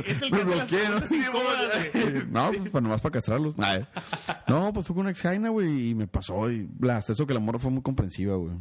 Es 0.06 0.22
el 0.22 0.30
me 0.30 0.38
que 0.38 0.42
hace 0.42 0.56
las 0.56 0.70
bloqueé, 0.70 0.88
¿no? 0.88 1.00
preguntas 1.00 1.12
incómodas, 1.12 1.92
güey. 1.92 2.26
No, 2.30 2.48
pues 2.52 2.70
para 2.70 2.80
nomás 2.82 3.00
para 3.02 3.12
castrarlos. 3.12 3.54
Ay. 3.58 3.86
No, 4.48 4.72
pues 4.72 4.86
fue 4.86 4.94
con 4.94 5.00
una 5.02 5.10
ex 5.10 5.20
Jaina, 5.20 5.50
güey, 5.50 5.90
y 5.90 5.94
me 5.94 6.06
pasó. 6.06 6.50
Y 6.50 6.68
hasta 6.90 7.12
eso 7.12 7.26
que 7.26 7.34
la 7.34 7.40
morra 7.40 7.58
fue 7.58 7.70
muy 7.70 7.82
comprensiva, 7.82 8.36
güey. 8.36 8.54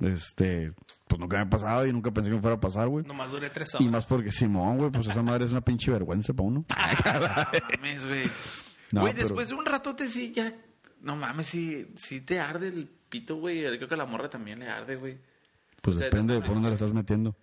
Este, 0.00 0.72
pues 1.06 1.18
nunca 1.20 1.36
me 1.38 1.42
ha 1.44 1.48
pasado 1.48 1.86
y 1.86 1.92
nunca 1.92 2.10
pensé 2.10 2.28
que 2.30 2.36
me 2.36 2.42
fuera 2.42 2.56
a 2.56 2.60
pasar, 2.60 2.88
güey. 2.88 3.04
Nomás 3.06 3.30
duré 3.30 3.48
tres 3.50 3.70
Y 3.74 3.76
horas. 3.76 3.90
más 3.92 4.06
porque 4.06 4.30
Simón, 4.30 4.76
güey, 4.78 4.90
pues 4.90 5.06
esa 5.06 5.22
madre 5.22 5.44
es 5.46 5.52
una 5.52 5.60
pinche 5.62 5.90
vergüenza 5.90 6.34
para 6.34 6.48
uno. 6.48 6.64
mames, 7.78 8.06
güey. 8.06 8.30
No, 8.92 9.02
Güey, 9.02 9.12
pero- 9.14 9.24
después 9.28 9.48
de 9.48 9.54
un 9.54 9.64
ratote 9.64 10.08
sí 10.08 10.32
ya... 10.32 10.52
No 11.02 11.16
mames, 11.16 11.48
sí, 11.48 11.92
sí 11.96 12.20
te 12.20 12.40
arde 12.40 12.68
el 12.68 12.88
pito, 13.08 13.36
güey. 13.36 13.62
Creo 13.76 13.88
que 13.88 13.94
a 13.94 13.98
la 13.98 14.06
morra 14.06 14.30
también 14.30 14.60
le 14.60 14.68
arde, 14.68 14.96
güey. 14.96 15.18
Pues 15.80 15.96
O 15.96 15.98
sea, 15.98 16.06
depende 16.08 16.34
de 16.34 16.40
por 16.40 16.54
dónde 16.54 16.68
le 16.68 16.74
estás 16.74 16.92
metiendo. 16.92 17.36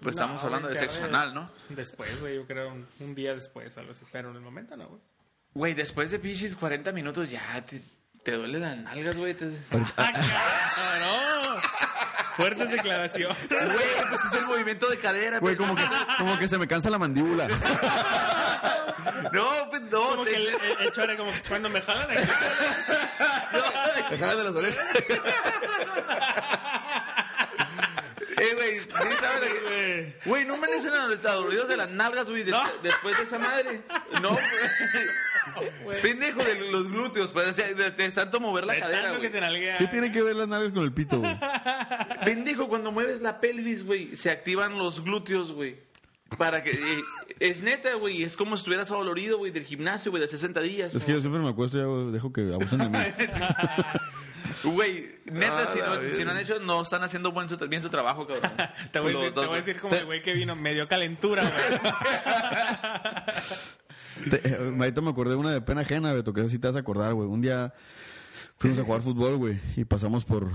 Pues 0.00 0.16
estamos 0.16 0.42
hablando 0.44 0.68
de 0.68 0.76
sexo 0.76 1.04
anal, 1.04 1.34
¿no? 1.34 1.50
Después, 1.70 2.20
güey, 2.20 2.36
yo 2.36 2.46
creo 2.46 2.72
un, 2.72 2.86
un 3.00 3.14
día 3.14 3.34
después, 3.34 3.76
algo 3.78 3.92
así. 3.92 4.04
Pero 4.12 4.30
en 4.30 4.36
el 4.36 4.42
momento 4.42 4.76
no, 4.76 4.86
güey. 4.88 5.00
Güey, 5.54 5.74
después 5.74 6.10
de 6.10 6.18
pinches 6.18 6.54
40 6.56 6.92
minutos 6.92 7.30
ya 7.30 7.64
te, 7.64 7.80
te 8.22 8.32
duele 8.32 8.58
las 8.60 8.78
nalgas, 8.78 9.16
güey. 9.16 9.34
Te... 9.34 9.46
¡Ah, 9.96 10.12
no! 11.00 11.60
Fuertes 12.34 12.70
declaraciones. 12.70 13.48
Güey, 13.48 14.08
pues 14.10 14.24
es 14.24 14.32
el 14.38 14.46
movimiento 14.46 14.88
de 14.90 14.98
cadera. 14.98 15.38
Güey, 15.38 15.56
pues. 15.56 15.68
como 15.68 15.78
que, 15.78 15.84
como 16.18 16.38
que 16.38 16.48
se 16.48 16.58
me 16.58 16.66
cansa 16.66 16.90
la 16.90 16.98
mandíbula. 16.98 17.48
No, 19.32 19.70
pues 19.70 19.82
no. 19.82 20.08
Como 20.10 20.24
se- 20.24 20.30
que 20.30 20.36
el, 20.36 20.48
el, 20.80 20.92
chore, 20.92 21.16
como 21.16 21.30
cuando 21.48 21.68
me 21.68 21.80
jalan 21.82 22.08
aquí. 22.16 22.28
Déjame 24.10 24.34
de 24.36 24.44
las 24.44 24.52
orejas. 24.52 24.84
Eh, 28.36 28.54
güey, 28.54 28.80
sí, 28.80 29.16
¿sabes? 29.20 29.54
Güey. 29.62 30.14
Güey, 30.24 30.44
no 30.44 30.54
amanecen 30.54 30.92
a 30.92 31.06
los 31.06 31.22
doloridos 31.22 31.68
de 31.68 31.76
las 31.76 31.88
nalgas, 31.90 32.28
güey, 32.28 32.42
de- 32.42 32.50
No. 32.50 32.62
después 32.82 33.16
de 33.16 33.22
esa 33.24 33.38
madre. 33.38 33.82
No, 34.20 34.36
güey. 35.84 36.02
Pendejo 36.02 36.42
de 36.42 36.56
los 36.70 36.88
glúteos, 36.88 37.32
pues, 37.32 37.48
o 37.48 37.52
sea, 37.52 37.72
de, 37.72 37.90
de 37.92 38.10
tanto 38.10 38.40
mover 38.40 38.64
la 38.64 38.72
De 38.74 38.80
cadera, 38.80 39.02
tanto 39.02 39.14
que 39.20 39.28
güey. 39.28 39.32
te 39.32 39.40
nalguea. 39.40 39.76
¿Qué 39.78 39.86
tiene 39.86 40.10
que 40.10 40.20
ver 40.22 40.34
las 40.36 40.48
nalgas 40.48 40.72
con 40.72 40.82
el 40.82 40.92
pito, 40.92 41.20
güey? 41.20 41.38
Pendejo, 42.24 42.68
cuando 42.68 42.90
mueves 42.90 43.20
la 43.20 43.40
pelvis, 43.40 43.84
güey, 43.84 44.16
se 44.16 44.30
activan 44.30 44.78
los 44.78 45.04
glúteos, 45.04 45.52
güey. 45.52 45.78
Para 46.38 46.62
que... 46.62 46.70
eh, 46.72 47.00
es 47.40 47.62
neta, 47.62 47.94
güey, 47.94 48.22
es 48.22 48.36
como 48.36 48.56
si 48.56 48.60
estuvieras 48.60 48.88
dolorido, 48.88 49.38
güey, 49.38 49.52
del 49.52 49.64
gimnasio, 49.64 50.10
güey, 50.10 50.20
de 50.22 50.28
60 50.28 50.60
días. 50.60 50.94
Es 50.94 51.04
que 51.04 51.12
yo 51.12 51.20
siempre 51.20 51.40
me 51.42 51.48
acuesto 51.48 51.78
y 51.78 51.80
ya 51.80 51.86
dejo 52.12 52.32
que 52.32 52.52
abusen 52.52 52.78
de 52.80 52.88
mí. 52.88 52.98
Güey, 54.62 55.16
neta, 55.32 55.64
Ah, 55.66 55.70
si, 55.72 55.78
la 55.78 55.96
no, 56.00 56.10
si 56.10 56.24
no 56.24 56.30
han 56.30 56.38
hecho, 56.38 56.58
no 56.60 56.82
están 56.82 57.02
haciendo 57.02 57.32
buen 57.32 57.48
su- 57.48 57.56
bien 57.68 57.80
su 57.82 57.88
trabajo, 57.88 58.26
cabrón. 58.26 58.52
Te 58.92 58.98
voy, 59.00 59.10
a 59.10 59.12
Los 59.12 59.22
decir, 59.22 59.34
te 59.34 59.40
dos, 59.40 59.46
voy 59.48 59.54
a 59.54 59.60
decir 59.62 59.80
como 59.80 59.94
el 59.94 60.04
güey 60.04 60.22
que 60.22 60.32
vino 60.34 60.54
medio 60.54 60.86
calentura, 60.88 61.42
güey. 61.42 61.80
Te- 64.30 64.48
eh, 64.48 64.74
ahorita 64.78 65.00
me 65.00 65.10
acordé 65.10 65.30
de 65.30 65.36
una 65.36 65.50
de 65.52 65.60
pena 65.60 65.80
ajena, 65.82 66.12
Beto, 66.12 66.32
que 66.32 66.40
esa 66.42 66.48
sí 66.50 66.58
te 66.58 66.66
vas 66.68 66.76
a 66.76 66.80
acordar, 66.80 67.14
güey. 67.14 67.28
Un 67.28 67.40
día 67.40 67.74
fuimos 68.58 68.78
a 68.78 68.84
jugar 68.84 69.02
fútbol, 69.02 69.36
güey, 69.36 69.60
y 69.76 69.84
pasamos 69.84 70.24
por... 70.24 70.50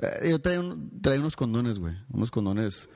Eh, 0.00 0.28
yo 0.30 0.40
traía, 0.40 0.60
un- 0.60 1.00
traía 1.02 1.20
unos 1.20 1.36
condones, 1.36 1.78
güey. 1.78 1.94
Unos 2.10 2.30
condones 2.30 2.88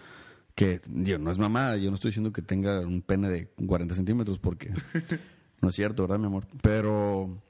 que, 0.56 0.80
yo, 0.86 1.18
no 1.20 1.30
es 1.30 1.38
mamada. 1.38 1.76
Yo 1.76 1.90
no 1.90 1.94
estoy 1.94 2.08
diciendo 2.08 2.32
que 2.32 2.42
tenga 2.42 2.80
un 2.80 3.02
pene 3.02 3.28
de 3.30 3.46
40 3.66 3.94
centímetros 3.94 4.40
porque 4.40 4.72
no 5.62 5.68
es 5.68 5.74
cierto, 5.76 6.02
¿verdad, 6.02 6.18
mi 6.18 6.26
amor? 6.26 6.46
Pero, 6.62 7.40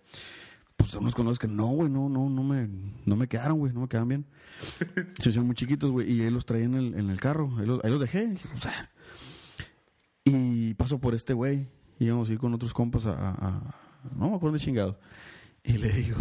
pues, 0.76 0.92
unos 0.94 1.14
condones 1.14 1.38
que 1.38 1.48
no, 1.48 1.68
güey, 1.68 1.88
no, 1.88 2.09
no, 2.11 2.28
no 2.28 2.42
me, 2.42 2.68
no 3.07 3.16
me 3.16 3.28
quedaron, 3.28 3.59
güey, 3.61 3.72
no 3.72 3.80
me 3.80 3.88
quedan 3.88 4.09
bien. 4.09 4.26
Se 5.20 5.30
hicieron 5.30 5.46
muy 5.46 5.54
chiquitos, 5.57 5.90
güey, 5.90 6.12
y 6.12 6.22
él 6.22 6.34
los 6.34 6.44
traía 6.44 6.64
en 6.66 6.74
el, 6.74 6.94
en 6.94 7.09
el 7.09 7.18
carro. 7.20 7.50
Ahí 7.59 7.64
los, 7.66 7.82
ahí 7.84 7.90
los 7.90 8.00
dejé. 8.00 8.36
O 8.54 8.59
sea, 8.59 8.90
y 10.24 10.74
paso 10.74 10.98
por 11.00 11.14
este 11.14 11.32
güey. 11.32 11.68
Íbamos 11.98 12.28
a 12.28 12.32
ir 12.32 12.38
con 12.38 12.52
otros 12.52 12.74
compas 12.74 13.07
a, 13.07 13.12
a- 13.12 13.30
a- 13.48 13.74
no 14.18 14.28
me 14.30 14.36
acuerdo 14.36 14.54
de 14.59 14.61
chingados. 14.64 14.96
Y 15.64 15.78
le 15.78 15.92
digo, 15.92 16.16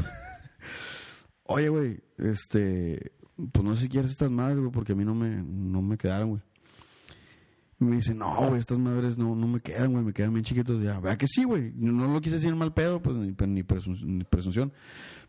oye, 1.43 1.69
güey, 1.69 1.99
este, 2.17 3.11
pues 3.51 3.63
no 3.65 3.75
sé 3.75 3.83
si 3.83 3.89
quieres 3.89 4.11
estas 4.11 4.31
madres, 4.31 4.59
güey, 4.59 4.71
porque 4.71 4.93
a 4.93 4.95
mí 4.95 5.03
no 5.03 5.13
me, 5.15 5.29
no 5.43 5.81
me 5.81 5.97
quedaron, 5.97 6.29
güey. 6.29 6.41
Me 7.77 7.97
dice, 7.97 8.13
no, 8.13 8.33
güey, 8.47 8.59
estas 8.59 8.79
madres 8.79 9.17
no, 9.17 9.35
no 9.35 9.47
me 9.47 9.59
quedan, 9.59 9.91
güey, 9.91 10.03
me 10.05 10.13
quedan 10.13 10.33
bien 10.33 10.45
chiquitos. 10.45 10.81
Ya, 10.81 10.99
vea 10.99 11.17
que 11.17 11.27
sí, 11.27 11.43
güey. 11.43 11.73
No 11.75 12.07
lo 12.07 12.21
quise 12.21 12.35
decir 12.37 12.55
mal 12.55 12.73
pedo, 12.73 13.01
pues 13.01 13.17
ni, 13.17 13.27
ni, 13.47 13.63
presun- 13.63 14.01
ni 14.01 14.23
presunción. 14.23 14.71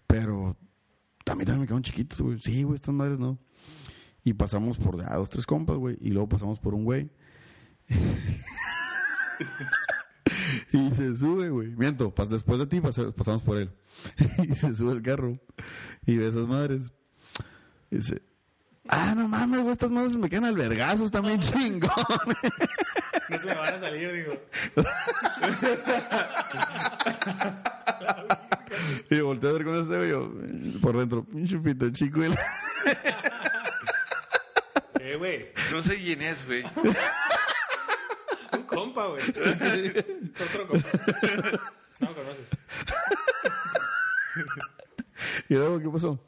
Pero 0.07 0.57
también, 1.25 1.47
también 1.47 1.61
me 1.63 1.67
quedaron 1.67 1.83
chiquitos, 1.83 2.21
güey. 2.21 2.39
Sí, 2.41 2.63
güey, 2.63 2.77
estas 2.77 2.95
madres 2.95 3.19
no. 3.19 3.39
Y 4.23 4.33
pasamos 4.35 4.79
por 4.79 5.01
a 5.03 5.17
dos, 5.17 5.31
tres 5.31 5.47
compas, 5.47 5.77
güey. 5.77 5.97
Y 6.01 6.11
luego 6.11 6.29
pasamos 6.29 6.61
por 6.61 6.75
un 6.75 6.85
güey. 6.85 7.11
y 10.73 10.91
se 10.91 11.15
sube, 11.17 11.51
güey. 11.51 11.69
Miento, 11.77 12.15
pas- 12.15 12.29
después 12.29 12.59
de 12.59 12.67
ti 12.67 12.81
pas- 12.81 13.13
pasamos 13.13 13.43
por 13.43 13.59
él. 13.59 13.71
y 14.49 14.55
se 14.55 14.75
sube 14.75 14.93
el 14.93 15.03
carro. 15.03 15.39
Y 16.07 16.17
ve 16.17 16.29
esas 16.29 16.47
madres. 16.49 16.93
Y 17.91 17.97
dice, 17.97 18.23
ah, 18.89 19.15
no 19.17 19.29
mames, 19.29 19.61
güey, 19.61 19.73
estas 19.73 19.91
madres 19.91 20.17
me 20.17 20.29
quedan 20.29 20.45
albergazos 20.47 21.11
también 21.11 21.41
chingón. 21.41 21.91
No 23.29 23.39
se 23.39 23.47
me 23.47 23.55
van 23.55 23.75
a 23.75 23.81
salir, 23.81 24.13
digo. 24.13 24.35
y 29.11 29.21
volteé 29.21 29.51
a 29.51 29.53
ver 29.53 29.65
con 29.65 29.81
este 29.81 29.97
güey. 29.97 30.11
Yo, 30.11 30.31
por 30.81 30.97
dentro, 30.99 31.25
pinche 31.25 31.59
pito 31.59 31.89
chico. 31.91 32.25
y 32.25 32.29
la- 32.29 32.37
Eh, 35.01 35.15
güey. 35.17 35.53
No 35.71 35.83
sé 35.85 35.97
quién 35.99 36.21
es, 36.23 36.45
güey. 36.47 36.65
Un 38.57 38.63
compa, 38.65 39.07
güey. 39.07 39.23
Otro 39.23 40.67
compa. 40.67 40.89
No 42.01 42.09
lo 42.09 42.15
conoces. 42.15 42.49
y 45.49 45.55
luego, 45.55 45.81
¿qué 45.81 45.89
pasó? 45.89 46.19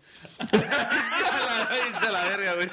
Váyanse 1.69 2.07
a 2.07 2.13
la 2.13 2.25
verga, 2.25 2.55
güey. 2.55 2.69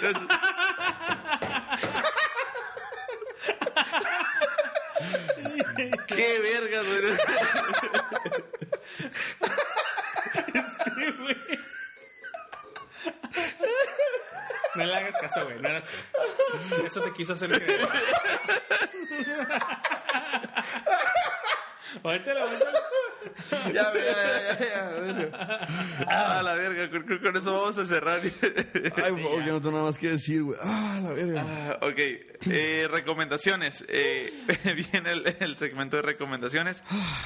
Qué 6.07 6.39
verga, 6.39 6.81
güey. 6.81 7.17
Sí, 10.95 11.11
güey. 11.19 11.37
No 14.75 14.83
le 14.83 14.95
hagas 14.95 15.17
caso, 15.17 15.43
güey. 15.45 15.59
No 15.59 15.69
eras 15.69 15.83
tú. 15.85 16.85
Eso 16.85 17.01
te 17.01 17.13
quiso 17.13 17.33
hacer 17.33 17.51
creer. 17.51 17.87
Óchalo, 22.03 22.45
óchalo. 22.45 22.79
Ya, 23.73 23.93
ya, 23.93 23.93
ya, 23.93 24.65
ya, 24.65 24.89
verga. 25.01 25.67
A 26.07 26.43
la 26.43 26.53
verga, 26.53 26.89
con, 26.89 27.19
con- 27.19 27.37
eso 27.37 27.53
vamos 27.53 27.77
a 27.77 27.85
cerrar. 27.85 28.19
Ay, 28.23 28.31
por 29.11 29.19
favor, 29.21 29.39
ya 29.39 29.51
no 29.53 29.59
tengo 29.61 29.71
nada 29.71 29.83
más 29.85 29.97
que 29.97 30.09
decir, 30.11 30.43
güey. 30.43 30.57
Ah, 30.61 30.99
la 31.03 31.13
verga. 31.13 31.45
Ah, 31.47 31.79
ok, 31.85 31.97
eh, 32.51 32.87
recomendaciones. 32.91 33.85
Eh, 33.87 34.33
viene 34.91 35.11
el, 35.11 35.35
el 35.39 35.57
segmento 35.57 35.95
de 35.97 36.01
recomendaciones. 36.03 36.81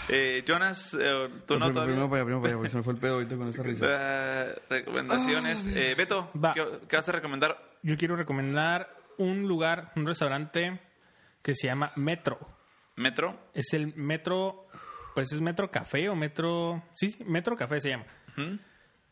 Eh, 0.07 0.43
Jonas, 0.47 0.93
eh, 0.99 1.29
tú 1.45 1.55
no 1.59 1.65
primero, 1.67 1.73
todavía. 1.73 1.83
primero 1.93 2.09
para 2.09 2.21
allá, 2.21 2.25
primero 2.25 2.41
para 2.41 2.49
allá, 2.49 2.57
porque 2.57 2.69
se 2.69 2.77
me 2.77 2.83
fue 2.83 2.93
el 2.93 2.99
pedo 2.99 3.13
ahorita 3.15 3.35
con 3.35 3.49
esta 3.49 3.63
risa. 3.63 3.85
Ah, 3.89 4.45
recomendaciones. 4.69 5.75
Eh, 5.75 5.95
Beto, 5.97 6.31
Va. 6.43 6.53
¿qué, 6.53 6.65
qué 6.87 6.95
vas 6.95 7.09
a 7.09 7.11
recomendar? 7.11 7.57
Yo 7.83 7.97
quiero 7.97 8.15
recomendar 8.15 8.95
un 9.17 9.47
lugar, 9.47 9.91
un 9.95 10.05
restaurante 10.07 10.79
que 11.41 11.53
se 11.55 11.67
llama 11.67 11.91
Metro. 11.95 12.39
Metro. 12.95 13.39
Es 13.53 13.73
el 13.73 13.93
Metro, 13.95 14.67
pues 15.13 15.31
es 15.31 15.41
Metro 15.41 15.69
Café 15.71 16.09
o 16.09 16.15
Metro... 16.15 16.83
Sí, 16.95 17.11
sí, 17.11 17.23
Metro 17.25 17.55
Café 17.55 17.81
se 17.81 17.89
llama. 17.89 18.05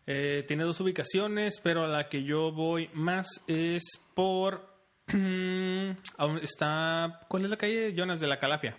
Eh, 0.06 0.46
tiene 0.48 0.64
dos 0.64 0.80
ubicaciones, 0.80 1.60
pero 1.62 1.84
a 1.84 1.88
la 1.88 2.10
que 2.10 2.24
yo 2.24 2.52
voy 2.52 2.90
más 2.94 3.28
es 3.48 3.84
por... 4.14 4.76
está... 6.42 7.22
¿Cuál 7.28 7.46
es 7.46 7.50
la 7.50 7.58
calle, 7.58 7.94
Jonas? 7.94 8.20
De 8.20 8.28
la 8.28 8.40
Calafia. 8.40 8.78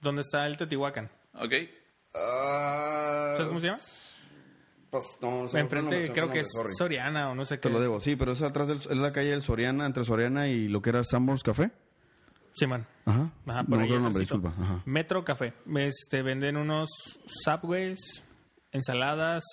Donde 0.00 0.22
está 0.22 0.46
el 0.46 0.56
Teotihuacán. 0.56 1.10
Ok. 1.34 1.52
¿Sabes 2.12 3.48
cómo 3.48 3.60
se 3.60 3.66
llama? 3.66 3.78
Pues, 4.90 5.18
no, 5.20 5.42
no 5.42 5.48
sé, 5.48 5.58
Enfrente 5.58 6.08
no, 6.08 6.14
creo 6.14 6.30
que 6.30 6.40
es 6.40 6.48
sorry. 6.50 6.72
Soriana 6.74 7.30
o 7.30 7.34
no 7.34 7.44
sé 7.44 7.56
qué. 7.56 7.68
Te 7.68 7.70
lo 7.70 7.80
debo, 7.80 8.00
sí, 8.00 8.16
pero 8.16 8.32
es 8.32 8.42
atrás 8.42 8.68
del, 8.68 8.78
es 8.78 8.86
la 8.86 9.12
calle 9.12 9.30
del 9.30 9.42
Soriana, 9.42 9.84
entre 9.84 10.04
Soriana 10.04 10.48
y 10.48 10.68
lo 10.68 10.80
que 10.80 10.90
era 10.90 11.04
Sambors 11.04 11.42
Café. 11.42 11.70
Sí, 12.56 12.66
man. 12.66 12.86
Ajá. 13.04 13.30
Por 13.68 13.80
ahí 13.80 13.90
nombre, 13.90 14.20
disculpa. 14.20 14.54
Ajá. 14.58 14.82
Metro 14.86 15.24
Café. 15.24 15.52
Este, 15.76 16.22
venden 16.22 16.56
unos 16.56 16.88
subways, 17.44 18.24
ensaladas, 18.72 19.44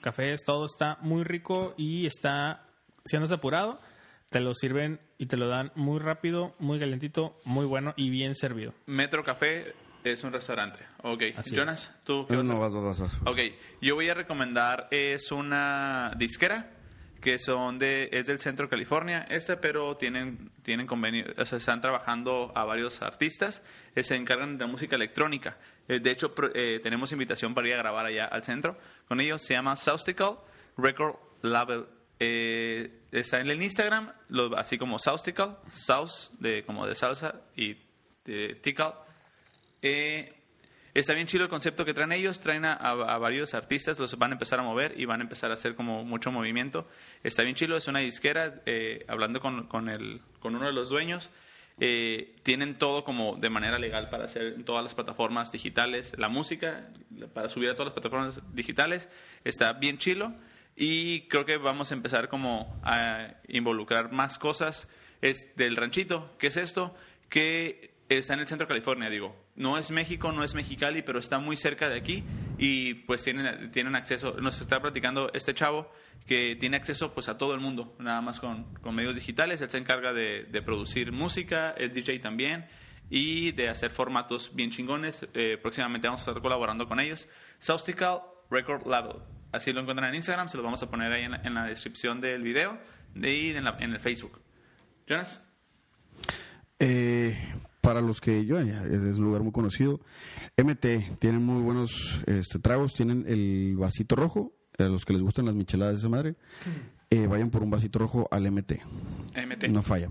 cafés, 0.00 0.42
todo 0.44 0.66
está 0.66 0.96
muy 1.00 1.24
rico 1.24 1.74
y 1.76 2.06
está 2.06 2.64
siendo 3.04 3.32
apurado. 3.34 3.80
Te 4.28 4.40
lo 4.40 4.54
sirven 4.54 5.00
y 5.18 5.26
te 5.26 5.36
lo 5.36 5.48
dan 5.48 5.72
muy 5.74 5.98
rápido, 5.98 6.54
muy 6.58 6.78
calentito, 6.78 7.36
muy 7.44 7.66
bueno 7.66 7.94
y 7.96 8.10
bien 8.10 8.34
servido. 8.34 8.72
Metro 8.86 9.24
Café 9.24 9.74
es 10.04 10.22
un 10.24 10.32
restaurante. 10.32 10.78
Ok. 11.02 11.22
Así 11.36 11.54
Jonas, 11.54 11.94
tú 12.04 12.26
qué 12.26 12.34
No, 12.36 12.58
vas 12.58 12.70
a 12.72 12.74
no, 12.74 12.82
vas, 12.82 13.00
vas, 13.00 13.00
vas. 13.00 13.16
Ok, 13.26 13.40
yo 13.80 13.96
voy 13.96 14.08
a 14.08 14.14
recomendar, 14.14 14.88
es 14.90 15.32
una 15.32 16.12
disquera 16.16 16.71
que 17.22 17.38
son 17.38 17.78
de, 17.78 18.10
es 18.12 18.26
del 18.26 18.38
centro 18.40 18.66
de 18.66 18.70
California, 18.70 19.26
este, 19.30 19.56
pero 19.56 19.96
tienen, 19.96 20.50
tienen 20.62 20.86
convenio, 20.86 21.24
o 21.38 21.44
sea, 21.46 21.56
están 21.58 21.80
trabajando 21.80 22.52
a 22.54 22.64
varios 22.64 23.00
artistas, 23.00 23.62
eh, 23.94 24.02
se 24.02 24.16
encargan 24.16 24.58
de 24.58 24.66
música 24.66 24.96
electrónica. 24.96 25.56
Eh, 25.88 26.00
de 26.00 26.10
hecho, 26.10 26.34
eh, 26.54 26.80
tenemos 26.82 27.12
invitación 27.12 27.54
para 27.54 27.68
ir 27.68 27.74
a 27.74 27.78
grabar 27.78 28.04
allá 28.06 28.26
al 28.26 28.42
centro 28.42 28.76
con 29.08 29.20
ellos, 29.20 29.40
se 29.42 29.54
llama 29.54 29.76
Soustical 29.76 30.36
Record 30.76 31.16
Label 31.42 31.86
está 32.18 33.40
en 33.40 33.50
el 33.50 33.60
Instagram, 33.62 34.12
lo- 34.28 34.56
así 34.56 34.78
como 34.78 34.98
Saustical, 34.98 35.58
Saus, 35.72 36.30
de, 36.38 36.64
como 36.64 36.86
de 36.86 36.94
salsa, 36.94 37.40
y 37.56 37.76
de 38.24 38.54
Tical. 38.62 38.94
Eh, 39.82 40.32
está 40.94 41.14
bien 41.14 41.26
chido 41.26 41.44
el 41.44 41.50
concepto 41.50 41.84
que 41.84 41.94
traen 41.94 42.12
ellos. 42.12 42.40
Traen 42.40 42.64
a, 42.64 42.92
varios 43.18 43.54
artistas, 43.54 43.98
los 43.98 44.16
van 44.18 44.32
a 44.32 44.34
empezar 44.34 44.60
a 44.60 44.62
mover 44.62 44.98
y 44.98 45.04
van 45.04 45.20
a 45.20 45.24
empezar 45.24 45.50
a 45.50 45.54
hacer 45.54 45.74
como 45.74 46.04
mucho 46.04 46.30
movimiento. 46.30 46.86
Está 47.22 47.42
bien 47.42 47.54
chido, 47.54 47.76
es 47.76 47.88
una 47.88 48.00
disquera. 48.00 48.62
eh, 48.66 49.04
hablando 49.08 49.40
con, 49.40 49.66
con, 49.66 49.88
el, 49.88 50.20
con 50.40 50.54
uno 50.54 50.66
de 50.66 50.72
los 50.72 50.88
dueños, 50.88 51.30
eh, 51.80 52.36
tienen 52.42 52.78
todo 52.78 53.04
como 53.04 53.36
de 53.36 53.50
manera 53.50 53.78
legal 53.78 54.10
para 54.10 54.24
hacer 54.24 54.62
todas 54.64 54.82
las 54.82 54.94
plataformas 54.94 55.50
digitales. 55.50 56.14
La 56.18 56.28
música, 56.28 56.88
para 57.32 57.48
subir 57.48 57.70
a 57.70 57.72
todas 57.74 57.86
las 57.86 57.94
plataformas 57.94 58.40
digitales, 58.54 59.08
está 59.44 59.72
bien 59.72 59.98
chilo. 59.98 60.32
Y 60.76 61.22
creo 61.28 61.44
que 61.44 61.56
vamos 61.58 61.90
a 61.90 61.94
empezar 61.94 62.28
como 62.28 62.80
a 62.82 63.34
involucrar 63.48 64.10
más 64.12 64.38
cosas 64.38 64.88
es 65.22 65.54
del 65.56 65.76
ranchito. 65.76 66.34
¿Qué 66.38 66.48
es 66.48 66.56
esto? 66.56 66.94
Que 67.28 67.91
está 68.08 68.34
en 68.34 68.40
el 68.40 68.48
centro 68.48 68.66
de 68.66 68.68
California, 68.68 69.08
digo. 69.08 69.34
No 69.56 69.78
es 69.78 69.90
México, 69.90 70.32
no 70.32 70.42
es 70.42 70.54
Mexicali, 70.54 71.02
pero 71.02 71.18
está 71.18 71.38
muy 71.38 71.56
cerca 71.56 71.88
de 71.88 71.98
aquí 71.98 72.24
y 72.58 72.94
pues 72.94 73.22
tienen, 73.22 73.70
tienen 73.70 73.94
acceso, 73.96 74.34
nos 74.40 74.60
está 74.60 74.80
platicando 74.80 75.30
este 75.32 75.54
chavo 75.54 75.90
que 76.26 76.56
tiene 76.56 76.76
acceso 76.76 77.12
pues 77.12 77.28
a 77.28 77.36
todo 77.36 77.54
el 77.54 77.60
mundo, 77.60 77.96
nada 77.98 78.20
más 78.20 78.40
con, 78.40 78.74
con 78.74 78.94
medios 78.94 79.14
digitales. 79.14 79.60
Él 79.60 79.70
se 79.70 79.78
encarga 79.78 80.12
de, 80.12 80.62
producir 80.64 81.12
música, 81.12 81.74
es 81.76 81.92
DJ 81.94 82.20
también 82.20 82.66
y 83.10 83.52
de 83.52 83.68
hacer 83.68 83.90
formatos 83.90 84.54
bien 84.54 84.70
chingones. 84.70 85.26
Eh, 85.34 85.58
próximamente 85.60 86.08
vamos 86.08 86.20
a 86.20 86.30
estar 86.30 86.42
colaborando 86.42 86.86
con 86.86 87.00
ellos. 87.00 87.28
Saustical 87.58 88.20
Record 88.50 88.86
Label. 88.86 89.16
Así 89.50 89.72
lo 89.72 89.80
encuentran 89.80 90.08
en 90.08 90.14
Instagram, 90.14 90.48
se 90.48 90.56
lo 90.56 90.62
vamos 90.62 90.82
a 90.82 90.90
poner 90.90 91.12
ahí 91.12 91.24
en 91.24 91.54
la, 91.54 91.66
descripción 91.66 92.20
del 92.20 92.42
video 92.42 92.78
y 93.14 93.50
en, 93.50 93.66
en 93.66 93.92
el 93.92 94.00
Facebook. 94.00 94.40
Jonas. 95.06 95.46
Eh, 96.78 97.36
para 97.82 98.00
los 98.00 98.20
que 98.20 98.46
yo, 98.46 98.58
es 98.58 99.18
un 99.18 99.24
lugar 99.24 99.42
muy 99.42 99.52
conocido. 99.52 100.00
MT, 100.56 101.18
tienen 101.18 101.44
muy 101.44 101.60
buenos 101.62 102.22
este, 102.26 102.58
tragos, 102.58 102.94
tienen 102.94 103.24
el 103.28 103.76
vasito 103.76 104.16
rojo, 104.16 104.54
a 104.78 104.84
los 104.84 105.04
que 105.04 105.12
les 105.12 105.22
gustan 105.22 105.44
las 105.46 105.54
micheladas 105.54 105.94
de 105.96 105.98
esa 105.98 106.08
madre, 106.08 106.36
eh, 107.10 107.26
vayan 107.26 107.50
por 107.50 107.62
un 107.62 107.70
vasito 107.70 107.98
rojo 107.98 108.26
al 108.30 108.50
MT, 108.50 108.80
MT. 109.36 109.68
no 109.68 109.82
falla. 109.82 110.10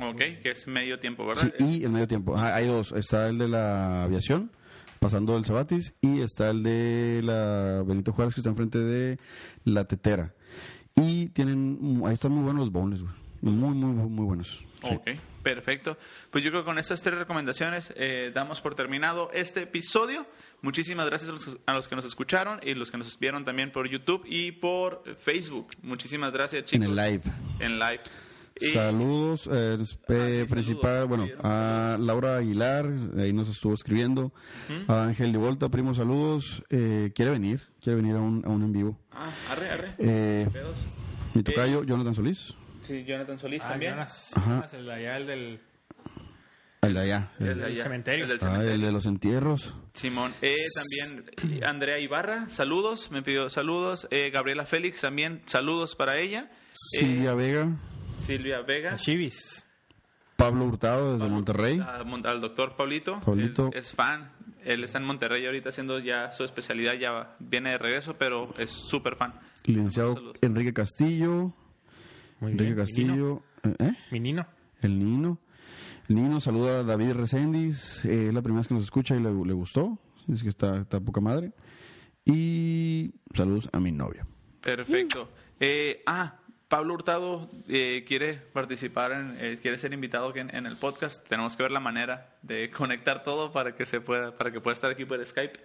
Ok, 0.00 0.20
que 0.42 0.50
es 0.50 0.66
medio 0.66 0.98
tiempo, 0.98 1.22
Sí, 1.34 1.44
¿verdad? 1.46 1.68
y 1.68 1.84
el 1.84 1.92
medio 1.92 2.08
tiempo, 2.08 2.34
Ah, 2.36 2.54
hay 2.56 2.66
dos, 2.66 2.90
está 2.92 3.28
el 3.28 3.38
de 3.38 3.46
la 3.46 4.02
aviación, 4.04 4.50
pasando 4.98 5.36
el 5.36 5.44
Sabatis, 5.44 5.94
y 6.00 6.20
está 6.22 6.50
el 6.50 6.62
de 6.62 7.20
la 7.22 7.84
Benito 7.86 8.12
Juárez, 8.12 8.34
que 8.34 8.40
está 8.40 8.50
enfrente 8.50 8.78
de 8.78 9.18
la 9.64 9.84
Tetera. 9.84 10.34
Y 10.96 11.28
tienen, 11.28 12.02
ahí 12.06 12.14
están 12.14 12.32
muy 12.32 12.42
buenos 12.44 12.60
los 12.62 12.72
bowls, 12.72 13.02
güey. 13.02 13.12
muy, 13.42 13.74
muy, 13.74 13.92
muy, 13.92 14.08
muy 14.08 14.24
buenos. 14.24 14.64
Sí. 14.82 14.94
Ok, 14.94 15.10
perfecto. 15.42 15.96
Pues 16.30 16.42
yo 16.44 16.50
creo 16.50 16.62
que 16.62 16.66
con 16.66 16.78
estas 16.78 17.00
tres 17.02 17.18
recomendaciones 17.18 17.92
eh, 17.96 18.30
damos 18.34 18.60
por 18.60 18.74
terminado 18.74 19.30
este 19.32 19.62
episodio. 19.62 20.26
Muchísimas 20.60 21.06
gracias 21.06 21.30
a 21.30 21.32
los, 21.32 21.58
a 21.66 21.72
los 21.74 21.88
que 21.88 21.96
nos 21.96 22.04
escucharon 22.04 22.60
y 22.62 22.74
los 22.74 22.90
que 22.90 22.98
nos 22.98 23.18
vieron 23.18 23.44
también 23.44 23.70
por 23.72 23.88
YouTube 23.88 24.22
y 24.26 24.52
por 24.52 25.02
Facebook. 25.20 25.68
Muchísimas 25.82 26.32
gracias, 26.32 26.64
chicos. 26.66 26.84
En 26.84 26.90
el 26.90 26.96
live. 26.96 27.22
En 27.60 27.78
live. 27.78 28.00
Y- 28.60 28.66
Saludos, 28.66 29.48
eh, 29.50 29.78
eh, 29.80 30.44
sí, 30.46 30.50
principal, 30.52 31.08
saludos. 31.08 31.08
bueno, 31.08 31.26
a 31.42 31.96
Laura 31.98 32.36
Aguilar, 32.36 32.86
ahí 33.18 33.32
nos 33.32 33.48
estuvo 33.48 33.72
escribiendo, 33.72 34.30
a 34.88 35.04
Ángel 35.04 35.32
de 35.32 35.38
Volta, 35.38 35.70
primo, 35.70 35.94
saludos, 35.94 36.62
eh, 36.68 37.12
quiere 37.14 37.30
venir, 37.30 37.62
quiere 37.80 37.96
venir 37.96 38.14
a 38.14 38.20
un, 38.20 38.44
a 38.44 38.50
un 38.50 38.62
en 38.62 38.72
vivo. 38.72 38.98
Ah, 39.10 39.30
arre, 39.50 39.70
arre. 39.70 39.88
Eh, 39.98 40.46
mi 41.32 41.42
tocayo, 41.42 41.82
Jonathan 41.82 42.14
Solís, 42.14 42.54
Sí, 42.82 43.04
Jonathan 43.04 43.38
Solís 43.38 43.62
Ah, 43.64 43.70
también. 43.70 43.92
Jonas, 43.92 44.30
Ajá. 44.36 44.54
Jonas, 44.56 44.74
el 44.74 44.84
de 44.86 44.92
allá, 44.92 45.16
el 45.16 45.26
del... 45.26 45.60
el 46.82 46.94
de 46.94 47.00
allá, 47.00 47.30
el, 47.38 47.46
El 47.46 47.54
de 47.58 47.62
del 47.64 47.72
allá, 47.72 47.82
cementerio. 47.82 48.24
el 48.24 48.38
del 48.38 48.48
ah, 48.48 48.64
el 48.64 48.80
de 48.80 48.92
los 48.92 49.06
entierros, 49.06 49.74
Simón. 49.94 50.32
Eh, 50.42 50.54
también 50.74 51.64
Andrea 51.64 51.98
Ibarra, 51.98 52.48
saludos, 52.48 53.10
me 53.10 53.22
pidió 53.22 53.48
saludos. 53.50 54.08
Eh, 54.10 54.30
Gabriela 54.32 54.66
Félix 54.66 55.00
también, 55.02 55.42
saludos 55.46 55.94
para 55.96 56.18
ella. 56.18 56.50
Eh, 56.50 56.68
Silvia 56.72 57.34
Vega, 57.34 57.68
Silvia 58.18 58.62
Vega. 58.62 58.96
Chivis. 58.96 59.66
Pablo 60.36 60.64
Hurtado 60.64 61.12
desde 61.14 61.28
Monterrey, 61.28 61.78
A 61.78 61.98
Al 61.98 62.40
doctor 62.40 62.74
Paulito. 62.74 63.20
Pablito. 63.20 63.68
Él 63.72 63.78
es 63.78 63.92
fan. 63.92 64.32
Él 64.64 64.82
está 64.82 64.98
en 64.98 65.04
Monterrey 65.04 65.44
ahorita 65.46 65.68
haciendo 65.68 66.00
ya 66.00 66.32
su 66.32 66.42
especialidad. 66.42 66.94
Ya 66.94 67.36
viene 67.38 67.70
de 67.70 67.78
regreso, 67.78 68.16
pero 68.18 68.52
es 68.58 68.70
súper 68.70 69.14
fan. 69.14 69.34
licenciado. 69.64 70.32
Enrique 70.40 70.72
Castillo, 70.72 71.54
Muy 72.42 72.52
Enrique 72.52 72.74
bien. 72.74 72.84
Castillo, 72.84 73.42
eh, 73.62 73.74
¿eh? 73.78 73.92
Mi 74.10 74.20
Nino. 74.20 74.46
el 74.82 74.98
Nino, 74.98 75.38
el 76.08 76.16
Nino 76.16 76.40
saluda 76.40 76.80
a 76.80 76.82
David 76.82 77.12
Reséndiz, 77.12 78.04
eh, 78.04 78.26
es 78.26 78.34
la 78.34 78.42
primera 78.42 78.60
vez 78.60 78.68
que 78.68 78.74
nos 78.74 78.82
escucha 78.82 79.14
y 79.14 79.20
le, 79.20 79.32
le 79.32 79.52
gustó, 79.52 79.96
es 80.30 80.42
que 80.42 80.48
está, 80.48 80.78
está 80.80 80.98
poca 81.00 81.20
madre, 81.20 81.52
y 82.24 83.12
saludos 83.32 83.68
a 83.72 83.80
mi 83.80 83.92
novia. 83.92 84.26
Perfecto. 84.60 85.28
Eh, 85.60 86.02
ah, 86.06 86.36
Pablo 86.68 86.94
Hurtado 86.94 87.48
eh, 87.68 88.04
quiere 88.08 88.34
participar, 88.34 89.12
en, 89.12 89.36
eh, 89.38 89.58
quiere 89.60 89.78
ser 89.78 89.92
invitado 89.92 90.28
aquí 90.28 90.40
en, 90.40 90.54
en 90.54 90.66
el 90.66 90.78
podcast. 90.78 91.26
Tenemos 91.28 91.56
que 91.56 91.62
ver 91.62 91.70
la 91.72 91.80
manera 91.80 92.36
de 92.42 92.70
conectar 92.70 93.22
todo 93.22 93.52
para 93.52 93.76
que 93.76 93.86
se 93.86 94.00
pueda, 94.00 94.36
para 94.36 94.50
que 94.50 94.60
pueda 94.60 94.72
estar 94.74 94.90
aquí 94.90 95.04
por 95.04 95.24
Skype, 95.24 95.60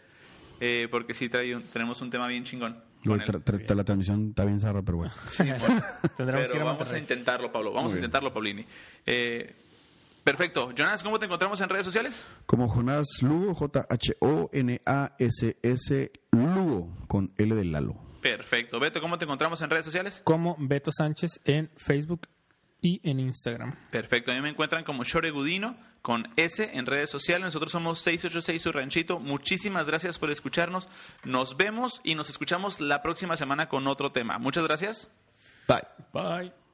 eh, 0.59 0.87
porque 0.89 1.13
sí 1.13 1.29
trae 1.29 1.55
un- 1.55 1.63
tenemos 1.63 2.01
un 2.01 2.09
tema 2.09 2.27
bien 2.27 2.43
chingón. 2.43 2.77
tra- 3.03 3.41
tra- 3.43 3.75
la 3.75 3.83
transmisión 3.83 4.29
está 4.29 4.43
bien 4.45 4.59
zarra, 4.59 4.81
pero 4.81 4.97
bueno. 4.97 5.13
Tendremos 5.37 5.67
que 5.67 6.23
ir 6.23 6.51
Pero 6.51 6.61
a 6.69 6.73
vamos 6.73 6.91
a 6.91 6.97
intentarlo, 6.99 7.51
Pablo. 7.51 7.71
Vamos 7.73 7.93
a 7.93 7.95
intentarlo, 7.95 8.33
Paulini. 8.33 8.65
Eh, 9.05 9.55
perfecto. 10.23 10.71
Jonas, 10.75 11.03
¿cómo 11.03 11.17
te 11.19 11.25
encontramos 11.25 11.61
en 11.61 11.69
redes 11.69 11.85
sociales? 11.85 12.25
Como 12.45 12.67
Jonás 12.67 13.07
Lugo, 13.21 13.53
J-H-O-N-A-S-S 14.87 16.11
Lugo, 16.31 16.93
con 17.07 17.31
L 17.37 17.55
de 17.55 17.65
Lalo. 17.65 17.95
Perfecto. 18.21 18.79
Beto, 18.79 18.99
¿cómo 18.99 19.17
te 19.17 19.25
encontramos 19.25 19.61
en 19.61 19.69
redes 19.69 19.85
sociales? 19.85 20.21
Como 20.23 20.55
Beto 20.59 20.91
Sánchez 20.91 21.39
en 21.45 21.69
Facebook 21.77 22.27
y 22.81 23.01
en 23.03 23.19
Instagram. 23.19 23.75
Perfecto. 23.91 24.31
A 24.31 24.35
mí 24.35 24.41
me 24.41 24.49
encuentran 24.49 24.83
como 24.83 25.03
Shore 25.03 25.31
Gudino 25.31 25.75
con 26.01 26.31
S 26.35 26.69
en 26.73 26.85
redes 26.85 27.09
sociales. 27.09 27.45
Nosotros 27.45 27.71
somos 27.71 27.99
686 28.01 28.61
Su 28.61 28.71
Ranchito. 28.71 29.19
Muchísimas 29.19 29.87
gracias 29.87 30.17
por 30.17 30.31
escucharnos. 30.31 30.89
Nos 31.23 31.57
vemos 31.57 32.01
y 32.03 32.15
nos 32.15 32.29
escuchamos 32.29 32.79
la 32.79 33.01
próxima 33.01 33.35
semana 33.35 33.67
con 33.67 33.87
otro 33.87 34.11
tema. 34.11 34.37
Muchas 34.37 34.63
gracias. 34.63 35.11
Bye. 35.67 35.83
Bye. 36.13 36.66